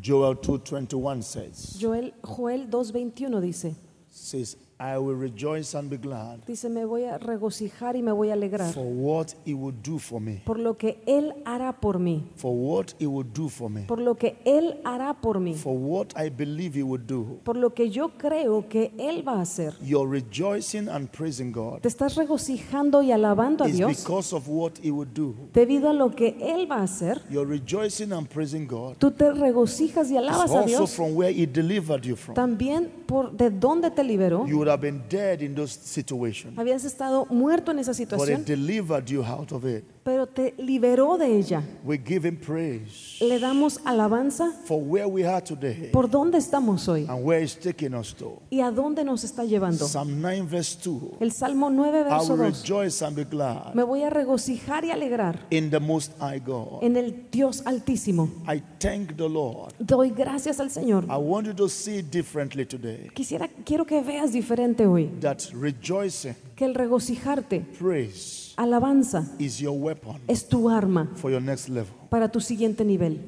Joel 0.00 0.34
2.21 0.36 1.22
says, 1.22 1.76
Joel, 1.78 2.10
Joel 2.24 2.66
2.21 2.66 3.40
dice, 3.40 3.76
says, 4.08 4.56
I 4.84 4.98
will 4.98 5.14
rejoice 5.14 5.76
and 5.78 5.88
be 5.88 5.96
glad 5.96 6.40
Dice, 6.44 6.68
me 6.68 6.84
voy 6.84 7.04
a 7.04 7.16
regocijar 7.16 7.94
y 7.94 8.02
me 8.02 8.10
voy 8.10 8.30
a 8.30 8.32
alegrar 8.32 8.72
for 8.74 8.84
what 8.84 9.28
he 9.46 9.54
would 9.54 9.76
do 9.84 9.98
for 10.00 10.20
me. 10.20 10.42
por 10.44 10.58
lo 10.58 10.76
que 10.76 11.00
Él 11.06 11.34
hará 11.44 11.72
por 11.80 12.00
mí, 12.00 12.28
For 12.34 12.50
what 12.52 12.86
he 12.98 13.06
would 13.06 13.28
do 13.32 13.48
for 13.48 13.70
me. 13.70 13.82
por 13.82 14.00
lo 14.00 14.16
que 14.16 14.38
Él 14.44 14.80
hará 14.84 15.14
por 15.14 15.38
mí, 15.38 15.54
For 15.54 15.76
what 15.76 16.08
I 16.16 16.30
believe 16.30 16.76
he 16.76 16.82
would 16.82 17.02
do. 17.06 17.38
por 17.44 17.56
lo 17.56 17.74
que 17.74 17.90
yo 17.90 18.08
creo 18.18 18.68
que 18.68 18.90
Él 18.98 19.22
va 19.26 19.34
a 19.38 19.42
hacer. 19.42 19.74
You're 19.84 20.10
rejoicing 20.10 20.88
and 20.88 21.08
praising 21.08 21.52
God 21.52 21.80
Te 21.82 21.88
estás 21.88 22.16
regocijando 22.16 23.02
y 23.02 23.12
alabando 23.12 23.62
a 23.62 23.68
is 23.68 23.76
Dios 23.76 24.02
because 24.04 24.34
of 24.34 24.48
what 24.48 24.72
he 24.82 24.90
would 24.90 25.10
do. 25.14 25.34
debido 25.52 25.90
a 25.90 25.92
lo 25.92 26.10
que 26.10 26.36
Él 26.40 26.68
va 26.68 26.78
a 26.78 26.82
hacer. 26.82 27.22
You're 27.30 27.48
rejoicing 27.48 28.12
and 28.12 28.26
praising 28.28 28.66
God. 28.66 28.96
Tú 28.98 29.12
te 29.12 29.30
regocijas 29.30 30.10
y 30.10 30.16
alabas 30.16 30.50
a 30.50 30.58
also 30.58 30.66
Dios 30.66 30.90
from 30.90 31.14
where 31.16 31.32
he 31.32 31.46
delivered 31.46 32.02
you 32.02 32.16
from. 32.16 32.34
también 32.34 32.90
por 33.06 33.30
de 33.30 33.48
dónde 33.50 33.90
te 33.92 34.02
liberó. 34.02 34.44
You 34.46 34.56
would 34.56 34.71
have 34.72 34.80
been 34.80 35.02
dead 35.08 35.42
in 35.42 35.54
those 35.54 35.72
situations, 35.72 36.58
Habías 36.58 36.84
estado 36.84 37.26
muerto 37.30 37.70
en 37.70 37.78
esa 37.78 37.92
but 37.92 37.98
he 37.98 38.04
situación, 38.04 38.44
delivered 38.44 39.06
you 39.08 39.24
out 39.24 39.52
of 39.52 39.64
it. 39.64 39.84
Pero 40.04 40.26
te 40.26 40.54
liberó 40.58 41.16
de 41.16 41.36
ella. 41.36 41.62
We 41.84 41.96
give 41.98 42.26
him 42.28 42.36
praise 42.36 43.18
Le 43.20 43.38
damos 43.38 43.80
alabanza 43.84 44.52
for 44.64 44.80
where 44.82 45.06
we 45.06 45.24
are 45.26 45.40
today 45.42 45.90
por 45.92 46.08
dónde 46.10 46.38
estamos 46.38 46.88
hoy 46.88 47.06
and 47.08 47.24
where 47.24 47.40
he's 47.40 47.56
taking 47.56 47.94
us 47.94 48.12
to. 48.14 48.40
y 48.50 48.60
a 48.60 48.70
dónde 48.70 49.04
nos 49.04 49.22
está 49.24 49.44
llevando. 49.44 49.86
Psalm 49.86 50.20
9, 50.20 50.42
verse 50.50 50.76
2. 50.82 51.20
El 51.20 51.32
Salmo 51.32 51.70
9, 51.70 52.00
I 52.00 52.02
verso 52.04 52.34
will 52.34 52.50
2. 52.52 52.62
rejoice 52.62 53.02
and 53.04 53.14
be 53.16 53.24
glad 53.24 53.74
Me 53.74 53.82
voy 53.84 54.02
a 54.02 54.10
regocijar 54.10 54.84
y 54.84 54.90
alegrar 54.90 55.46
in 55.50 55.70
the 55.70 55.78
Most 55.80 56.12
High 56.18 56.40
God. 56.40 56.82
en 56.82 56.96
el 56.96 57.28
Dios 57.30 57.62
Altísimo. 57.64 58.28
I 58.48 58.60
thank 58.78 59.16
the 59.16 59.28
Lord. 59.28 59.72
Doy 59.78 60.10
gracias 60.10 60.58
al 60.60 60.70
Señor. 60.70 61.04
I 61.04 61.16
want 61.16 61.46
you 61.46 61.54
to 61.54 61.68
see 61.68 62.02
differently 62.02 62.66
today. 62.66 63.08
Quisiera, 63.14 63.48
quiero 63.64 63.84
que 63.84 64.02
veas 64.02 64.32
diferente 64.32 64.86
hoy, 64.86 65.06
That 65.20 65.38
rejoicing, 65.52 66.34
que 66.56 66.64
el 66.64 66.74
regocijarte, 66.74 67.60
praise 67.78 68.41
alabanza, 68.62 69.28
is 69.38 69.60
your 69.60 69.76
weapon 69.78 70.16
es 70.28 70.48
tu 70.48 70.68
arma 70.68 71.10
for 71.16 71.30
your 71.30 71.40
next 71.42 71.68
level. 71.68 71.94
para 72.10 72.28
tu 72.30 72.40
siguiente 72.40 72.84
nivel. 72.84 73.18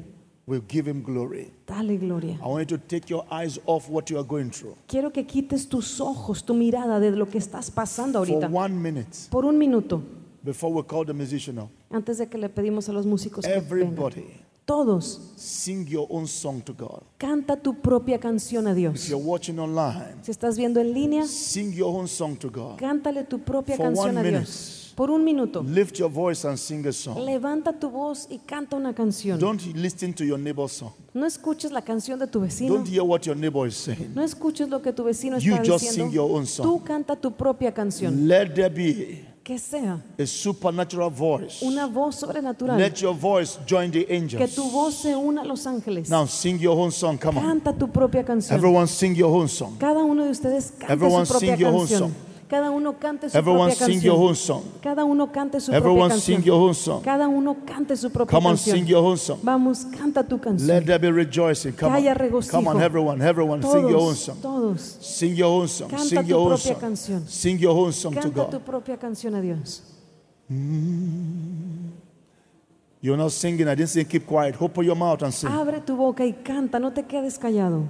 We'll 0.47 0.63
give 0.69 0.87
him 0.91 1.03
glory. 1.03 1.51
Dale 1.67 1.97
gloria. 1.97 2.35
I 2.43 2.47
want 2.47 2.71
you 2.71 2.77
to 2.77 2.85
take 2.87 3.09
your 3.09 3.25
eyes 3.31 3.59
off 3.65 3.89
what 3.89 4.11
you 4.11 4.19
are 4.19 4.27
going 4.27 4.51
through. 4.51 4.77
Quiero 4.87 5.11
que 5.11 5.25
quites 5.25 5.67
tus 5.71 6.01
ojos, 6.03 6.45
tu 6.45 6.53
mirada 6.53 7.01
de 7.01 7.11
lo 7.13 7.27
que 7.27 7.39
estás 7.39 7.71
pasando 7.71 8.19
For 8.23 8.29
ahorita. 8.29 8.49
one 8.55 8.75
minute, 8.75 9.09
Por 9.31 9.47
un 9.47 9.57
minuto, 9.57 10.03
before 10.43 10.71
we 10.75 10.83
call 10.83 11.07
the 11.07 11.15
musician 11.15 11.59
up, 11.59 11.71
antes 11.91 12.19
de 12.19 12.27
que 12.29 12.37
le 12.37 12.51
pedimos 12.51 12.91
a 12.91 12.93
los 12.93 13.07
músicos 13.07 13.43
que 13.47 13.51
vengan. 13.53 13.65
everybody 13.65 14.27
Todos, 14.67 15.33
sing 15.37 15.87
your 15.87 16.07
own 16.11 16.27
song 16.27 16.61
to 16.63 16.75
God. 16.75 17.03
canta 17.19 17.57
tu 17.57 17.75
propia 17.81 18.19
canción 18.19 18.67
a 18.67 18.71
If 18.73 18.77
Dios. 18.77 19.09
you're 19.09 19.25
watching 19.25 19.59
online, 19.59 20.17
Si 20.23 20.31
estás 20.31 20.59
viendo 20.59 20.79
en 20.81 20.93
línea, 20.93 21.27
sing 21.27 21.73
your 21.73 21.95
own 21.95 22.07
song 22.07 22.37
to 22.37 22.51
God. 22.51 22.77
cántale 22.79 23.25
tu 23.25 23.39
propia 23.39 23.77
For 23.77 23.87
canción 23.87 24.19
a 24.19 24.23
minute. 24.23 24.39
Dios. 24.41 24.84
Por 24.95 25.11
un 25.11 25.25
minuto, 25.25 25.63
Lift 25.63 25.97
your 25.99 26.11
voice 26.11 26.45
and 26.47 26.57
sing 26.57 26.87
a 26.87 26.93
song. 26.93 27.19
levanta 27.25 27.73
tu 27.73 27.91
voz 27.91 28.27
y 28.31 28.39
canta 28.39 28.77
una 28.77 28.95
canción. 28.95 29.39
Don't 29.41 29.61
listen 29.75 30.13
to 30.15 30.25
your 30.25 30.39
neighbor's 30.39 30.73
song. 30.73 30.93
No 31.13 31.27
escuches 31.27 31.73
la 31.73 31.83
canción 31.83 32.19
de 32.19 32.27
tu 32.27 32.41
vecino. 32.41 32.73
Don't 32.75 32.87
hear 32.89 33.03
what 33.03 33.23
your 33.27 33.37
neighbor 33.37 33.67
is 33.67 33.75
saying. 33.77 34.13
No 34.15 34.23
escuches 34.23 34.69
lo 34.69 34.81
que 34.81 34.93
tu 34.93 35.03
vecino 35.05 35.39
You 35.39 35.55
está 35.55 35.65
just 35.65 35.85
diciendo. 35.85 36.11
sing 36.11 36.13
your 36.13 36.31
own 36.31 36.47
song. 36.47 36.65
Tú 36.67 36.83
canta 36.85 37.17
tu 37.17 37.33
propia 37.33 37.73
canción. 37.73 38.29
Let 38.29 38.55
there 38.55 38.69
be 38.71 39.25
Que 39.43 39.59
sea 39.59 40.03
a 40.19 40.27
supernatural 40.27 41.11
voice. 41.11 41.63
una 41.67 41.87
voz 41.87 42.15
sobrenatural. 42.17 42.79
Let 42.79 42.95
your 43.03 43.15
voice 43.15 43.59
join 43.67 43.91
the 43.91 44.05
Que 44.07 44.17
angels. 44.17 44.55
tu 44.55 44.71
voz 44.71 44.95
se 44.95 45.15
una 45.17 45.43
a 45.43 45.45
los 45.45 45.67
ángeles. 45.67 46.09
Now 46.09 46.27
sing 46.27 46.59
your 46.59 46.79
own 46.79 46.91
song. 46.93 47.19
Come 47.19 47.39
on. 47.39 47.45
Canta 47.45 47.73
tu 47.77 47.89
propia 47.91 48.25
canción. 48.25 48.57
Everyone 48.57 48.87
sing 48.87 49.15
your 49.15 49.31
own 49.31 49.49
song. 49.49 49.77
Cada 49.79 50.03
uno 50.05 50.25
de 50.25 50.31
ustedes 50.31 50.71
cante 50.79 50.93
Everyone 50.95 51.27
su 51.27 51.33
propia 51.33 51.57
sing 51.57 51.61
your 51.65 51.73
own 51.75 51.81
canción. 51.81 51.99
song. 52.01 52.13
Cada 52.49 52.71
uno 52.71 52.99
cante 52.99 53.31
su 53.31 53.37
Everyone 53.39 53.71
propia 53.75 53.87
sing 53.87 54.01
your 54.03 54.15
canción. 54.17 54.29
own 54.29 54.37
song. 54.37 54.63
Cada 54.83 55.05
uno 55.05 55.33
cante 55.33 55.61
su 55.61 55.73
Everyone 55.73 56.09
propia 56.09 56.21
sing 56.21 56.35
canción. 56.37 56.55
your 56.55 56.63
own 56.69 56.75
song. 56.75 57.03
Cada 57.03 57.27
uno 57.29 57.57
cante 57.65 57.97
su 57.97 58.11
propia 58.11 58.31
Come 58.37 58.47
on, 58.49 58.53
canción. 58.57 58.77
sing 58.77 58.87
your 58.87 59.05
own 59.05 59.17
song. 59.19 59.39
Vamos, 59.43 59.85
canta 59.87 60.23
tu 60.23 60.39
canción. 60.39 60.69
Let 60.69 60.85
there 60.85 60.99
be 60.99 61.11
rejoicing. 61.11 61.73
Come 61.73 61.93
Que 61.93 61.99
haya 62.03 62.13
on. 62.13 62.19
regocijo. 62.19 62.51
Come 62.53 62.69
on, 62.69 62.83
everyone. 62.83 63.23
Everyone, 63.27 63.63
sing 63.63 63.89
your 63.89 63.97
own 63.97 64.15
todos, 64.15 64.19
song. 64.19 64.37
todos. 64.43 64.81
Sing 65.01 65.35
your 65.35 65.49
own 65.51 65.69
song. 65.69 65.89
Canta 65.89 66.05
Sing 66.05 66.21
tu 66.23 66.29
your 66.29 66.41
own 66.41 66.49
propia 66.49 66.73
song. 66.75 66.81
canción. 66.81 67.25
Sing 67.29 67.59
your 67.59 67.75
own 67.77 67.93
song 67.93 68.15
to 68.15 68.21
Canta 68.21 68.45
tu 68.51 68.59
God. 68.59 68.65
propia 68.67 68.97
canción 68.99 69.35
a 69.35 69.41
Dios. 69.41 69.83
You're 73.01 73.17
not 73.19 73.33
singing. 73.33 73.69
I 73.69 73.75
didn't 73.75 73.89
say 73.91 74.05
keep 74.05 74.27
quiet. 74.27 74.55
Open 74.61 74.85
your 74.85 74.97
mouth 74.97 75.23
and 75.23 75.33
sing. 75.33 75.51
Abre 75.51 75.81
tu 75.81 75.95
boca 75.97 76.25
y 76.25 76.33
canta, 76.43 76.79
no 76.79 76.93
te 76.93 77.03
quedes 77.05 77.39
callado. 77.39 77.85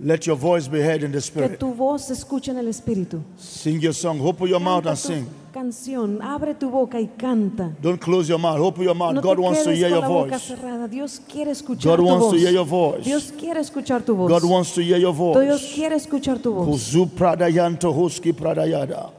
Let 0.00 0.26
your 0.26 0.36
voice 0.36 0.66
be 0.68 0.80
heard 0.80 1.04
in 1.04 1.12
the 1.12 1.18
Que 1.18 1.20
spirit. 1.20 1.58
tu 1.60 1.72
voz 1.72 2.06
se 2.06 2.14
escuche 2.14 2.50
en 2.50 2.58
el 2.58 2.66
espíritu. 2.66 3.22
Sing 3.36 3.80
your 3.80 3.94
song. 3.94 4.20
Open 4.20 4.48
your 4.48 4.60
mouth 4.60 4.86
and 4.86 4.96
sing. 4.96 5.26
canción, 5.52 6.20
abre 6.20 6.54
tu 6.54 6.68
boca 6.68 7.00
y 7.00 7.06
canta. 7.16 7.70
Don't 7.80 8.00
close 8.00 8.28
your 8.28 8.40
mouth. 8.40 8.58
Open 8.58 8.82
your 8.82 8.94
mouth. 8.96 9.14
No 9.14 9.20
God 9.20 9.38
wants 9.38 9.62
to 9.62 9.70
hear 9.70 9.88
your 9.88 10.04
voice. 10.04 10.52
Dios 10.90 11.20
quiere 11.20 11.52
escuchar 11.52 11.96
God 11.96 11.96
tu 11.98 12.04
wants 12.04 12.24
voz. 12.24 12.32
to 12.32 12.38
hear 12.38 12.50
your 12.50 12.66
voice. 12.66 13.04
Dios 13.04 13.32
quiere 13.38 13.60
escuchar 13.60 14.04
tu 14.04 14.16
voz. 14.16 14.28
God 14.28 14.44
wants 14.50 14.74
to 14.74 14.82
hear 14.82 14.98
your 14.98 15.14
voice. 15.14 15.44
Dios 15.44 15.72
quiere 15.72 15.94
escuchar 15.94 16.42
tu 16.42 16.52
voz. 16.52 16.66
Kuzu 16.66 17.06
pradayanto 17.06 17.92
hoski 17.92 18.32
pradayada. 18.32 19.12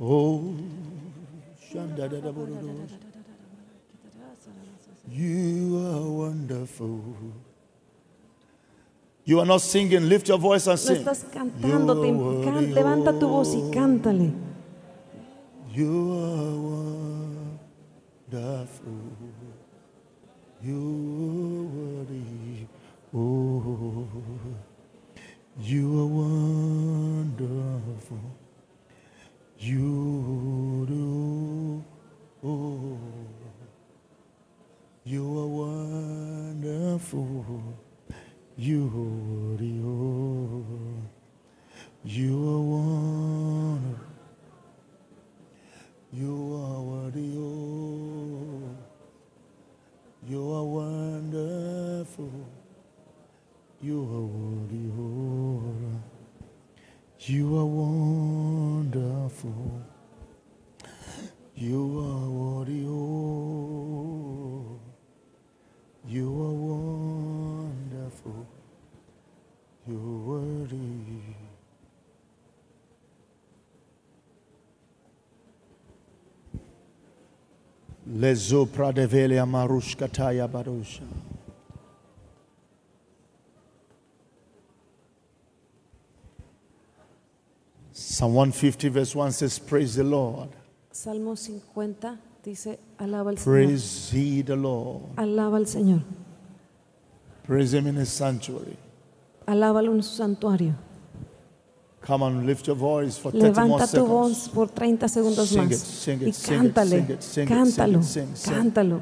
Oh, 0.00 0.52
you 5.08 5.78
are 5.78 6.10
wonderful. 6.10 7.00
You 9.28 9.40
are 9.40 9.46
not 9.46 9.60
singing. 9.60 10.08
Lift 10.08 10.28
your 10.28 10.38
voice 10.38 10.68
and 10.68 10.74
No 10.78 10.84
sing. 10.86 10.96
estás 10.98 11.24
cantando, 11.32 12.00
te 12.00 12.08
You 12.08 12.14
are 12.38 12.44
can- 12.44 12.72
levanta 12.74 13.18
tu 13.18 13.26
voz 13.28 13.54
y 13.54 13.70
cántale. 13.72 14.32
You 15.74 16.12
are 16.12 16.54
wonderful. 18.30 18.92
You 20.62 20.78
are 20.78 21.66
worthy. 21.76 22.66
Oh, 23.12 24.06
you 25.60 26.00
are 26.00 26.06
wonderful. 27.26 28.18
You 29.58 30.86
do. 30.88 31.82
Oh, 32.44 32.96
you 35.04 35.24
are 35.40 35.46
wonderful. 36.54 37.65
You 38.58 38.88
are. 38.88 39.84
Oh, 39.84 40.64
you 42.04 42.32
are 42.48 42.60
wonderful. 42.62 44.06
You 46.10 46.32
are 46.54 46.82
worthy. 46.82 47.36
You 50.26 50.52
are 50.54 50.64
wonderful. 50.64 52.32
You 53.82 54.00
are 54.00 54.24
worthy. 54.24 54.88
You 57.18 57.58
are 57.58 57.66
wonderful. 57.66 59.52
You 61.54 61.98
are 62.00 62.15
Lezo 78.18 78.66
pradevelia 78.66 79.44
marushkataya 79.46 80.48
barusha. 80.48 81.02
Psalm 87.92 88.34
150 88.34 88.88
verse 88.88 89.14
1 89.14 89.32
says, 89.32 89.58
Praise 89.58 89.96
the 89.96 90.04
Lord. 90.04 90.48
Salmo 90.90 91.34
50 91.34 92.18
dice, 92.42 92.78
alaba 92.98 93.30
al 93.30 93.36
Señor. 93.36 93.44
Praise 93.44 94.14
ye 94.14 94.42
the 94.42 94.56
Lord. 94.56 95.02
Alaba 95.16 95.56
al 95.56 95.66
Señor. 95.66 96.02
Praise 97.44 97.74
him 97.74 97.86
in 97.86 97.96
his 97.96 98.10
sanctuary. 98.10 98.78
Alábalo 99.46 99.92
en 99.92 100.02
su 100.02 100.16
santuario. 100.16 100.74
Come 102.06 102.22
on, 102.24 102.46
lift 102.46 102.66
your 102.68 102.76
voice 102.76 103.18
for 103.18 103.32
30 103.32 103.38
more 103.38 103.50
Levanta 103.50 103.86
tu 103.86 103.90
seconds. 103.96 104.08
voz 104.08 104.48
por 104.54 104.68
30 104.68 105.08
segundos 105.08 105.48
Sing 105.48 105.62
más. 105.64 105.72
it, 105.72 105.78
sing 105.78 106.20
it, 106.22 106.28
y 106.28 106.32
sing 106.32 106.54
it, 106.54 106.60
cántale, 106.60 106.90
sing 107.00 107.10
it, 107.10 107.22
sing 107.22 107.42
it, 107.42 107.48
cántalo, 107.48 108.02
sing 108.02 108.22
it, 108.22 108.36
sing, 108.36 108.36
sing. 108.36 108.54
cántalo. 108.54 109.00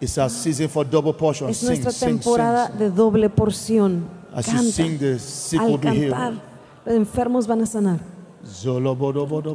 It's 0.00 0.18
our 0.18 0.28
season 0.28 0.68
for 0.68 0.84
double 0.84 1.14
portion. 1.14 1.48
Es 1.48 1.56
Sing, 1.56 1.68
nuestra 1.68 1.90
sing, 1.90 2.08
temporada 2.18 2.66
sing. 2.66 2.78
de 2.78 2.90
doble 2.90 3.30
porción. 3.30 4.04
As 4.34 4.46
you 4.52 4.58
sing, 4.70 4.98
the 4.98 5.18
sick 5.18 5.60
will 5.60 5.78
be 5.78 5.88
healed. 5.90 6.40
los 6.84 6.94
enfermos 6.96 7.46
van 7.46 7.62
a 7.62 7.66
sanar. 7.66 8.00
Zolo 8.44 8.94
bodo 8.94 9.26
bodo 9.26 9.54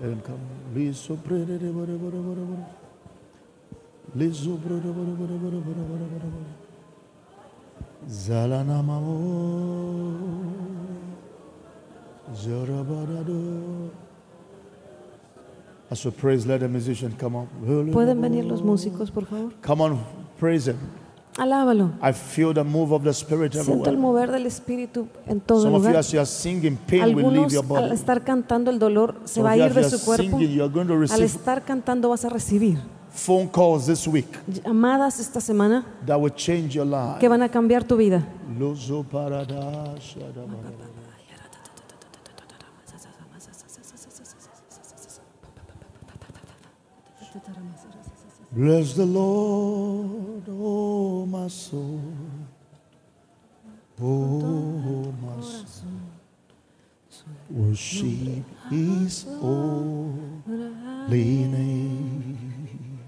Let 0.00 0.10
him 0.10 0.20
come. 0.20 0.38
Liso 0.74 1.16
de. 1.16 2.66
Liso. 4.14 4.58
Zalana 8.08 8.82
mamo. 8.82 10.38
Zarabadado. 12.34 13.90
As 15.90 16.04
praise, 16.16 16.46
let 16.46 16.60
the 16.60 16.68
musician 16.68 17.12
come 17.18 17.36
on. 17.36 17.48
¿Pueden 17.92 18.20
venir 18.20 18.44
los 18.44 18.62
músicos, 18.62 19.10
por 19.10 19.24
favor? 19.24 19.52
Come 19.62 19.80
on, 19.80 20.04
praise 20.38 20.68
him. 20.68 20.78
Alábalo. 21.38 21.92
I 22.02 22.12
feel 22.12 22.52
the 22.52 22.64
move 22.64 22.92
of 22.94 23.02
the 23.04 23.10
Spirit 23.12 23.52
Siento 23.54 23.88
el 23.90 23.96
mover 23.96 24.30
del 24.30 24.46
Espíritu 24.46 25.06
en 25.26 25.40
todo 25.40 25.62
Some 25.62 25.76
of 25.76 25.82
you, 25.82 25.88
lugar. 25.88 26.00
as 26.00 26.12
you 26.12 26.18
are 26.18 26.26
singing, 26.26 26.76
pain 26.76 27.02
will 27.04 27.14
leave 27.14 27.26
Algunos 27.28 27.52
your 27.52 27.62
al 27.64 27.68
body. 27.68 27.94
estar 27.94 28.24
cantando 28.24 28.70
el 28.70 28.78
dolor 28.78 29.14
se 29.24 29.34
Some 29.34 29.44
va 29.44 29.52
a 29.52 29.56
you, 29.56 29.64
ir 29.66 29.74
de 29.74 29.84
su 29.90 30.04
cuerpo. 30.04 30.22
singing, 30.38 30.50
you 30.50 30.62
are 30.64 30.72
going 30.72 30.86
to 30.86 30.94
Al 30.94 31.00
receive 31.00 31.24
estar 31.24 31.62
cantando 31.64 32.08
vas 32.08 32.24
a 32.24 32.28
recibir 32.28 32.78
phone 33.10 33.48
calls 33.48 33.86
this 33.86 34.06
week 34.06 34.26
llamadas 34.64 35.18
esta 35.18 35.40
semana 35.40 35.84
that 36.06 36.18
will 36.20 36.32
change 36.34 36.74
your 36.74 36.86
life. 36.86 37.18
que 37.20 37.28
van 37.28 37.42
a 37.42 37.48
cambiar 37.48 37.84
tu 37.84 37.96
vida. 37.96 38.26
Bless 48.58 48.94
the 48.94 49.06
Lord, 49.06 50.42
oh 50.50 51.24
my 51.26 51.46
soul. 51.46 52.02
Oh 54.02 55.14
my 55.22 55.40
soul. 55.40 56.10
Worship 57.50 58.42
His 58.68 59.26
holy 59.38 60.10
name. 61.54 62.98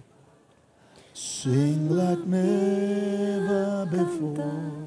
Sing 1.12 1.90
like 1.96 2.24
never 2.28 3.86
before. 3.86 4.86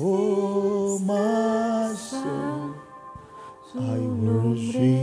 Oh 0.00 0.98
my 0.98 1.94
soul. 1.94 2.74
I 3.78 3.98
worship 3.98 5.01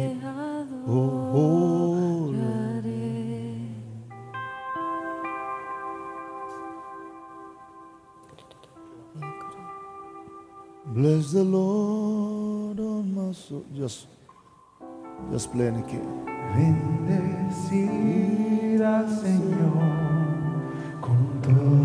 Just, 13.73 14.07
just 15.31 15.51
play 15.51 15.67
any 15.67 15.83
key. 15.83 15.99
Bendecida 16.55 17.89
Señor 19.07 19.73
con 21.01 21.41
todo 21.41 21.78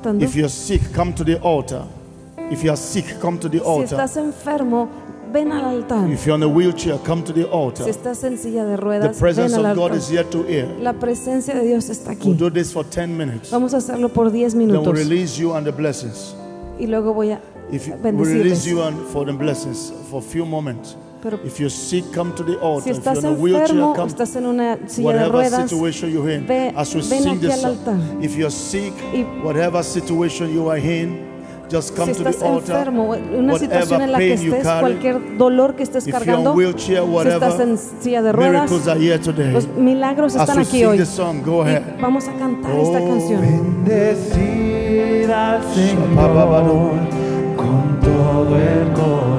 cantando, 0.00 0.24
if 0.24 0.34
you're 0.34 0.48
sick, 0.48 0.80
come 0.92 1.12
to 1.14 1.24
the 1.24 1.38
altar. 1.40 1.84
If 2.50 2.64
you 2.64 2.70
are 2.70 2.76
sick, 2.76 3.20
come 3.20 3.38
to 3.38 3.48
the 3.48 3.58
si 3.58 3.64
altar. 3.64 3.98
estás 4.00 4.16
enfermo, 4.16 4.88
ven 5.32 5.52
al 5.52 5.64
altar. 5.76 6.10
If 6.10 6.26
you're 6.26 6.34
on 6.34 6.42
a 6.42 6.48
wheelchair, 6.48 6.98
come 7.04 7.22
to 7.22 7.32
the 7.32 7.44
altar. 7.44 7.84
Si 7.84 7.90
estás 7.90 8.24
en 8.24 8.36
silla 8.38 8.64
de 8.64 8.76
The 8.76 9.14
presence 9.18 9.52
ven 9.56 9.64
al 9.66 9.72
of 9.72 9.76
God 9.76 9.82
altar. 9.92 9.98
is 9.98 10.08
here 10.08 10.24
to 10.24 10.42
hear. 10.42 10.66
La 10.80 10.94
presencia 10.94 11.54
de 11.54 11.64
Dios 11.66 11.88
está 11.90 12.10
We'll 12.10 12.18
aquí. 12.34 12.38
do 12.38 12.50
this 12.50 12.72
for 12.72 12.84
10 12.84 13.08
minutes. 13.16 13.50
Vamos 13.50 13.72
a 13.74 13.76
hacerlo 13.76 14.08
por 14.08 14.30
10 14.32 14.52
Then 14.52 14.58
we'll 14.68 14.80
minutos 14.82 14.94
release 14.98 15.38
you 15.38 15.52
and 15.54 15.64
the 15.64 15.72
blessings. 15.72 16.34
y 16.78 16.86
luego 16.86 17.14
voy 17.14 17.30
a 17.32 17.40
If 17.70 17.86
you, 17.86 17.94
we'll 18.02 18.12
release 18.24 18.64
bendecirles. 18.64 18.66
you 18.66 18.82
and 18.82 18.96
for 19.12 19.24
the 19.24 19.32
blessings 19.32 19.92
for 20.10 20.18
a 20.18 20.22
few 20.22 20.44
moments. 20.44 20.96
Pero 21.22 21.38
If 21.44 21.58
you're 21.58 21.68
sick, 21.70 22.04
come 22.14 22.32
to 22.34 22.42
the 22.42 22.54
altar. 22.62 22.82
si 22.84 22.90
if 22.90 23.04
you're 23.04 23.12
estás 23.12 23.18
on 23.18 23.24
a 23.24 23.58
enfermo 23.60 23.94
come. 23.94 24.08
estás 24.08 24.36
en 24.36 24.46
una 24.46 24.78
silla 24.86 25.08
de 25.12 25.16
Whatever 25.18 25.32
ruedas, 25.32 25.62
situation 25.70 26.10
you're 26.10 26.34
in, 26.34 26.46
ve- 26.46 26.72
as 26.74 26.94
we 26.94 27.00
ven 27.02 27.22
sing 27.22 27.28
aquí 27.32 27.38
this 27.40 27.52
al 27.52 27.60
song, 27.60 27.76
altar. 27.78 27.96
if 28.24 28.36
you're 28.36 28.50
sick, 28.50 28.94
Y- 29.12 29.26
whatever 29.44 29.84
situation 29.84 30.48
you 30.54 30.70
are 30.70 30.80
in, 30.80 31.28
just 31.70 31.94
come 31.94 32.12
si 32.14 32.18
to 32.18 32.24
the 32.24 32.30
estás 32.30 32.48
altar. 32.48 32.76
enfermo, 32.88 33.10
una 33.36 33.58
situación 33.58 34.00
en 34.00 34.12
la 34.12 34.18
que 34.18 34.28
pain 34.34 34.40
you 34.46 34.52
estés, 34.54 34.66
carry, 34.66 34.80
cualquier 34.80 35.36
dolor 35.36 35.74
que 35.76 35.82
estés 35.82 36.06
if 36.06 36.12
you're 36.14 36.24
cargando, 36.24 36.54
wheelchair, 36.54 37.02
si 37.04 37.08
whatever, 37.10 37.42
estás 37.50 37.60
en 37.60 37.76
silla 37.78 38.22
de 38.22 38.32
ruedas, 38.32 38.52
miracles 38.70 38.88
are 38.88 38.98
here 38.98 39.18
today. 39.18 39.52
los 39.52 39.68
milagros 39.76 40.34
As 40.36 40.40
están 40.48 40.56
we 40.56 40.62
aquí 40.62 40.78
sing 40.78 40.86
hoy. 40.86 40.96
this 40.98 41.08
song, 41.10 41.42
go 41.44 41.62
Y 41.64 41.68
ahead. 41.68 41.82
vamos 42.00 42.26
a 42.28 42.32
cantar 42.32 42.72
esta 42.78 42.98
Oh, 42.98 43.08
canción. 43.08 43.40
Bendecir 43.42 45.30
al 45.30 45.62
Señor 45.74 46.06
con 47.56 48.00
todo 48.00 48.56
el 48.56 48.92
corazón, 48.94 49.29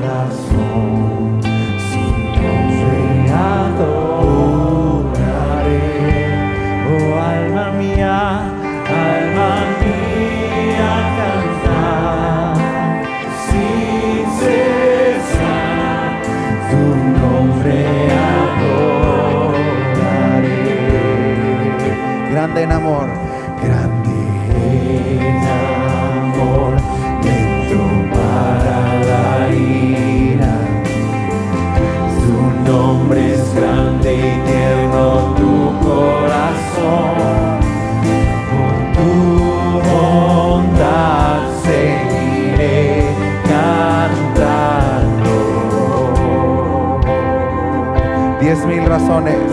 razones, 49.11 49.51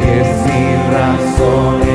que 0.00 0.24
sin 0.44 0.92
razones 0.92 1.91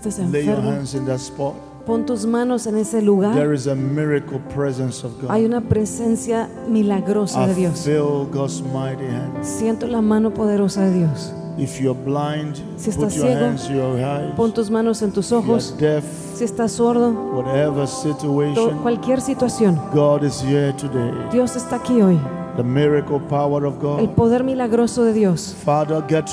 que 0.00 0.08
estés 0.08 0.30
lay 0.30 0.44
your 0.44 0.56
enfermo, 0.56 0.70
hands 0.72 0.94
in 0.94 1.04
that 1.06 1.18
spot. 1.18 1.54
pon 1.86 2.06
tus 2.06 2.24
manos 2.26 2.66
en 2.66 2.76
ese 2.76 3.02
lugar. 3.02 3.34
There 3.34 3.54
is 3.54 3.66
a 3.66 3.74
miracle 3.74 4.38
presence 4.54 5.04
of 5.04 5.12
Hay 5.28 5.42
God. 5.42 5.50
una 5.50 5.60
presencia 5.68 6.48
milagrosa 6.68 7.46
de 7.46 7.52
I 7.52 7.54
Dios. 7.56 7.84
feel 7.84 8.26
God's 8.32 8.62
mighty 8.62 9.04
hand. 9.04 9.42
Siento 9.44 9.86
la 9.86 10.00
mano 10.00 10.32
poderosa 10.32 10.82
de 10.82 10.98
Dios. 11.00 11.32
If 11.56 11.80
you're 11.80 11.94
blind, 11.96 12.56
Si 12.76 12.90
put 12.90 13.04
estás 13.04 13.14
your 13.16 13.26
ciego, 13.28 13.46
hands 13.46 13.66
to 13.68 13.72
your 13.74 13.96
eyes. 14.00 14.34
Pon 14.34 14.52
tus 14.52 14.70
manos 14.70 15.02
en 15.02 15.12
tus 15.12 15.26
If 15.26 15.30
you're 15.32 15.50
ojos. 15.52 15.74
deaf, 15.78 16.04
Si 16.34 16.42
estás 16.44 16.72
sordo, 16.72 17.10
whatever 17.12 17.84
to- 17.84 17.86
situation, 17.86 18.78
cualquier 18.82 19.20
situación, 19.20 19.78
God 19.94 20.24
is 20.24 20.42
here 20.42 20.72
today. 20.72 21.12
Dios 21.30 21.54
está 21.54 21.76
aquí 21.76 22.02
hoy. 22.02 22.18
The 22.56 22.64
miracle 22.64 23.20
power 23.28 23.64
of 23.66 23.74
El 23.74 24.06
God. 24.06 24.14
poder 24.16 24.42
milagroso 24.42 25.04
de 25.04 25.12
Dios. 25.12 25.54
Father, 25.64 26.02
get 26.08 26.28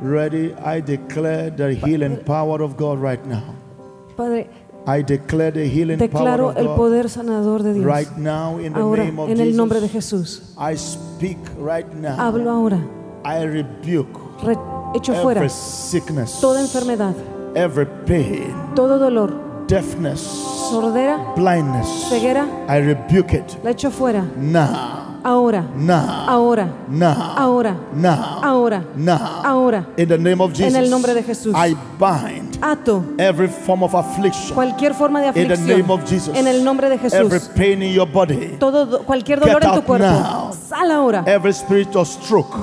ready. 0.00 0.54
I 0.54 0.80
declare 0.80 1.50
the 1.50 1.74
healing 1.74 2.18
power 2.24 2.62
of 2.62 2.76
God 2.76 2.98
right 3.00 3.24
now. 3.26 3.54
Padre, 4.16 4.48
I 4.86 5.02
declare 5.02 5.50
the 5.50 5.66
healing 5.66 5.98
power 5.98 6.08
declaro 6.08 6.50
of 6.50 6.56
el 6.56 6.74
poder 6.76 7.08
sanador 7.08 7.62
de 7.62 7.74
Dios. 7.74 7.84
right 7.84 8.16
now 8.16 8.58
in 8.58 8.72
the 8.72 8.80
Ahora, 8.80 9.04
name 9.04 9.18
of 9.20 9.28
en 9.30 9.40
el 9.40 9.54
nombre 9.56 9.80
de 9.80 9.88
Jesus. 9.88 10.40
Jesús. 10.40 10.54
I 10.58 10.74
speak 10.76 11.38
right 11.58 11.86
now. 11.94 12.16
Hablo 12.16 12.50
ahora. 12.50 12.80
I 13.24 13.42
rebuke 13.44 14.18
Re- 14.42 14.56
echo 14.94 15.12
fuera 15.14 15.40
every 15.40 15.50
sickness, 15.50 16.40
toda 16.40 16.60
enfermedad, 16.62 17.14
every 17.54 17.86
pain, 18.06 18.54
todo 18.74 18.98
dolor, 18.98 19.66
deafness, 19.66 20.20
sordera, 20.70 21.34
blindness. 21.36 21.86
ceguera. 22.08 22.46
I 22.68 22.78
rebuke 22.78 23.34
it 23.34 23.56
La 23.62 23.70
echo 23.70 23.90
fuera. 23.90 24.24
now, 24.36 25.07
Ahora. 25.28 25.62
now, 25.76 26.24
Ahora. 26.26 26.68
now, 26.88 27.34
Ahora. 27.36 27.76
now, 27.94 28.40
Ahora. 28.42 28.82
now. 28.96 29.42
Ahora. 29.44 29.86
In 29.98 30.08
the 30.08 30.16
name 30.16 30.40
of 30.42 30.52
Jesus, 30.54 30.74
En 30.74 30.76
el 30.82 30.88
nombre 30.88 31.12
de 31.12 31.22
Jesús. 31.22 31.54
I 31.54 31.76
bind 31.98 32.56
Ato 32.62 33.04
every 33.18 33.48
form 33.48 33.82
of 33.82 33.94
affliction, 33.94 34.54
cualquier 34.54 34.94
forma 34.94 35.20
de 35.20 35.28
In 35.28 35.34
the 35.34 35.54
aflicción. 35.54 35.66
name 35.78 35.90
of 35.92 36.00
Jesus. 36.08 36.34
En 36.34 36.46
el 36.46 36.64
nombre 36.64 36.88
de 36.88 36.94
every 36.94 37.10
Jesús. 37.10 37.50
pain 37.54 37.82
in 37.82 37.92
your 37.92 38.08
body, 38.10 38.56
Todo, 38.58 38.86
do- 38.86 39.02
cualquier 39.04 39.38
Get 39.38 39.48
dolor 39.48 39.64
en 39.64 39.74
tu 39.80 39.82
cuerpo. 39.86 40.06
now. 40.06 40.50
Sal 40.68 40.90
ahora. 40.90 41.22
every 41.26 41.52
spiritual 41.52 42.06
stroke, 42.06 42.56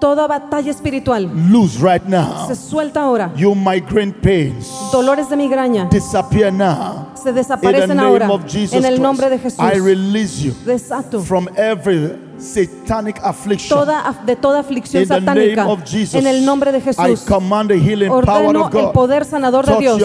Toda 0.00 0.28
batalla 0.28 0.70
espiritual 0.70 1.28
loose 1.50 1.80
right 1.80 2.04
now. 2.06 2.46
se 2.46 2.54
suelta 2.54 3.02
ahora. 3.02 3.30
You 3.36 3.54
migraine 3.54 4.12
pains, 4.12 4.68
Dolores 4.92 5.28
de 5.28 5.36
migraña 5.36 5.88
disappear 5.90 6.52
now. 6.52 7.06
Se 7.22 7.32
desaparecen 7.32 7.98
ahora. 8.00 8.28
En 8.72 8.84
el 8.84 9.00
nombre 9.00 9.28
de 9.30 9.38
Jesús. 9.38 9.58
I 9.60 9.78
release 9.78 10.42
you 10.42 10.52
Desato 10.64 11.20
from 11.20 11.48
every 11.56 12.12
satanic 12.38 13.18
affliction. 13.24 13.76
toda, 13.76 14.14
de 14.24 14.36
toda 14.36 14.60
aflicción 14.60 15.02
In 15.02 15.08
the 15.08 15.14
satánica. 15.16 15.56
name 15.64 15.72
of 15.72 15.82
Jesus, 15.84 16.14
En 16.14 16.26
el 16.26 16.44
nombre 16.44 16.70
de 16.70 16.78
I 16.78 16.82
Jesús. 16.82 17.20
command 17.26 17.68
the 17.68 17.76
healing 17.78 18.08
power 18.08 18.46
Ordeno 18.46 18.70
el 18.72 18.90
poder 18.92 19.24
sanador 19.24 19.66
de 19.66 19.76
Dios 19.78 20.00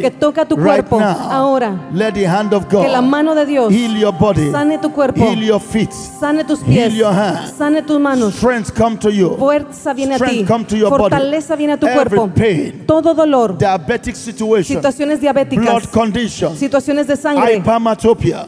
que 0.00 0.10
toca 0.10 0.44
tu 0.46 0.56
right 0.56 0.66
cuerpo 0.86 1.00
now. 1.00 1.16
ahora. 1.30 1.88
Let 1.94 2.12
the 2.12 2.26
hand 2.26 2.52
of 2.52 2.64
God 2.70 2.82
Que 2.82 2.88
la 2.88 3.00
mano 3.00 3.34
de 3.34 3.46
Dios 3.46 3.72
heal 3.72 3.96
your 3.96 4.12
body, 4.12 4.50
sane 4.50 4.78
tu 4.78 4.90
cuerpo, 4.92 5.18
heal 5.18 5.42
your 5.42 5.60
feet, 5.60 5.90
sane 5.92 6.44
tus 6.44 6.60
pies, 6.60 6.92
heal 6.92 6.94
your 6.94 7.12
hands. 7.14 7.54
sane 7.56 7.82
tus 7.82 7.98
manos. 7.98 8.34
strength 8.34 8.74
come 8.74 8.98
to 8.98 9.10
you, 9.10 9.34
Fuerza 9.38 9.94
viene 9.94 10.16
a 10.16 10.18
ti, 10.18 10.44
come 10.44 10.64
to 10.66 10.76
your 10.76 10.90
fortaleza 10.90 11.54
body. 11.54 11.58
viene 11.58 11.72
a 11.72 11.76
tu 11.78 11.86
Every 11.86 12.16
cuerpo. 12.18 12.28
pain, 12.34 12.84
Todo 12.86 13.14
dolor, 13.14 13.56
diabetic 13.56 14.14
situation, 14.14 14.76
situaciones 14.76 15.20
blood 15.20 15.32
diabéticas, 15.34 15.86
condition, 15.88 16.54
situaciones 16.58 17.06
de 17.06 17.16
sangre, 17.16 17.56
hypermetropia, 17.56 18.46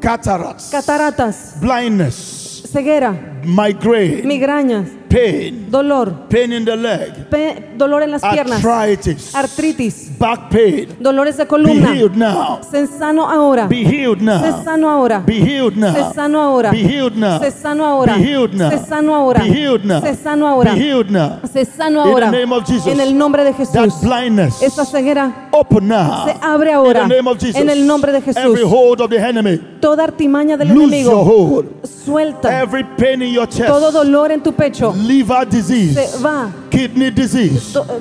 cataracts, 0.00 0.70
cataratas, 0.70 1.54
blindness, 1.60 2.64
ceguera, 2.72 3.12
migraine, 3.44 4.22
migrañas, 4.24 4.88
pain, 5.12 5.70
dolor, 5.70 6.12
pain 6.28 6.52
in 6.52 6.64
the 6.64 6.76
leg, 6.76 7.28
pe- 7.30 7.74
dolor 7.76 8.02
en 8.02 8.10
las 8.12 8.22
piernas, 8.22 8.64
arthritis, 8.64 9.34
artritis, 9.34 10.10
back 10.18 10.50
pain. 10.50 10.88
dolores 11.00 11.36
de 11.36 11.44
Be 11.44 11.48
columna. 11.48 11.92
healed 11.94 12.16
now. 12.16 12.60
Se 12.70 12.86
sano 12.86 13.28
ahora. 13.28 13.66
Be 13.68 13.84
healed 13.84 14.18
Se 14.18 14.24
now. 14.24 14.62
sano 14.64 14.88
ahora. 14.88 15.18
Be 15.26 15.34
healed 15.34 15.76
now. 15.76 15.92
Se 15.92 16.14
sano 16.14 16.40
ahora. 16.40 16.70
Be 16.70 16.78
healed 16.82 17.16
now. 17.16 17.38
Se 17.40 17.50
sano 17.50 17.84
ahora. 17.84 18.12
Be 18.12 18.18
healed 18.28 18.54
now. 18.54 18.70
Se 18.70 18.80
sano 18.80 19.14
ahora. 19.14 19.42
Be 19.42 19.48
healed 19.52 19.84
now. 19.84 20.00
Se 20.00 20.14
sano 20.16 20.46
ahora. 20.46 20.72
Be 20.74 20.80
healed 20.80 21.10
now. 21.10 21.40
Se 21.52 21.64
sano 21.64 22.02
In 22.04 22.08
ahora. 22.10 22.30
the 22.30 22.38
name 22.38 22.52
of 22.52 22.64
Jesus. 22.66 22.86
En 22.86 23.00
el 23.00 23.16
nombre 23.16 23.44
de 23.44 23.52
That 23.52 23.58
Jesús. 23.58 24.00
blindness 24.02 24.62
Esa 24.62 24.84
ceguera 24.84 25.48
open 25.52 25.88
now. 25.88 26.24
se 26.26 26.34
abre 26.40 26.72
ahora. 26.72 27.02
In 27.02 27.08
the 27.08 27.16
name 27.16 27.28
of 27.30 27.38
Jesus. 27.38 27.56
En 27.60 27.68
el 27.70 27.86
nombre 27.86 28.12
de 28.12 28.20
Jesús. 28.22 28.42
Every 28.42 28.62
hold 28.64 29.00
of 29.00 29.10
the 29.10 29.18
enemy. 29.18 29.58
Toda 29.80 30.04
artimaña 30.04 30.56
del 30.56 30.68
Lose 30.68 30.80
your 31.02 31.12
enemigo. 31.12 31.24
hold. 31.24 31.66
Suelta. 32.04 32.60
Every 32.62 32.84
pain 32.96 33.22
in 33.22 33.32
your 33.34 33.46
chest. 33.46 33.66
Todo 33.68 33.90
dolor 33.90 34.30
en 34.32 34.42
tu 34.42 34.52
pecho. 34.52 34.92
Liver 35.02 35.44
disease. 35.48 35.94
Se 35.94 36.18
va. 36.22 36.50
Kidney 36.70 37.10
disease. 37.10 37.72
To- 37.72 37.80
eh, 37.82 38.00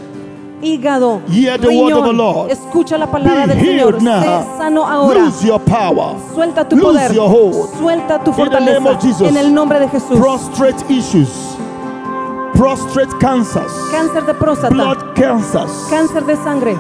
hígado. 0.62 1.22
Hear 1.28 1.58
the 1.58 1.68
word 1.70 1.94
of 1.94 2.06
the. 2.06 2.14
Lord. 2.14 2.52
Escucha 2.52 2.98
la 2.98 3.08
palabra 3.08 3.48
Be 3.48 3.54
del 3.56 3.60
Señor. 3.66 3.94
healed 3.94 4.02
now. 4.04 4.22
Sé 4.22 4.58
sano 4.58 4.84
ahora. 4.86 5.20
Lose 5.26 5.44
your 5.46 5.60
power. 5.60 6.16
Suelta 6.34 6.68
tu 6.68 6.76
Lose 6.76 6.86
poder. 7.00 7.14
your 7.14 7.30
hold. 7.30 7.70
Suelta 7.80 8.24
tu 8.24 8.32
In 8.32 8.50
the 8.50 8.60
name 8.60 8.84
fortaleza. 8.84 8.90
of 8.92 9.02
Jesus. 9.02 9.28
En 9.28 9.38
el 9.38 9.54
nombre 9.54 9.80
de 9.80 9.88
Jesús. 9.90 10.18
Prostrate 10.20 10.84
issues. 10.90 11.30
Prostrate 12.54 13.12
cancers. 13.20 13.72
Cáncer 13.92 14.26
de 14.26 14.34
próstata. 14.34 14.70
Blood 14.74 15.16
cancers. 15.16 15.72
Cáncer 15.90 16.26
de 16.26 16.36
sangre. 16.36 16.78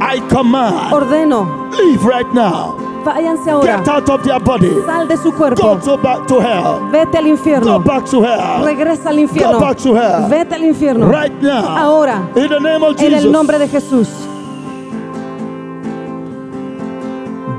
I 0.00 0.20
command. 0.28 0.92
Ordeno. 0.92 1.70
Leave 1.76 2.04
right 2.04 2.32
now. 2.32 2.76
Váyanse 3.06 3.48
ahora. 3.50 3.76
Get 3.78 3.88
out 3.88 4.08
of 4.10 4.22
their 4.24 4.40
body. 4.40 4.70
Sal 4.84 5.06
de 5.06 5.16
su 5.16 5.30
Go 5.30 5.78
to 5.78 5.96
back 5.96 6.26
to 6.26 6.40
hell. 6.40 6.90
Vete 6.90 7.18
al 7.18 7.60
Go 7.60 7.78
back 7.78 8.04
to 8.10 8.20
hell. 8.20 8.64
Regresa 8.64 9.10
al 9.10 9.18
infierno. 9.20 9.52
Go 9.52 9.60
back 9.60 9.76
to 9.78 9.94
hell. 9.94 10.28
Vete 10.28 10.54
al 10.56 10.64
infierno. 10.64 11.08
Right 11.08 11.40
now. 11.40 11.76
Ahora. 11.76 12.28
In 12.34 12.48
the 12.48 12.58
name 12.58 12.82
of 12.82 13.00
En 13.00 13.14
el 13.14 13.30
nombre 13.30 13.58
de 13.60 13.68
Jesús. 13.68 14.08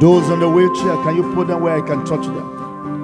Those 0.01 0.29
on 0.29 0.39
the 0.41 0.49
wheelchair, 0.49 0.95
can 1.03 1.15
you 1.15 1.23
put 1.33 1.47
them 1.47 1.61
where 1.61 1.75
I 1.75 1.81
can 1.81 2.03
touch 2.05 2.25
them? 2.25 2.46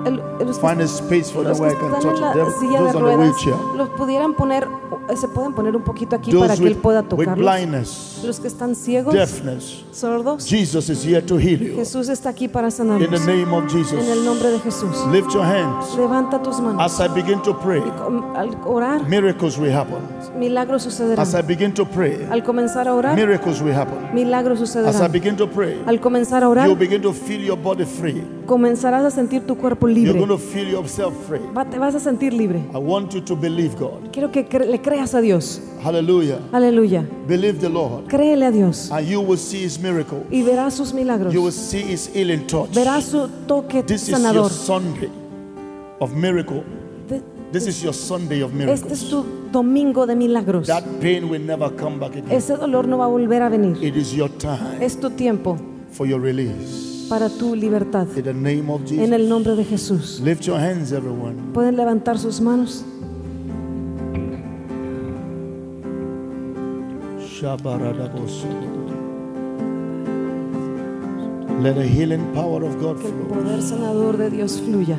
El- 0.06 0.22
los 0.46 0.58
que- 0.60 0.68
Find 0.68 0.82
a 0.82 0.86
space 0.86 1.32
for 1.32 1.44
them 1.44 1.58
where 1.60 1.72
I 1.74 1.78
can 1.80 1.92
touch 2.00 2.20
them. 2.20 2.34
Those 2.34 2.98
on 2.98 3.06
the 3.06 3.16
wheelchair. 3.18 3.56
los 3.78 3.90
pudieran 3.90 4.34
poner, 4.34 4.68
eh, 5.10 5.16
se 5.18 5.28
pueden 5.28 5.54
poner 5.54 5.76
un 5.76 5.84
poquito 5.84 6.16
aquí 6.16 6.32
para 6.34 6.56
que 6.56 6.68
él 6.68 6.76
pueda 6.76 7.02
with 7.02 7.08
tocarlos. 7.10 7.38
blindness, 7.38 8.22
Los 8.26 8.40
que 8.40 8.48
están 8.48 8.76
ciegos, 8.76 9.14
deafness. 9.14 9.84
sordos, 9.92 10.46
Jesus 10.46 10.90
is 10.90 11.06
here 11.06 11.22
to 11.22 11.36
heal 11.38 11.60
you. 11.60 11.76
Jesús 11.76 12.10
está 12.10 12.30
aquí 12.30 12.48
para 12.48 12.68
In 12.68 12.72
the 12.72 12.78
sanarlos. 12.78 13.26
name 13.26 13.44
of 13.54 13.64
En 13.64 13.64
el 13.64 13.70
Jesus. 13.70 14.26
nombre 14.26 14.50
de 14.52 14.60
Jesús. 14.60 15.06
Lift 15.12 15.32
your 15.34 15.44
hands. 15.46 15.96
Levanta 15.98 16.42
tus 16.42 16.60
manos. 16.60 16.82
As 16.82 17.00
I 17.00 17.08
begin 17.14 17.42
to 17.44 17.58
pray, 17.60 17.82
Al 18.36 18.58
orar, 18.66 19.08
miracles 19.08 19.58
will 19.58 19.74
happen. 19.74 19.98
milagros 20.38 20.84
sucederán. 20.84 21.20
As 21.20 21.34
I 21.34 21.42
begin 21.42 21.74
to 21.74 21.86
pray, 21.86 22.28
Al 22.32 22.44
comenzar 22.44 22.88
a 22.88 22.94
orar, 22.94 23.16
miracles 23.16 23.62
will 23.62 23.74
happen. 23.76 24.14
milagros 24.14 24.62
As 24.62 24.76
I 24.76 24.82
sucederán. 24.82 25.12
begin 25.12 25.36
to 25.38 25.48
pray, 25.48 25.82
Al 25.86 26.00
comenzar 26.00 26.44
a 26.44 26.48
you'll 26.48 26.52
orar, 26.52 26.78
begin 26.78 27.02
to 27.02 27.14
feel 27.14 27.42
your 27.42 27.58
body 27.58 27.86
free. 27.86 28.24
comenzarás 28.46 29.04
a 29.06 29.12
sentir 29.12 29.46
tu 29.46 29.58
cuerpo 29.58 29.88
You're 29.88 29.93
libre. 29.94 30.14
going 30.20 30.28
to 30.30 30.38
feel 30.38 30.68
yourself 30.68 31.14
free. 31.28 31.42
Va- 31.54 31.66
te 31.66 31.78
vas 31.80 31.96
a 31.96 32.00
sentir 32.00 32.34
libre. 32.34 32.60
I 32.74 32.78
want 32.78 33.14
you 33.14 33.22
to 33.22 33.36
believe 33.36 33.76
God. 33.78 34.12
Quiero 34.12 34.32
que 34.32 34.48
cre- 34.48 34.66
le 34.68 34.80
creas 34.82 35.14
a 35.14 35.22
Dios. 35.22 35.62
Hallelujah. 35.84 36.40
Aleluya. 36.52 37.06
Believe 37.28 37.60
the 37.60 37.70
Lord. 37.70 38.08
Créele 38.08 38.46
a 38.48 38.52
Dios 38.52 38.90
And 38.92 39.08
you 39.08 39.22
will 39.22 39.38
see 39.38 39.64
his 39.64 39.80
miracle. 39.80 40.24
y 40.32 40.42
verás 40.44 40.74
sus 40.74 40.94
milagros. 40.94 41.34
You 41.34 41.42
will 41.44 41.52
see 41.52 41.82
his 41.82 42.08
healing 42.14 42.46
touch. 42.48 42.72
Verás 42.74 43.06
su 43.06 43.28
toque 43.48 43.84
This 43.84 44.04
is 44.04 44.10
your 44.10 44.20
sanador. 44.20 44.50
Sunday 44.50 45.10
of 46.00 46.14
miracle. 46.16 46.64
This 47.52 47.68
is 47.68 47.84
your 47.84 47.94
Sunday 47.94 48.42
of 48.42 48.50
Este 48.52 48.72
es 48.72 48.82
miracles. 49.04 49.10
tu 49.12 49.26
domingo 49.52 50.08
de 50.08 50.16
milagros. 50.16 50.66
That 50.66 50.84
pain 51.00 51.30
will 51.30 51.46
never 51.46 51.70
come 51.76 52.00
back 52.00 52.16
again. 52.16 52.32
Ese 52.32 52.58
dolor 52.58 52.88
no 52.88 52.98
va 52.98 53.06
a 53.06 53.08
volver 53.10 53.44
a 53.44 53.50
venir. 53.50 53.78
It 53.84 53.96
is 53.96 54.12
your 54.16 54.30
time 54.40 54.82
Es 54.82 55.00
tu 55.00 55.12
tiempo 55.12 55.56
for 55.92 56.08
your 56.08 56.20
release. 56.20 56.93
Para 57.14 57.30
tu 57.30 57.56
libertad. 57.56 58.08
In 58.18 58.24
the 58.24 58.34
name 58.34 58.72
of 58.72 58.82
Jesus. 58.86 58.98
En 59.06 59.14
el 59.14 59.30
nombre 59.30 59.56
de 59.56 59.64
Jesús. 59.64 60.20
Lift 60.20 60.46
your 60.48 60.58
hands, 60.60 60.92
everyone. 60.92 61.36
Pueden 61.54 61.78
levantar 61.78 62.18
sus 62.18 62.42
manos. 62.42 62.84
Let 71.62 71.76
the 71.76 71.88
healing 71.88 72.34
power 72.34 72.64
of 72.64 72.82
God 72.82 72.98
Que 73.00 73.08
el 73.08 73.14
flow. 73.14 73.28
poder 73.44 73.62
sanador 73.62 74.18
de 74.18 74.30
Dios 74.32 74.60
fluya. 74.60 74.98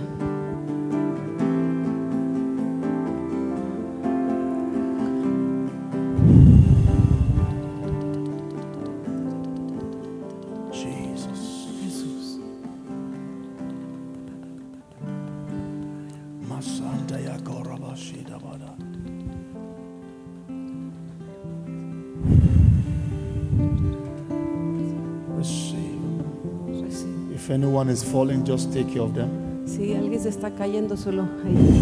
Anyone 27.74 27.92
is 27.92 28.04
falling, 28.04 28.44
just 28.44 28.72
take 28.72 28.92
care 28.92 29.02
of 29.02 29.14
them. 29.14 29.66
Si 29.66 29.94
alguien 29.94 30.20
se 30.20 30.28
está 30.28 30.52
cayendo, 30.52 30.96
solo 30.96 31.24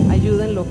ayúdenlo. 0.09 0.65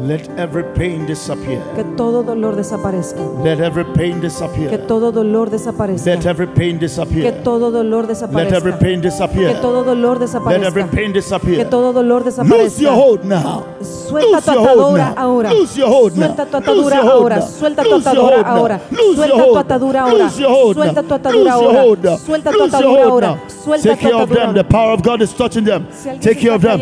Let 0.06 0.28
every 0.39 0.64
pain 0.74 1.06
disappear. 1.06 1.62
Que 1.74 1.85
todo 1.97 2.22
dolor 2.22 2.56
desaparezca. 2.56 3.20
Let 3.43 3.60
every 3.60 3.85
pain 3.94 4.14
Que 4.20 4.26
disappear. 4.26 4.86
todo 4.86 5.10
dolor 5.12 5.51
desaparezca. 5.51 6.10
Let 6.10 6.26
every 6.26 6.47
pain 6.48 6.78
Que 6.78 6.85
disappear. 6.86 7.43
todo 7.43 7.70
dolor 7.70 8.06
Let 8.06 8.10
every 8.52 8.72
desaparezca. 8.72 8.78
pain 8.78 9.01
Que 9.01 9.06
disappear. 9.09 9.60
todo 9.60 9.85
dolor 9.85 10.18
Let 10.18 10.26
every 10.26 10.26
desaparezca. 10.26 10.90
pain 10.90 11.12
Que 11.12 11.18
disappear. 11.18 11.70
todo 11.70 11.93
dolor 11.93 12.22
Loose 12.24 12.36
your 12.82 12.93
desaparezca. 12.93 12.94
hold 12.94 13.24
now. 13.24 13.64
Suelta 14.09 14.40
tu 14.40 14.51
Loose 14.52 14.70
atadura 14.70 15.14
ahora. 15.16 15.51
Loose. 15.51 15.74
Suelta 15.74 16.44
tu 16.47 16.56
Loose 16.74 16.94
atadura 16.94 16.98
ahora. 17.01 17.40
Suelta 17.40 17.82
tu 17.82 17.89
Loose 17.90 18.09
atadura 18.09 18.44
ahora. 18.47 18.81
Loose 18.90 19.14
Suelta 19.14 19.44
tu 19.44 19.59
atadura 19.59 20.02
ahora. 20.02 20.24
Loose 20.24 20.74
Suelta 20.74 21.02
tu 21.02 21.14
atadura 21.14 21.39
Loose 21.44 21.51
ahora. 21.51 22.18
Suelta 22.18 22.51
tu 22.51 22.59
Loose 22.59 22.76
atadura 22.76 23.05
ahora. 23.05 23.39
Suelta 23.64 23.89
Take 23.89 23.97
tu 23.97 24.09
care 24.09 24.22
of 24.22 24.28
them. 24.28 24.39
atadura. 24.39 24.62
The 24.62 24.64
power 24.64 24.93
of 24.93 25.02
God 25.02 25.22
is 25.22 25.32
touching 25.32 25.64
them. 25.64 25.86
Take 26.20 26.40
care 26.40 26.52
of 26.55 26.62
them. 26.62 26.81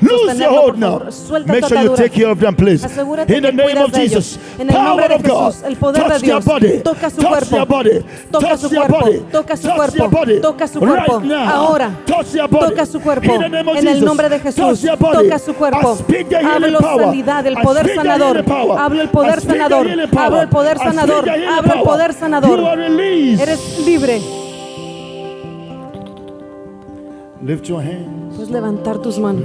Lose 0.00 0.38
your 0.40 0.50
hold 0.50 0.78
now. 0.78 0.98
Make 1.46 1.66
sure 1.66 1.82
you 1.82 1.96
take 1.96 2.12
care 2.12 2.30
of 2.30 2.40
them, 2.40 2.54
please. 2.56 2.84
In 3.28 3.42
the 3.42 3.52
name 3.52 3.78
of. 3.78 3.92
Jesus. 3.92 4.38
Power 4.68 5.12
of 5.12 5.22
God. 5.22 5.54
Touch 5.94 6.22
their 6.22 6.40
body. 6.40 6.80
Toca 6.80 7.10
su 7.10 7.20
Touch 7.20 7.48
cuerpo. 7.48 7.66
Toca 8.30 8.48
Touch 8.48 8.60
su 8.60 8.68
cuerpo. 8.70 9.00
body. 9.00 9.18
Toca 9.30 9.56
su 9.56 9.68
Touch 9.68 9.76
cuerpo. 9.76 10.40
Toca 10.40 10.66
su 10.68 10.78
cuerpo. 10.80 11.22
Ahora. 11.46 11.90
Touch 12.06 12.26
their 12.32 12.48
body. 12.48 12.70
Toca 12.70 12.86
su 12.86 13.00
cuerpo. 13.00 13.32
En 13.74 13.88
el 13.88 14.04
nombre 14.04 14.28
de 14.28 14.38
Touch 14.38 14.54
Jesús. 14.54 14.90
Toca 14.98 15.38
su 15.38 15.54
cuerpo. 15.54 15.98
Hablo 16.64 16.80
sanidad, 16.80 17.46
el 17.46 17.56
poder 17.56 17.94
sanador. 17.94 18.44
Hablo 18.78 19.02
el 19.02 19.08
poder 19.08 19.40
sanador. 19.40 19.88
Hablo 20.16 20.40
el 20.40 20.48
poder 20.48 20.78
sanador. 20.78 21.28
Hablo 21.28 21.74
el 21.74 21.82
poder 21.82 22.12
sanador. 22.14 22.78
Eres 22.78 23.78
libre. 23.84 24.20
Lift 27.42 27.64
your 27.64 27.82
hands. 27.82 28.36
Puedes 28.36 28.50
levantar 28.50 28.98
tus 28.98 29.18
manos. 29.18 29.42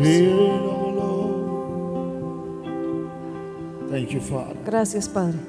Thank 3.89 4.09
you, 4.09 4.21
Father. 4.21 4.55
Gracias, 4.65 5.09
Padre. 5.09 5.39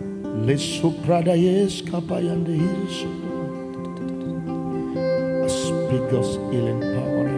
Speak 5.48 6.10
God's 6.10 6.36
healing 6.50 6.80
power. 6.80 7.28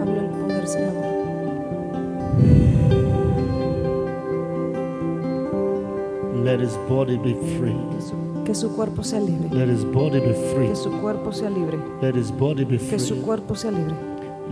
Hablo 0.00 0.20
el 0.20 0.28
poder 0.28 0.66
sanador. 0.66 1.03
Let 6.44 6.60
his 6.60 6.76
body 6.88 7.16
be 7.16 7.34
free. 7.58 7.74
Que 8.44 8.54
su, 8.54 8.68
que 8.68 8.74
cuerpo 8.76 9.02
sea 9.02 9.18
libre. 9.18 9.48
Let 9.50 9.72
his 9.72 9.82
body 9.84 10.20
be 10.20 10.34
free. 10.52 10.68
Que 10.68 10.76
su 10.76 10.90
cuerpo 11.00 11.32
sea 11.32 11.48
libre. 11.48 11.78
Let 12.02 12.14
his 12.16 12.30
body 12.30 12.64
be 12.64 12.76
Que 12.76 12.98
su 12.98 13.14
free. 13.14 13.22
cuerpo 13.24 13.54
sea 13.56 13.70
libre. 13.70 13.94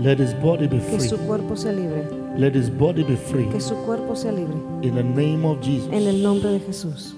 Let 0.00 0.18
his 0.18 0.32
body 0.40 0.66
be 0.68 0.78
Que 0.78 0.96
free. 0.98 1.08
su 1.08 1.18
cuerpo 1.18 1.54
sea 1.54 1.72
libre. 1.72 2.08
Let 2.38 2.54
his 2.56 2.70
body 2.70 3.02
be 3.04 3.16
free. 3.16 3.46
Que 3.50 3.60
su 3.60 3.74
cuerpo 3.84 4.16
sea 4.16 4.32
libre. 4.32 4.54
In 4.80 4.94
the 4.94 5.02
name 5.04 5.44
of 5.44 5.60
Jesus. 5.60 5.88
En 5.92 6.08
el 6.08 6.22
nombre 6.22 6.50
de 6.52 6.60
Jesús. 6.60 7.14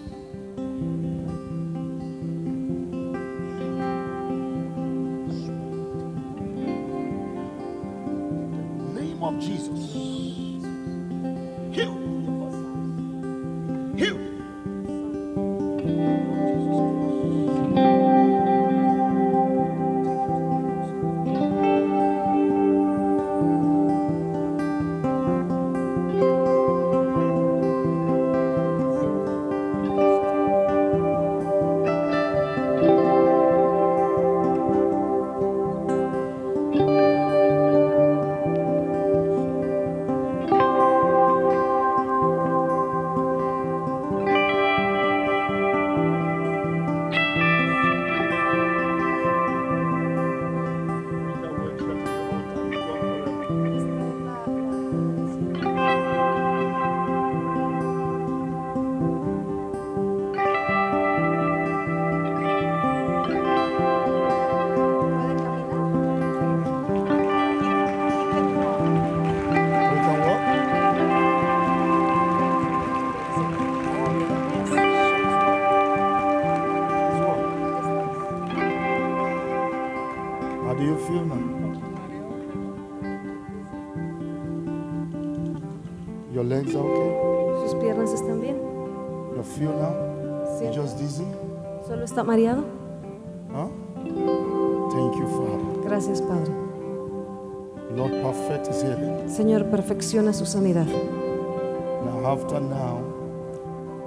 Su 100.15 100.47
sanidad. 100.47 100.87
Now, 100.87 102.25
after 102.33 102.61
now, 102.61 103.01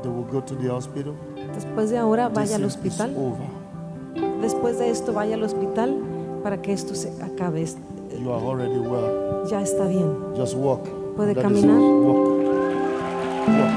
they 0.02 0.10
will 0.10 0.24
go 0.32 0.40
to 0.42 0.56
the 0.56 0.70
hospital. 0.70 1.14
Después 1.54 1.90
de 1.90 1.98
ahora, 1.98 2.30
vaya 2.30 2.56
al 2.56 2.64
hospital. 2.64 3.14
Después 4.42 4.80
de 4.80 4.90
esto, 4.90 5.12
vaya 5.12 5.36
al 5.36 5.44
hospital 5.44 5.98
para 6.44 6.62
que 6.62 6.72
esto 6.72 6.96
se 6.96 7.12
acabe. 7.22 7.62
Es- 7.64 7.78
You 8.24 8.32
are 8.32 8.42
already 8.42 8.80
well. 8.80 9.46
Ya 9.50 9.62
está 9.62 9.84
bien. 9.86 10.10
Just 10.38 10.56
walk. 10.56 10.88
¿Puede 11.18 11.34
That 11.36 11.44
caminar? 11.44 11.78
Walk. 11.78 12.18
Walk. 13.48 13.74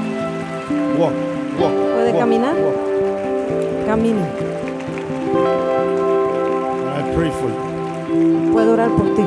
Walk. 0.99 1.13
Walk. 1.59 1.73
¿Puede 1.93 2.11
Walk. 2.11 2.19
caminar? 2.19 2.55
Walk. 2.55 3.85
Camine. 3.87 4.21
I 6.97 7.13
pray 7.13 7.29
for 7.31 7.49
you. 7.49 8.51
Puedo 8.53 8.71
orar 8.73 8.89
por 8.91 9.05
ti. 9.15 9.23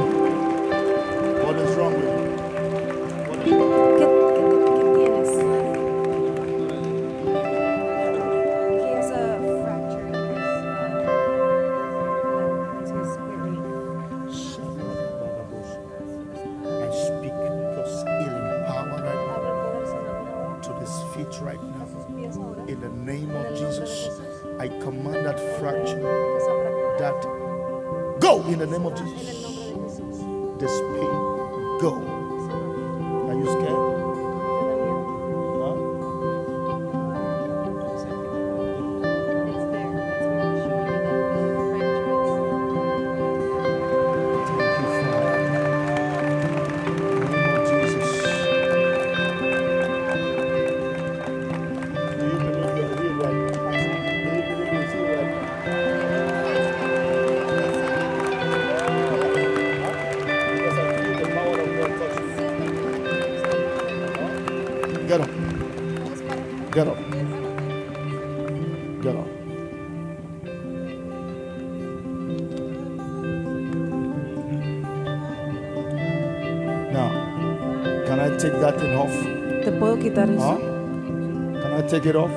Take 81.95 82.07
it 82.07 82.17
off? 82.17 82.31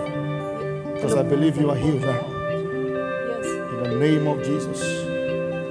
Because 0.93 1.15
I 1.15 1.23
believe 1.23 1.57
you 1.57 1.69
are 1.71 1.75
healed 1.75 2.01
now. 2.01 2.21
Yes. 3.31 3.47
In 3.73 3.84
the 3.84 3.95
name 3.99 4.27
of 4.27 4.43
Jesus. 4.43 4.81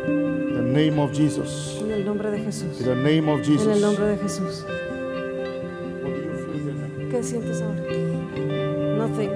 In 0.08 0.54
the 0.54 0.62
name 0.62 0.98
of 0.98 1.12
Jesus. 1.12 1.78
En 1.80 1.92
el 1.92 2.04
nombre 2.04 2.30
de 2.32 2.38
Jesús. 2.38 2.80
In 2.80 2.86
the 2.86 2.94
name 2.96 3.28
of 3.28 3.38
En 3.38 3.44
Jesus. 3.44 3.66
el 3.76 3.80
nombre 3.80 4.06
de 4.06 4.16
Jesús. 4.16 4.64
What 4.64 6.14
do 6.14 6.20
you 6.20 6.36
feel 6.36 6.58
here 6.64 6.74
now? 6.74 7.10
¿Qué 7.10 7.22
sientes 7.22 7.62
ahora? 7.62 7.80
Nothing. 8.98 9.30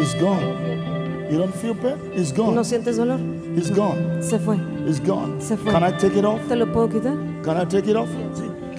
It's 0.00 0.14
gone. 0.14 1.28
You 1.30 1.38
don't 1.38 1.54
feel 1.54 1.74
pain? 1.76 1.96
It's 2.12 2.32
¿No 2.36 2.44
gone. 2.46 2.64
sientes 2.64 2.96
dolor? 2.96 3.20
It's 3.56 3.70
gone. 3.70 4.20
Se 4.20 4.38
fue. 4.40 4.56
It's 4.88 4.98
gone. 4.98 5.40
Se 5.40 5.56
fue. 5.56 5.70
Can 5.70 5.84
I 5.84 5.92
take 5.96 6.16
it 6.18 6.24
off? 6.24 6.40
¿Te 6.48 6.56
lo 6.56 6.66
puedo 6.72 6.88
quitar? 6.88 7.16
Can 7.44 7.56
I 7.56 7.64
take 7.66 7.86
it 7.88 7.94
off? 7.96 8.08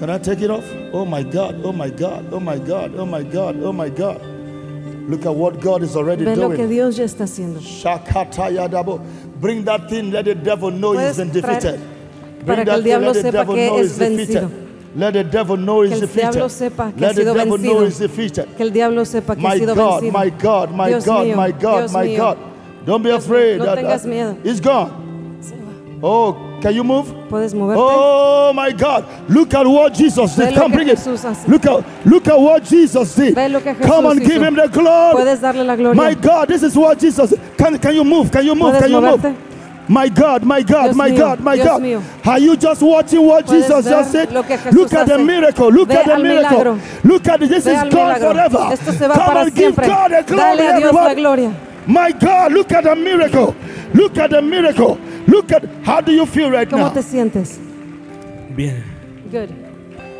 Can 0.01 0.09
I 0.09 0.17
take 0.17 0.41
it 0.41 0.49
off? 0.49 0.65
Oh 0.93 1.05
my 1.05 1.21
God, 1.21 1.61
oh 1.63 1.71
my 1.71 1.91
God, 1.91 2.25
oh 2.33 2.39
my 2.39 2.57
God, 2.57 2.95
oh 2.95 3.05
my 3.05 3.21
God, 3.21 3.55
oh 3.61 3.71
my 3.71 3.87
God. 3.87 4.19
Look 5.07 5.27
at 5.27 5.35
what 5.35 5.59
God 5.61 5.83
is 5.83 5.95
already 5.95 6.25
Ve 6.25 6.35
lo 6.35 6.49
que 6.49 6.57
doing. 6.57 6.69
Dios 6.69 6.97
ya 6.97 7.05
está 7.05 7.25
haciendo. 7.25 7.59
Bring 9.39 9.63
that 9.65 9.87
thing, 9.87 10.09
let 10.09 10.25
the 10.25 10.33
devil 10.33 10.71
know 10.71 10.93
he's 10.93 11.17
been 11.17 11.29
defeated. 11.31 11.79
para 12.43 12.63
Bring 12.63 12.65
que 12.65 12.73
el 12.73 12.81
that 12.81 12.83
thing, 12.83 13.01
let 13.01 13.13
the 13.13 13.19
sepa 13.21 13.31
devil 13.31 13.53
que 13.55 13.67
know 13.67 13.77
es 13.77 13.85
he's 13.85 13.97
defeated. 13.99 14.43
vencido. 14.43 14.51
Let 14.95 15.13
the 15.13 15.23
devil 15.23 15.57
know 15.57 15.81
he's 15.83 15.99
defeated. 15.99 16.35
ha 16.35 16.91
Let 16.97 17.15
the 17.15 17.23
devil 17.23 17.57
know 17.59 17.85
he's 17.85 17.99
defeated. 17.99 18.57
Que 18.57 18.65
el 18.65 18.71
diablo 18.71 19.05
sepa 19.05 19.35
que 19.35 19.41
ha 19.45 19.49
My 19.49 19.59
sido 19.59 19.75
God, 19.75 20.01
vencido. 20.01 20.13
my 20.13 20.29
God, 20.31 20.71
my 20.71 20.87
Dios 20.89 21.05
God, 21.05 21.27
mío, 21.27 21.35
my 21.35 21.51
God, 21.51 21.77
Dios 21.77 21.93
my 21.93 22.07
mío. 22.07 22.17
God. 22.17 22.37
Don't 22.87 23.03
be 23.03 23.09
Dios 23.09 23.23
afraid. 23.25 23.59
no 23.59 23.75
tengas 23.75 24.03
uh, 24.03 24.09
miedo. 24.09 24.37
It's 24.43 24.59
gone. 24.59 24.89
Oh, 26.01 26.50
can 26.61 26.75
you 26.75 26.83
move? 26.83 27.07
Puedes 27.29 27.53
moverte. 27.53 27.81
Oh 27.81 28.53
my 28.53 28.71
God! 28.71 29.05
Look 29.29 29.53
at 29.53 29.65
what 29.65 29.93
Jesus 29.93 30.35
did. 30.35 30.53
Come, 30.53 30.71
bring 30.71 30.89
it. 30.89 30.99
Look 31.47 31.65
at 31.65 32.05
look 32.05 32.27
at 32.27 32.39
what 32.39 32.63
Jesus 32.63 33.15
did. 33.15 33.35
Ve 33.35 33.49
lo 33.49 33.59
que 33.61 33.73
Come 33.75 34.05
and 34.05 34.19
give 34.19 34.41
him 34.41 34.55
the 34.55 34.67
glory. 34.67 35.15
Puedes 35.15 35.39
darle 35.41 35.63
la 35.65 35.75
gloria. 35.75 35.95
My 35.95 36.13
God, 36.13 36.47
this 36.47 36.63
is 36.63 36.75
what 36.75 36.99
Jesus. 36.99 37.33
Can 37.57 37.77
can 37.79 37.95
you 37.95 38.03
move? 38.03 38.31
Can 38.31 38.45
you 38.45 38.55
move? 38.55 38.77
Can 38.79 38.91
you 38.91 39.01
move? 39.01 39.35
My 39.87 40.07
God, 40.07 40.43
my 40.45 40.61
God, 40.61 40.83
Dios 40.83 40.95
my 40.95 41.09
mío, 41.09 41.17
God, 41.17 41.39
my 41.41 41.55
Dios 41.55 41.67
God. 41.67 41.81
mío. 41.81 42.01
Are 42.25 42.39
you 42.39 42.55
just 42.55 42.81
watching 42.81 43.25
what 43.25 43.45
Jesus 43.45 43.83
just 43.85 44.11
did? 44.13 44.29
Jesús 44.29 44.73
Look 44.73 44.93
at 44.93 45.07
the 45.07 45.17
miracle. 45.17 45.69
Look 45.69 45.89
Ve 45.89 45.97
at 45.97 46.05
the 46.05 46.17
miracle. 46.17 46.63
milagro. 46.65 46.79
Look 47.03 47.27
at 47.27 47.41
it. 47.41 47.49
This 47.49 47.65
Ve 47.65 47.73
is 47.73 47.93
God 47.93 48.17
forever. 48.19 48.69
Esto 48.71 48.91
se 48.93 49.07
va 49.07 49.15
Come 49.15 49.25
para 49.25 49.41
and 49.41 49.55
give. 49.55 49.75
God 49.75 50.11
the 50.11 50.23
glory, 50.23 50.57
Dale 50.57 50.67
a 50.69 50.79
Dios 50.79 50.93
la 50.93 51.13
gloria. 51.13 51.53
My 51.87 52.11
God, 52.11 52.53
look 52.53 52.71
at 52.71 52.83
the 52.83 52.95
miracle. 52.95 53.55
Look 53.93 54.17
at 54.17 54.29
the 54.29 54.41
miracle. 54.41 54.97
Look 55.27 55.51
at 55.51 55.63
how 55.83 56.01
do 56.01 56.11
you 56.11 56.25
feel 56.25 56.49
right 56.51 56.67
¿Cómo 56.69 56.85
now? 56.85 56.93
te 56.93 57.01
sientes? 57.01 57.59
Bien. 58.55 58.83
Good. 59.31 59.49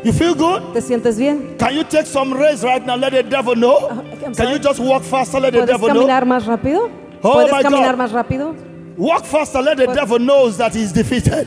You 0.04 0.12
feel 0.12 0.34
good? 0.34 0.72
¿Te 0.72 0.80
sientes 0.80 1.16
bien? 1.18 1.56
Can 1.58 1.74
you 1.76 1.84
take 1.84 2.06
some 2.06 2.34
rest 2.34 2.64
right 2.64 2.84
now? 2.84 2.96
Let 2.96 3.12
the 3.12 3.22
devil 3.22 3.54
know. 3.54 3.78
Oh, 3.82 3.88
I'm 3.90 4.18
Can 4.20 4.34
sorry? 4.34 4.52
you 4.54 4.58
just 4.58 4.80
walk 4.80 5.02
faster? 5.02 5.38
Let 5.38 5.52
the 5.52 5.60
¿Puedes 5.60 5.66
devil 5.68 5.88
know. 5.88 5.94
caminar 6.06 6.24
más 6.26 6.44
rápido? 6.46 6.90
Oh 7.22 7.32
¿Puedes 7.34 7.52
my 7.52 7.62
caminar 7.62 7.96
God. 7.96 7.98
más 7.98 8.12
rápido? 8.12 8.54
Walk 8.96 9.24
faster. 9.24 9.62
Let 9.62 9.76
the 9.76 9.86
devil 9.86 10.18
knows 10.18 10.56
that 10.58 10.74
he's 10.74 10.92
defeated. 10.92 11.46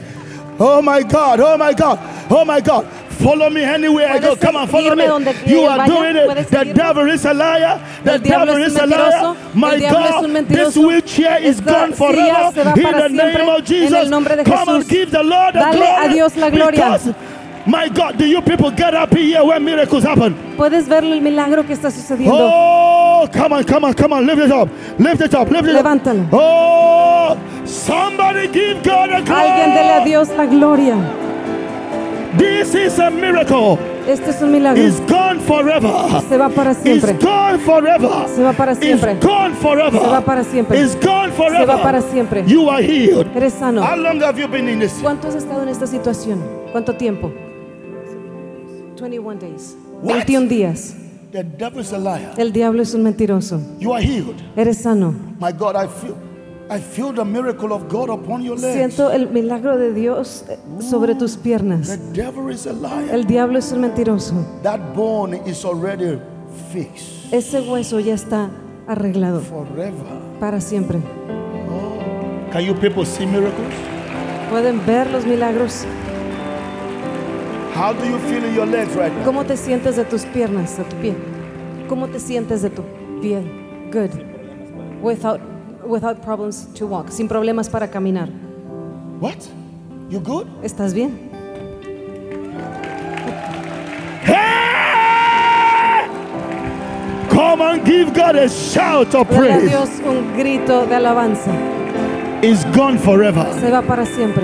Oh 0.58 0.82
my 0.82 1.04
God. 1.04 1.40
Oh 1.42 1.58
my 1.58 1.74
God. 1.74 2.00
Oh 2.30 2.46
my 2.46 2.62
God. 2.62 2.86
Follow 3.16 3.50
me 3.50 3.64
anywhere 3.64 4.10
I 4.10 4.20
go. 4.20 4.36
Come 4.36 4.58
on, 4.58 4.68
follow 4.68 4.96
me. 4.96 5.06
You 5.46 5.62
are 5.62 5.88
doing 5.88 6.16
it. 6.16 6.50
The 6.50 6.74
devil 6.74 7.10
is 7.10 7.26
a 7.26 7.34
liar. 7.34 7.80
The 8.04 8.20
devil 8.20 8.58
is 8.58 8.76
a 8.76 8.86
liar. 8.86 9.36
My 9.54 9.74
El 9.74 9.80
diablo 9.80 10.06
es 10.06 10.24
un 10.24 10.34
God, 10.34 10.48
this 10.48 10.78
wheelchair 10.78 11.42
is 11.42 11.62
gone 11.62 11.94
forever. 11.94 12.70
In 12.78 12.98
the 12.98 13.10
name 13.10 13.50
of 13.50 13.64
Jesus. 13.64 13.94
el 13.94 14.10
nombre 14.10 14.36
de 14.36 14.44
Come 14.44 14.70
and 14.70 14.88
give 14.88 15.12
the 15.12 15.24
Lord 15.24 15.54
the 15.56 15.60
glory. 15.60 16.06
a 16.06 16.14
Dios 16.14 16.36
la 16.36 16.50
gloria. 16.50 16.72
Because, 16.72 17.14
my 17.66 17.90
God, 17.90 18.18
do 18.18 18.26
you 18.26 18.42
people 18.42 18.70
get 18.70 18.94
up 18.94 19.14
here 19.14 19.44
when 19.44 19.64
miracles 19.64 20.04
happen? 20.04 20.36
Puedes 20.56 20.88
ver 20.88 21.04
el 21.04 21.22
milagro 21.22 21.66
que 21.66 21.74
está 21.74 21.90
sucediendo. 21.90 22.38
Oh, 22.38 23.28
come 23.32 23.54
on, 23.54 23.64
come 23.64 23.86
on, 23.86 23.94
come 23.94 24.14
on. 24.14 24.26
Lift 24.26 24.42
it 24.42 24.52
up. 24.52 24.70
Lift 25.00 25.22
it 25.22 25.34
up. 25.34 25.50
Lift 25.50 25.68
it 25.68 25.76
Levántalo. 25.76 26.24
up. 26.26 26.34
Oh, 26.34 27.38
somebody 27.66 28.48
give 28.50 28.84
God 28.84 29.10
a 29.10 29.22
glory. 29.22 29.42
Alguien 29.42 29.74
dele 29.74 29.94
a 29.94 30.04
Dios 30.06 30.30
la 30.30 30.46
gloria. 30.46 31.25
This 32.38 32.76
is 32.76 33.00
a 33.00 33.10
miracle. 33.10 33.78
Este 34.08 34.30
es 34.32 34.42
un 34.42 34.52
milagro. 34.52 34.82
It's 34.84 35.00
gone 35.10 35.40
forever. 35.40 35.92
Se 36.28 36.38
va 36.38 36.50
para 36.50 36.72
It's 36.72 36.82
siempre. 36.84 37.14
gone 37.14 37.58
forever. 37.60 38.10
Se 38.28 38.44
va 38.44 38.54
para 38.54 38.76
siempre. 38.76 39.14
It's 39.14 39.26
gone 39.26 39.54
forever. 39.56 40.00
Se 40.02 40.08
va 40.08 40.22
para 40.22 40.44
siempre. 40.44 40.80
It's 40.82 40.96
gone 41.06 41.32
forever. 41.32 41.60
Se 41.60 41.66
va 41.66 41.82
para 41.82 42.02
siempre. 42.02 42.44
You 42.46 42.70
are 42.70 42.84
healed. 42.84 43.28
Eres 43.36 43.54
sano. 43.54 43.82
How 43.82 43.96
long 43.96 44.22
have 44.22 44.40
you 44.40 44.48
been 44.48 44.68
in 44.68 44.80
this? 44.80 44.94
¿Cuánto 45.02 45.28
has 45.28 45.36
estado 45.36 45.64
en 45.64 45.70
esta 45.70 45.88
situación? 45.88 46.40
¿Cuánto 46.72 46.96
tiempo? 46.96 47.32
21 49.00 49.40
days. 49.40 49.76
What? 50.02 50.14
21 50.26 50.48
días. 50.48 50.96
The 51.32 51.44
devil 51.44 51.82
is 51.82 51.92
a 51.94 51.98
liar. 51.98 52.34
El 52.38 52.52
diablo 52.54 52.82
es 52.82 52.94
un 52.94 53.04
mentiroso. 53.04 53.60
You 53.80 53.94
are 53.94 54.02
healed. 54.04 54.36
Eres 54.56 54.78
sano. 54.84 55.14
My 55.40 55.52
God, 55.52 55.76
I 55.76 55.88
feel 55.88 56.16
I 56.68 56.80
feel 56.80 57.14
the 57.14 57.24
miracle 57.24 57.72
of 57.74 57.88
God 57.90 58.10
upon 58.10 58.42
your 58.44 58.58
legs. 58.58 58.74
Siento 58.74 59.12
el 59.12 59.30
milagro 59.30 59.78
de 59.78 59.94
Dios 59.94 60.46
eh, 60.50 60.58
sobre 60.82 61.14
tus 61.14 61.36
The 61.38 61.44
piernas. 61.44 61.88
devil 62.14 62.50
is 62.50 62.66
a 62.66 62.74
liar. 62.74 63.10
El 63.12 63.26
diablo 63.26 63.60
es 63.60 63.72
un 63.72 63.82
mentiroso. 63.82 64.34
That 64.64 64.80
bone 64.96 65.42
is 65.46 65.64
already 65.64 66.20
fixed 66.74 67.32
Ese 67.32 67.62
hueso 67.62 68.00
ya 68.00 68.16
está 68.16 68.50
arreglado 68.88 69.42
forever. 69.42 69.94
para 70.40 70.60
siempre. 70.60 71.00
Can 72.52 72.64
you 72.66 72.74
people 72.74 73.06
see 73.06 73.26
miracles? 73.28 73.74
Pueden 74.50 74.84
ver 74.86 75.08
los 75.12 75.26
milagros. 75.26 75.86
How 77.76 77.94
do 77.94 78.06
you 78.06 78.18
feel 78.30 78.44
in 78.44 78.56
your 78.56 78.66
legs 78.66 78.96
right 78.96 79.12
now? 79.14 79.26
¿Cómo 79.26 79.44
te 79.46 79.58
sientes 79.58 79.98
de 79.98 80.06
tus 80.06 80.24
piernas, 80.26 80.78
de 80.78 80.84
tu 80.86 80.96
pie? 80.98 81.14
¿Cómo 81.90 82.08
te 82.08 82.20
sientes 82.20 82.62
de 82.62 82.70
tu 82.70 82.84
pie? 83.22 83.44
Good. 83.92 84.12
Without, 85.04 85.42
without 85.86 86.22
problems 86.22 86.68
to 86.76 86.86
walk. 86.88 87.10
Sin 87.12 87.28
problemas 87.28 87.70
para 87.70 87.88
caminar. 87.90 88.30
What? 89.20 89.38
You 90.10 90.20
good? 90.20 90.48
¿Estás 90.64 90.94
bien? 90.94 91.30
Hey! 95.16 96.08
Come 97.30 97.62
and 97.62 97.86
give 97.86 98.14
God 98.14 98.36
a 98.36 98.48
shout 98.50 99.14
of 99.16 99.28
praise. 99.28 99.70
Dios 99.70 99.90
un 100.06 100.36
grito 100.38 100.86
de 100.86 100.96
alabanza. 100.96 101.52
It's 102.42 102.66
gone 102.76 102.98
forever. 102.98 103.46
Se 103.60 103.72
va 103.72 103.82
para 103.82 104.06
siempre. 104.06 104.44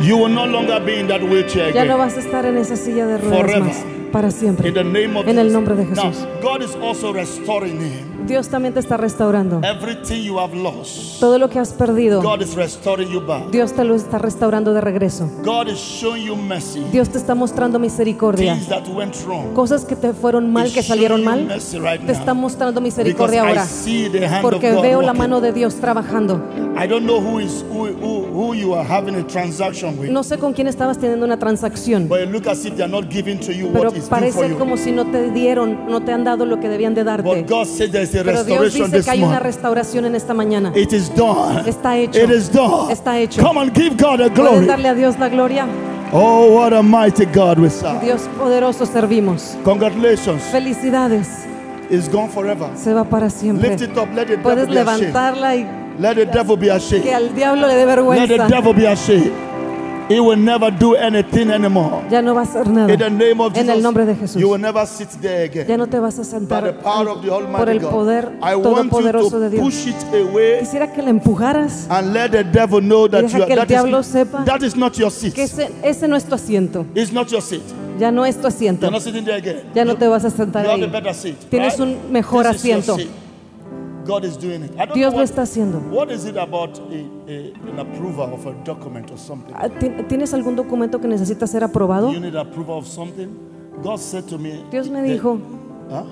You 0.00 0.18
will 0.18 0.28
no 0.34 0.44
longer 0.46 0.80
be 0.84 0.98
in 1.00 1.06
that 1.08 1.22
wheelchair 1.22 1.72
Ya 1.72 1.84
no 1.84 1.94
again. 1.94 1.98
vas 1.98 2.16
a 2.16 2.20
estar 2.20 2.44
en 2.46 2.56
esa 2.58 2.76
silla 2.76 3.06
de 3.06 3.18
ruedas 3.18 3.38
Forever. 3.40 3.62
más. 3.62 3.84
Para 4.14 4.30
siempre. 4.30 4.68
In 4.68 4.74
the 4.74 4.84
name 4.84 5.18
of 5.18 5.26
En 5.26 5.40
el 5.40 5.48
Jesus. 5.48 5.52
nombre 5.52 5.74
de 5.74 5.86
Jesús. 5.86 6.24
God 6.40 6.62
is 6.62 6.76
also 6.76 7.12
restoring 7.12 7.80
him. 7.80 8.14
Dios 8.26 8.48
también 8.48 8.72
te 8.72 8.80
está 8.80 8.96
restaurando. 8.96 9.60
Everything 9.64 10.22
you 10.22 10.38
have 10.38 10.54
lost, 10.56 11.18
Todo 11.20 11.38
lo 11.38 11.50
que 11.50 11.58
has 11.58 11.72
perdido, 11.72 12.22
God 12.22 12.40
is 12.40 12.54
restoring 12.54 13.10
you 13.10 13.20
back. 13.20 13.50
Dios 13.50 13.72
te 13.72 13.84
lo 13.84 13.96
está 13.96 14.18
restaurando 14.18 14.72
de 14.72 14.80
regreso. 14.80 15.28
God 15.44 15.66
is 15.66 15.78
showing 15.78 16.24
you 16.24 16.36
mercy. 16.36 16.84
Dios 16.92 17.10
te 17.10 17.18
está 17.18 17.34
mostrando 17.34 17.80
misericordia. 17.80 18.54
Things 18.54 18.68
that 18.68 18.86
went 18.88 19.16
wrong. 19.26 19.52
Cosas 19.52 19.84
que 19.84 19.96
te 19.96 20.12
fueron 20.12 20.52
mal, 20.52 20.72
que 20.72 20.82
salieron 20.84 21.24
mal, 21.24 21.48
te 21.48 22.12
está 22.12 22.34
mostrando 22.34 22.80
misericordia 22.80 23.42
I 23.42 23.48
ahora. 23.48 23.66
Porque 24.42 24.72
veo 24.72 25.02
la 25.02 25.12
mano 25.12 25.40
de 25.40 25.52
Dios 25.52 25.74
trabajando. 25.74 26.40
I 26.76 26.86
don't 26.86 27.04
know 27.04 27.20
who 27.20 27.40
is 27.40 27.64
who, 27.70 27.88
who, 27.88 28.24
who 28.32 28.54
you 28.54 28.74
are 28.74 28.84
having 28.84 29.16
a 29.16 29.26
transaction 29.26 29.98
with, 29.98 30.10
No 30.10 30.22
sé 30.22 30.38
con 30.38 30.54
quién 30.54 30.66
estabas 30.66 30.98
teniendo 30.98 31.26
una 31.26 31.38
transacción, 31.38 32.08
pero 32.08 33.90
what 34.10 34.22
is 34.22 34.26
due 34.26 34.32
for 34.32 34.42
parece 34.42 34.52
you. 34.54 34.58
como 34.58 34.76
si 34.76 34.92
no 34.92 35.04
te 35.06 35.30
dieron, 35.30 35.86
no 35.88 36.00
te 36.00 36.12
han 36.12 36.24
dado 36.24 36.44
lo 36.46 36.58
que 36.60 36.68
debían 36.68 36.94
de 36.94 37.04
darte. 37.04 37.22
But 37.28 37.48
God 37.48 37.66
said 37.66 37.90
there 37.90 38.02
is 38.04 38.14
a 38.14 38.24
Pero 38.24 38.44
Dios 38.44 38.72
dice 38.74 39.02
que 39.02 39.10
hay 39.10 39.22
una 39.22 39.40
restauración 39.40 40.04
en 40.06 40.14
esta 40.14 40.34
mañana. 40.34 40.72
It 40.74 40.92
is 40.92 41.14
done. 41.14 41.62
Está 41.68 41.96
hecho. 41.96 42.18
It 42.22 42.30
is 42.30 42.50
done. 42.52 42.92
Está 42.92 43.18
hecho. 43.18 43.42
Come 43.42 43.60
on, 43.60 43.72
give 43.74 43.96
God 43.96 44.20
a 44.20 44.28
¿Pueden 44.28 44.34
glory. 44.34 44.66
darle 44.66 44.88
a 44.88 44.94
Dios 44.94 45.18
la 45.18 45.28
gloria? 45.28 45.66
Oh, 46.12 46.54
what 46.58 46.72
a 46.72 46.82
mighty 46.82 47.24
God 47.26 47.58
we 47.58 47.68
serve. 47.68 48.00
Dios 48.00 48.22
poderoso 48.38 48.86
servimos. 48.86 49.56
Congratulations. 49.64 50.42
Felicidades. 50.52 51.28
It's 51.90 52.08
gone 52.08 52.28
forever. 52.28 52.68
Se 52.76 52.92
va 52.94 53.04
para 53.04 53.28
siempre. 53.30 53.68
Lift 53.70 53.82
it 53.82 53.96
up. 53.98 54.08
Let 54.14 54.26
devil 54.26 54.42
Puedes 54.42 54.68
levantarla 54.68 55.56
y 55.56 55.66
Let 55.98 56.14
the 56.16 56.26
devil 56.26 56.56
be 56.56 56.70
ashamed. 56.70 57.02
que 57.04 57.14
al 57.14 57.34
diablo 57.34 57.66
le 57.66 57.74
dé 57.74 57.80
Let 57.84 57.86
the 57.86 57.96
vergüenza. 57.96 58.48
devil 58.48 58.72
be 58.74 58.86
ashamed. 58.86 59.32
He 60.08 60.20
will 60.20 60.36
never 60.38 60.70
do 60.70 60.94
anything 60.96 61.50
anymore. 61.50 62.04
Ya 62.10 62.20
no 62.20 62.34
va 62.34 62.42
a 62.42 62.44
hacer 62.44 62.68
nada. 62.68 62.92
In 62.92 62.98
the 62.98 63.08
name 63.08 63.40
of 63.40 63.56
En 63.56 63.62
Jesus, 63.62 63.76
el 63.76 63.82
nombre 63.82 64.04
de 64.04 64.14
Jesús. 64.14 64.36
you 64.40 64.50
will 64.50 64.60
never 64.60 64.86
sit 64.86 65.08
there 65.22 65.44
again. 65.44 65.66
Ya 65.66 65.78
no 65.78 65.86
te 65.86 65.98
vas 65.98 66.18
a 66.18 66.22
By 66.22 66.28
sentar 66.28 66.64
the 66.64 66.72
power 66.74 67.08
of 67.08 67.22
the 67.22 67.28
por 67.28 67.42
Almighty 67.42 67.70
el 67.70 67.80
God, 67.80 67.90
poder 67.90 68.38
todopoderoso 68.40 69.40
de 69.40 69.50
Dios. 69.50 69.62
push 69.64 69.86
it 69.86 69.96
away 70.12 70.58
Quisiera 70.60 70.92
que 70.92 71.02
la 71.02 71.08
empujaras, 71.10 71.86
and 71.88 72.12
let 72.12 72.30
the 72.32 72.44
devil 72.44 72.80
know 72.82 73.08
that, 73.08 73.22
deja 73.22 73.38
you 73.38 73.42
are, 73.44 73.46
que 73.46 73.52
el 73.54 73.58
that, 73.60 73.68
diablo 73.68 74.00
is, 74.00 74.06
sepa 74.06 74.44
that 74.44 74.62
is 74.62 74.76
not 74.76 74.94
your 74.98 75.10
seat. 75.10 75.32
que 75.34 75.44
ese, 75.44 75.70
ese 75.82 76.06
no 76.06 76.16
es 76.16 76.24
tu 76.24 76.34
asiento. 76.34 76.84
It's 76.94 77.12
not 77.12 77.28
your 77.30 77.40
seat. 77.42 77.62
Ya 77.98 78.10
no 78.10 78.26
es 78.26 78.36
tu 78.38 78.46
asiento. 78.46 78.82
You're 78.86 78.92
not 78.92 79.02
sitting 79.02 79.24
there 79.24 79.38
again. 79.38 79.62
Ya 79.74 79.84
no 79.86 79.92
You- 79.92 79.98
te 79.98 80.06
vas 80.08 80.24
a 80.26 80.30
sentar 80.30 80.64
You 80.64 80.70
have 80.70 80.82
a 80.82 80.84
ahí. 80.86 80.90
better 80.92 81.14
seat. 81.14 81.36
Tienes 81.48 81.78
right? 81.78 81.88
un 81.88 82.12
mejor 82.12 82.44
This 82.44 82.56
asiento. 82.56 82.96
God 84.04 84.24
is 84.24 84.36
doing 84.36 84.62
it. 84.64 84.72
I 84.78 84.84
don't 84.86 84.94
Dios 84.94 85.12
know 85.12 85.18
lo 85.18 85.22
what, 85.22 85.30
está 85.30 85.42
haciendo. 85.42 85.78
what 85.90 86.10
is 86.10 86.26
it 86.26 86.36
about 86.36 86.78
a, 86.78 87.06
a, 87.26 87.52
an 87.70 87.78
approval 87.78 88.34
of 88.34 88.46
a 88.46 88.52
document 88.64 89.10
or 89.10 89.16
something? 89.18 89.54
Ah, 89.56 89.68
¿ti- 89.68 89.90
¿Tienes 90.08 90.34
algún 90.34 90.56
documento 90.56 91.00
que 91.00 91.08
necesita 91.08 91.46
ser 91.46 91.64
aprobado? 91.64 92.12
You 92.12 92.20
need 92.20 92.34
approval 92.36 92.78
of 92.78 92.86
something? 92.86 93.28
God 93.82 93.98
said 93.98 94.26
to 94.28 94.38
me. 94.38 94.62
Dios 94.70 94.88
me 94.90 95.00
dijo 95.02 95.38
Huh? 95.90 96.04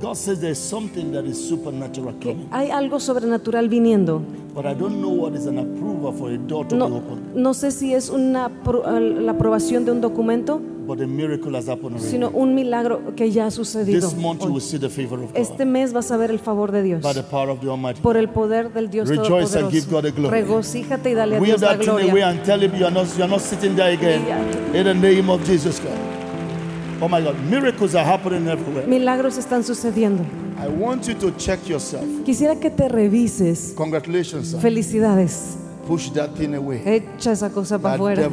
God 0.00 0.16
says 0.16 0.40
there's 0.40 0.58
something 0.58 1.12
that 1.12 1.26
is 1.26 1.36
supernatural 1.48 2.14
coming. 2.22 2.48
hay 2.50 2.70
algo 2.70 2.98
sobrenatural 2.98 3.68
viniendo. 3.68 4.22
But 4.54 4.64
I 4.64 4.72
don't 4.74 5.00
know 5.02 5.10
what 5.10 5.34
is 5.34 5.46
an 5.46 5.58
approval 5.58 6.12
for 6.12 6.30
a 6.30 6.38
door 6.38 6.64
to 6.64 6.74
be 6.74 6.78
No, 6.78 6.86
opened. 6.86 7.34
no 7.36 7.52
sé 7.52 7.70
si 7.70 7.92
es 7.92 8.08
una 8.08 8.48
la 8.48 9.32
aprobación 9.32 9.84
de 9.84 9.92
un 9.92 10.00
documento, 10.00 10.60
But 10.90 11.02
a 11.02 11.06
miracle 11.06 11.54
has 11.54 11.68
happened 11.68 11.94
already. 11.94 12.10
sino 12.10 12.30
un 12.30 12.52
milagro 12.52 13.14
que 13.14 13.30
ya 13.30 13.46
ha 13.46 13.50
sucedido. 13.52 14.00
This 14.00 14.16
month 14.16 14.42
you 14.42 14.50
will 14.50 14.60
see 14.60 14.76
the 14.76 14.90
favor 14.90 15.22
of 15.22 15.32
God. 15.32 15.36
Este 15.36 15.64
mes 15.64 15.92
vas 15.92 16.10
a 16.10 16.16
ver 16.16 16.32
el 16.32 16.40
favor 16.40 16.72
de 16.72 16.82
Dios 16.82 17.00
by 17.00 17.12
the 17.12 17.22
power 17.22 17.48
of 17.50 17.60
the 17.60 17.68
Almighty. 17.68 18.00
por 18.00 18.16
el 18.16 18.28
poder 18.28 18.72
del 18.72 18.90
Dios 18.90 19.08
Rejoice 19.08 19.54
and 19.56 19.70
give 19.70 19.88
God 19.88 20.02
the 20.02 20.10
glory. 20.10 20.40
Regocíjate 20.40 21.12
y 21.12 21.14
dale 21.14 21.36
a 21.36 21.40
Dios 21.40 21.60
la 21.60 21.78
thing 21.78 21.88
away 21.90 22.06
gloria. 22.06 22.28
and 22.30 22.42
tell 22.42 22.60
him 22.60 22.74
you 22.74 22.84
are 22.84 22.90
not, 22.90 23.06
you 23.16 23.22
are 23.22 23.30
not 23.30 23.40
sitting 23.40 23.76
there 23.76 23.92
again. 23.92 24.26
In 24.74 24.82
the 24.82 24.94
name 24.94 25.30
of 25.30 25.46
Jesus 25.46 25.78
Christ. 25.78 25.96
Oh 27.00 27.08
my 27.08 27.20
God, 27.20 27.38
miracles 27.48 27.94
are 27.94 28.04
happening 28.04 28.48
everywhere. 28.48 28.84
Milagros 28.88 29.38
están 29.38 29.62
sucediendo. 29.62 30.24
I 30.58 30.66
want 30.66 31.06
you 31.06 31.14
to 31.14 31.30
check 31.36 31.60
yourself. 31.68 32.04
Quisiera 32.24 32.58
que 32.58 32.68
te 32.68 32.88
revises. 32.88 33.74
Congratulations, 33.76 34.48
sir. 34.48 34.58
Felicidades. 34.58 35.56
Push 35.86 36.10
that 36.14 36.34
thing 36.34 36.56
away. 36.56 36.82
Echa 36.84 37.30
esa 37.30 37.50
cosa 37.50 37.78
para 37.78 37.94
afuera. 37.94 38.28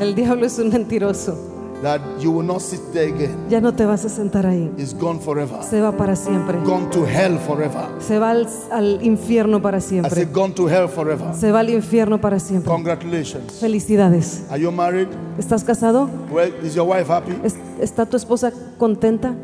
El 0.00 0.14
diablo 0.14 0.46
es 0.46 0.60
un 0.60 0.68
mentiroso. 0.68 1.61
That 1.82 2.00
you 2.20 2.30
will 2.30 2.46
not 2.46 2.60
sit 2.60 2.80
there 2.92 3.12
again. 3.12 3.46
Ya 3.50 3.60
no 3.60 3.72
te 3.74 3.84
vas 3.84 4.04
a 4.04 4.08
sentar 4.08 4.46
ahí. 4.46 4.70
It's 4.78 4.94
gone 4.96 5.18
forever. 5.18 5.64
Se 5.64 5.80
va 5.80 5.90
para 5.96 6.14
siempre. 6.14 6.56
Gone 6.64 6.86
to 6.90 7.04
hell 7.04 7.38
forever. 7.38 7.88
Se 7.98 8.20
va 8.20 8.30
al, 8.30 8.46
al 8.70 9.02
infierno 9.04 9.60
para 9.60 9.78
I 9.78 9.80
siempre. 9.80 10.14
said 10.14 10.32
gone 10.32 10.54
to 10.54 10.68
hell 10.68 10.86
forever. 10.88 11.34
Se 11.34 11.50
va 11.50 11.58
al 11.58 11.70
infierno 11.70 12.20
para 12.20 12.38
siempre. 12.38 12.70
Congratulations. 12.70 13.54
Felicidades. 13.58 14.44
Are 14.48 14.60
you 14.62 14.70
married? 14.70 15.08
¿Estás 15.38 15.64
casado? 15.64 16.08
Well, 16.30 16.52
is 16.64 16.74
your 16.76 16.86
wife 16.88 17.10
happy? 17.12 17.32
¿Es- 17.42 17.56
¿Está 17.80 18.06
tu 18.06 18.16
esposa 18.16 18.52
contenta? 18.78 19.34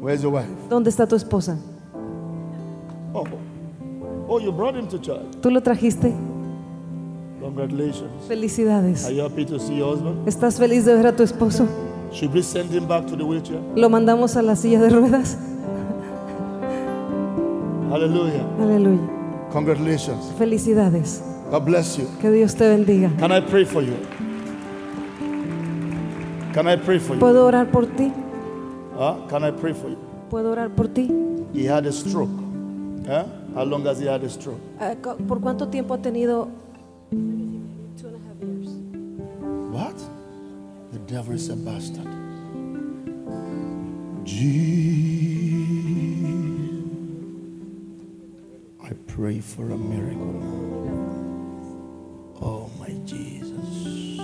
Where's 0.00 0.22
your 0.22 0.32
wife? 0.34 0.48
¿Dónde 0.68 0.90
está 0.90 1.06
tu 1.06 1.14
esposa? 1.14 1.56
Oh, 3.12 3.24
oh, 4.28 4.40
you 4.40 4.50
brought 4.50 4.74
him 4.74 4.88
to 4.88 4.98
church. 4.98 5.22
¿Tú 5.40 5.50
lo 5.50 5.62
trajiste? 5.62 6.12
Congratulations. 7.54 8.10
Felicidades. 8.28 9.04
Are 9.06 9.10
you 9.12 9.22
happy 9.22 9.44
to 9.44 9.58
see 9.58 9.76
your 9.78 9.92
husband? 9.92 10.26
¿Estás 10.28 10.56
feliz 10.56 10.84
de 10.84 10.94
ver 10.94 11.06
a 11.08 11.16
tu 11.16 11.24
esposo? 11.24 11.66
Should 12.12 12.32
we 12.32 12.42
send 12.42 12.70
him 12.70 12.86
back 12.86 13.06
to 13.08 13.16
the 13.16 13.24
wheelchair? 13.24 13.60
¿Lo 13.74 13.88
mandamos 13.90 14.36
a 14.36 14.42
la 14.42 14.54
silla 14.54 14.80
de 14.80 14.88
ruedas? 14.90 15.36
Hallelujah. 17.90 18.46
Aleluya. 18.60 19.00
Congratulations. 19.52 20.32
Felicidades. 20.38 21.22
God 21.50 21.64
bless 21.64 21.96
you. 21.98 22.06
Que 22.20 22.30
Dios 22.30 22.54
te 22.54 22.68
bendiga. 22.68 23.10
Can 23.18 23.32
I 23.32 23.40
pray 23.40 23.64
for 23.64 23.82
you? 23.82 23.94
Can 26.54 26.68
I 26.68 26.76
pray 26.76 27.00
for 27.00 27.14
you? 27.16 27.20
¿Puedo 27.20 27.46
orar 27.46 27.68
por 27.72 27.86
ti? 27.86 28.12
Huh? 28.96 29.26
Can 29.28 29.42
I 29.44 29.50
pray 29.50 29.74
for 29.74 29.90
you? 29.90 29.96
¿Puedo 30.30 30.52
orar 30.52 30.70
por 30.70 30.86
ti? 30.86 31.10
He 31.52 31.64
had 31.66 31.84
a 31.86 31.92
stroke. 31.92 32.30
Huh? 33.08 33.24
How 33.56 33.64
long 33.64 33.84
has 33.86 33.98
he 33.98 34.06
had 34.06 34.22
a 34.22 34.28
stroke? 34.28 34.60
Ah, 34.78 34.94
cu- 35.02 35.16
¿Por 35.26 35.40
cuánto 35.40 35.66
tiempo 35.68 35.94
ha 35.94 35.98
tenido? 35.98 36.48
What? 39.72 39.98
The 40.92 40.98
devil 41.00 41.34
is 41.34 41.48
a 41.48 41.56
bastard. 41.56 42.06
Jesus. 44.24 44.70
I 48.82 48.92
pray 49.06 49.40
for 49.40 49.70
a 49.70 49.76
miracle. 49.76 50.40
Oh, 52.40 52.70
my 52.78 52.90
Jesus. 53.04 54.20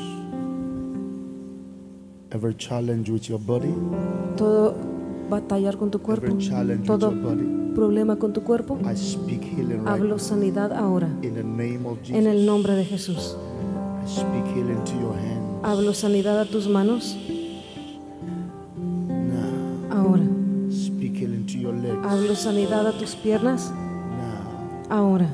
Ever 2.32 2.52
challenge 2.52 3.10
with 3.10 3.28
your 3.28 3.38
body, 3.38 3.74
Todo 4.36 4.95
batallar 5.28 5.76
con 5.76 5.90
tu 5.90 6.00
cuerpo, 6.00 6.36
todo 6.84 7.12
problema 7.74 8.16
con 8.16 8.32
tu 8.32 8.42
cuerpo, 8.42 8.78
hablo 9.84 10.18
sanidad 10.18 10.72
ahora. 10.72 11.08
En 11.22 12.26
el 12.26 12.46
nombre 12.46 12.74
de 12.74 12.84
Jesús. 12.84 13.36
Hablo 15.62 15.94
sanidad 15.94 16.40
a 16.40 16.44
tus 16.44 16.68
manos. 16.68 17.16
Ahora. 19.90 20.22
Hablo 22.04 22.34
sanidad 22.36 22.86
a 22.86 22.92
tus 22.92 23.16
piernas. 23.16 23.72
Ahora. 24.88 25.28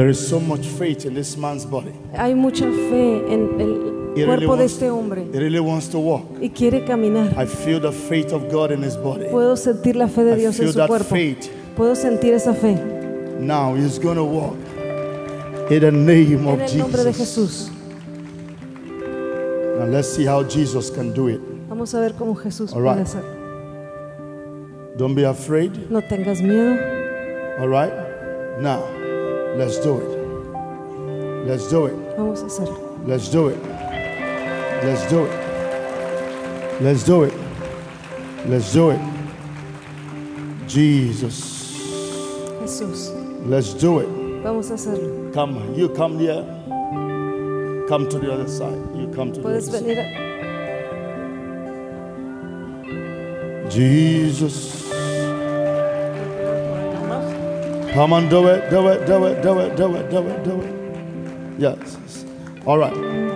There 0.00 0.08
is 0.08 0.18
so 0.30 0.40
much 0.40 0.66
faith 0.66 1.04
in 1.04 1.12
this 1.12 1.36
man's 1.36 1.66
body. 1.66 1.92
Hay 2.16 2.32
mucha 2.32 2.64
fe 2.64 3.22
en 3.30 3.60
el 3.60 4.14
He 4.16 4.24
really 4.24 4.46
cuerpo 4.46 4.56
de 4.56 4.62
wants, 4.62 4.72
este 4.72 4.88
hombre 4.88 5.26
he 5.30 5.38
really 5.38 5.60
wants 5.60 5.88
to 5.90 5.98
walk. 5.98 6.24
y 6.40 6.48
quiere 6.48 6.86
caminar. 6.86 7.34
I 7.36 7.44
feel 7.44 7.80
the 7.80 7.92
faith 7.92 8.32
of 8.32 8.50
God 8.50 8.72
in 8.72 8.82
his 8.82 8.96
body. 8.96 9.26
Puedo 9.26 9.58
sentir 9.58 9.96
la 9.96 10.08
fe 10.08 10.24
de 10.24 10.36
Dios 10.36 10.58
en 10.58 10.64
feel 10.64 10.72
su 10.72 10.78
that 10.78 10.88
cuerpo. 10.88 11.04
faith. 11.14 11.50
Puedo 11.76 11.94
sentir 11.94 12.32
esa 12.32 12.54
fe 12.54 12.76
Now 13.40 13.74
he's 13.74 13.98
going 13.98 14.16
to 14.16 14.24
walk 14.24 14.56
in 15.70 15.80
the 15.80 15.92
name 15.92 16.46
of 16.48 16.60
en 16.60 16.66
el 16.70 16.78
nombre 16.78 17.04
de 17.04 17.12
Jesus. 17.12 17.70
Now 19.76 19.84
let's 19.84 20.08
see 20.08 20.24
how 20.24 20.42
Jesus 20.44 20.88
can 20.90 21.12
do 21.12 21.28
it. 21.28 21.42
Vamos 21.68 21.92
a 21.92 22.00
ver 22.00 22.14
cómo 22.14 22.34
Jesús 22.36 22.72
All 22.72 22.80
puede 22.80 22.96
right. 22.96 23.06
hacer. 23.06 23.22
Don't 24.96 25.14
be 25.14 25.24
afraid. 25.24 25.90
No 25.90 26.00
tengas 26.00 26.40
miedo. 26.40 26.78
All 27.60 27.68
right? 27.68 27.92
Now, 28.62 28.82
let's 29.60 29.78
do 29.78 30.00
it. 30.00 31.46
Let's 31.46 31.68
do 31.68 31.86
it. 31.86 31.94
Vamos 32.16 32.42
a 32.42 32.46
hacerlo. 32.46 32.76
Let's 33.06 33.28
do 33.30 33.48
it. 33.48 33.58
Let's 34.84 35.06
do 35.10 35.24
it. 35.26 35.32
Let's 36.80 37.04
do 37.04 37.24
it. 37.24 37.34
Let's 38.46 38.72
do 38.72 38.90
it. 38.90 39.00
Jesus. 40.66 41.76
Jesús. 42.62 43.10
Let's 43.46 43.74
do 43.74 44.00
it. 44.00 44.08
Vamos 44.42 44.70
a 44.70 44.74
hacerlo. 44.74 45.30
Come, 45.34 45.74
you 45.74 45.88
come 45.90 46.18
here. 46.18 46.42
Come 47.88 48.08
to 48.08 48.18
the 48.18 48.32
other 48.32 48.48
side. 48.48 48.78
You 48.96 49.08
come 49.14 49.32
to 49.32 49.40
the 49.40 49.48
other 49.48 49.58
Puedes 49.60 49.70
side. 49.70 49.82
venir. 49.84 49.98
a- 50.00 50.30
Jesus. 53.70 54.89
Come 57.92 58.12
on, 58.12 58.28
do 58.28 58.46
it, 58.46 58.70
do 58.70 58.86
it, 58.88 59.04
do 59.04 59.24
it, 59.26 59.42
do 59.42 59.58
it, 59.58 59.76
do 59.76 59.96
it, 59.96 60.10
do 60.10 60.28
it, 60.28 60.44
do 60.44 60.60
it. 60.60 61.58
Yes. 61.58 62.24
All 62.64 62.78
right. 62.78 63.29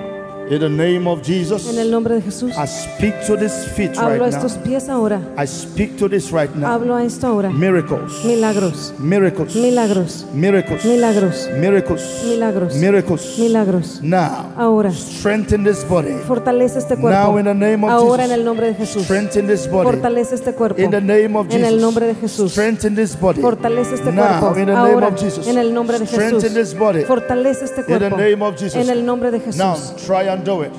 In 0.51 0.61
the 0.61 0.69
name 0.69 1.07
of 1.09 1.23
Jesus, 1.23 1.67
En 1.71 1.79
el 1.79 1.91
nombre 1.91 2.15
de 2.17 2.21
Jesús. 2.21 2.53
I 2.59 2.67
speak 2.67 3.15
to 3.27 3.35
this 3.35 3.67
feet 3.75 3.97
right 3.97 4.21
Hablo 4.21 4.25
a 4.27 4.29
estos 4.29 4.57
now. 4.57 4.63
pies 4.63 4.89
ahora. 4.91 5.19
I 5.39 5.47
speak 5.47 5.97
to 5.97 6.07
this 6.07 6.31
right 6.33 6.55
now. 6.55 6.69
Hablo 6.71 6.97
a 6.97 7.03
esto 7.05 7.27
ahora. 7.27 7.49
Miracles. 7.49 8.23
Milagros. 8.27 8.93
Miracles. 8.99 9.55
Milagros. 9.57 10.27
Miracles. 10.35 10.85
Milagros. 10.85 11.49
Miracles. 11.59 12.25
Milagros. 12.27 12.75
Miracles. 12.77 13.39
Milagros. 13.39 14.01
Now, 14.03 14.53
Ahora. 14.59 14.91
strengthen 14.93 15.65
this 15.65 15.83
body. 15.89 16.13
Fortalece 16.29 16.79
este 16.79 16.95
Now, 16.97 17.01
cuerpo. 17.01 17.39
in 17.39 17.45
the 17.47 17.55
name 17.55 17.83
of 17.85 17.91
Ahora 17.91 18.25
Jesus. 18.25 18.35
en 18.35 18.39
el 18.41 18.45
nombre 18.45 18.67
de 18.67 18.75
Jesús. 18.75 19.03
Strengthen 19.05 19.47
this 19.47 19.67
body. 19.71 19.85
Fortalece 19.93 20.35
este 20.35 20.53
cuerpo. 20.53 20.83
In 20.83 20.91
the 20.91 21.01
name 21.01 21.37
of 21.39 21.47
En 21.47 21.53
Jesus. 21.53 21.69
el 21.73 21.81
nombre 21.81 22.07
de 22.07 22.15
Jesús. 22.17 22.53
Strengthen 22.53 22.95
this 22.95 23.19
body. 23.19 23.41
Fortalece 23.41 23.95
este 23.95 24.13
Now, 24.13 24.41
cuerpo. 24.41 24.59
in 24.61 24.67
the 24.67 24.73
name 24.75 24.93
Ahora 24.93 25.09
of 25.09 25.19
Jesus. 25.19 25.47
en 25.47 25.57
el 25.57 25.73
nombre 25.73 25.99
de 25.99 26.05
Jesús. 26.07 26.23
Strengthen 26.23 26.53
this 26.55 26.75
body. 26.79 27.05
Fortalece 27.05 27.65
este 27.65 27.81
In 27.81 27.87
the 27.87 27.99
cuerpo. 27.99 28.17
name 28.19 28.43
of 28.45 28.55
Jesus. 28.61 28.75
En 28.77 28.91
el 28.91 29.07
nombre 29.07 29.31
de 29.31 29.41
Jesús. 29.41 29.57
Now, 29.57 29.77
try 30.07 30.29
and 30.35 30.45
do 30.45 30.63
it. 30.63 30.73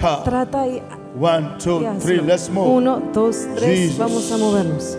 Ha. 0.00 0.22
Trata 0.24 0.66
y, 0.66 0.80
One, 1.18 1.56
two, 1.58 1.80
y 1.80 1.98
three. 2.00 2.18
hazlo. 2.18 2.26
Let's 2.26 2.48
move. 2.50 2.68
Uno, 2.68 3.00
dos, 3.12 3.46
tres. 3.56 3.64
Jesus. 3.78 3.98
Vamos 3.98 4.30
a 4.32 4.36
movernos. 4.36 4.96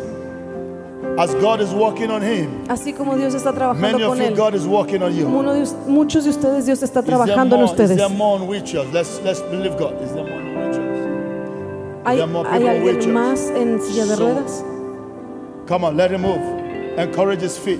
As 1.19 1.33
God 1.35 1.61
is 1.61 1.71
working 1.73 2.11
on 2.11 2.21
him, 2.21 2.65
Así 2.67 2.93
como 2.95 3.15
Dios 3.17 3.33
está 3.33 3.51
many 3.51 3.57
trabajando 3.59 3.97
of 4.03 4.07
con 4.09 4.17
you, 4.17 4.23
él. 4.25 4.35
God 4.35 4.53
is 4.55 4.65
working 4.65 5.01
on 5.03 5.15
you. 5.15 5.27
Uno 5.27 5.53
de 5.53 5.61
us- 5.61 5.75
muchos 5.87 6.23
de 6.25 6.29
ustedes 6.31 6.65
Dios 6.65 6.81
está 6.83 6.99
Is 6.99 7.05
there 7.05 7.17
trabajando 7.17 7.55
en 7.55 7.61
more- 7.61 7.71
ustedes. 7.71 7.91
Is 7.91 7.97
there 7.97 8.09
more 8.09 8.39
on? 8.39 8.93
Let's 8.93 9.21
let's 9.23 9.41
believe 9.41 9.77
God. 9.77 10.01
Is 10.01 10.11
there 10.13 10.23
more 10.23 10.33
on? 10.41 10.47
¿Hay, 12.05 12.15
there 12.17 12.23
are 12.23 12.27
more 12.31 12.45
hay 12.49 12.59
people 12.59 12.83
with 12.83 12.95
alguien 12.97 13.07
you? 13.07 13.13
más 13.13 13.49
en 13.55 13.81
silla 13.81 14.05
de 14.05 14.15
So- 14.15 14.23
ruedas? 14.25 14.63
Come 15.67 15.83
on, 15.85 15.97
let 15.97 16.11
him 16.11 16.21
move. 16.21 16.41
Encourage 16.97 17.41
his 17.41 17.57
feet. 17.57 17.79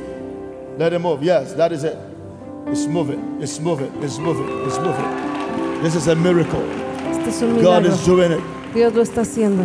Let 0.78 0.94
him 0.94 1.04
move. 1.04 1.24
Yes, 1.24 1.54
that 1.54 1.72
is 1.72 1.84
it. 1.84 1.98
It's 2.68 2.86
moving. 2.88 3.38
It's 3.42 3.60
moving. 3.60 3.92
It's 4.04 4.20
moving. 4.20 4.48
It's 4.66 4.78
moving. 4.80 5.37
This 5.84 5.96
is 5.96 6.08
a 6.08 6.16
miracle. 6.16 6.62
Este 7.12 7.30
es 7.30 7.42
un 7.42 7.56
God 7.56 7.82
milagro. 7.84 7.92
is 7.94 8.06
doing 8.06 8.32
it. 8.32 8.40
Dios 8.74 8.94
lo 8.94 9.02
está 9.04 9.22
haciendo. 9.22 9.64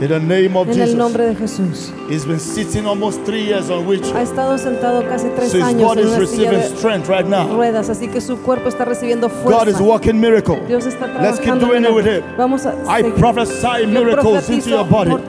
In 0.00 0.08
the 0.08 0.18
name 0.18 0.56
of 0.56 0.66
En 0.68 0.74
el 0.80 0.86
Jesus. 0.86 0.96
nombre 0.96 1.24
de 1.26 1.34
Jesús. 1.36 1.92
He's 2.08 2.24
been 2.24 2.40
sitting 2.40 2.86
almost 2.86 3.20
three 3.24 3.44
years 3.44 3.70
on 3.70 3.84
Ha 3.86 4.22
estado 4.22 4.58
sentado 4.58 5.08
casi 5.08 5.28
tres 5.36 5.52
So 5.52 5.58
his 5.58 5.64
años 5.64 5.82
body 5.86 6.00
en 6.02 6.08
is 6.08 6.14
una 6.16 6.26
silla 6.26 6.50
receiving 6.50 6.60
de 6.72 6.76
strength 6.76 7.08
right 7.08 7.26
now. 7.28 7.46
ruedas, 7.54 7.88
así 7.88 8.08
que 8.08 8.20
su 8.20 8.36
cuerpo 8.38 8.68
está 8.68 8.84
recibiendo 8.84 9.28
God 9.28 9.68
is 9.68 9.74
fuerza. 9.76 9.82
working 9.84 10.20
miracle. 10.20 10.60
Dios 10.66 10.86
está 10.86 11.06
Let's 11.06 11.38
keep 11.38 11.54
trabajando 11.54 11.66
doing 11.68 11.84
en 11.84 11.90
it 11.92 11.94
with 11.94 12.06
él. 12.06 12.18
him. 12.18 12.36
Vamos 12.36 12.66
a 12.66 12.74
I 12.88 13.02
seguir. 13.02 13.14
prophesy 13.14 13.62
Yo 13.62 13.86
miracles 13.88 14.50
into 14.50 14.66
profetizo 14.66 14.70
your 14.70 14.84
body. 14.88 15.10
por- 15.12 15.20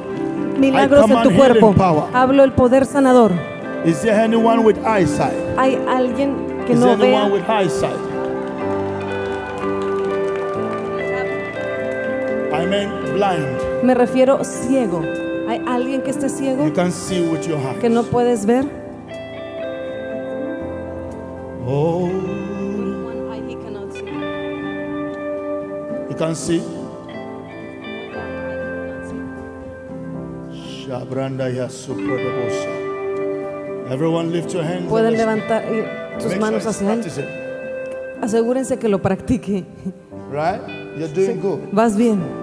milagros 0.59 1.01
en 1.03 1.07
command 1.07 1.29
tu 1.29 1.35
cuerpo. 1.35 1.59
healing 1.67 1.75
power. 1.75 2.03
Hablo 2.13 2.43
el 2.43 2.53
poder 2.53 2.85
sanador. 2.87 3.31
Is 3.85 4.01
there 4.01 4.15
anyone 4.19 4.63
with 4.63 4.77
eyesight? 4.87 5.35
¿Hay 5.57 5.77
alguien 5.87 6.63
que 6.65 6.73
Is 6.73 6.79
no 6.79 6.95
there 6.97 7.13
anyone 7.13 7.29
vea? 7.29 7.33
with 7.33 7.47
eyesight? 7.47 7.99
Blind. 13.13 13.83
Me 13.83 13.93
refiero 13.93 14.43
ciego. 14.43 15.01
¿Hay 15.47 15.61
alguien 15.67 16.01
que 16.01 16.11
esté 16.11 16.29
ciego? 16.29 16.65
You 16.65 16.73
can 16.73 16.91
see 16.91 17.21
with 17.21 17.47
your 17.47 17.57
eyes. 17.59 17.79
que 17.79 17.89
no 17.89 18.03
puedes 18.03 18.45
ver? 18.45 18.65
Oh, 21.65 22.05
One 22.05 23.29
eye 23.31 23.41
he 23.47 23.55
cannot 23.55 23.91
see. 23.93 24.05
you 26.09 26.15
can 26.17 26.35
see. 26.35 26.61
Shabranda. 30.85 31.47
Everyone 33.89 34.31
lift 34.31 34.53
your 34.53 34.63
hands. 34.63 34.89
Pueden 34.89 35.13
levantar 35.13 35.63
eh, 35.65 35.85
sus 36.19 36.37
manos 36.37 36.65
hacia 36.65 36.93
él. 36.93 37.03
Asegúrense 38.21 38.77
que 38.79 38.87
lo 38.89 39.01
practique. 39.01 39.65
Right? 40.31 40.61
You're 40.97 41.13
doing 41.13 41.39
good. 41.41 41.59
Vas 41.71 41.95
bien. 41.95 42.42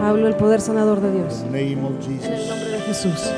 Hablo 0.00 0.28
el 0.28 0.36
poder 0.36 0.60
sanador 0.60 1.00
de 1.00 1.12
Dios. 1.12 1.44
En 1.46 1.54
el 1.54 1.80
nombre 1.80 2.70
de 2.70 2.80
Jesús. 2.86 3.32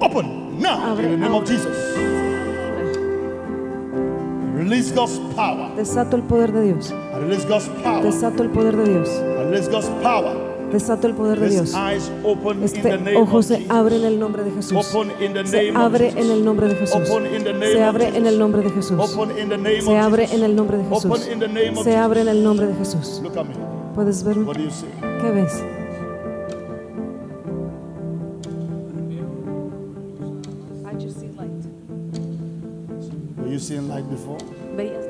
Open 0.00 0.60
now 0.60 0.92
Abre 0.92 1.04
in 1.04 1.10
the 1.12 1.16
name 1.16 1.34
of. 1.34 1.44
Jesus. 1.46 1.76
Release 4.54 4.92
God's 4.92 5.18
power. 5.34 5.74
Desato 5.76 6.16
el 6.16 6.22
poder 6.22 6.52
de 6.52 6.62
Dios. 6.72 6.92
Release 7.14 7.46
God's 7.46 7.68
power. 7.82 8.02
Desato 8.02 8.42
el 8.42 8.50
poder 8.50 8.76
de 8.76 8.84
Dios. 8.84 9.08
Release 9.38 9.68
God's 9.68 9.88
power. 10.02 10.45
Desato 10.72 11.06
el 11.06 11.14
poder 11.14 11.40
de 11.40 11.48
Dios. 11.48 11.74
Este 12.62 13.16
ojo 13.16 13.42
se 13.42 13.66
abre 13.68 13.96
en 13.96 14.04
el 14.04 14.18
nombre 14.18 14.42
de 14.42 14.50
Jesús. 14.50 14.86
Se 15.44 15.70
abre 15.74 16.10
en 16.10 16.30
el 16.30 16.44
nombre 16.44 16.68
de 16.68 16.74
Jesús. 16.74 17.08
Se 17.08 17.82
abre 17.82 18.08
en 18.16 18.26
el 18.26 18.38
nombre 18.38 18.62
de 18.62 18.70
Jesús. 18.70 18.98
Se 19.84 19.96
abre 19.96 20.28
en 20.32 20.44
el 20.44 20.56
nombre 20.56 20.78
de 20.78 20.84
Jesús. 20.84 21.28
Se 21.84 21.96
abre 21.96 22.20
en 22.20 22.28
el 22.28 22.42
nombre 22.42 22.66
de 22.66 22.74
Jesús. 22.74 23.22
¿Puedes 23.94 24.24
verme? 24.24 24.52
¿Qué 25.22 25.30
ves? 25.30 25.62
Were 33.38 33.52
you 33.52 33.58
seeing 33.60 33.88
light 33.88 34.04
before? 34.10 34.38
¿Veías 34.76 35.05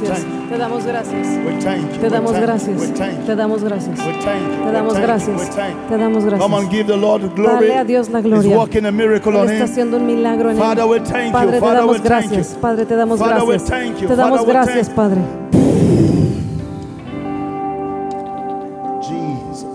Te 0.00 0.56
damos 0.58 0.84
gracias, 0.84 1.28
te 1.28 1.38
damos 1.38 1.64
gracias, 1.66 1.98
te 2.00 2.08
damos 2.08 2.32
gracias, 2.32 2.92
te 3.26 3.36
damos 3.36 3.62
gracias, 3.62 3.98
te 4.00 4.72
damos 4.72 4.94
gracias, 4.98 5.50
te 5.88 5.96
damos 5.98 6.24
Come 6.24 6.42
on, 6.42 6.50
gracias. 6.50 6.70
give 6.70 6.86
the 6.86 6.96
Lord 6.96 7.34
glory. 7.34 7.66
Dale 7.68 7.78
a 7.78 7.84
Dios 7.84 8.08
la 8.08 8.20
He's 8.20 8.24
gloria. 8.26 8.56
working 8.56 8.86
a 8.86 8.90
miracle 8.92 9.36
on 9.36 9.44
está 9.48 9.56
him. 9.58 9.62
haciendo 9.64 9.96
un 9.98 10.06
milagro 10.06 10.50
en 10.50 10.56
Father, 10.56 10.84
él. 10.84 10.90
we 10.90 11.00
thank 11.00 11.26
you. 11.26 11.32
Padre, 11.32 11.52
te 11.52 11.60
Father, 11.60 11.74
we 11.74 11.80
damos 11.80 11.96
thank 11.96 12.04
gracias. 12.06 12.54
you. 12.54 12.60
Padre, 12.60 12.86
te 12.86 12.96
damos 12.96 13.18
Father, 13.18 13.42
we 13.44 13.56
gracias. 13.58 13.70
thank 13.70 13.96
you. 14.00 14.08
Te 14.08 14.16
damos 14.16 14.38
Father, 14.40 14.46
we 14.46 14.52
gracias, 14.52 14.86
thank 14.88 14.96
Padre. 14.96 15.20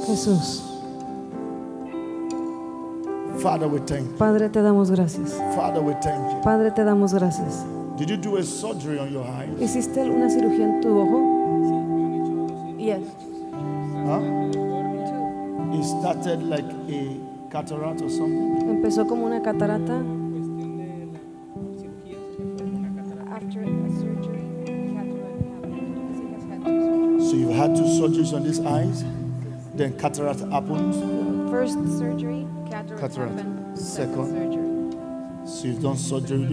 Jesús. 0.07 0.61
Father, 3.41 3.67
we 3.67 3.79
thank 3.81 4.09
you. 4.09 4.17
Padre, 4.17 4.49
te 4.49 4.61
damos 4.61 4.89
gracias. 4.89 5.33
Father, 5.55 5.81
we 5.81 5.93
thank 6.01 6.31
you. 6.31 6.41
Padre, 6.41 6.71
te 6.71 6.83
damos 6.83 7.13
gracias. 7.13 7.63
Did 7.97 8.09
you 8.09 8.17
do 8.17 8.35
a 8.37 8.43
surgery 8.43 8.99
on 8.99 9.11
your 9.11 9.23
eye? 9.25 9.47
¿Hiciste 9.59 9.97
una 10.09 10.29
cirugía 10.29 10.65
en 10.65 10.81
tu 10.81 10.99
ojo? 10.99 12.75
Yes. 12.77 13.03
Huh? 14.05 14.21
It 15.73 15.83
started 15.83 16.43
like 16.43 16.65
a 16.89 17.17
cataract 17.49 18.01
or 18.01 18.09
something. 18.09 18.57
Empezó 18.69 19.07
como 19.07 19.25
una 19.27 19.39
catarata. 19.41 20.03
After 23.31 23.61
a 23.61 23.89
surgery, 23.91 24.43
cataract 24.93 25.45
happened 25.55 25.95
because 25.95 26.19
he 26.19 26.27
has 26.33 26.43
had 26.43 26.65
two. 26.65 27.29
So 27.29 27.35
you 27.35 27.49
had 27.49 27.75
two 27.75 27.83
surgeries 27.83 28.33
on 28.33 28.43
these 28.43 28.59
eyes, 28.59 29.03
then 29.75 29.97
cataract 29.97 30.39
happened. 30.51 30.93
First 31.49 31.75
surgery, 31.97 32.45
cataract, 32.69 32.99
Cataract. 32.99 33.35
happened. 33.37 33.77
Second. 33.79 34.27
surgery. 34.29 35.47
So 35.47 35.67
you've 35.67 35.81
done 35.81 35.97
surgery. 35.97 36.45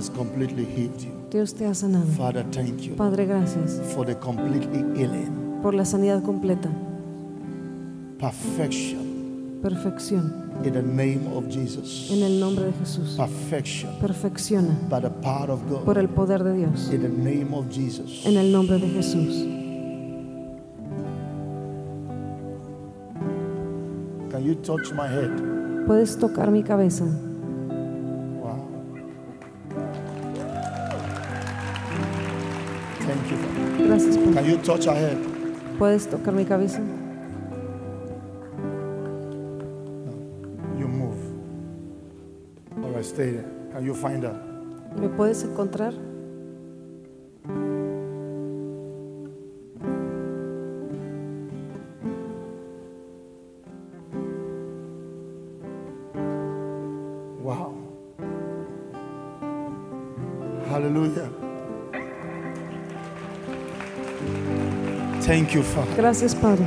Has 0.00 0.08
completely 0.08 0.64
healed 0.64 0.98
you. 1.02 1.12
Dios 1.30 1.52
te 1.52 1.66
ha 1.66 1.74
sanado. 1.74 2.06
Father, 2.16 2.42
thank 2.50 2.80
you 2.80 2.94
Padre, 2.96 3.26
gracias 3.26 3.78
for 3.94 4.06
the 4.06 4.14
completely 4.18 4.78
healing, 4.98 5.60
por 5.62 5.74
la 5.74 5.84
sanidad 5.84 6.22
completa, 6.22 6.70
perfection 8.18 9.60
perfección. 9.62 10.32
in 10.64 10.72
the 10.72 10.82
name 10.82 11.26
of 11.36 11.48
Jesus. 11.50 12.10
En 12.10 12.22
el 12.22 12.40
nombre 12.40 12.64
de 12.66 12.72
Jesús. 12.72 13.14
Perfection 13.16 13.90
Perfecciona 14.00 14.74
by 14.88 15.00
the 15.00 15.10
power 15.10 15.50
of 15.50 15.60
por 15.84 15.94
God 15.94 15.98
el 15.98 16.08
poder 16.08 16.42
de 16.42 16.54
Dios. 16.54 16.90
in 16.90 17.02
the 17.02 17.08
name 17.08 17.52
of 17.54 17.66
Jesus. 17.70 18.24
En 18.24 18.36
el 18.38 18.50
nombre 18.50 18.78
de 18.78 18.88
Jesús. 18.88 19.46
Can 24.30 24.44
you 24.44 24.54
touch 24.56 24.92
my 24.94 25.06
head? 25.08 25.30
Puedes 25.86 26.16
tocar 26.16 26.50
mi 26.50 26.62
cabeza. 26.62 27.04
Gracias, 34.00 34.16
Can 34.24 34.34
Padre. 34.34 34.50
you 34.50 34.56
touch 34.58 34.86
her 34.86 34.94
head? 34.94 35.18
¿Puedes 35.78 36.08
tocar 36.08 36.32
mi 36.34 36.44
cabeza? 36.44 36.80
You 40.78 40.88
move. 40.88 41.18
All 42.82 42.90
right, 42.92 43.04
stay 43.04 43.32
there. 43.32 43.44
Can 43.72 43.84
you 43.84 43.94
find 43.94 44.22
her? 44.24 44.34
¿Me 44.96 45.08
puedes 45.08 45.44
encontrar? 45.44 45.92
Thank 65.30 65.54
you, 65.54 65.62
Father, 65.62 65.94
Gracias, 65.94 66.34
Padre, 66.34 66.66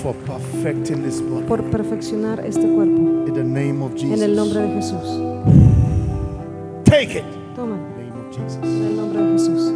for 0.00 0.14
perfecting 0.26 1.02
this 1.02 1.20
body. 1.20 1.44
por 1.48 1.60
perfeccionar 1.72 2.38
este 2.46 2.68
cuerpo. 2.72 3.26
In 3.26 3.34
the 3.34 3.42
name 3.42 3.82
of 3.82 3.96
Jesus. 3.96 4.20
En 4.20 4.22
el 4.22 4.36
nombre 4.36 4.60
de 4.60 4.68
Jesús. 4.76 6.84
Take 6.84 7.16
it. 7.18 7.24
Toma, 7.56 7.74
In 7.74 7.96
the 7.96 8.02
name 8.04 8.16
of 8.16 8.30
Jesus. 8.32 8.62
en 8.62 8.86
el 8.86 8.94
nombre 8.96 9.22
de 9.22 9.32
Jesús. 9.32 9.72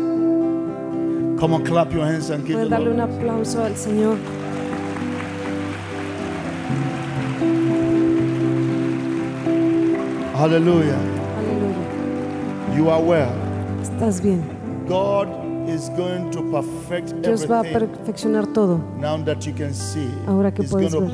Come 1.41 1.55
on, 1.55 1.65
clap 1.65 1.93
your 1.93 2.05
hands 2.05 2.31
and 2.31 2.47
give 2.47 2.57
the 2.57 2.67
Pueden 2.67 2.71
darle 2.71 2.91
un 2.93 3.01
aplauso 3.01 3.65
al 3.65 3.75
Señor. 3.75 4.17
Hallelujah. 10.37 11.01
Aleluya. 11.37 12.77
You 12.77 12.91
are 12.91 13.03
well. 13.03 13.35
Estás 13.83 14.23
bien. 14.23 14.41
God 14.87 15.40
is 15.75 15.89
going 15.97 16.31
to 16.31 16.43
perfect 16.51 17.13
Dios 17.25 17.47
va 17.47 17.61
a 17.61 17.67
everything. 17.67 17.89
perfeccionar 17.97 18.47
todo. 18.53 18.79
Now 18.99 19.23
that 19.25 19.41
you 19.47 19.55
can 19.55 19.73
see, 19.75 20.09
Ahora 20.27 20.53
que 20.53 20.63
puedes 20.65 20.93
to 20.93 21.01
ver. 21.01 21.11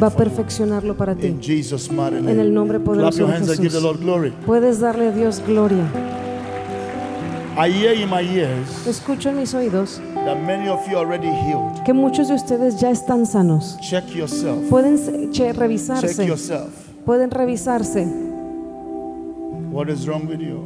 Va 0.00 0.06
a 0.08 0.10
perfeccionarlo 0.10 0.96
para 0.96 1.14
ti. 1.14 1.26
In 1.28 1.40
Jesus' 1.40 1.90
mighty 1.90 2.16
En 2.18 2.28
el 2.28 2.36
name. 2.36 2.50
nombre 2.50 2.80
poderoso 2.80 3.18
your 3.18 3.28
de 3.28 3.34
hands 3.36 3.48
and 3.48 3.58
give 3.58 3.70
the 3.70 3.78
Jesús. 3.78 3.82
Lord 3.82 4.00
glory. 4.00 4.30
Puedes 4.46 4.80
darle 4.80 5.08
a 5.08 5.12
Dios 5.12 5.40
gloria. 5.46 5.84
I 7.56 7.70
hear 7.70 7.92
in 7.94 8.08
my 8.08 8.22
ears 8.22 8.86
Escucho 8.86 9.28
en 9.28 9.36
mis 9.36 9.52
oídos 9.54 10.00
that 10.24 10.38
many 10.46 10.68
of 10.68 10.80
you 10.88 10.96
already 10.96 11.28
healed. 11.28 11.82
que 11.84 11.92
muchos 11.92 12.28
de 12.28 12.34
ustedes 12.34 12.80
ya 12.80 12.90
están 12.90 13.26
sanos. 13.26 13.76
Check 13.80 14.04
yourself. 14.14 14.68
Pueden 14.70 14.96
se- 14.96 15.28
che- 15.30 15.48
Check 15.48 15.56
revisarse. 15.58 16.24
yourself. 16.26 16.70
Pueden 17.04 17.30
revisarse. 17.30 18.06
What 19.70 19.88
is 19.88 20.06
wrong 20.06 20.26
with 20.28 20.40
you? 20.40 20.64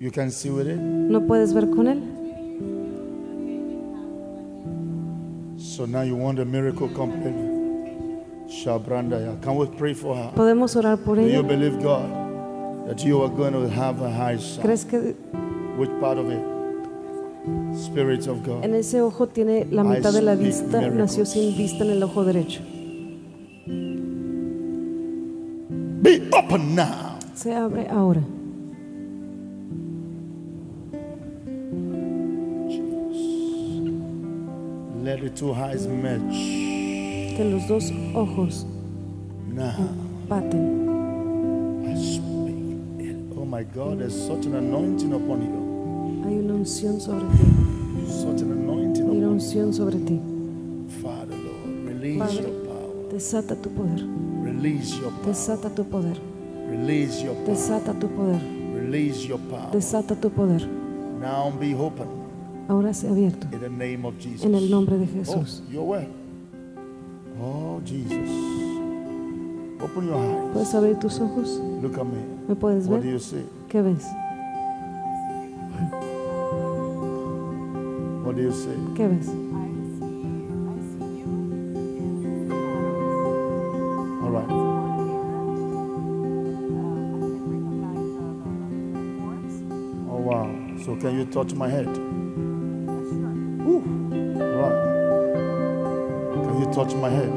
You 0.00 0.10
can 0.12 0.30
see 0.30 0.50
with 0.50 0.68
it. 0.68 0.76
¿No 0.78 1.20
puedes 1.26 1.52
ver 1.52 1.68
con 1.70 1.88
él? 1.88 2.00
So 5.58 5.86
now 5.86 6.02
you 6.02 6.14
want 6.16 6.38
a 6.38 6.44
miracle 6.44 6.88
completely. 6.88 7.48
Shabrandaya. 8.48 9.40
Can 9.42 9.56
we 9.56 9.66
pray 9.66 9.94
for 9.94 10.14
her? 10.16 10.30
Podemos 10.34 10.76
orar 10.76 10.98
por 11.04 11.16
Do 11.16 11.22
you 11.22 11.40
ella. 11.40 11.42
believe 11.42 11.82
God 11.82 12.86
that 12.86 13.04
you 13.04 13.20
are 13.22 13.28
going 13.28 13.52
to 13.52 13.68
have 13.68 14.00
a 14.00 14.10
high 14.10 14.38
sight? 14.38 14.64
¿Crees 14.64 14.84
que 14.84 15.14
Which 15.76 15.90
part 16.00 16.18
of 16.18 16.30
it? 16.30 16.42
Spirit 17.76 18.26
of 18.28 18.42
God. 18.44 18.64
en 18.64 18.74
ese 18.74 19.00
ojo 19.00 19.26
tiene 19.28 19.66
la 19.70 19.82
I 19.82 19.96
mitad 19.96 20.12
de 20.12 20.22
la 20.22 20.34
vista? 20.34 20.80
Nació 20.80 20.90
miracles. 21.24 21.28
sin 21.30 21.56
vista 21.56 21.84
en 21.84 21.90
el 21.90 22.02
ojo 22.02 22.24
derecho. 22.24 22.60
Be 26.02 26.28
open 26.32 26.74
now. 26.74 27.18
Se 27.34 27.52
abre 27.54 27.86
ahora. 27.88 28.22
The 35.28 35.36
two 35.36 35.52
eyes 35.52 35.86
merge. 35.86 37.36
Que 37.36 37.44
los 37.44 37.66
dos 37.68 37.92
ojos 38.14 38.64
Now 39.54 39.74
paten. 40.28 41.84
I 41.86 41.94
speak. 41.96 43.06
it. 43.06 43.16
Oh 43.36 43.44
my 43.44 43.62
God, 43.64 43.98
there's 44.00 44.14
such 44.14 44.46
an 44.46 44.54
anointing 44.54 45.12
upon 45.12 45.42
you. 45.42 46.24
Hay 46.24 46.38
una 46.38 46.54
unción 46.54 47.00
sobre 47.00 47.24
ti. 47.36 48.06
Such 48.06 48.40
an 48.42 48.52
anointing 48.52 49.04
Hay 49.08 49.16
una 49.18 49.26
upon 49.26 49.34
unción 49.34 49.72
sobre 49.74 49.98
ti. 49.98 50.20
Father, 51.02 51.36
Lord, 51.36 51.86
release 51.86 52.18
Padre. 52.18 52.42
your 52.42 52.64
power. 52.66 53.12
Desata 53.12 53.56
tu 53.62 53.70
poder. 53.70 54.04
Release 54.42 54.98
your 54.98 55.10
power. 55.10 55.26
Desata 55.26 55.74
tu 55.74 55.84
poder. 55.84 56.16
Release 56.70 57.22
your 57.22 57.34
power. 57.34 57.46
Desata 57.54 57.92
tu 58.00 58.08
poder. 58.08 58.40
Release 58.74 59.26
your 59.28 59.38
power. 59.50 59.70
Desata 59.72 60.14
tu 60.20 60.30
poder. 60.30 60.66
Now 61.20 61.50
be 61.58 61.74
open 61.74 62.17
Ahora 62.68 62.92
se 62.92 63.08
ha 63.08 63.10
abierto. 63.12 63.46
in 63.52 63.60
the 63.60 63.68
name 63.70 64.04
of 64.06 64.14
Jesus. 64.18 64.44
En 64.44 64.54
el 64.54 64.68
nombre 64.70 64.98
de 64.98 65.04
Oh, 65.04 65.18
Jesús. 65.18 65.62
you're 65.70 65.82
well. 65.84 66.06
Oh, 67.40 67.80
Jesus. 67.84 68.28
Open 69.80 70.06
your 70.06 70.16
eyes. 70.16 70.52
¿Puedes 70.52 70.74
abrir 70.74 70.98
tus 70.98 71.18
ojos? 71.20 71.48
Look 71.82 71.96
at 71.98 72.04
me. 72.04 72.18
¿Me 72.48 72.54
puedes 72.54 72.86
What 72.86 72.98
do 72.98 73.02
ver? 73.04 73.12
you 73.12 73.18
see? 73.18 73.44
¿Qué 73.68 73.80
ves? 73.82 74.04
What 78.24 78.36
do 78.36 78.42
you 78.42 78.52
see? 78.52 78.76
¿Qué 78.94 79.08
ves? 79.08 79.28
All 84.20 84.30
right. 84.30 84.48
Oh, 90.10 90.16
wow. 90.18 90.76
So 90.84 90.96
can 90.96 91.18
you 91.18 91.24
touch 91.26 91.52
my 91.54 91.68
head? 91.68 91.86
Touch 96.78 96.94
my 96.94 97.10
head? 97.10 97.34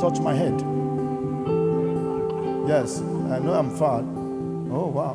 Touch 0.00 0.18
my 0.18 0.34
head. 0.34 0.60
Yes, 2.66 3.00
I 3.30 3.38
know 3.38 3.52
I'm 3.54 3.70
far. 3.70 4.00
Oh, 4.72 4.88
wow. 4.88 5.14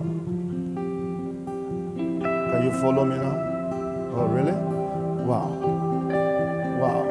Can 1.97 2.63
you 2.63 2.71
follow 2.79 3.03
me 3.03 3.17
now? 3.17 3.35
Oh, 4.15 4.27
really? 4.27 4.55
Wow. 5.27 5.49
Wow. 6.79 7.03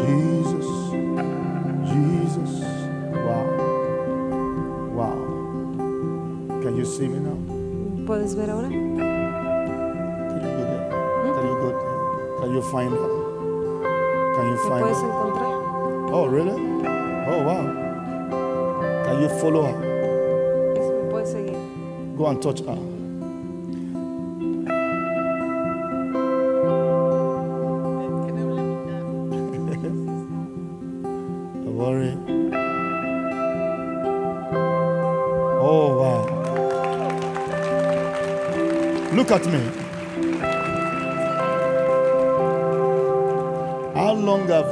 Jesus. 0.00 0.68
Jesus. 1.92 2.52
Wow. 3.26 3.44
Wow. 4.96 5.18
Can 6.62 6.74
you 6.74 6.86
see 6.86 7.06
me 7.06 7.18
now? 7.18 7.36
¿Puedes 8.06 8.34
ver 8.34 8.48
ahora? 8.48 8.68
Can 8.70 8.80
you 10.40 10.50
go 10.56 10.64
there? 10.64 10.88
¿Mm? 11.20 11.34
Can 11.36 11.44
you 11.46 11.56
go 11.60 11.68
there? 11.68 12.40
Can 12.40 12.50
you 12.54 12.62
find 12.62 12.92
her? 12.94 13.09
Can 14.70 14.78
you 14.78 14.84
¿Me 14.84 14.92
find 14.92 14.94
puedes 14.94 15.02
her? 15.02 15.08
encontrar? 15.08 15.52
Oh, 16.12 16.26
really? 16.26 16.52
Oh, 17.26 17.42
wow. 17.44 17.64
Can 19.04 19.20
you 19.22 19.28
follow 19.40 19.62
her? 19.66 19.78
¿Me 21.02 21.10
puedes 21.10 21.30
seguir? 21.32 21.56
Go 22.16 22.26
and 22.26 22.40
touch 22.40 22.60
her. 22.60 22.76
Don't 31.52 31.74
worry. 31.76 32.12
Oh, 35.60 35.88
wow. 36.00 36.22
Look 39.12 39.30
at 39.30 39.46
me. 39.46 39.89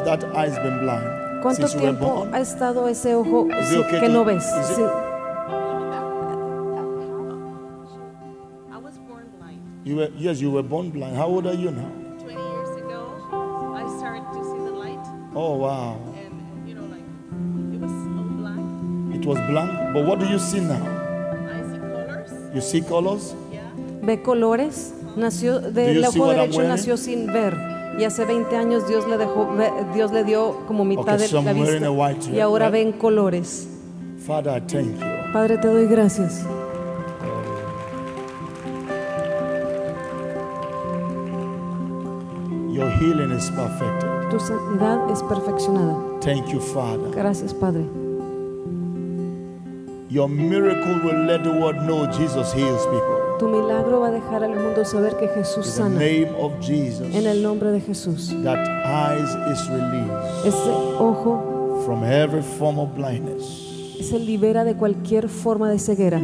That 0.09 0.25
eyes 0.35 0.57
been 0.57 0.79
blind? 0.81 1.05
¿Cuánto 1.43 1.69
Since 1.69 1.75
you 1.75 1.81
were 1.81 1.91
tiempo 1.93 2.15
born? 2.15 2.33
ha 2.35 2.41
estado 2.41 2.89
ese 2.89 3.15
ojo 3.15 3.47
Is 3.51 3.71
it 3.71 3.77
sí, 3.77 3.81
okay 3.85 4.01
que 4.01 4.07
to- 4.07 4.13
no 4.13 4.25
ves? 4.25 4.45
is 4.45 4.71
it- 4.71 4.77
Sí. 4.77 4.83
I 8.73 8.77
was 8.79 8.99
born 9.09 9.27
blind. 9.39 9.61
You 9.85 9.97
were, 9.97 10.09
yes, 10.17 10.41
you 10.41 10.51
were 10.51 10.63
born 10.63 10.91
blind. 10.91 11.17
How 11.17 11.27
old 11.29 11.47
are 11.47 11.55
you 11.55 11.71
now? 11.71 11.91
20 12.21 12.35
years 12.35 12.71
ago, 12.83 13.01
I 13.77 13.85
started 13.99 14.27
to 14.35 14.45
see 14.45 14.59
the 14.65 14.73
light, 14.73 15.05
Oh, 15.35 15.57
wow. 15.57 15.97
and 16.17 16.69
you 16.69 16.75
know, 16.75 16.87
like 16.87 17.05
it 17.75 17.81
was 17.81 17.91
so 17.91 18.23
black. 18.41 18.65
It 19.17 19.27
was 19.27 19.39
blank. 19.49 19.71
But 19.95 20.07
what 20.07 20.19
do 20.21 20.27
you 20.27 20.39
see 20.39 20.61
now? 20.61 20.83
I 20.83 21.63
see 21.71 21.79
colors. 21.79 22.31
You 22.55 22.61
see 22.61 22.81
colors? 22.83 23.35
Yeah. 23.53 23.61
Ve 24.03 24.23
colores. 24.23 24.95
Nació 25.17 25.59
Do 25.61 25.71
del 25.73 25.95
you 25.97 26.03
see 26.13 26.21
ojo 26.21 26.27
what 26.27 26.37
I'm 26.39 26.51
derecho 26.51 26.57
wearing? 26.59 26.71
nació 26.71 26.97
sin 26.97 27.27
ver 27.33 27.55
y 27.99 28.05
hace 28.05 28.25
20 28.25 28.57
años 28.57 28.87
Dios 28.89 29.07
le 29.09 29.19
dejó 29.19 29.49
Dios 29.95 30.13
le 30.13 30.25
dio 30.25 30.57
como 30.67 30.85
mitad 30.85 31.15
Okay, 31.15 31.29
de 31.29 31.43
la 31.43 31.53
vista 31.53 31.91
white 31.91 32.31
y 32.31 32.41
ahora 32.41 32.67
right? 32.71 32.73
ven 32.85 32.93
colores. 32.93 33.69
Father, 34.27 34.57
I 34.57 34.61
thank 34.67 34.99
you. 34.99 35.33
Padre, 35.33 35.59
te 35.59 35.69
doy 35.69 35.87
gracias. 35.87 36.45
Your 42.71 42.89
healing 42.91 43.33
is 43.33 43.51
perfected. 43.51 44.09
Tu 44.31 44.39
sanidad 44.39 45.11
es 45.11 45.23
perfeccionada. 45.23 46.21
Thank 46.21 46.49
you, 46.53 46.61
Father. 46.61 47.11
Gracias, 47.11 47.53
Padre. 47.53 47.85
Your 50.11 50.29
miracle 50.29 51.01
will 51.05 51.25
let 51.27 51.43
the 51.43 51.51
world 51.53 51.77
know 51.87 52.07
Jesus 52.13 52.53
heals 52.53 52.85
people. 52.87 53.18
Tu 53.39 53.49
milagro 53.49 54.01
va 54.01 54.09
a 54.09 54.11
dejar 54.11 54.43
al 54.43 54.57
mundo 54.57 54.85
saber 54.85 55.17
que 55.17 55.29
Jesús 55.29 55.67
sana. 55.67 56.03
En 56.05 57.27
el 57.27 57.43
nombre 57.43 57.71
de 57.71 57.81
Jesús. 57.81 58.35
that 58.43 58.59
eyes 58.85 59.31
is 59.53 59.69
released 59.71 60.45
Ese 60.45 60.71
ojo 60.99 61.83
from 61.87 62.03
every 62.05 62.43
form 62.43 62.79
of 62.81 62.95
blindness. 62.97 63.45
se 64.01 64.19
libera 64.19 64.65
de 64.65 64.75
cualquier 64.75 65.29
forma 65.29 65.71
de 65.71 65.79
ceguera. 65.79 66.19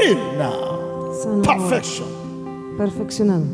In 0.00 0.18
now, 0.38 1.12
ahora. 1.24 1.42
perfection. 1.42 2.06
Perfeccionado. 2.76 3.44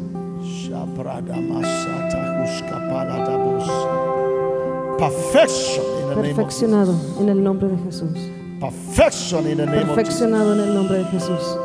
Perfeccionado 6.14 6.94
en 7.20 7.28
el 7.28 7.42
nombre 7.42 7.68
de 7.68 7.78
Jesús. 7.78 8.35
Perfection 8.60 9.46
in 9.46 9.58
the 9.58 9.66
name 9.66 9.88
of 9.88 9.96
Jesus. 9.98 10.22
En 10.22 10.34
el 10.34 10.74
nombre 10.74 10.98
de 10.98 11.04
Jesús. 11.04 11.56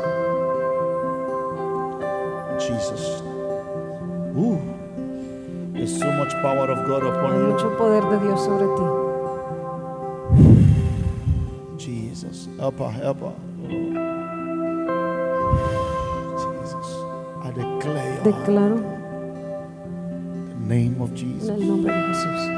Jesus. 2.60 3.22
Ooh. 4.36 4.60
There's 5.72 5.98
so 5.98 6.10
much 6.12 6.32
power 6.42 6.70
of 6.70 6.86
God 6.86 7.02
Hay 7.02 7.10
upon 7.10 7.32
you. 7.34 7.46
mucho 7.52 7.76
poder 7.76 8.02
de 8.10 8.18
Dios 8.26 8.44
sobre 8.44 8.66
ti. 8.76 8.84
Jesus. 11.78 12.48
Help 12.58 12.78
her, 12.78 12.90
help 12.90 13.20
her. 13.20 13.34
Jesus. 16.38 16.88
I 17.42 17.50
declare 17.50 18.20
Declaro 18.22 18.78
the 20.48 20.54
name 20.68 21.00
of 21.00 21.10
en 21.10 21.50
el 21.50 21.66
nombre 21.68 21.92
de 21.92 22.02
Jesús. 22.14 22.51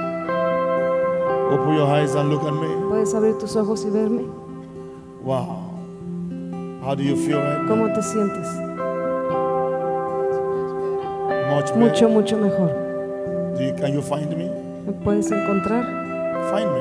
Open 1.50 1.74
your 1.74 1.86
eyes 1.86 2.14
and 2.14 2.30
look 2.30 2.42
at 2.44 2.52
me. 2.52 2.68
¿Puedes 2.88 3.14
abrir 3.14 3.38
tus 3.38 3.54
ojos 3.56 3.84
y 3.84 3.90
verme? 3.90 4.24
Wow. 5.22 5.70
How 6.82 6.94
do 6.94 7.02
you 7.02 7.16
feel 7.16 7.40
right? 7.40 7.66
¿Cómo 7.66 7.92
te 7.94 8.02
sientes? 8.02 8.48
Much. 11.50 11.74
Mucho, 11.76 12.08
mucho 12.08 12.36
mejor. 12.36 12.68
Do 13.56 13.64
you, 13.64 13.74
can 13.74 13.92
you 13.94 14.02
find 14.02 14.30
me? 14.36 14.50
¿Me 14.84 14.92
puedes 14.92 15.30
encontrar? 15.30 15.84
Find 16.50 16.70
me. 16.70 16.80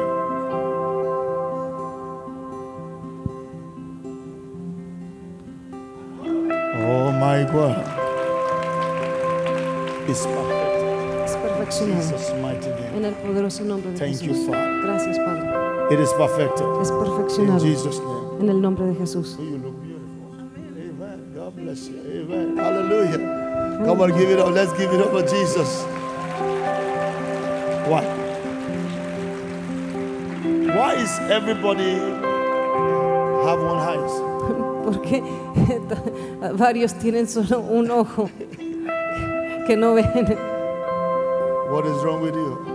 Oh 6.85 7.11
my 7.11 7.43
God. 7.45 7.77
It's 10.09 10.25
perfect. 10.25 11.23
Es 11.23 11.35
perfeccionado. 11.37 12.01
Jesus' 12.01 12.33
mighty. 12.41 12.72
En 12.95 13.05
el 13.05 13.13
poderoso 13.15 13.63
nombre 13.63 13.91
de 13.91 13.97
Thank 13.99 14.21
you, 14.21 14.33
Jesús. 14.33 14.45
Father. 14.47 14.81
Gracias, 14.83 15.17
Padre. 15.19 15.93
It 15.93 15.99
is 15.99 16.13
perfected. 16.13 16.65
Es 16.81 16.89
In 16.89 16.97
perfeccionado 16.99 17.59
Jesus' 17.59 17.99
name. 17.99 18.41
en 18.41 18.49
el 18.49 18.61
nombre 18.61 18.85
de 18.85 18.95
Jesús. 18.95 19.37
You 19.39 19.57
look 19.57 19.75
beautiful. 19.81 20.35
Amen. 20.37 21.33
God 21.35 21.55
bless 21.55 21.87
you. 21.89 21.99
Amen. 21.99 22.57
Hallelujah. 22.57 23.17
Come 23.85 24.01
on, 24.01 24.11
give 24.17 24.29
it 24.29 24.39
up. 24.39 24.53
Let's 24.53 24.71
give 24.73 24.91
it 24.93 25.01
up 25.01 25.11
for 25.11 25.23
Jesus. 25.23 25.83
Why? 27.87 28.03
Why 30.75 30.93
is 30.95 31.19
everybody 31.29 31.95
have 33.45 33.59
one 33.61 33.79
eyes? 33.79 34.11
Porque 34.85 35.21
varios 36.53 36.93
tienen 36.95 37.27
solo 37.27 37.59
un 37.61 37.89
ojo 37.91 38.29
que 39.67 39.75
no 39.75 39.95
ven. 39.95 40.37
What 41.71 41.85
is 41.85 42.03
wrong 42.03 42.21
with 42.21 42.35
you? 42.35 42.72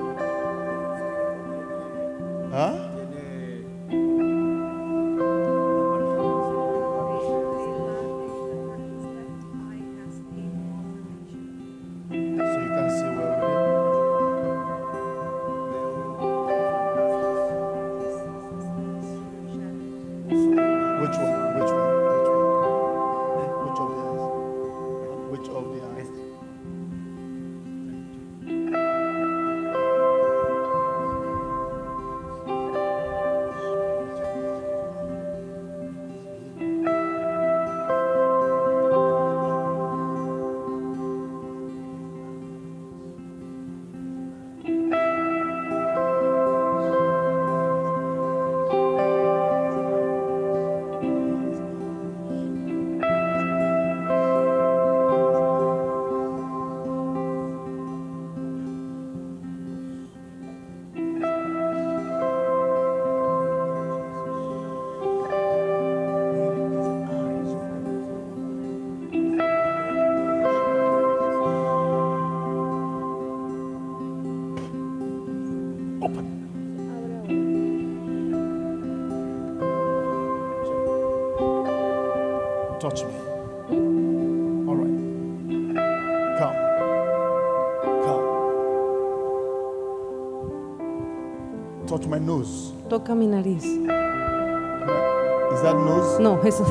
Toca 92.98 93.14
mi 93.14 93.26
nariz. 93.28 93.62
Is 93.64 95.62
that 95.62 95.76
nose? 95.76 96.18
No, 96.20 96.40
eso. 96.42 96.64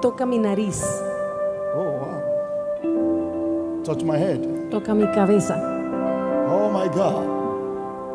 Toca 0.00 0.24
mi 0.24 0.38
nariz. 0.38 0.82
Oh, 1.74 1.84
wow. 2.00 3.82
Touch 3.84 4.02
my 4.02 4.16
head. 4.16 4.40
Toca 4.70 4.94
mi 4.94 5.06
cabeza. 5.12 5.54
Oh, 6.48 6.70
my 6.72 6.88
God. 6.88 7.26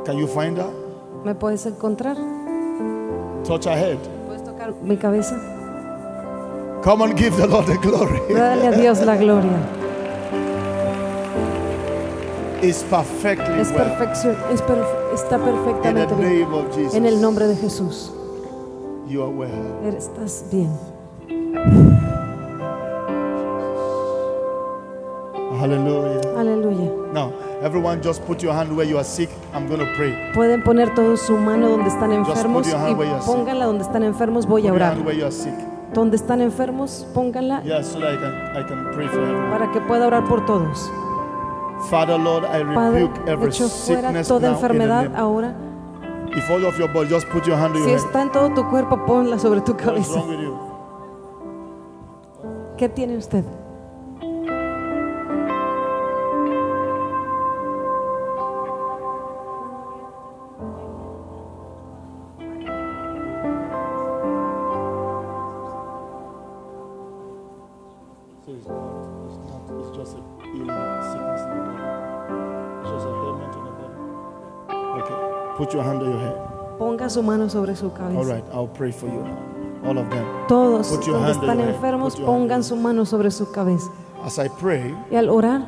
Can 0.08 0.18
you 0.18 0.26
find 0.26 0.58
her? 0.58 0.72
¿Me 1.24 1.36
puedes 1.36 1.64
encontrar? 1.68 2.18
Touch 3.44 3.66
her 3.66 3.78
head. 3.78 4.00
¿Puedes 4.26 4.44
tocar 4.44 4.74
mi 4.82 4.98
cabeza? 4.98 5.36
Come 6.84 7.04
and 7.04 7.16
give 7.16 7.38
the 7.38 7.46
Lord 7.46 7.68
the 7.68 7.78
glory. 7.78 8.20
Dale 8.34 8.70
a 8.70 8.72
Dios 8.72 9.02
la 9.06 9.16
gloria. 9.18 9.60
It's 12.64 12.82
perfectly 12.84 13.60
Es 13.60 13.70
well. 13.72 13.84
perfección, 13.86 14.36
es 14.52 14.62
perf- 14.64 15.01
está 15.14 15.36
In 15.38 15.42
the 15.46 15.52
perfectamente 15.52 16.16
bien. 16.16 16.42
name 16.50 16.58
of 16.58 16.76
Jesus. 16.76 16.94
En 16.96 17.06
el 17.06 17.22
nombre 17.22 17.48
de 17.48 17.56
Jesús. 17.56 18.12
You 19.08 19.22
are 19.24 19.32
well. 19.32 19.50
Eres- 19.86 20.06
Estás 20.08 20.46
bien. 20.52 20.70
Hallelujah. 25.60 26.22
Aleluya. 26.40 26.90
Now, 27.14 27.34
everyone 27.62 28.02
just 28.02 28.26
put 28.26 28.42
your 28.42 28.54
hand 28.54 28.76
where 28.76 28.88
you 28.88 28.98
are 28.98 29.04
sick. 29.04 29.30
I'm 29.54 29.68
going 29.68 29.80
to 29.80 29.92
pray. 29.96 30.16
Pueden 30.34 30.64
poner 30.64 30.94
todos 30.96 31.22
su 31.22 31.38
mano 31.38 31.70
donde 31.70 31.90
están 31.90 32.12
enfermos 32.12 32.68
y 32.68 33.26
pónganla 33.26 33.66
donde 33.66 33.84
están 33.84 34.04
enfermos. 34.04 34.46
Voy 34.48 34.68
a 34.68 34.74
orar. 34.74 34.98
Donde 35.94 36.16
están 36.16 36.40
enfermos, 36.40 37.06
pónganla 37.14 37.64
Yeah, 37.64 37.84
so 37.84 38.00
that 38.00 38.14
I 38.14 38.18
can, 38.18 38.34
I 38.56 38.64
can 38.66 38.92
pray 38.96 39.08
for 39.10 39.20
everyone. 39.20 39.52
para 39.52 39.70
que 39.74 39.82
pueda 39.82 40.08
orar 40.08 40.24
por 40.24 40.46
todos. 40.46 40.90
Father, 41.92 42.18
Lord, 42.18 42.46
I 42.46 42.64
Padre, 42.64 43.02
rebuke 43.02 43.18
every 43.28 43.50
echo 43.50 43.68
fuera 43.68 44.02
sickness 44.02 44.28
toda 44.30 44.48
now 44.50 44.56
in 44.56 44.62
the 44.62 44.68
enfermedad 44.68 45.04
name. 45.10 45.16
ahora. 45.16 45.56
If 46.34 46.50
all 46.50 46.66
of 46.66 46.80
your 46.80 46.88
body, 46.88 47.10
just 47.10 47.28
put 47.28 47.46
your 47.46 47.58
hand 47.58 47.76
on 47.76 47.84
Si 47.84 47.90
your 47.90 48.00
head. 48.00 48.08
está 48.08 48.22
en 48.22 48.32
todo 48.32 48.50
tu 48.54 48.64
cuerpo, 48.70 48.96
ponla 49.06 49.38
sobre 49.38 49.60
tu 49.62 49.76
cabeza. 49.76 50.16
wrong 50.16 50.30
with 50.30 50.40
you? 50.40 50.58
¿Qué 52.78 52.88
tiene 52.90 53.18
usted? 53.18 53.44
Su 77.12 77.22
mano 77.24 77.50
sobre 77.50 77.76
su 77.76 77.86
All 77.88 77.94
cabeza. 77.94 78.34
right, 78.34 78.44
I'll 78.54 78.68
pray 78.68 78.92
for 78.92 79.08
you 79.08 79.22
now. 79.22 79.90
All 79.90 79.98
of 79.98 80.10
them. 80.10 80.26
Todos 80.48 80.88
Put 80.90 81.06
your 81.06 81.16
donde 81.18 81.28
hand 81.34 81.38
on 81.38 81.44
están 81.50 81.58
your 81.58 81.68
head. 81.68 81.76
enfermos, 81.76 82.14
Put 82.14 82.20
your 82.22 82.28
hand 82.30 82.42
on 82.42 82.48
pongan 82.50 82.64
su 82.64 82.76
mano 82.76 83.06
sobre 83.06 83.32
su 83.32 83.52
cabeza. 83.52 83.90
As 84.24 84.38
I 84.40 84.48
pray, 84.50 84.96
Y 85.12 85.16
al 85.16 85.30
orar, 85.30 85.68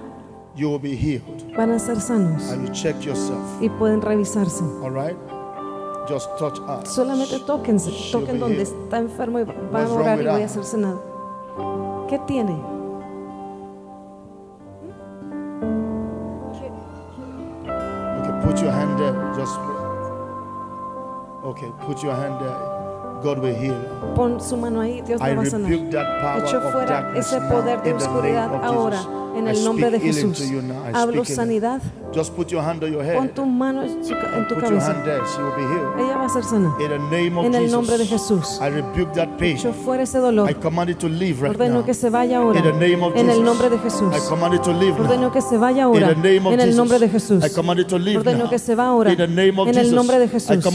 you 0.55 0.69
will 0.69 0.79
be 0.79 0.95
healed. 0.95 1.55
van 1.55 1.71
a 1.71 1.79
ser 1.79 1.99
sanos 1.99 2.49
And 2.51 2.67
you 2.67 2.73
check 2.73 2.95
yourself. 3.03 3.41
y 3.61 3.69
pueden 3.69 4.01
revisarse. 4.01 4.63
All 4.83 4.91
right? 4.91 5.17
Just 6.07 6.29
touch 6.37 6.59
us. 6.67 6.89
Solamente 6.93 7.39
tóquense, 7.39 7.89
She'll 7.89 8.21
toquen 8.21 8.33
be 8.35 8.39
donde 8.39 8.55
healed. 8.63 8.83
está 8.83 8.97
enfermo 8.99 9.39
y 9.39 9.43
van 9.45 9.55
What's 9.71 9.89
a 9.91 9.93
wrong 9.95 10.01
orar 10.01 10.17
y 10.17 10.23
with 10.23 10.31
voy 10.31 10.41
a 10.41 10.47
that? 10.47 10.51
hacer 10.51 10.63
sanado. 10.65 11.01
¿Qué 12.09 12.19
tiene? 12.27 12.55
Put 22.03 22.09
your 22.09 22.15
hand 22.15 22.39
there. 22.41 23.23
God 23.23 23.39
will 23.39 23.55
heal. 23.55 24.13
Pon 24.15 24.39
su 24.41 24.57
mano 24.57 24.81
ahí, 24.81 25.01
Dios 25.01 25.21
te 25.21 25.35
va 25.35 25.41
a 25.41 25.45
sanar. 25.45 25.71
Echo 25.71 26.61
fuera 26.71 27.13
ese 27.15 27.39
poder 27.41 27.81
de 27.81 27.93
oscuridad 27.93 28.53
ahora 28.63 28.97
Jesus. 28.97 29.22
En 29.35 29.47
el 29.47 29.63
nombre 29.63 29.91
de 29.91 29.99
Jesús. 29.99 30.41
Hablo 30.93 31.25
sanidad. 31.25 31.81
Just 32.13 32.35
put 32.35 32.49
your 32.49 32.61
hand 32.61 32.83
on 32.83 32.91
your 32.91 33.03
Pon 33.15 33.29
tu 33.29 33.45
mano 33.45 33.81
en, 33.83 34.47
tu 34.47 34.55
cabeza. 34.55 34.95
Ella 35.97 36.17
va 36.17 36.25
a 36.25 36.29
ser 36.29 36.43
sana. 36.43 36.75
In 36.79 36.89
the 36.89 36.99
name 36.99 37.39
of 37.39 37.45
En 37.45 37.55
el 37.55 37.63
Jesus. 37.63 37.71
nombre 37.71 37.97
de 37.97 38.05
Jesús. 38.05 38.59
I 38.61 38.69
rebuke 38.69 39.13
that 39.13 39.29
pain. 39.37 39.57
Echo 39.57 39.73
fuera 39.73 40.03
ese 40.03 40.19
dolor. 40.19 40.49
I 40.49 40.53
command 40.53 40.91
it 40.91 40.99
to 40.99 41.09
leave 41.09 41.41
right 41.41 41.57
now. 41.57 41.65
Ordeno 41.67 41.85
que 41.85 41.93
se 41.93 42.09
vaya 42.09 42.37
ahora. 42.37 42.59
In 42.59 42.65
the 42.65 42.73
name 42.73 43.03
of 43.03 43.15
En 43.15 43.29
el 43.29 43.43
nombre 43.43 43.69
de 43.69 43.79
Jesús. 43.79 44.13
I 44.15 44.19
command 44.29 44.53
it 44.53 44.61
to 44.61 44.71
leave 44.73 44.93
now. 44.93 45.05
Ordeno 45.05 45.31
que 45.31 45.41
se 45.41 45.57
vaya 45.57 45.77
In 45.77 45.83
ahora. 45.83 46.07
the 46.09 46.15
name 46.15 46.47
of 46.47 46.53
En 46.53 46.59
el 46.59 46.75
nombre 46.75 46.99
de 46.99 47.09
Jesús. 47.09 47.43
Ordeno 47.43 48.49
que 48.49 48.59
se 48.59 48.75
va 48.75 48.87
ahora. 48.87 49.11
In 49.11 49.17
the 49.17 49.27
name 49.27 49.59
of 49.59 49.67
En 49.67 49.77
el 49.77 49.95
nombre 49.95 50.19
de 50.19 50.27
Jesús. 50.27 50.65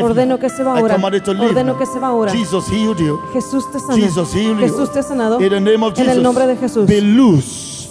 Ordeno 0.00 0.38
que 0.38 0.48
se 0.48 0.62
va 0.62 0.78
ahora. 0.78 0.96
Ordeno 0.96 1.78
que 1.78 1.86
se 1.86 1.98
va 1.98 2.08
ahora. 2.08 2.32
Jesus 2.32 2.66
healed 2.70 2.98
you. 2.98 3.20
Jesús 3.34 3.64
te 3.70 3.78
you. 3.78 4.56
Jesús 4.58 4.92
te 4.92 5.02
sanado. 5.02 5.40
In 5.40 5.50
the 5.50 5.60
name 5.60 5.84
of 5.84 5.98
En 5.98 6.08
el 6.08 6.22
nombre 6.22 6.46
de 6.46 6.56
Jesús. 6.56 6.88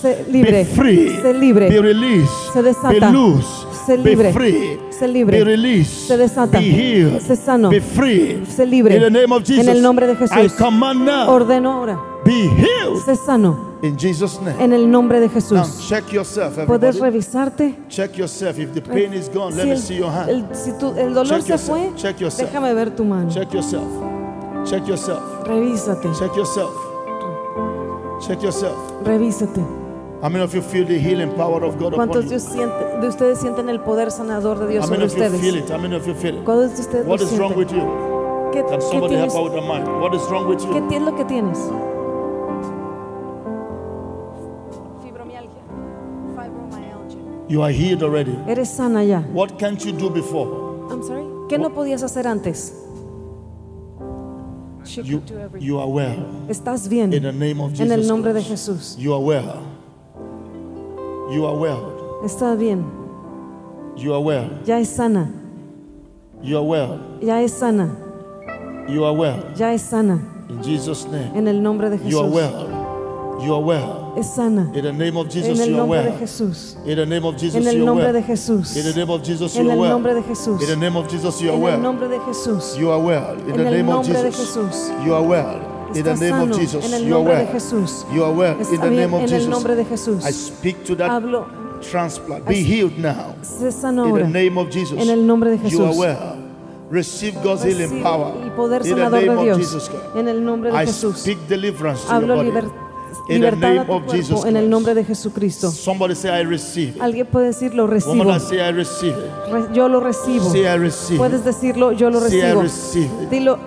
Sé 0.02 0.26
libre. 0.30 0.52
Be 0.52 0.66
free. 0.66 1.10
Sé 1.22 1.34
libre. 1.34 1.70
Be 1.70 1.82
released. 1.82 2.30
Se 2.54 2.62
desata. 2.62 2.90
Be 2.90 3.12
loose. 3.12 3.48
Sé 3.86 3.98
libre. 3.98 4.28
Be 4.28 4.34
free. 4.34 4.80
Sé 4.92 5.08
libre. 5.08 5.38
Be 5.40 5.44
released. 5.44 6.08
Se 6.08 6.18
desata. 6.18 6.60
Be 6.60 6.66
healed. 6.66 7.22
Sé 7.22 7.36
sano. 7.36 7.70
Be 7.70 7.82
free. 7.82 8.44
Sé 8.46 8.66
libre. 8.66 8.96
In 8.96 9.02
the 9.02 9.10
name 9.10 9.32
of 9.34 9.44
Jesus. 9.44 9.66
En 9.66 9.70
el 9.76 9.82
nombre 9.82 10.06
de 10.08 10.14
I 10.14 10.16
Jesús. 10.18 10.54
command 10.54 11.06
now. 11.06 11.30
Ordeno 11.30 11.72
ahora. 11.72 12.00
Be 12.26 12.32
healed. 12.34 12.98
Sé 13.06 13.16
sano. 13.16 13.78
In 13.82 13.96
Jesus' 13.98 14.40
name. 14.42 14.64
En 14.64 14.74
el 14.74 14.90
nombre 14.90 15.20
de 15.20 15.28
Now 15.28 15.34
Jesús. 15.36 15.88
check 15.88 16.12
yourself, 16.12 16.58
Puedes 16.66 17.00
revisarte. 17.00 17.76
Check 17.90 18.18
yourself. 18.18 18.58
If 18.58 18.74
the 18.74 18.82
pain 18.82 19.14
is 19.14 19.30
gone, 19.30 19.56
let 19.56 19.62
Si 19.62 19.68
me 19.68 19.72
el, 19.74 19.80
see 19.80 19.96
your 19.98 20.12
hand. 20.12 20.30
el- 20.30 20.46
si 20.56 20.72
tu- 20.80 20.94
el 20.98 21.14
dolor 21.14 21.28
Check 21.28 21.42
se 21.44 21.50
yourself. 21.52 21.80
fue, 21.80 21.92
Check 21.96 22.20
yourself. 22.20 22.50
déjame 22.52 22.74
ver 22.74 22.96
tu 22.96 23.04
mano. 23.06 23.30
Check 23.30 23.54
yourself. 23.54 23.86
Check 24.66 24.88
yourself. 24.88 25.22
Revísate. 25.46 26.10
Check 26.20 26.36
yourself. 26.36 26.72
Check 28.28 28.42
yourself. 28.42 28.76
Revísate. 29.06 29.87
How 30.22 30.30
many 30.30 30.44
of 30.44 30.54
you 30.56 30.62
feel 30.64 30.84
the 30.86 30.98
healing 30.98 31.32
power 31.36 31.64
of 31.64 31.78
God 31.78 31.94
upon 31.94 32.10
¿Cuántos 32.10 32.24
you? 32.26 32.30
de, 33.02 33.08
ustedes 33.08 33.38
sienten 33.40 33.70
el 33.70 33.80
poder 33.82 34.10
sanador 34.10 34.58
de 34.60 34.68
Dios 34.68 34.86
How 34.86 34.90
many 34.90 35.08
sobre 35.10 35.28
of 35.28 35.34
you 35.34 35.40
feel 35.40 35.56
ustedes? 35.58 35.70
it? 35.70 35.72
How 35.72 35.78
many 35.78 35.96
of 35.96 36.08
you 36.08 36.16
feel 36.16 36.38
it? 36.40 36.44
¿Cuántos 36.44 36.76
de 36.76 36.82
ustedes 36.82 37.06
lo 37.06 37.12
What 37.12 37.22
is 37.22 37.32
wrong 37.38 37.54
sienten? 37.54 37.58
with 37.58 37.72
you? 37.72 38.52
¿Qué, 38.52 38.64
Can 38.66 38.80
qué 38.80 38.82
somebody 38.82 39.16
help 39.16 39.36
out 39.36 39.52
the? 39.54 39.62
What 40.02 40.16
is 40.16 40.22
wrong 40.32 40.48
with 40.48 40.58
¿Qué 40.60 40.80
you? 40.80 40.96
es 40.96 41.02
lo 41.04 41.16
que 41.16 41.26
tienes? 41.26 41.60
Fibromialgia. 45.04 45.62
Fibromyalgia. 46.36 47.50
You 47.50 47.62
are 47.62 47.72
healed 47.72 48.04
already. 48.04 48.36
Eres 48.48 48.70
sana 48.70 49.04
ya. 49.04 49.22
What 49.34 49.58
can't 49.60 49.80
you 49.86 49.92
do 49.92 50.10
before? 50.10 50.48
I'm 50.92 51.04
sorry. 51.04 51.24
¿Qué 51.50 51.58
no 51.60 51.70
podías 51.70 52.04
hacer 52.04 52.26
antes? 52.28 52.74
She 54.84 55.02
You, 55.04 55.18
could 55.20 55.26
do 55.28 55.38
everything. 55.40 55.68
you 55.68 55.80
are 55.80 55.88
well. 55.88 56.26
Estás 56.50 56.88
bien. 56.90 57.14
In 57.14 57.24
the 57.24 57.32
name 57.34 57.62
of 57.62 57.74
En 57.80 57.92
el 57.92 57.98
Jesus 58.00 58.08
nombre 58.08 58.34
de. 58.34 58.42
Jesús. 58.42 58.96
You 58.98 59.14
are 59.14 59.22
well. 59.24 59.62
You 61.30 61.46
are 61.46 61.56
well. 61.58 62.22
Está 62.24 62.56
bien. 62.58 62.86
You 63.98 64.14
are 64.14 64.22
well. 64.22 64.50
Ya 64.66 64.78
es 64.80 64.90
sana. 64.90 65.28
You 66.42 66.58
are 66.58 66.64
well. 66.66 67.00
Ya 67.22 67.40
es 67.42 67.54
sana. 67.54 67.90
You 68.88 69.04
are 69.06 69.14
well. 69.14 69.44
Ya 69.56 69.72
es 69.74 69.82
sana. 69.82 70.20
In 70.50 70.62
Jesus' 70.64 71.06
name. 71.06 71.32
En 71.36 71.48
el 71.48 71.62
nombre 71.62 71.90
de 71.90 71.98
You 72.08 72.20
are 72.20 72.30
Jesús. 72.30 72.34
well. 72.34 73.44
You 73.44 73.54
are 73.56 73.62
well. 73.62 74.14
Es 74.18 74.34
sana. 74.36 74.72
In 74.74 74.84
the 74.84 74.94
name 74.94 75.18
of 75.18 75.28
Jesus, 75.30 75.60
En 75.60 75.70
el 75.70 75.76
nombre 75.78 76.04
de. 76.04 76.12
Jesús. 76.18 76.76
In 76.86 76.96
the 76.96 77.06
name 77.06 77.26
of 77.26 77.36
Jesus, 77.38 77.56
En 77.56 77.68
el 77.68 77.86
nombre 77.86 78.14
de. 78.14 78.22
Jesús. 78.24 78.76
In 78.78 78.84
the 78.84 78.96
name 79.00 79.10
of 79.12 79.22
Jesus, 79.24 79.56
En 79.58 79.66
you 79.66 79.72
are 79.72 79.78
el 79.84 79.90
nombre 79.90 80.14
de 80.14 80.22
Jesús. 80.24 80.62
In 80.62 80.68
the 80.68 80.76
name 80.78 80.96
of 80.96 81.08
Jesus, 81.10 81.42
you 81.42 81.50
are 81.50 81.56
En 81.58 81.62
el 81.62 81.64
well. 81.72 81.80
nombre 81.82 82.08
de 82.08 82.20
Jesús. 82.20 82.78
You 82.78 82.90
are 82.92 83.00
well. 83.02 83.34
In 83.42 83.52
En 83.52 83.58
the 83.58 83.68
el 83.68 83.72
name 83.78 83.90
of 83.90 84.08
nombre 84.08 84.24
de 84.24 84.32
Jesus, 84.32 84.56
Jesús. 84.56 85.06
you 85.06 85.14
are 85.14 85.22
well. 85.24 85.60
In 85.96 86.04
the 86.04 86.16
name 86.16 86.52
of. 86.52 86.58
Jesus, 86.60 86.86
En 86.86 86.94
el 86.94 87.02
you 87.04 87.16
are 87.16 87.24
nombre 87.24 87.36
de 87.36 87.44
well. 87.44 87.54
Jesús. 87.54 88.06
You 88.14 88.24
are 88.24 88.34
well. 88.34 88.56
In 88.60 88.80
the 88.82 88.90
name 88.90 89.14
of 89.14 89.22
En 89.22 89.30
el 89.30 89.30
Jesus, 89.30 89.48
nombre 89.50 89.76
de 89.76 89.86
Jesús. 89.86 90.26
I 90.26 90.32
speak 90.32 90.84
to 90.86 90.96
that 90.96 91.10
Hablo. 91.10 91.46
transplant. 91.82 92.46
Be 92.46 92.64
healed 92.64 92.98
now. 92.98 93.36
In 93.62 94.14
the 94.14 94.28
name 94.30 94.58
of 94.58 94.70
Jesus, 94.70 95.00
En 95.00 95.10
el 95.10 95.26
nombre 95.26 95.52
de 95.52 95.58
you 95.70 95.82
are 95.84 95.90
Jesús. 95.94 95.98
well. 95.98 96.36
Receive 96.90 97.36
God's 97.44 97.64
healing 97.64 98.02
power. 98.02 98.34
poder 98.56 98.84
sanador 98.86 99.20
de 99.20 99.44
Dios. 99.44 99.90
En 100.16 100.28
el 100.28 100.44
nombre 100.44 100.72
de 100.72 100.78
I 100.78 100.86
Jesús. 100.86 101.18
speak 101.18 101.38
deliverance 101.50 102.04
to 102.06 102.12
Hablo 102.14 102.28
your 102.28 102.38
body. 102.38 102.52
liber- 102.52 102.88
In 103.30 103.42
the 103.42 103.48
a 103.48 103.52
name 103.56 103.86
tu 103.86 103.92
of 103.94 104.04
Jesus 104.12 104.46
en 104.46 104.56
el 104.56 104.70
nombre 104.70 104.94
de 104.94 105.04
Jesucristo. 105.04 105.70
Somebody 105.72 106.16
say, 106.16 106.30
I 106.30 106.44
receive. 106.46 106.94
Alguien 107.02 107.26
puede 107.28 107.48
decir 107.48 107.74
lo 107.74 107.88
recibo. 107.88 108.14
Woman, 108.16 108.36
I 108.36 108.40
say, 108.40 108.60
I 108.62 108.70
receive. 108.72 109.16
Re- 109.52 109.68
Yo 109.74 109.90
lo 109.90 110.00
recibo. 110.00 110.50
Say, 110.50 110.66
I 110.66 110.76
receive 110.78 111.18
Puedes 111.18 111.44
decirlo, 111.44 111.92
yo 111.92 112.10
lo 112.10 112.22
Say, 112.22 112.40
I 112.42 112.54
recibo. 112.54 112.62
receive. 112.62 113.10
Dilo, 113.30 113.58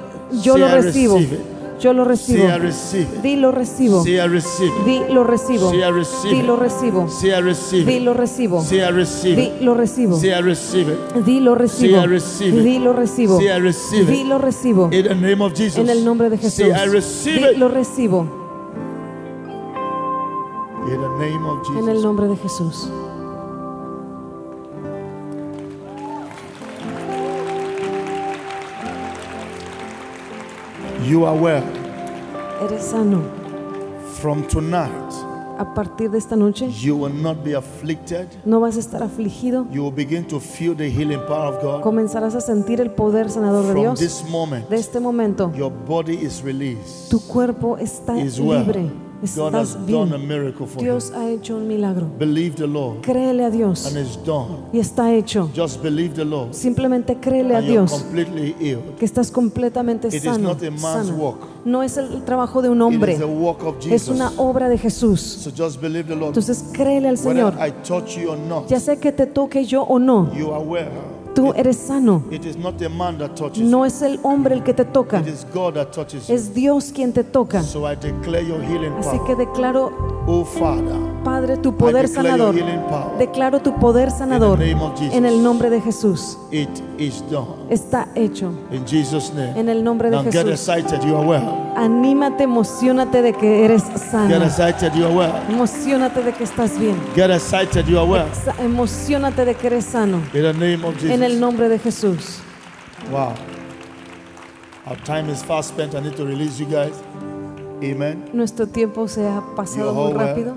yo 0.42 0.54
Say, 0.54 0.60
lo 0.60 0.66
I 0.66 0.70
recibo. 0.76 1.14
receive 1.16 1.32
it. 1.34 1.40
Yo 1.80 1.94
lo 1.94 2.04
recibo. 2.04 2.42
Say, 2.42 2.50
I 2.50 2.58
receive 2.58 3.08
it. 3.14 3.22
Di 3.22 3.36
lo 3.36 3.50
recibo. 3.50 4.02
Say, 4.02 4.20
I 4.20 4.26
receive 4.26 4.76
it. 4.76 4.84
Di 4.84 5.12
lo 5.14 5.24
recibo. 5.24 5.70
Say, 5.70 5.82
I 5.82 5.90
receive 5.90 6.34
Di 6.34 6.42
lo 6.42 6.56
recibo. 6.56 7.08
Say, 7.08 7.30
I 7.30 7.40
receive 7.40 7.86
Di 7.86 8.00
lo 8.04 8.14
recibo. 8.14 8.60
Say, 8.60 8.82
I 8.82 8.90
receive 8.90 9.36
Di 9.36 9.64
lo 9.64 9.74
recibo. 9.74 10.16
Say, 10.16 10.32
I 10.34 10.40
receive 10.40 10.92
it. 10.92 11.24
Di 11.24 11.40
lo 11.40 11.54
recibo. 11.54 11.78
Say, 11.88 11.94
I 11.94 12.06
receive 12.06 12.58
it. 12.58 12.62
Di 12.62 12.78
lo 12.78 12.92
recibo. 12.92 13.38
Say, 13.38 13.50
I 13.50 13.58
receive 13.58 14.06
Di 14.06 14.24
lo 14.24 14.38
recibo. 14.38 14.88
In 14.92 15.04
the 15.04 15.14
name 15.14 15.42
of 15.42 15.54
Jesus. 15.54 15.78
En 15.78 15.88
el 15.88 16.04
nombre 16.04 16.28
de 16.28 16.36
Jesús. 16.36 16.52
Say, 16.52 16.70
I 16.70 16.84
receive 16.84 17.52
Di 17.52 17.56
lo 17.56 17.68
recibo. 17.68 18.26
In 20.86 21.00
the 21.00 21.08
name 21.18 21.46
of 21.46 21.58
En 21.78 21.88
el 21.88 22.02
nombre 22.02 22.28
de 22.28 22.36
Jesús. 22.36 22.90
You 31.10 31.24
are 31.26 31.36
well. 31.36 31.64
Eres 32.62 32.84
sano. 32.84 33.20
From 34.20 34.46
tonight, 34.46 35.12
A 35.58 35.74
partir 35.74 36.08
de 36.08 36.18
esta 36.18 36.36
noche 36.36 36.68
you 36.80 36.94
will 36.96 37.12
not 37.12 37.42
be 37.44 37.52
afflicted. 37.54 38.28
no 38.44 38.60
vas 38.60 38.76
a 38.76 38.78
estar 38.80 39.02
afligido. 39.02 39.66
You 39.72 39.82
will 39.82 39.90
begin 39.94 40.24
to 40.28 40.38
feel 40.38 40.74
the 40.76 40.88
healing 40.88 41.20
power 41.26 41.52
of 41.54 41.60
God. 41.62 41.82
Comenzarás 41.82 42.34
a 42.36 42.40
sentir 42.40 42.80
el 42.80 42.92
poder 42.92 43.28
sanador 43.28 43.64
de 43.66 43.72
From 43.72 43.82
Dios. 43.82 43.98
this 43.98 44.24
moment, 44.30 44.68
De 44.70 44.76
este 44.76 45.00
momento, 45.00 45.52
your 45.56 45.72
body 45.72 46.14
is 46.14 46.42
released. 46.44 47.10
tu 47.10 47.18
cuerpo 47.26 47.76
está 47.76 48.16
Is 48.16 48.38
well. 48.38 48.64
God 49.36 49.54
has 49.54 49.74
done 49.86 50.14
a 50.14 50.18
miracle 50.18 50.66
for 50.66 50.78
you. 50.82 50.84
Dios 50.92 51.12
ha 51.14 51.28
hecho 51.28 51.56
un 51.56 51.68
milagro. 51.68 52.06
Believe 52.18 52.56
the 52.56 52.66
Lord, 52.66 53.02
Créele 53.02 53.44
a 53.44 53.50
Dios 53.50 53.86
and 53.86 53.96
it's 53.98 54.16
done. 54.24 54.64
y 54.72 54.78
está 54.78 55.12
hecho. 55.14 55.50
Just 55.54 55.82
believe 55.82 56.14
the 56.14 56.24
Lord, 56.24 56.54
Simplemente 56.54 57.16
créele 57.16 57.54
a 57.54 57.58
and 57.58 57.68
Dios 57.68 57.90
completely 57.92 58.54
healed. 58.58 58.94
que 58.98 59.04
estás 59.04 59.30
completamente 59.30 60.08
It 60.08 60.14
is 60.14 60.22
sano. 60.22 60.48
not 60.50 60.62
a 60.62 60.70
man's 60.70 61.10
work. 61.10 61.38
No 61.64 61.82
es 61.82 61.96
el 61.98 62.22
trabajo 62.24 62.62
de 62.62 62.70
un 62.70 62.78
It 62.78 62.82
hombre, 62.84 63.12
is 63.14 63.20
work 63.20 63.62
of 63.64 63.76
es 63.80 63.84
Jesus. 63.86 64.08
una 64.16 64.32
obra 64.38 64.68
de 64.68 64.78
Jesús. 64.78 65.20
So 65.20 65.50
just 65.50 65.80
believe 65.82 66.04
the 66.08 66.16
Lord. 66.16 66.28
Entonces 66.28 66.64
créele 66.72 67.08
al 67.08 67.16
Whether 67.16 67.52
Señor. 67.52 67.54
I 67.60 67.72
touch 67.86 68.16
you 68.16 68.30
or 68.30 68.38
not, 68.38 68.68
Ya 68.68 68.80
sé 68.80 68.98
que 68.98 69.12
te 69.12 69.26
toque 69.26 69.64
yo 69.66 69.82
o 69.82 69.98
no, 69.98 70.32
you 70.34 70.50
are 70.54 70.64
well. 70.64 70.88
Tú 71.34 71.52
eres 71.54 71.76
sano. 71.76 72.22
It 72.30 72.44
is 72.44 72.56
not 72.56 72.80
a 72.82 72.88
man 72.88 73.18
that 73.18 73.34
touches 73.34 73.62
No 73.62 73.84
es 73.84 74.02
el 74.02 74.18
hombre 74.22 74.54
el 74.54 74.62
que 74.62 74.74
te 74.74 74.84
toca, 74.84 75.20
It 75.20 75.28
is 75.28 75.46
God 75.52 75.74
that 75.74 75.92
touches 75.92 76.28
you. 76.28 76.34
es 76.34 76.54
Dios 76.54 76.92
quien 76.94 77.12
te 77.12 77.24
toca. 77.24 77.62
So 77.62 77.86
I 77.90 77.94
declare 77.96 78.42
your 78.46 78.60
healing 78.62 78.92
Así 78.98 79.18
que 79.26 79.34
declaro, 79.36 79.92
Oh 80.26 80.44
Father, 80.44 80.94
Padre, 81.24 81.56
tu 81.56 81.74
poder 81.76 82.06
sanador. 82.08 82.54
your 82.54 82.64
healing 82.64 82.80
power. 82.88 83.16
Declaro 83.18 83.60
tu 83.60 83.74
poder 83.78 84.10
sanador 84.10 84.58
name 84.58 84.80
of 84.82 84.94
Jesus. 84.98 85.14
en 85.14 85.26
el 85.26 85.42
nombre 85.42 85.68
de 85.70 85.80
Jesús. 85.80 86.36
It 86.50 86.68
is 86.98 87.22
done. 87.30 87.46
Está 87.70 88.08
hecho. 88.14 88.52
In 88.70 88.84
Jesus' 88.86 89.32
name. 89.34 89.58
En 89.58 89.68
el 89.68 89.82
nombre 89.82 90.10
de 90.10 90.16
Now 90.16 90.24
get 90.24 90.46
Jesús. 90.46 90.68
excited, 90.68 91.02
you 91.02 91.16
are 91.16 91.26
well. 91.26 91.70
Anímate, 91.76 92.42
emocionate 92.44 93.22
de 93.22 93.32
que 93.32 93.64
eres 93.64 93.84
Get 93.84 93.98
sano. 93.98 94.44
excited, 94.44 94.92
you 94.94 95.04
are 95.06 95.14
well. 95.14 95.32
Emocionate 95.48 96.22
de 96.22 96.32
que 96.32 96.44
estás 96.44 96.78
bien. 96.78 96.96
Get 97.14 97.30
excited, 97.30 97.86
you 97.86 97.98
are 97.98 98.06
well. 98.08 98.26
Sa- 98.44 98.54
Emocionate 98.62 99.44
de 99.44 99.54
que 99.54 99.66
eres 99.68 99.84
sano. 99.86 100.18
In 100.34 100.42
the 100.42 100.52
name 100.52 100.84
of 100.84 100.94
En 101.04 101.19
el 101.22 101.32
Jesus. 101.32 101.40
nombre 101.40 101.68
de 101.68 101.78
Jesús. 101.78 102.40
Wow. 103.10 103.34
Our 104.86 104.96
time 105.04 105.30
is 105.30 105.42
fast 105.42 105.70
spent. 105.70 105.94
I 105.94 106.00
need 106.00 106.16
to 106.16 106.24
release 106.24 106.58
you 106.58 106.66
guys. 106.66 106.94
Amen. 107.82 108.28
Nuestro 108.32 108.66
tiempo 108.66 109.08
se 109.08 109.26
ha 109.28 109.42
pasado 109.56 109.92
muy 109.94 110.12
rápido. 110.12 110.54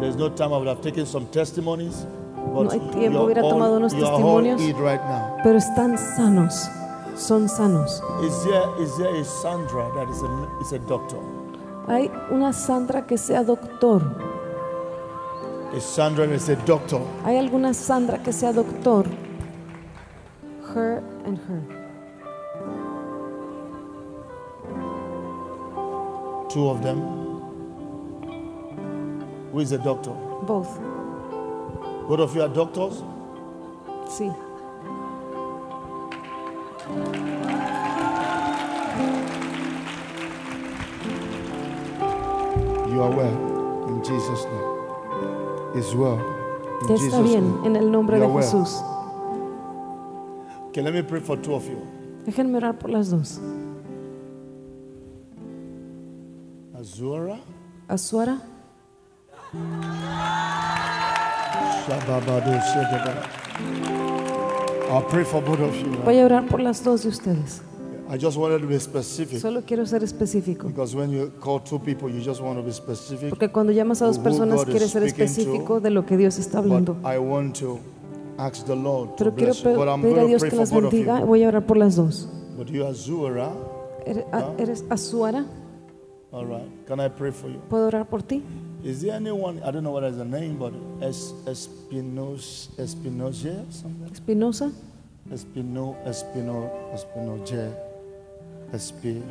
There's 0.00 0.16
no 0.16 0.30
time. 0.32 0.52
I 0.52 0.58
would 0.58 0.68
have 0.68 0.80
taken 0.82 1.06
some 1.06 1.26
testimonies. 1.26 2.06
But 2.54 2.64
No 2.64 2.70
hay 2.70 2.80
tiempo, 2.90 3.24
hubiera 3.24 3.42
all- 3.42 3.50
tomado 3.50 3.76
unos 3.76 3.92
testimonios. 3.94 4.60
right 4.78 5.00
now. 5.04 5.36
pero 5.44 5.58
están 5.58 5.96
sanos, 5.96 6.68
son 7.16 7.48
sanos. 7.48 8.02
Is 8.24 8.34
there 8.44 8.82
is 8.82 8.96
there 8.98 9.14
a 9.20 9.24
Sandra 9.24 9.88
that 9.94 10.08
is 10.10 10.20
a 10.22 10.60
is 10.60 10.72
a 10.72 10.78
doctor? 10.86 11.18
Hay 11.88 12.10
una 12.30 12.52
Sandra 12.52 13.06
que 13.06 13.16
sea 13.16 13.42
doctor. 13.44 14.02
A 15.76 15.80
Sandra 15.80 16.24
is 16.26 16.48
a 16.48 16.56
doctor. 16.66 17.00
Hay 17.24 17.38
alguna 17.38 17.72
Sandra 17.74 18.22
que 18.22 18.32
sea 18.32 18.52
doctor. 18.52 19.06
Her 20.74 21.02
and 21.26 21.36
her. 21.36 21.62
Two 26.48 26.68
of 26.70 26.82
them. 26.82 26.98
Who 29.52 29.60
is 29.60 29.72
a 29.72 29.78
doctor? 29.78 30.12
Both. 30.46 30.80
Both 32.08 32.20
of 32.20 32.34
you 32.34 32.42
are 32.42 32.48
doctors? 32.48 33.02
Sí. 34.08 34.34
You 42.88 43.02
are 43.02 43.10
well 43.10 43.88
in 43.88 44.02
Jesus' 44.02 44.44
name. 44.44 45.78
Is 45.78 45.94
well. 45.94 46.18
Jesus' 46.86 47.12
está 47.12 47.20
bien 47.22 47.60
name. 47.60 47.66
en 47.66 47.76
el 47.76 47.90
nombre 47.90 48.18
de. 48.18 48.26
Jesús. 48.26 48.82
Okay, 50.72 50.80
let 50.80 50.94
me 50.94 51.02
pray 51.02 51.20
for 51.20 51.36
two 51.36 51.54
of 51.54 51.68
you. 51.68 51.76
Déjenme 52.24 52.56
orar 52.56 52.78
por 52.78 52.88
las 52.88 53.10
dos. 53.10 53.38
Azura. 56.74 57.38
Azuara. 57.88 58.40
I'll 64.88 65.02
pray 65.10 65.24
for 65.24 65.42
both 65.42 65.60
of 65.60 65.76
you. 65.76 65.92
voy 66.06 66.18
a 66.20 66.24
orar 66.24 66.46
por 66.48 66.60
las 66.60 66.82
dos 66.82 67.02
de 67.02 67.10
ustedes. 67.10 67.60
I 68.08 68.16
just 68.16 68.38
wanted 68.38 68.62
to 68.62 68.66
be 68.66 68.80
specific. 68.80 69.40
Solo 69.40 69.60
quiero 69.66 69.84
ser 69.84 70.02
específico. 70.02 70.68
Because 70.68 70.96
when 70.96 71.10
you 71.10 71.32
call 71.38 71.60
two 71.60 71.80
people, 71.80 72.08
you 72.08 72.22
just 72.22 72.40
want 72.40 72.56
to 72.56 72.62
be 72.62 72.72
specific. 72.72 73.28
Porque 73.28 73.50
cuando 73.50 73.72
llamas 73.74 74.00
a 74.00 74.06
dos 74.06 74.18
personas 74.18 74.64
quieres 74.64 74.90
ser 74.90 75.02
específico 75.02 75.74
to, 75.74 75.80
de 75.80 75.90
lo 75.90 76.06
que 76.06 76.16
Dios 76.16 76.38
está 76.38 76.60
hablando. 76.60 76.96
I 77.04 77.18
want 77.18 77.58
to 77.60 77.78
ask 78.38 78.64
the 78.66 78.74
Lord 78.74 79.16
to 79.16 79.24
Pero 79.24 79.34
quiero 79.34 79.54
pe- 79.54 80.02
pedir 80.02 80.18
a 80.18 80.24
Dios 80.26 80.42
que 80.42 80.50
for 80.50 80.58
las 80.60 80.72
bendiga. 80.72 81.20
you. 81.20 81.26
Voy 81.26 81.42
a 81.44 81.48
orar 81.48 81.66
por 81.66 81.76
las 81.76 81.96
dos. 81.96 82.28
But 82.56 82.68
you 82.68 82.84
are 82.84 82.94
Zuara. 82.94 83.50
¿Eres, 84.06 84.24
a- 84.32 84.54
eres 84.58 84.84
Azuara? 84.90 85.44
All 86.32 86.46
right. 86.46 86.86
Can 86.86 86.98
I 87.00 87.08
pray 87.08 87.30
for 87.30 87.48
you? 87.50 87.60
¿Puedo 87.68 87.86
orar 87.88 88.06
por 88.08 88.22
ti? 88.22 88.42
Is 88.82 89.00
there 89.02 89.12
anyone, 89.14 89.58
I 89.62 89.70
don't 89.70 89.84
know 89.84 89.92
what 89.92 90.02
is 90.04 90.16
the 90.16 90.24
name, 90.24 90.56
but 90.58 90.72
es, 91.00 91.32
Espinos, 91.46 92.70
Espinoje 92.78 93.50
or 93.60 93.70
something? 93.72 94.10
Espinosa, 94.10 94.72
Espino, 95.30 95.94
Espino, 96.04 96.68
Espinoje, 96.92 97.70
Espi. 98.72 99.22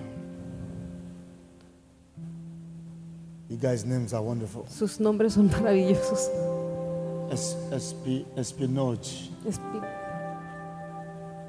You 3.49 3.57
guys' 3.57 3.83
names 3.85 4.13
are 4.13 4.21
wonderful. 4.23 4.65
sus 4.69 4.99
nombres 5.01 5.33
son 5.33 5.49
maravillosos. 5.49 6.29
Es, 7.31 7.57
Espi, 7.71 8.25
Espinoje, 8.35 9.29
Espi- 9.47 9.81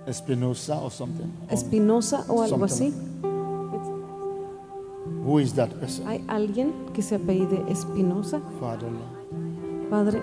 Espinosa 0.07 0.81
or 0.81 0.91
something. 0.91 1.27
Espinosa 1.51 2.25
o 2.29 2.43
algo 2.43 2.65
así. 2.65 2.93
Who 5.25 5.39
is 5.41 5.53
that 5.55 5.71
person? 5.81 6.07
¿Hay 6.07 6.25
alguien 6.29 6.73
que 6.95 7.03
se 7.03 7.17
apellide 7.17 7.65
Espinosa? 7.69 8.41
Father. 8.61 8.89
Padre, 9.91 10.23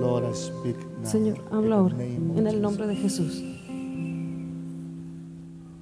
Lord, 0.00 0.24
I 0.30 0.34
speak 0.34 0.76
now. 1.02 1.10
Señor, 1.10 1.38
habla 1.52 1.76
ahora 1.76 1.96
en 2.02 2.46
el 2.46 2.60
nombre 2.62 2.86
de 2.86 2.94
Jesús. 2.96 3.42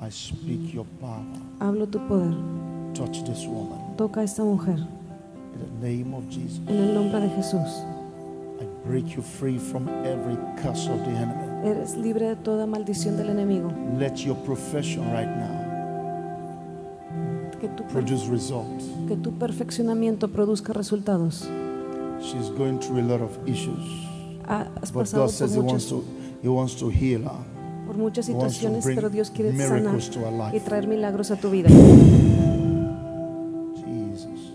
I 0.02 0.10
speak 0.10 0.72
your 0.72 0.86
power. 1.00 1.24
Hablo 1.60 1.86
tu 1.86 1.98
poder. 2.08 2.34
Touch 2.94 3.22
this 3.24 3.46
woman. 3.46 3.78
Toca 3.96 4.20
a 4.20 4.24
esta 4.24 4.42
mujer 4.42 4.78
In 4.78 5.80
the 5.80 5.88
name 5.88 6.14
of 6.14 6.24
Jesus. 6.30 6.60
en 6.66 6.76
el 6.76 6.94
nombre 6.94 7.20
de 7.20 7.28
Jesús. 7.30 7.68
Break 8.90 9.14
you 9.14 9.22
free 9.22 9.56
from 9.56 9.88
every 10.04 10.36
curse 10.60 10.88
of 10.88 10.98
the 11.04 11.10
enemy. 11.12 11.68
Eres 11.68 11.96
libre 11.96 12.26
de 12.26 12.34
toda 12.36 12.66
maldición 12.66 13.16
del 13.16 13.30
enemigo. 13.30 13.70
Let 13.96 14.16
your 14.26 14.34
profession 14.44 15.04
right 15.12 15.28
now 15.28 15.60
Que 17.60 17.68
tu, 17.68 17.84
produce 17.84 18.26
results. 18.28 18.86
que 19.06 19.14
tu 19.16 19.30
perfeccionamiento 19.38 20.32
produzca 20.32 20.72
resultados. 20.72 21.48
She's 22.20 22.50
going 22.58 22.80
through 22.80 22.98
a 22.98 23.04
lot 23.06 23.20
of 23.22 23.30
issues. 23.46 23.78
Ha- 24.48 24.66
Has 24.82 24.90
But 24.90 25.08
God 25.12 25.30
says 25.30 25.54
He 25.54 25.60
wants 25.60 25.86
to 25.90 26.02
He 26.42 26.48
wants 26.48 26.74
to 26.80 26.90
heal 26.90 27.22
her. 27.22 27.86
por 27.86 27.96
muchas 27.96 28.26
situaciones, 28.26 28.84
pero 28.84 29.08
Dios 29.08 29.30
quiere 29.30 29.56
sanar 29.56 30.52
y 30.52 30.58
traer 30.58 30.88
milagros 30.88 31.30
a 31.30 31.36
tu 31.36 31.48
vida. 31.48 31.68
Jesus. 33.76 34.50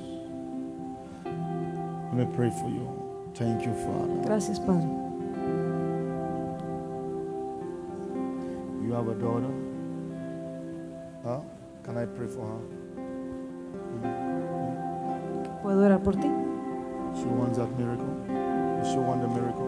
Let 1.23 2.15
me 2.15 2.25
pray 2.35 2.49
for 2.51 2.69
you. 2.69 3.04
Thank 3.35 3.65
you, 3.65 3.73
Father. 3.73 4.21
Gracias, 4.23 4.59
Padre. 4.59 4.87
You 8.81 8.93
have 8.93 9.09
a 9.09 9.15
daughter? 9.15 9.51
Huh? 11.21 11.41
Can 11.83 11.97
I 11.97 12.05
pray 12.05 12.27
for 12.27 12.47
her? 12.47 12.61
¿Puedo 15.61 15.83
orar 15.83 16.01
por 16.01 16.13
ti? 16.13 16.29
She 17.15 17.25
wants 17.25 17.57
that 17.57 17.69
miracle. 17.77 18.07
She 18.85 18.97
wants 18.97 19.25
the 19.25 19.33
miracle? 19.33 19.64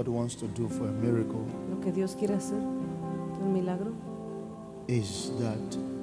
God 0.00 0.08
wants 0.08 0.34
to 0.36 0.46
do 0.46 0.66
for 0.66 0.88
a 0.88 0.92
miracle 0.92 1.44
Lo 1.70 1.78
que 1.82 1.92
Dios 1.92 2.16
quiere 2.16 2.34
hacer, 2.34 2.56
un 2.56 3.52
milagro, 3.52 3.92
is 4.88 5.30
that 5.38 5.58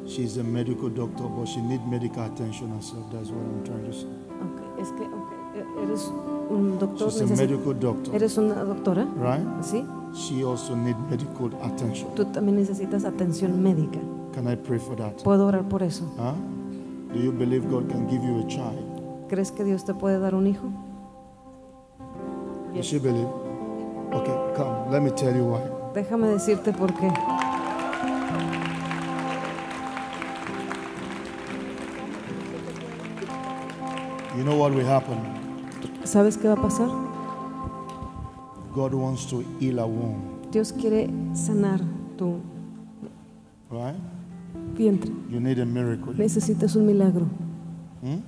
she's 0.05 0.37
a 0.37 0.43
medical 0.43 0.87
doctor, 0.87 1.23
but 1.23 1.47
she 1.47 1.59
needs 1.61 1.81
medical 1.89 2.23
attention 2.23 2.69
herself. 2.75 3.03
That's 3.11 3.31
what 3.31 3.41
I'm 3.41 3.63
trying 3.65 3.85
to 3.85 3.93
say. 3.93 4.05
Ok, 4.05 4.81
es 4.81 4.89
que 4.91 5.03
ok, 5.03 5.33
e- 5.55 5.83
eres 5.83 6.11
un 6.51 6.77
doctor, 6.77 7.09
She's 7.09 7.21
a 7.21 7.25
necesi- 7.25 7.37
medical 7.37 7.73
doctor, 7.73 8.13
eres 8.15 8.37
una 8.37 8.63
doctora, 8.63 9.07
right? 9.17 9.63
¿sí? 9.63 9.83
She 10.13 10.43
also 10.43 10.75
needs 10.75 10.99
medical 11.09 11.49
attention. 11.63 12.13
Tú 12.13 12.25
también 12.25 12.57
necesitas 12.57 13.03
atención 13.03 13.63
médica. 13.63 13.99
Can 14.31 14.47
I 14.47 14.55
pray 14.57 14.77
for 14.77 14.95
that? 14.97 15.23
¿Puedo 15.23 15.47
orar 15.47 15.67
por 15.67 15.81
eso? 15.81 16.03
Huh? 16.19 16.35
Do 17.15 17.19
you 17.19 17.31
believe 17.31 17.67
God 17.67 17.89
can 17.89 18.07
give 18.07 18.23
you 18.23 18.41
a 18.45 18.47
child? 18.47 19.27
¿Crees 19.27 19.51
que 19.51 19.63
Dios 19.63 19.85
te 19.85 19.95
puede 19.95 20.19
dar 20.19 20.35
un 20.35 20.45
hijo? 20.45 20.67
Does 22.75 22.85
she 22.85 22.99
believe? 22.99 23.46
Okay, 24.13 24.35
come. 24.55 24.91
Let 24.91 25.01
me 25.01 25.11
tell 25.11 25.35
you 25.35 25.45
why. 25.45 25.61
Déjame 25.93 26.27
decirte 26.27 26.73
por 26.73 26.93
qué. 26.93 27.11
You 34.37 34.43
know 34.43 34.55
what 34.55 34.73
will 34.73 34.85
happen? 34.85 35.17
¿Sabes 36.03 36.37
qué 36.37 36.47
va 36.47 36.53
a 36.53 36.61
pasar? 36.61 36.89
God 38.77 38.93
wants 38.93 39.25
to 39.25 39.43
heal 39.59 39.79
a 39.79 39.85
womb, 39.87 40.21
Dios 40.51 40.71
quiere 40.71 41.09
sanar 41.33 41.81
tu 42.15 42.39
right? 43.71 43.95
vientre. 44.75 45.11
You 45.31 45.39
need 45.39 45.59
a 45.59 45.65
miracle. 45.65 46.13
Necesitas 46.15 46.75
un 46.75 46.85
milagro. 46.85 47.25
Hmm? 48.03 48.19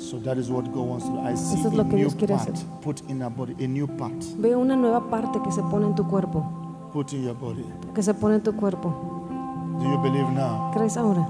So 0.00 0.18
that 0.20 0.38
is 0.38 0.48
what 0.50 0.64
God 0.72 0.88
wants 0.88 1.04
to 1.04 1.12
do. 1.12 1.20
I 1.20 1.36
see 1.36 1.58
Eso 1.60 1.68
es 1.68 1.74
lo 1.74 1.84
que 1.88 1.96
Dios 1.96 2.14
quiere 2.14 2.34
hacer. 2.34 2.54
put 2.82 3.02
in 3.10 3.20
her 3.20 3.28
body, 3.30 3.54
a 3.62 3.68
new 3.68 3.86
part 3.86 4.14
Veo 4.38 4.58
una 4.58 4.74
nueva 4.76 5.10
parte 5.10 5.38
que 5.42 5.52
se 5.52 5.62
pone 5.62 5.86
en 5.86 5.94
tu 5.94 6.06
cuerpo. 6.08 6.44
put 6.92 7.12
in 7.12 7.22
your 7.24 7.34
body. 7.34 7.64
Que 7.94 8.02
se 8.02 8.14
pone 8.14 8.36
en 8.36 8.42
tu 8.42 8.52
cuerpo. 8.56 8.88
Do 9.78 9.84
you 9.84 9.98
believe 10.02 10.30
now? 10.32 10.70
¿Crees 10.72 10.96
ahora? 10.96 11.26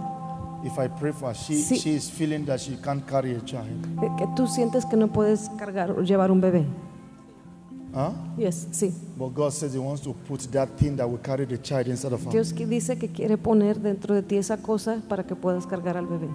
If 0.65 0.79
I 0.79 0.89
pray 0.89 1.13
for 1.13 1.29
her, 1.31 1.35
she, 1.35 1.55
Sí. 1.55 1.77
she 1.77 1.95
is 1.95 2.11
feeling 2.11 2.45
that 2.47 2.61
she 2.61 2.77
can't 2.77 3.05
carry 3.07 3.35
a 3.35 3.41
child. 3.45 3.87
Eh, 4.03 4.11
Que 4.19 4.27
tú 4.37 4.47
sientes 4.47 4.85
que 4.87 4.97
no 4.97 5.09
puedes 5.09 5.49
cargar 5.59 5.91
o 5.91 6.03
llevar 6.03 6.31
un 6.31 6.41
bebé. 6.41 6.67
Huh? 7.93 8.13
Yes, 8.39 8.69
sí. 8.71 8.93
But 9.19 9.35
God 9.35 9.51
says 9.53 9.75
He 9.75 9.79
wants 9.79 10.03
to 10.03 10.13
put 10.29 10.41
that 10.53 10.69
thing 10.77 10.97
that 10.97 11.09
will 11.09 11.19
carry 11.21 11.45
the 11.45 11.59
child 11.61 11.89
inside 11.89 12.13
of 12.13 12.25
her. 12.25 12.31
Dios 12.31 12.55
dice 12.55 12.97
que 12.99 13.09
quiere 13.09 13.37
poner 13.37 13.81
dentro 13.81 14.15
de 14.15 14.23
ti 14.23 14.37
esa 14.37 14.59
cosa 14.59 14.99
para 15.09 15.25
que 15.25 15.35
puedas 15.35 15.67
cargar 15.67 15.97
al 15.97 16.07
bebé. 16.07 16.29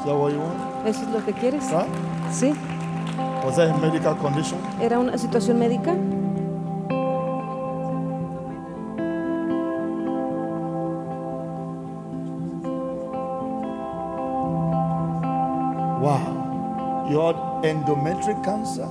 Is 0.00 0.06
that 0.06 0.16
what 0.16 0.32
you 0.32 0.40
want? 0.40 0.86
¿Eso 0.86 1.02
es 1.02 1.08
lo 1.08 1.22
que 1.22 1.34
quieres? 1.34 1.70
Huh? 1.70 1.84
Sí. 2.32 2.54
Was 3.44 3.56
that 3.56 3.68
a 3.68 3.76
medical 3.76 4.16
condition? 4.16 4.58
¿Era 4.80 4.98
una 4.98 5.18
situación 5.18 5.58
médica? 5.58 5.92
Wow. 16.00 17.06
You 17.10 17.20
had 17.20 17.36
endometrial 17.62 18.42
cancer 18.42 18.88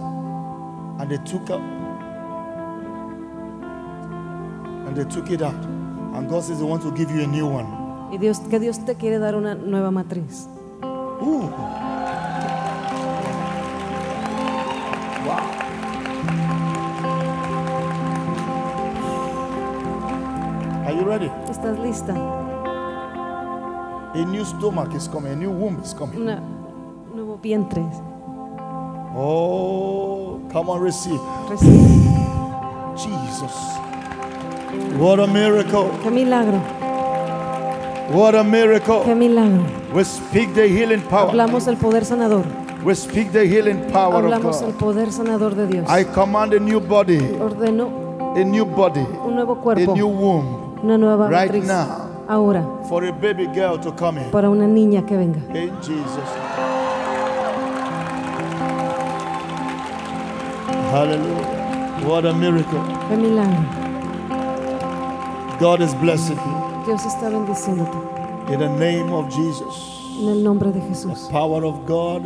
and 1.00 1.10
they 1.10 1.18
took 1.26 1.50
out 1.50 1.62
and 4.86 4.96
they 4.96 5.06
took 5.06 5.32
it 5.32 5.42
out. 5.42 5.56
And 6.14 6.30
God 6.30 6.44
says 6.44 6.60
they 6.60 6.66
want 6.66 6.84
to 6.84 6.92
give 6.92 7.10
you 7.10 7.24
a 7.24 7.28
new 7.28 7.48
one. 7.48 7.66
Y 8.12 8.18
Dios, 8.18 8.42
que 8.48 8.60
Dios 8.60 8.78
te 8.86 8.94
quiere 8.94 9.18
dar 9.18 9.36
una 9.36 9.56
nueva 9.56 9.90
matriz. 9.90 10.48
Ooh. 11.22 11.50
Wow. 15.26 15.46
Are 20.86 20.92
you 20.94 21.04
ready? 21.04 21.30
¿Estás 21.50 21.78
lista? 21.80 22.14
A 24.14 24.26
new 24.26 24.44
stomach 24.44 24.94
is 24.96 25.08
coming, 25.08 25.34
a 25.34 25.36
new 25.36 25.52
womb 25.52 25.80
is 25.84 25.94
coming. 25.94 26.20
Una- 26.22 26.42
un 26.42 27.16
nuevo 27.16 27.38
vientre. 27.38 27.84
Oh, 29.16 30.40
come 30.52 30.70
on, 30.70 30.82
receive. 30.82 31.20
Recibe. 31.50 31.90
Jesus. 32.96 33.56
What 34.98 35.20
a 35.20 35.28
miracle. 35.28 35.90
¡Qué 36.04 36.10
milagro! 36.12 36.60
What 38.12 38.34
a 38.36 38.44
miracle. 38.44 39.04
¡Qué 39.06 39.14
milagro! 39.14 39.64
We 39.94 40.04
speak 40.04 40.54
the 40.56 40.68
healing 40.68 41.02
power. 41.04 41.30
Hablamos 41.30 41.68
el 41.68 41.78
poder 41.78 42.06
sanador. 42.06 42.44
We 42.84 42.96
speak 42.96 43.32
the 43.32 43.46
healing 43.46 43.92
power 43.92 44.26
of 44.26 44.32
Hablamos 44.32 44.62
el 44.64 44.74
poder 44.74 45.12
sanador 45.12 45.54
de 45.54 45.68
Dios. 45.68 45.88
I 45.90 46.06
command 46.06 46.54
a 46.54 46.60
new 46.60 46.80
body, 46.80 47.20
Ordeno 47.20 48.36
a 48.36 48.44
new 48.44 48.66
body, 48.66 49.06
un 49.24 49.36
nuevo 49.36 49.60
a 49.70 49.76
new 49.76 50.08
womb 50.08 50.80
una 50.84 50.98
nueva 50.98 51.28
right 51.30 51.52
matriz. 51.52 51.68
now 51.68 52.08
Ahora, 52.28 52.64
for 52.88 53.04
a 53.04 53.12
baby 53.12 53.48
girl 53.48 53.78
to 53.78 53.92
come 53.92 54.18
in. 54.18 54.32
para 54.32 54.50
una 54.50 54.66
niña 54.66 55.06
que 55.06 55.16
venga. 55.18 55.40
In 55.54 55.76
Jesus. 55.82 56.30
Hallelujah. 60.92 62.08
What 62.08 62.26
a 62.26 62.34
miracle. 62.34 62.80
¡Qué 63.10 63.18
milagro! 63.18 63.66
God 65.60 65.82
is 65.82 65.94
blessing 65.96 66.38
you. 66.38 66.69
Dios 66.86 67.06
está 67.06 67.30
bendiciéndote. 67.30 67.98
In 68.52 68.60
the 68.60 68.68
name 68.68 69.12
of 69.14 69.28
Jesus. 69.30 69.96
En 70.22 70.30
el 70.30 70.44
nombre 70.44 70.72
de 70.72 70.82
Jesús. 70.82 71.28
Power 71.32 71.64
of 71.64 71.76
God 71.88 72.24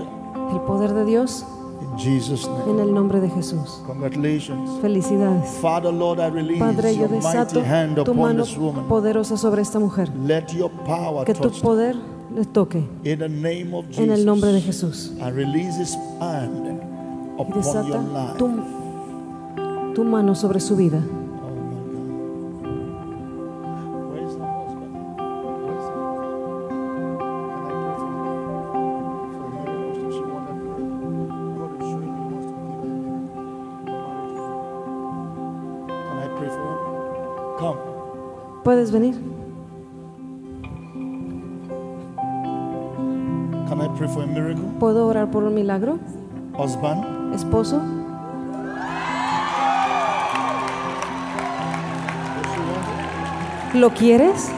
El 0.52 0.60
poder 0.62 0.94
de 0.94 1.06
Dios 1.06 1.46
in 1.82 1.98
Jesus' 1.98 2.48
name. 2.48 2.72
en 2.72 2.80
el 2.80 2.94
nombre 2.94 3.20
de 3.20 3.30
Jesús. 3.30 3.82
Congratulations. 3.86 4.70
Felicidades. 4.82 5.50
Father, 5.62 5.92
Lord, 5.92 6.20
I 6.20 6.30
release 6.30 6.60
Padre, 6.60 6.94
yo 6.96 7.02
your 7.02 7.10
mighty 7.10 7.26
desato 7.28 7.62
hand 7.64 7.96
tu 7.96 8.02
upon 8.02 8.18
mano 8.18 8.44
this 8.44 8.58
woman. 8.58 8.86
poderosa 8.88 9.38
sobre 9.38 9.62
esta 9.62 9.80
mujer. 9.80 10.10
Let 10.26 10.48
your 10.56 10.72
power 10.86 11.26
Que 11.26 11.34
tu 11.34 11.50
poder 11.62 11.96
le 12.34 12.46
toque 12.46 12.84
In 13.04 13.20
the 13.20 13.30
name 13.30 13.74
of 13.76 13.86
en 13.98 14.12
el 14.12 14.26
nombre 14.26 14.52
de 14.54 14.62
Jesus. 14.62 15.12
Jesús. 15.12 15.22
I 15.22 15.30
release 15.32 15.78
his 15.80 15.96
hand 16.20 16.68
Y 16.68 17.42
upon 17.42 17.48
your 17.48 17.64
desata 17.64 18.02
life. 18.02 18.38
tu, 18.38 18.50
tu 19.94 20.04
mano 20.04 20.34
sobre 20.36 20.60
su 20.60 20.76
vida. 20.76 21.00
¿Puedes 38.74 38.92
venir? 38.92 39.14
Can 43.70 43.80
I 43.80 43.88
pray 43.96 44.10
for 44.10 44.24
a 44.24 44.26
miracle? 44.26 44.64
¿Puedo 44.80 45.06
orar 45.06 45.30
por 45.30 45.44
un 45.44 45.54
milagro? 45.54 46.00
Husband, 46.58 47.36
Esposo, 47.36 47.80
¿lo 53.76 53.92
quieres? 53.92 54.50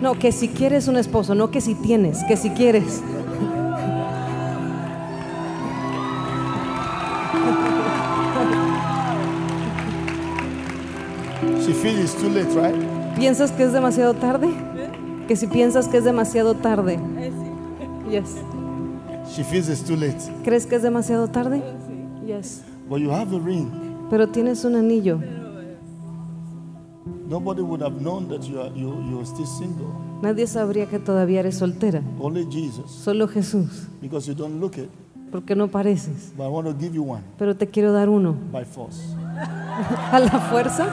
No, 0.00 0.14
no, 0.14 0.18
que 0.18 0.32
si 0.32 0.48
quieres 0.48 0.88
un 0.88 0.96
esposo, 0.96 1.34
no 1.34 1.50
que 1.50 1.60
si 1.60 1.74
tienes, 1.74 2.24
que 2.24 2.38
si 2.38 2.48
quieres. 2.48 3.02
Too 12.26 12.32
late, 12.34 12.52
right? 12.54 12.74
¿Piensas 13.16 13.52
que 13.52 13.64
es 13.64 13.72
demasiado 13.72 14.14
tarde? 14.14 14.48
Que 15.28 15.36
si 15.36 15.46
piensas 15.46 15.88
que 15.88 15.98
es 15.98 16.04
demasiado 16.04 16.54
tarde. 16.54 16.98
Yes. 18.10 18.36
She 19.34 19.42
feels 19.42 19.68
it's 19.68 19.82
too 19.82 19.96
late. 19.96 20.18
¿Crees 20.44 20.66
que 20.66 20.76
es 20.76 20.82
demasiado 20.82 21.28
tarde? 21.28 21.62
Yes. 22.26 22.62
But 22.88 23.00
you 23.00 23.10
have 23.10 23.34
a 23.34 23.38
ring. 23.40 23.70
Pero 24.10 24.28
tienes 24.28 24.64
un 24.64 24.76
anillo. 24.76 25.18
Nobody 27.28 27.60
would 27.62 27.82
have 27.82 28.00
known 28.00 28.28
that 28.28 28.42
you 28.42 28.60
are 28.60 28.70
you 28.70 29.02
you're 29.10 29.26
still 29.26 29.46
single. 29.46 29.88
Nadie 30.22 30.46
sabría 30.46 30.86
que 30.86 31.00
todavía 31.00 31.40
eres 31.40 31.56
soltera. 31.56 32.02
Only 32.20 32.46
Jesus. 32.48 32.90
Solo 32.90 33.26
Jesús. 33.26 33.88
Because 34.00 34.28
you 34.28 34.34
don't 34.34 34.60
look 34.60 34.76
it. 34.78 34.88
Porque 35.32 35.56
no 35.56 35.66
pareces. 35.66 36.32
But 36.36 36.46
I 36.46 36.48
want 36.48 36.68
to 36.68 36.74
give 36.74 36.94
you 36.94 37.02
one 37.02 37.22
Pero 37.36 37.56
te 37.56 37.66
quiero 37.66 37.92
dar 37.92 38.08
uno. 38.08 38.36
by 38.52 38.64
force. 38.64 39.00
A 40.12 40.20
la 40.20 40.38
fuerza. 40.50 40.86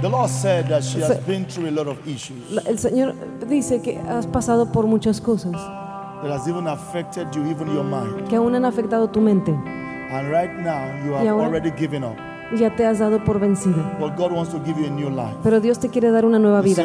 The 0.00 0.08
Lord 0.08 0.30
said 0.30 0.68
that 0.68 0.82
she 0.82 1.00
has 1.00 1.18
been 1.26 1.44
through 1.46 1.68
a 1.68 1.72
lot 1.72 1.86
of 1.86 1.98
issues 2.08 2.50
El 2.66 2.78
Señor 2.78 3.14
dice 3.48 3.80
que 3.82 3.98
has 3.98 4.26
pasado 4.26 4.72
por 4.72 4.86
muchas 4.86 5.20
cosas 5.20 5.52
that 5.52 6.30
has 6.30 6.46
even 6.48 6.66
affected 6.66 7.28
you, 7.34 7.44
even 7.50 7.68
your 7.74 7.84
mind. 7.84 8.28
que 8.28 8.36
aún 8.36 8.54
han 8.54 8.64
afectado 8.64 9.08
tu 9.10 9.20
mente. 9.20 9.50
And 9.52 10.30
right 10.30 10.50
now 10.52 10.86
you 11.04 11.12
have 11.14 11.26
ahora- 11.26 11.46
already 11.46 11.70
given 11.72 12.02
up. 12.04 12.16
Ya 12.58 12.74
te 12.74 12.84
has 12.84 12.98
dado 12.98 13.22
por 13.24 13.38
vencida. 13.38 13.96
But 14.00 14.16
God 14.16 14.32
wants 14.32 14.50
to 14.52 14.58
give 14.64 14.78
you 14.80 14.86
a 14.86 14.90
new 14.90 15.08
life. 15.10 15.36
Pero 15.42 15.60
Dios 15.60 15.78
te 15.78 15.88
quiere 15.88 16.10
dar 16.10 16.24
una 16.24 16.38
nueva 16.38 16.60
vida. 16.62 16.82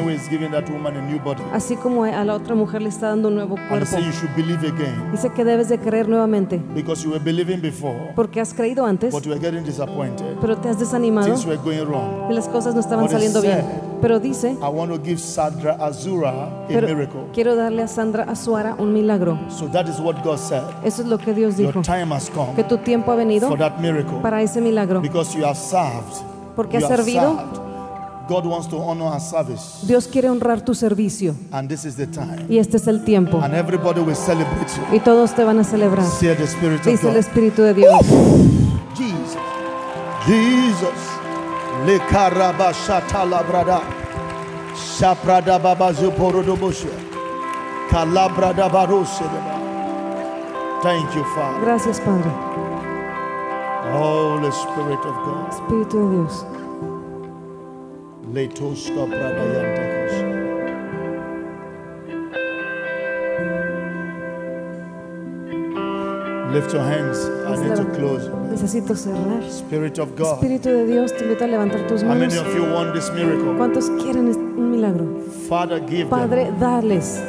Así 1.53 1.75
como 1.75 2.03
a 2.03 2.23
la 2.23 2.33
otra 2.35 2.53
mujer 2.55 2.81
le 2.81 2.89
está 2.89 3.09
dando 3.09 3.29
un 3.29 3.35
nuevo 3.35 3.55
cuerpo. 3.67 3.85
said 3.85 4.03
you 4.05 4.11
should 4.11 4.33
believe 4.35 4.65
again. 4.67 5.11
Dice 5.11 5.29
que 5.31 5.43
debes 5.43 5.69
de 5.69 5.79
creer 5.79 6.07
nuevamente. 6.07 6.61
Because 6.75 7.03
you 7.03 7.11
were 7.11 7.23
believing 7.23 7.61
before, 7.61 8.11
Porque 8.15 8.39
has 8.39 8.53
creído 8.53 8.85
antes, 8.85 9.11
but 9.13 9.23
you 9.23 9.31
were 9.31 9.39
getting 9.41 9.63
disappointed. 9.63 10.37
pero 10.39 10.55
te 10.57 10.69
has 10.69 10.77
desanimado 10.79 11.25
Things 11.27 11.45
were 11.45 11.57
going 11.57 11.83
wrong. 11.85 12.29
y 12.29 12.33
las 12.33 12.47
cosas 12.47 12.73
no 12.75 12.81
estaban 12.81 13.09
saliendo 13.09 13.41
bien. 13.41 13.63
Pero 14.01 14.19
dice, 14.19 14.51
I 14.61 14.67
want 14.71 14.91
to 14.91 14.99
give 15.03 15.17
Sandra 15.19 15.73
Azura 15.79 16.29
a 16.29 16.67
pero 16.67 16.87
miracle. 16.87 17.21
quiero 17.33 17.55
darle 17.55 17.81
a 17.81 17.87
Sandra 17.87 18.23
Azuara 18.25 18.75
un 18.77 18.93
milagro. 18.93 19.39
So 19.49 19.67
that 19.69 19.87
is 19.87 19.99
what 19.99 20.21
God 20.23 20.37
said. 20.37 20.61
Eso 20.83 21.01
es 21.01 21.07
lo 21.07 21.17
que 21.17 21.33
Dios 21.33 21.57
Your 21.57 21.71
dijo. 21.73 21.81
time 21.81 22.13
has 22.13 22.29
come 22.29 22.53
Que 22.55 22.63
tu 22.63 22.77
tiempo 22.77 23.11
ha 23.11 23.15
venido 23.15 23.47
for 23.47 23.57
that 23.57 23.79
miracle. 23.79 24.19
para 24.21 24.41
ese 24.43 24.61
milagro. 24.61 25.01
Have 25.55 26.03
served. 26.11 26.55
Porque 26.55 26.77
has 26.77 26.87
servido. 26.87 27.37
served. 27.37 27.65
God 28.27 28.45
wants 28.45 28.67
to 28.67 28.77
honor 28.77 29.05
our 29.05 29.19
service. 29.19 29.85
Dios 29.85 30.07
quiere 30.07 30.29
honrar 30.29 30.61
tu 30.61 30.73
servicio. 30.73 31.35
And 31.51 31.69
this 31.69 31.85
is 31.85 31.95
the 31.95 32.07
time. 32.07 32.45
Y 32.49 32.57
este 32.57 32.77
es 32.77 32.87
el 32.87 33.03
tiempo. 33.03 33.39
And 33.39 33.53
everybody 33.53 34.01
will 34.01 34.15
celebrate 34.15 34.67
you. 34.75 34.95
Y 34.95 34.99
todos 34.99 35.33
te 35.35 35.43
van 35.43 35.59
a 35.59 35.63
celebrar. 35.63 36.05
Say 36.05 36.35
the 36.35 36.47
Spirit 36.47 36.79
of 36.79 36.87
Dice 36.87 37.09
el. 37.09 37.15
Espíritu 37.17 37.61
de 37.61 37.73
Dios. 37.75 38.01
Jesus. 38.95 39.37
Jesus. 40.25 40.99
Le 41.85 41.99
karabashata 41.99 43.25
labrada. 43.25 43.81
Shaprada 44.75 45.59
baba 45.59 45.93
zuporodoboshe. 45.93 46.89
Kalabrada 47.89 48.67
baroshe. 48.67 49.23
Thank 50.81 51.15
you, 51.15 51.23
Father. 51.35 51.61
Gracias, 51.61 51.99
Padre. 51.99 52.54
Holy 53.91 54.51
Spirit 54.51 54.99
of 55.05 55.15
God. 55.25 55.49
Espíritu 55.51 55.97
de 55.97 56.15
Dios. 56.15 56.45
Letoshka 58.33 59.05
bradayantakoshe. 59.05 60.35
Lift 66.53 66.73
your 66.73 66.83
hands. 66.83 67.17
I 67.47 67.55
need 67.57 67.75
to 67.75 67.85
close. 67.95 68.29
Necesito 68.49 68.95
cerrar. 68.95 69.43
Spirit 69.49 69.99
of 69.99 70.15
God. 70.15 70.35
Espíritu 70.35 70.69
de 70.69 70.85
Dios, 70.85 71.11
te 71.11 71.23
invito 71.23 71.43
a 71.43 71.47
levantar 71.47 71.85
tus 71.87 72.01
How 72.01 72.09
manos. 72.09 72.33
many 72.33 72.37
of 72.37 72.55
you 72.55 72.63
want 72.73 72.93
this 72.93 73.11
miracle? 73.11 73.55
¿Cuántos 73.57 73.89
quieren 74.01 74.27
un 74.29 74.71
milagro? 74.71 75.05
Father, 75.49 75.79
give 75.79 76.09
them 76.09 76.19
Padre, 76.19 76.51
dales 76.59 77.21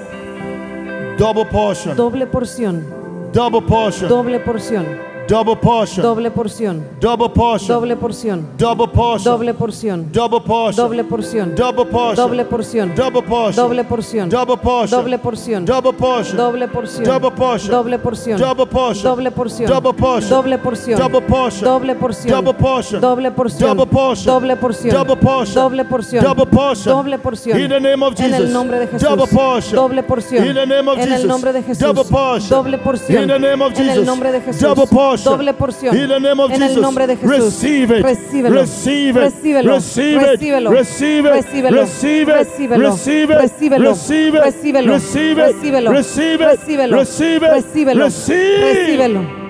double 1.19 1.45
portion, 1.47 1.97
doble 1.97 2.27
porción, 2.27 2.85
double 3.33 3.63
portion, 3.63 4.09
doble 4.09 4.39
porción, 4.41 4.87
Double 5.29 5.57
portion. 5.57 6.03
doble 6.03 6.31
porción, 6.31 6.85
Double 7.01 7.29
portion. 7.31 7.69
doble 7.77 7.97
porción, 7.97 8.47
Double 8.57 8.87
portion. 8.89 9.33
doble 9.33 9.55
porción, 9.55 10.13
Double 10.13 10.41
portion. 10.41 10.85
doble 10.85 11.05
porción, 11.05 11.55
Double 11.57 11.85
portion. 11.87 12.17
doble 12.17 12.45
porción, 12.45 12.95
Double 12.95 13.23
portion. 13.23 13.67
doble 13.67 13.85
porción, 13.85 14.29
Double 14.31 14.57
portion. 14.57 14.97
doble 14.97 15.19
porción, 15.19 15.65
Double 15.65 15.93
portion. 15.97 16.37
doble 16.37 16.69
porción, 16.69 17.05
Double 17.05 17.31
portion. 17.33 17.67
doble 17.67 17.99
porción, 17.99 18.39
Double 18.39 18.67
portion. 18.67 19.03
doble 19.11 19.31
porción, 19.33 19.69
Double 19.69 19.93
portion. 19.97 20.31
doble 20.31 20.59
porción, 20.59 20.99
Double 20.99 21.23
portion. 21.23 21.65
doble 21.65 21.95
porción, 21.97 22.31
Double 22.31 22.53
portion. 22.53 23.01
doble 23.01 23.37
porción, 23.37 23.77
Double 23.77 23.87
portion. 23.87 24.31
doble 24.31 24.57
porción, 24.57 24.95
Double 24.95 25.17
portion. 25.17 25.55
doble 25.55 25.85
porción, 25.85 26.25
Double 26.25 26.47
portion. 26.47 26.93
doble 26.95 27.19
porción, 27.19 27.61
In 27.61 27.69
the 27.69 27.81
name 27.81 28.03
of 28.05 28.15
en 28.21 28.27
el 28.27 28.33
Jesus. 28.35 28.51
nombre 28.53 28.79
de 28.79 28.87
Jesús, 28.87 29.09
Double 29.09 29.27
portion. 29.27 29.75
doble 29.77 30.03
porción, 30.03 30.47
In 30.47 30.55
the 30.55 30.67
name 30.67 30.89
of 30.89 30.99
en 30.99 31.05
Jesus. 31.05 31.21
el 31.23 31.29
nombre 31.29 31.53
de 31.53 31.63
Jesús, 31.63 31.79
Double 31.79 32.05
portion. 32.05 32.49
doble 32.51 32.79
porción, 32.79 33.23
In 33.23 33.29
the 33.29 33.39
name 33.39 33.65
of 33.65 33.73
en 33.73 33.81
el 33.81 33.89
Jesus. 33.91 34.07
nombre 34.07 34.33
de 34.33 34.41
Jesús, 34.41 34.61
Double 34.61 34.87
portion. 34.87 35.16
Doble 35.25 35.55
porción, 35.55 35.97
In 35.97 36.09
the 36.09 36.21
name 36.21 36.41
of 36.43 36.51
en 36.51 36.61
Jesus. 36.61 36.77
el 36.77 36.83
nombre 36.83 37.07
de 37.07 37.17
Jesús, 37.17 37.31
Receive 37.31 37.99
it. 37.99 38.05
recíbelo, 38.05 38.61
Receive 38.61 39.09
it. 39.11 39.17
recíbelo, 39.17 39.75
Receive 39.75 40.17
it. 40.17 40.23
recíbelo, 40.23 40.71
Receive 40.71 41.21
it. 41.21 41.35
recíbelo, 41.35 41.83
Receive 41.83 42.23
it. 42.23 42.37
recíbelo, 42.37 42.91
Receive 42.91 43.33
it. 43.33 43.41
recíbelo, 43.41 43.91
Receive 43.91 44.37
it. 44.37 44.45
recíbelo, 44.45 44.93
Receive 44.93 45.33
it. 45.39 45.45
recíbelo, 45.45 45.93
Receive 45.93 46.35
it. 46.35 46.49
recíbelo, 46.51 46.97
Receive 46.99 47.47
it. 47.47 47.53
recíbelo, 47.53 48.05
Receive. 48.05 48.75
recíbelo. 48.75 49.46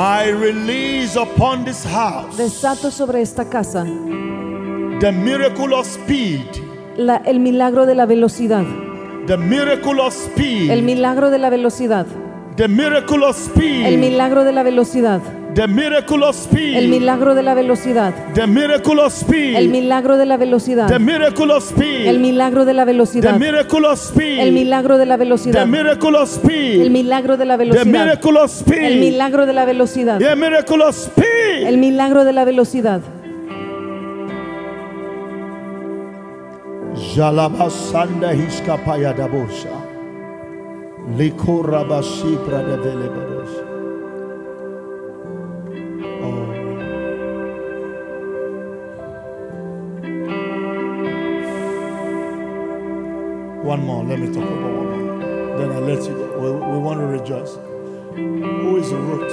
I 0.00 0.30
release 0.30 1.16
upon 1.16 1.64
this 1.64 1.84
house 1.84 2.36
Desato 2.36 2.90
sobre 2.92 3.20
esta 3.20 3.48
casa 3.50 3.82
the 3.84 5.10
miracle 5.12 5.74
of 5.74 5.86
speed. 5.86 6.46
la- 6.96 7.16
el 7.24 7.40
milagro 7.40 7.84
de 7.84 7.96
la 7.96 8.06
velocidad, 8.06 8.64
The 9.26 9.36
miracle 9.36 10.00
of 10.00 10.12
speed. 10.14 10.70
el 10.70 10.82
milagro 10.84 11.30
de 11.30 11.38
la 11.38 11.50
velocidad, 11.50 12.06
the 12.56 12.68
miracle 12.68 13.24
of 13.24 13.36
speed. 13.36 13.86
el 13.86 13.98
milagro 13.98 14.44
de 14.44 14.52
la 14.52 14.62
velocidad, 14.62 15.20
the 15.58 15.66
miracle 15.66 16.22
of 16.22 16.36
speed. 16.36 16.76
el 16.76 16.86
milagro 16.88 17.34
de 17.34 17.42
la 17.42 17.52
velocidad, 17.52 18.14
the 18.32 18.46
miracle 18.46 19.00
of 19.00 19.12
speed. 19.12 19.56
el 19.56 19.68
milagro 19.68 20.16
de 20.16 20.24
la 20.24 20.36
velocidad, 20.36 20.86
the 20.86 21.00
miracle 21.00 21.50
of 21.50 21.64
speed. 21.64 22.06
el 22.06 22.20
milagro 22.20 22.64
de 22.64 22.74
la 22.74 22.84
the 22.84 22.92
velocidad, 22.92 23.36
miracle 23.36 23.84
of 23.84 23.98
speed. 23.98 24.38
el 24.38 24.52
milagro 24.52 24.98
de 24.98 25.04
la 25.06 25.16
the 25.18 25.24
velocidad, 25.24 25.66
miracle 25.66 26.14
of 26.16 26.28
speed. 26.28 26.80
el 26.82 26.90
milagro 26.90 27.36
de 27.36 27.44
la 27.44 27.56
the 27.58 27.64
velocidad, 27.64 27.86
miracle 27.86 28.38
of 28.38 28.50
speed. 28.52 28.84
el 28.84 29.00
milagro 29.00 29.46
de 29.46 29.52
la 29.52 29.64
velocidad, 29.64 30.18
the 30.20 30.36
miracle 30.36 30.80
of 30.80 30.94
speed. 30.94 31.66
el 31.66 31.78
milagro 31.78 32.24
de 32.24 32.32
la 32.32 32.44
velocidad. 32.44 33.00
Jalabasanda 37.16 38.32
hiskapaya 38.32 39.12
dabosha. 39.12 39.74
Likorabasi 41.16 42.38
pradevelebados. 42.46 43.37
One 53.68 53.84
more, 53.84 54.02
let 54.02 54.18
me 54.18 54.28
talk 54.28 54.36
about 54.36 54.72
one 54.72 55.08
more. 55.10 55.58
Then 55.58 55.72
I'll 55.72 55.82
let 55.82 56.02
you 56.02 56.14
go. 56.14 56.38
We, 56.40 56.50
we 56.72 56.78
want 56.78 57.00
to 57.00 57.06
rejoice. 57.06 57.58
Who 58.14 58.78
is 58.78 58.90
Ruth? 58.94 59.30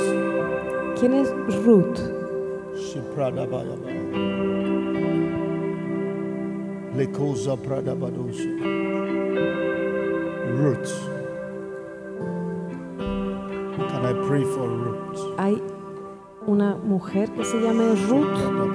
¿Quién 0.99 1.13
es 1.13 1.29
Ruth? 1.63 1.99
She 2.77 2.99
pradabayaba. 3.15 3.87
Lekoza 6.97 7.55
pradabadosha. 7.55 8.51
Ruth. 10.59 10.91
Can 13.89 14.05
I 14.05 14.27
pray 14.27 14.43
for 14.43 14.67
Ruth? 14.67 15.39
Hay 15.39 15.61
una 16.45 16.75
mujer 16.75 17.29
que 17.29 17.45
se 17.45 17.61
llama 17.61 17.95
Ruth. 18.09 18.65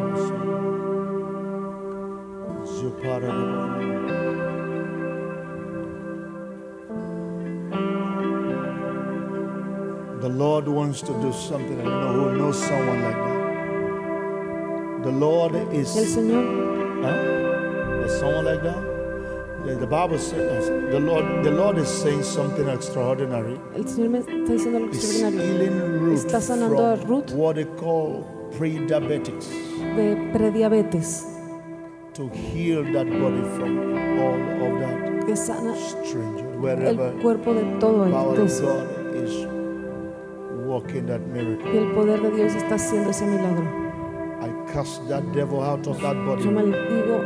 The 10.20 10.28
Lord 10.28 10.68
wants 10.68 11.00
to 11.02 11.12
do 11.22 11.32
something. 11.32 11.80
I 11.80 11.84
don't 11.84 12.16
know 12.16 12.28
who 12.28 12.36
knows 12.36 12.58
someone 12.62 13.02
like 13.02 13.16
that. 13.16 13.40
The 15.04 15.12
Lord 15.12 15.54
is. 15.72 15.96
El 15.96 16.04
Señor 16.04 16.60
Huh? 17.02 17.16
There's 18.00 18.18
someone 18.20 18.44
like 18.44 18.62
that? 18.62 18.80
The, 19.64 19.76
the 19.76 19.86
Bible 19.86 20.18
says 20.18 20.68
the 20.68 21.00
Lord. 21.00 21.42
The 21.42 21.50
Lord 21.50 21.78
is 21.78 21.88
saying 21.88 22.22
something 22.22 22.68
extraordinary. 22.68 23.58
El 23.74 23.84
Señor 23.84 24.10
me 24.10 24.18
está 24.18 24.32
diciendo 24.52 24.78
algo 24.78 24.92
He's 24.92 25.22
extraordinario. 25.22 26.12
Está 26.12 26.40
sanando 26.42 26.86
a 26.86 26.96
Ruth 26.96 27.32
what 27.32 27.54
they 27.56 27.64
call 27.64 28.24
pre-diabetics 28.58 29.48
de 29.96 30.16
prediabetes, 30.32 31.24
to 32.12 32.28
heal 32.28 32.84
that 32.92 33.06
body 33.06 33.42
from 33.56 33.78
all 34.18 34.40
of 34.66 34.80
that 34.80 35.24
que 35.26 35.36
sana 35.36 35.74
strange 35.76 36.40
el 36.40 36.58
wherever 36.60 37.12
cuerpo 37.22 37.54
de 37.54 37.62
todo 37.78 38.04
el 38.04 38.10
power 38.10 38.38
of 38.38 38.46
peso. 39.14 39.59
Working 40.80 41.06
that 41.06 41.20
miracle. 41.32 41.72
Y 41.72 41.76
el 41.78 41.92
poder 41.92 42.20
de 42.22 42.30
Dios 42.30 42.54
está 42.54 42.76
haciendo 42.76 43.10
ese 43.10 43.26
milagro. 43.26 43.64
I 44.42 44.72
cast 44.72 45.06
that 45.08 45.22
devil 45.32 45.60
out 45.62 45.86
of 45.86 46.00
that 46.00 46.14
body. 46.24 46.44
Yo 46.44 46.50
maldigo 46.52 47.20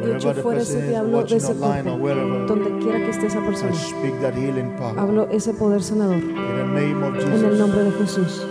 y 0.00 0.10
echo 0.10 0.32
the 0.32 0.42
fuera 0.42 0.60
ese 0.60 0.80
diablo 0.88 1.24
de 1.24 1.36
ese 1.36 1.54
cuerpo. 1.54 1.96
wherever, 1.96 2.46
Donde 2.46 2.78
quiera 2.78 2.98
que 2.98 3.10
esté 3.10 3.26
esa 3.26 3.40
I 3.40 3.46
persona. 3.46 3.72
speak 3.74 4.20
that 4.20 4.34
healing 4.34 4.76
power 4.76 4.96
Hablo 4.96 5.28
ese 5.30 5.52
poder 5.54 5.82
sanador 5.82 6.14
in 6.18 6.34
the 6.36 6.64
name 6.80 7.02
of 7.02 7.14
en 7.16 7.20
el 7.32 7.40
Jesus. 7.40 7.58
nombre 7.58 7.82
de 7.82 7.90
Jesús. 7.92 8.46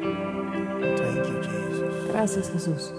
Thank 0.00 1.28
you, 1.28 1.42
Jesus. 1.42 2.08
Gracias 2.12 2.50
Jesús. 2.50 2.92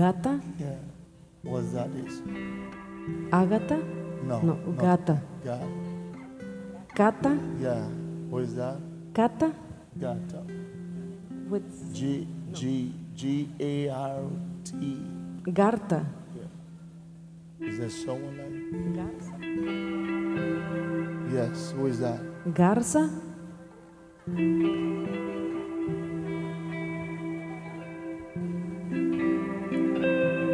Gata, 0.00 0.40
yeah. 0.58 0.78
What's 1.42 1.72
that 1.76 1.90
is? 2.06 2.22
Ágata, 3.40 3.76
No. 4.28 4.40
no, 4.40 4.54
gata. 4.84 5.16
Ga- 5.44 5.68
Cata, 6.94 7.32
yeah. 7.60 7.84
What 8.30 8.42
is 8.44 8.54
that? 8.56 8.76
cata, 9.12 9.52
Gata. 10.00 10.40
with 11.50 11.68
G 11.94 12.26
G 12.52 12.94
G 13.14 13.48
A 13.60 13.88
R 13.90 14.22
T. 14.64 14.72
Garta. 15.52 16.00
Is 17.60 17.76
there 17.78 17.90
someone 17.90 18.36
like? 18.40 18.56
Yes. 21.34 21.72
Who 21.76 21.86
is 21.92 21.98
that? 22.00 22.20
Garza, 22.54 23.04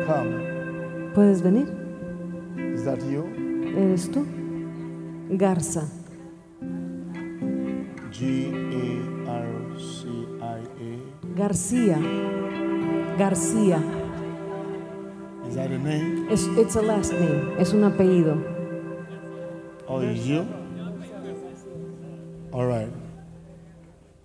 Come. 0.07 1.11
¿puedes 1.15 1.43
venir? 1.43 1.67
Is 2.57 2.85
that 2.85 3.01
you? 3.11 3.25
¿Eres 3.77 4.11
tú? 4.11 4.25
Garza, 5.31 5.89
G 8.13 8.53
A 8.73 9.31
R 9.31 9.81
C 9.81 10.09
I 10.41 10.63
García, 11.35 11.99
García. 13.19 13.79
A. 13.79 15.49
Is 15.49 15.55
that 15.57 15.71
a 15.71 15.79
name? 15.79 16.29
Es, 16.31 16.47
it's 16.57 16.77
a 16.77 16.83
last 16.83 17.13
name, 17.13 17.57
es 17.59 17.73
un 17.73 17.83
apellido. 17.83 18.37
Oh, 19.89 20.01
is 20.01 20.27
you? 20.27 20.47
All 22.53 22.67
right. 22.67 22.89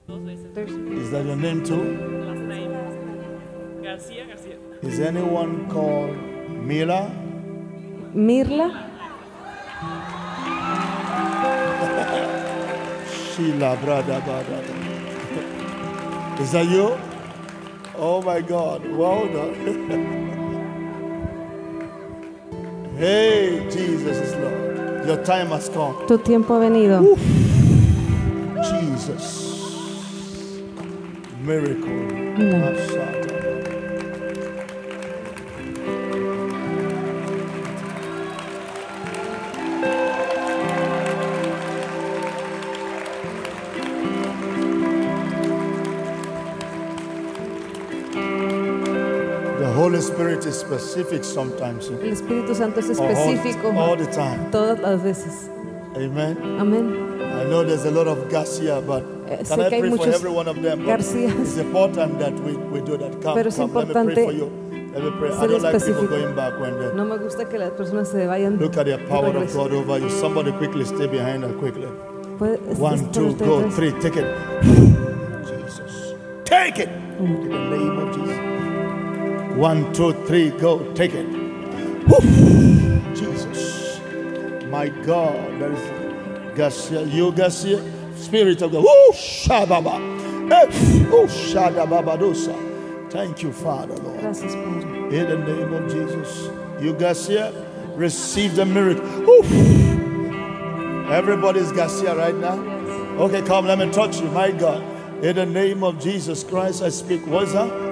Is 0.08 1.10
that 1.12 1.26
your 1.26 1.38
name 1.38 1.64
too? 1.64 2.91
García 3.82 4.26
García. 4.28 4.58
Is 4.84 5.00
anyone 5.00 5.68
called 5.70 6.16
Mila? 6.50 7.10
Mirla, 8.14 8.72
Sheila, 13.36 13.76
brother, 13.78 14.22
brother. 14.22 14.64
Is 16.42 16.52
that 16.52 16.68
you? 16.68 16.98
Oh 17.96 18.22
my 18.22 18.42
God. 18.42 18.86
Well 18.86 19.28
done. 19.28 19.56
hey, 22.98 23.68
Jesus 23.72 24.18
is 24.18 24.36
Lord. 24.36 25.06
Your 25.08 25.24
time 25.24 25.48
has 25.48 25.70
come. 25.70 25.96
tu 26.08 26.18
tiempo 26.18 26.56
ha 26.56 26.60
venido. 26.60 27.02
Jesus. 28.64 29.50
Miracle. 31.42 31.88
Mm. 31.88 32.38
Milagro. 32.38 33.01
Spirit 50.14 50.46
is 50.46 50.56
specific 50.60 51.24
sometimes. 51.24 51.90
El 51.90 52.12
Espíritu 52.12 52.54
Santo 52.56 52.80
es 52.80 52.90
Or 53.00 53.08
all, 53.08 53.78
all 53.78 53.98
the 53.98 54.06
time. 54.08 54.50
todas 54.52 54.80
las 54.80 55.02
veces. 55.04 55.50
Amen. 55.96 56.38
Amén. 56.60 57.22
I 57.22 57.44
know 57.50 57.64
there's 57.64 57.86
a 57.86 57.92
lot 57.92 58.08
of 58.08 58.30
Garcia, 58.30 58.82
but 58.82 59.04
Eh, 59.28 59.38
can 59.38 59.46
sé 59.46 59.54
I 59.54 59.56
que 59.56 59.76
hay 59.76 59.80
pray 59.82 59.90
for 59.92 59.98
muchos 59.98 60.16
every 60.16 60.30
one 60.32 60.48
of 60.48 60.62
them? 60.62 60.86
But. 60.86 61.00
It's 61.00 61.58
important 61.58 62.20
that 62.20 62.34
we, 62.44 62.54
we 62.72 62.82
do 62.82 62.98
that. 62.98 63.22
Come, 63.22 63.36
Pero 63.36 63.50
es 63.50 63.56
come, 63.58 63.74
let 63.74 63.88
me 63.88 63.94
pray 63.94 64.04
importante 64.04 64.24
for 64.26 64.32
you. 64.34 64.50
Let 64.94 65.04
me 65.04 65.12
pray. 65.20 65.32
I 65.32 65.40
ser 65.40 65.48
don't 65.48 65.62
like 65.64 65.74
people 65.74 65.94
específico. 65.94 66.10
going 66.10 66.36
back 66.36 66.60
when 66.60 66.80
they 66.80 66.94
No 66.96 67.06
me 67.06 67.18
gusta 67.18 67.46
que 67.48 67.58
las 67.58 67.72
personas 67.72 68.10
se 68.10 68.26
vayan. 68.28 68.58
look 68.60 68.76
at 68.78 68.86
the 68.86 68.98
de 68.98 69.08
power 69.08 69.28
of 69.30 69.36
regreso. 69.36 69.58
God 69.64 69.74
over 69.74 70.00
you. 70.00 70.10
Somebody 70.10 70.52
quickly 70.54 70.84
stay 70.86 71.08
behind 71.08 71.44
her 71.44 71.54
quickly. 71.54 71.88
Puede- 72.38 72.60
es- 72.70 72.78
One, 72.80 72.96
es- 72.96 73.12
two, 73.12 73.34
go, 73.36 73.62
tres. 73.62 73.76
three, 73.76 73.92
take 74.02 74.18
it. 74.18 74.26
Jesus. 75.48 76.14
Take 76.46 76.80
it. 76.80 76.90
In 77.20 77.50
the 77.50 77.58
name 77.78 77.98
of 78.00 78.14
Jesus. 78.16 78.41
One, 79.62 79.94
two, 79.94 80.14
three, 80.26 80.50
go, 80.50 80.92
take 80.94 81.14
it. 81.14 81.28
Woo. 82.08 83.00
Jesus. 83.14 84.00
My 84.72 84.90
God. 84.90 85.60
That 85.60 85.72
is 85.72 86.58
Garcia. 86.58 87.04
You, 87.04 87.32
Garcia. 87.32 87.80
Spirit 88.16 88.64
of 88.64 88.72
God. 88.72 88.84
Woo, 88.84 89.12
Shababa. 89.14 90.00
Woo, 91.12 91.28
Shadababadosa. 91.28 93.12
Thank 93.12 93.44
you, 93.44 93.54
Father, 93.54 93.94
Lord. 93.98 94.22
Gracias, 94.22 94.56
Padre. 94.56 95.16
In 95.16 95.30
the 95.30 95.38
name 95.38 95.74
of 95.74 95.92
Jesus. 95.92 96.50
You 96.84 96.94
Garcia, 96.94 97.54
receive 97.94 98.56
the 98.56 98.66
miracle. 98.66 99.06
Woo. 99.22 99.44
Everybody's 101.12 101.72
Garcia 101.72 102.16
right 102.16 102.36
now. 102.36 102.58
Okay, 103.20 103.44
come, 103.44 103.68
let 103.68 103.78
me 103.78 103.92
touch 103.92 104.22
you. 104.22 104.28
My 104.32 104.50
God. 104.50 104.82
In 105.24 105.36
the 105.36 105.46
name 105.46 105.84
of 105.84 106.00
Jesus 106.00 106.44
Christ, 106.44 106.82
I 106.82 106.90
speak. 106.90 107.28
What's 107.28 107.54
that? 107.54 107.91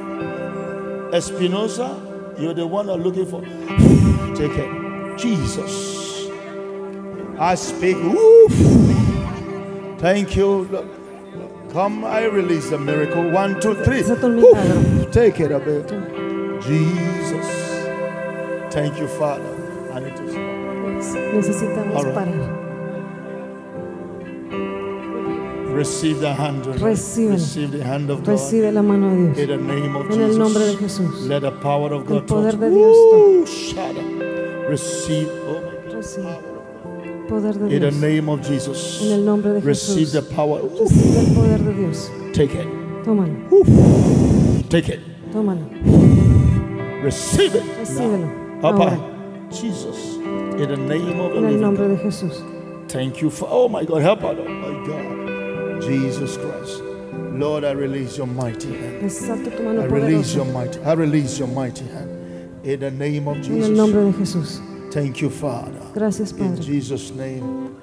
Espinosa, 1.14 2.36
you're 2.38 2.54
the 2.54 2.68
one 2.68 2.90
I'm 2.90 3.02
looking 3.02 3.26
for. 3.26 3.42
Take 4.36 4.58
it. 4.58 5.18
Jesus. 5.18 6.30
I 7.40 7.56
speak. 7.56 7.98
Thank 10.00 10.36
you. 10.36 10.68
Lord. 10.72 10.88
Come, 11.72 12.04
I 12.04 12.26
release 12.26 12.70
the 12.70 12.80
miracle. 12.80 13.30
One, 13.30 13.60
two, 13.62 13.76
three. 13.84 14.02
Desata 14.02 14.24
un 14.24 14.38
Woo. 14.38 14.54
milagro. 14.54 15.12
Take 15.12 15.40
it 15.40 15.52
a 15.52 15.60
bit. 15.60 15.88
Jesus. 16.62 17.48
Thank 18.74 19.00
you, 19.00 19.08
Father. 19.08 19.56
I 19.94 20.00
need 20.00 20.16
to. 20.16 20.24
Necesitamos 21.34 22.04
right. 22.04 22.14
parar. 22.16 22.69
Receive 25.80 26.20
the 26.20 26.34
hand. 26.34 26.68
of 26.68 26.78
God. 26.78 26.82
Receive 26.82 27.72
the 27.72 27.84
hand 27.84 28.10
of 28.10 28.20
God. 28.20 28.28
Recibe 28.34 28.72
la 28.74 28.82
mano 28.82 29.10
de 29.34 29.42
In 29.44 29.48
the 29.48 29.58
name 29.58 29.96
of 29.96 30.06
En 30.08 30.12
Jesus. 30.12 30.32
el 30.34 30.38
nombre 30.40 30.66
de 30.66 30.76
Jesús. 30.76 31.28
Let 31.28 31.40
the 31.42 31.52
power 31.52 31.94
of 31.94 32.02
El 32.12 32.20
God 32.20 32.28
poder 32.28 32.52
touch. 32.52 32.60
de 32.60 32.70
Dios 32.70 32.98
Woo, 32.98 33.46
Receive. 34.70 35.30
Oh 35.48 35.54
my 35.54 35.76
God. 35.86 35.96
Recibe. 35.96 36.40
Poder 37.30 37.54
de 37.60 37.76
In 37.76 37.82
the 37.82 37.92
name 37.92 38.30
of 38.30 38.42
Jesus. 38.46 39.02
En 39.04 39.12
el 39.14 39.26
nombre 39.26 39.54
de 39.54 39.62
Receive 39.62 40.06
Jesús. 40.08 40.12
the 40.12 40.22
power. 40.36 40.62
Woo. 40.62 40.80
Recibe 40.86 41.20
el 41.20 41.34
poder 41.34 41.60
de 41.64 41.74
Dios. 41.74 42.12
Take 42.34 42.56
it. 42.56 42.68
Tómalo, 43.06 43.34
Take 44.70 44.90
it. 44.94 45.00
tómalo. 45.32 45.62
Receive 47.04 47.56
it. 47.56 47.64
Recíbelo. 47.80 48.28
Ahora. 48.62 49.00
Jesus. 49.50 50.18
In 50.60 50.68
the 50.68 50.76
name 50.78 51.20
of 51.22 51.32
the 51.32 51.38
en 51.40 51.46
el 51.46 51.62
nombre 51.62 51.88
de 51.88 51.96
Jesús. 51.98 52.44
Thank 52.90 53.22
you 53.22 53.30
for, 53.30 53.48
oh 53.50 53.70
my 53.70 53.86
God, 53.86 54.02
help 54.02 54.24
us, 54.24 54.36
oh 54.38 54.50
my 54.50 54.88
God. 54.88 55.19
Jesus 55.82 56.38
Christ. 56.38 56.82
Lord, 57.34 57.64
I 57.64 57.72
release 57.72 58.18
your 58.18 58.28
mighty 58.28 58.68
hand. 58.76 59.04
I 59.80 59.86
release 59.86 60.36
your 60.36 60.46
mighty, 60.46 60.80
I 60.82 60.94
release 60.94 61.40
your 61.40 61.48
mighty 61.48 61.86
hand. 61.86 62.10
In 62.66 62.80
the 62.82 62.92
name 62.92 63.28
of 63.28 63.38
En 63.38 63.64
el 63.64 63.72
nombre 63.74 64.12
Jesus. 64.18 64.60
Thank 64.92 65.22
you, 65.22 65.30
Father. 65.30 65.80
Gracias, 65.94 66.34
Padre. 66.34 66.48
In 66.58 66.62
Jesus' 66.62 67.12
name, 67.12 67.76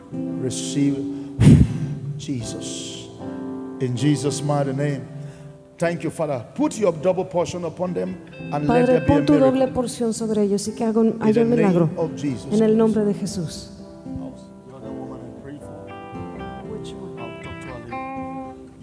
receive 0.42 0.96
Jesus. 2.18 3.08
In 3.80 3.96
Jesus' 3.96 4.42
mighty 4.42 4.72
name. 4.72 5.06
Thank 5.78 6.04
you, 6.04 6.10
Father. 6.10 6.44
Put 6.54 6.78
your 6.78 6.92
double 6.92 7.24
portion 7.24 7.64
upon 7.64 7.92
them 7.94 8.16
and 8.52 8.66
let 8.66 8.86
Padre, 8.86 8.86
there 8.86 9.00
be 9.06 9.12
a 9.12 9.26
tu 9.26 9.38
doble 9.38 9.52
miracle. 9.52 9.74
porción 9.74 10.12
sobre 10.14 10.42
ellos 10.42 10.66
y 10.68 10.72
que 10.74 10.84
haga 10.84 11.00
un, 11.00 11.08
In 11.08 11.22
haya 11.22 11.32
the 11.34 11.40
un 11.42 11.50
name 11.50 11.62
milagro. 11.62 11.90
of 11.98 12.16
Jesus. 12.16 12.46
En 12.52 12.62
el 12.62 12.76
nombre 12.76 13.04
de 13.04 13.12
Jesús. 13.14 13.70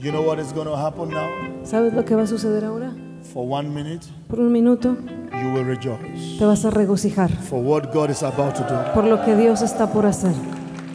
You 0.03 0.11
know 0.11 0.21
what 0.21 0.37
is 0.37 0.51
going 0.51 0.67
to 0.67 0.75
happen 0.75 1.09
now? 1.11 1.29
¿Sabes 1.63 1.93
lo 1.93 2.03
que 2.03 2.13
va 2.13 2.23
a 2.23 2.27
suceder 2.27 2.65
ahora? 2.65 2.91
For 3.33 3.47
one 3.47 3.69
minute, 3.69 4.05
Por 4.27 4.41
un 4.41 4.51
minuto 4.51 4.97
you 5.31 5.53
will 5.53 5.63
rejoice. 5.63 6.37
te 6.37 6.43
vas 6.45 6.65
a 6.65 6.69
regocijar 6.71 7.29
For 7.29 7.61
what 7.63 7.93
God 7.93 8.09
is 8.09 8.21
about 8.21 8.53
to 8.55 8.63
do. 8.63 8.93
por 8.93 9.05
lo 9.05 9.23
que 9.23 9.33
Dios 9.37 9.61
está 9.61 9.87
por 9.87 10.05
hacer. 10.05 10.33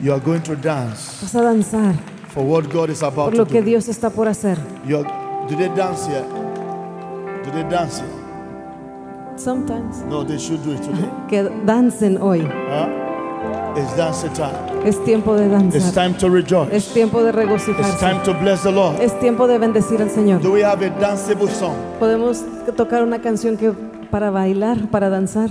You 0.03 0.13
are 0.13 0.21
going 0.21 0.43
to 0.43 0.55
dance. 0.57 1.23
Vas 1.23 1.35
a 1.35 1.41
danzar 1.43 1.95
For 2.35 2.45
what 2.45 2.71
God 2.71 2.91
is 2.91 3.03
about 3.03 3.31
por 3.31 3.35
lo 3.39 3.47
to 3.47 3.51
que 3.51 3.61
do. 3.63 3.67
Dios 3.69 3.89
está 3.89 4.11
por 4.11 4.29
hacer. 4.29 4.59
You 4.87 4.99
are, 4.99 5.09
do 5.49 5.57
they 5.57 5.69
dance 5.75 6.07
here? 6.07 6.25
Do 7.45 7.51
they 7.51 7.65
dance 7.65 8.01
here? 8.03 9.39
Sometimes. 9.39 10.03
No, 10.05 10.23
they 10.23 10.39
should 10.39 10.63
do 10.63 10.73
it 10.73 10.83
today. 10.83 11.09
Que 11.31 11.45
dancen 11.65 12.19
hoy. 12.21 12.41
Huh? 12.43 13.08
It's 13.79 13.97
dancing 13.97 14.33
time. 14.33 14.53
Es 14.85 15.03
tiempo 15.05 15.35
de 15.37 15.45
It's 15.47 15.53
danzar. 15.53 15.93
time 15.95 16.15
to 16.19 16.29
rejoice. 16.29 16.75
Es 16.75 16.89
tiempo 16.93 17.23
de 17.23 17.29
It's 17.31 17.37
regocijarse. 17.39 17.99
time 17.99 18.21
to 18.25 18.35
bless 18.35 18.63
the 18.63 18.73
Lord. 18.73 19.01
Es 19.01 19.19
tiempo 19.21 19.47
de 19.47 19.59
bendecir 19.59 20.01
al 20.03 20.11
Señor. 20.11 20.41
Do 20.43 20.53
we 20.53 20.65
have 20.65 20.85
a 20.85 20.91
danceable 20.99 21.49
song? 21.49 21.75
Podemos 22.01 22.43
tocar 22.77 23.03
una 23.05 23.21
canción 23.21 23.57
que 23.57 23.73
para 24.11 24.31
bailar, 24.31 24.89
para 24.91 25.09
danzar. 25.11 25.51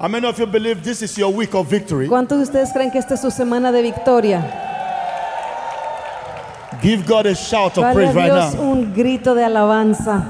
How 0.00 0.08
many 0.08 0.26
of 0.26 0.36
you 0.38 0.46
believe 0.46 0.82
this 0.82 1.02
is 1.02 1.14
your 1.16 1.32
week 1.32 1.54
of 1.54 1.68
victory? 1.70 2.08
¿Cuántos 2.08 2.38
de 2.38 2.44
ustedes 2.44 2.72
creen 2.72 2.90
que 2.90 2.98
esta 2.98 3.14
es 3.14 3.20
su 3.20 3.30
semana 3.30 3.70
de 3.70 3.80
victoria? 3.82 4.42
Give 6.82 7.02
God 7.06 7.26
a 7.26 7.34
shout 7.34 7.78
of 7.78 7.84
Dale 7.84 7.90
a 7.90 7.94
praise 7.94 8.14
right 8.14 8.32
Dios 8.32 8.54
now. 8.56 8.62
un 8.72 8.92
grito 8.94 9.34
de 9.34 9.44
alabanza. 9.44 10.24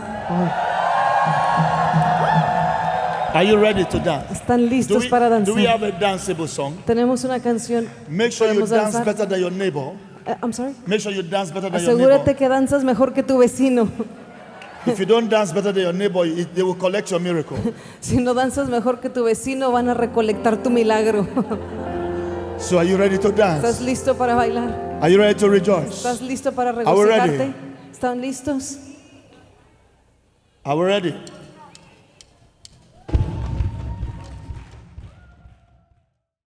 Are 3.35 3.43
you 3.43 3.57
ready 3.57 3.85
to 3.85 3.99
dance? 3.99 4.33
¿Están 4.33 4.69
listos 4.69 5.03
we, 5.03 5.09
para 5.11 5.29
do 5.29 5.55
we 5.55 5.65
danzar? 5.65 5.75
have 5.75 5.83
a 5.83 5.91
danceable 5.99 6.47
song? 6.47 6.77
Tenemos 6.87 7.25
una 7.25 7.41
canción. 7.41 7.89
Make 8.09 8.31
sure 8.31 8.47
you 8.55 8.61
¿Podemos 8.61 8.71
dance 8.71 8.93
danzar? 8.97 9.05
better 9.05 9.27
than 9.29 9.41
your 9.41 9.51
neighbor. 9.51 9.93
Eh, 10.25 10.37
I'm 10.41 10.53
sorry. 10.53 10.73
Make 10.87 11.01
sure 11.01 11.13
you 11.13 11.23
dance 11.23 11.51
better 11.53 11.69
than 11.69 11.83
your 11.83 11.91
Asegúrate 11.91 12.27
neighbor. 12.27 12.37
que 12.37 12.49
danzas 12.49 12.85
mejor 12.85 13.13
que 13.13 13.25
tu 13.25 13.37
vecino. 13.39 13.89
If 14.87 15.01
you 15.01 15.07
don't 15.07 15.29
dance 15.29 15.53
better 15.53 15.73
than 15.73 15.83
your 15.83 15.93
neighbor, 15.95 16.25
they 16.55 16.63
will 16.63 16.77
collect 16.79 17.11
your 17.11 17.19
miracle. 17.19 17.57
Si 18.01 18.19
no 18.19 18.35
danzas 18.35 18.69
mejor 18.69 19.01
que 19.01 19.11
tu 19.11 19.25
vecino, 19.25 19.73
van 19.73 19.89
a 19.89 19.95
recolectar 19.95 20.63
tu 20.63 20.71
milagro. 20.71 21.27
So 22.57 22.79
are 22.79 22.85
you 22.89 22.97
ready 22.97 23.19
to 23.19 23.31
¿Estás 23.31 23.63
dance? 23.63 23.83
listo 23.83 24.15
para 24.17 24.37
bailar? 24.37 24.99
Are 25.03 25.11
you 25.11 25.19
ready 25.19 25.35
to 25.41 25.49
rejoice? 25.49 25.89
¿Estás 25.89 26.23
listo 26.23 26.53
para 26.53 26.71
we 26.73 26.85
ready? 26.85 26.93
regocijarte? 26.93 27.55
¿Están 27.91 28.21
listos? 28.21 28.79
Are 30.63 30.79
we 30.79 30.87
ready? 30.87 31.15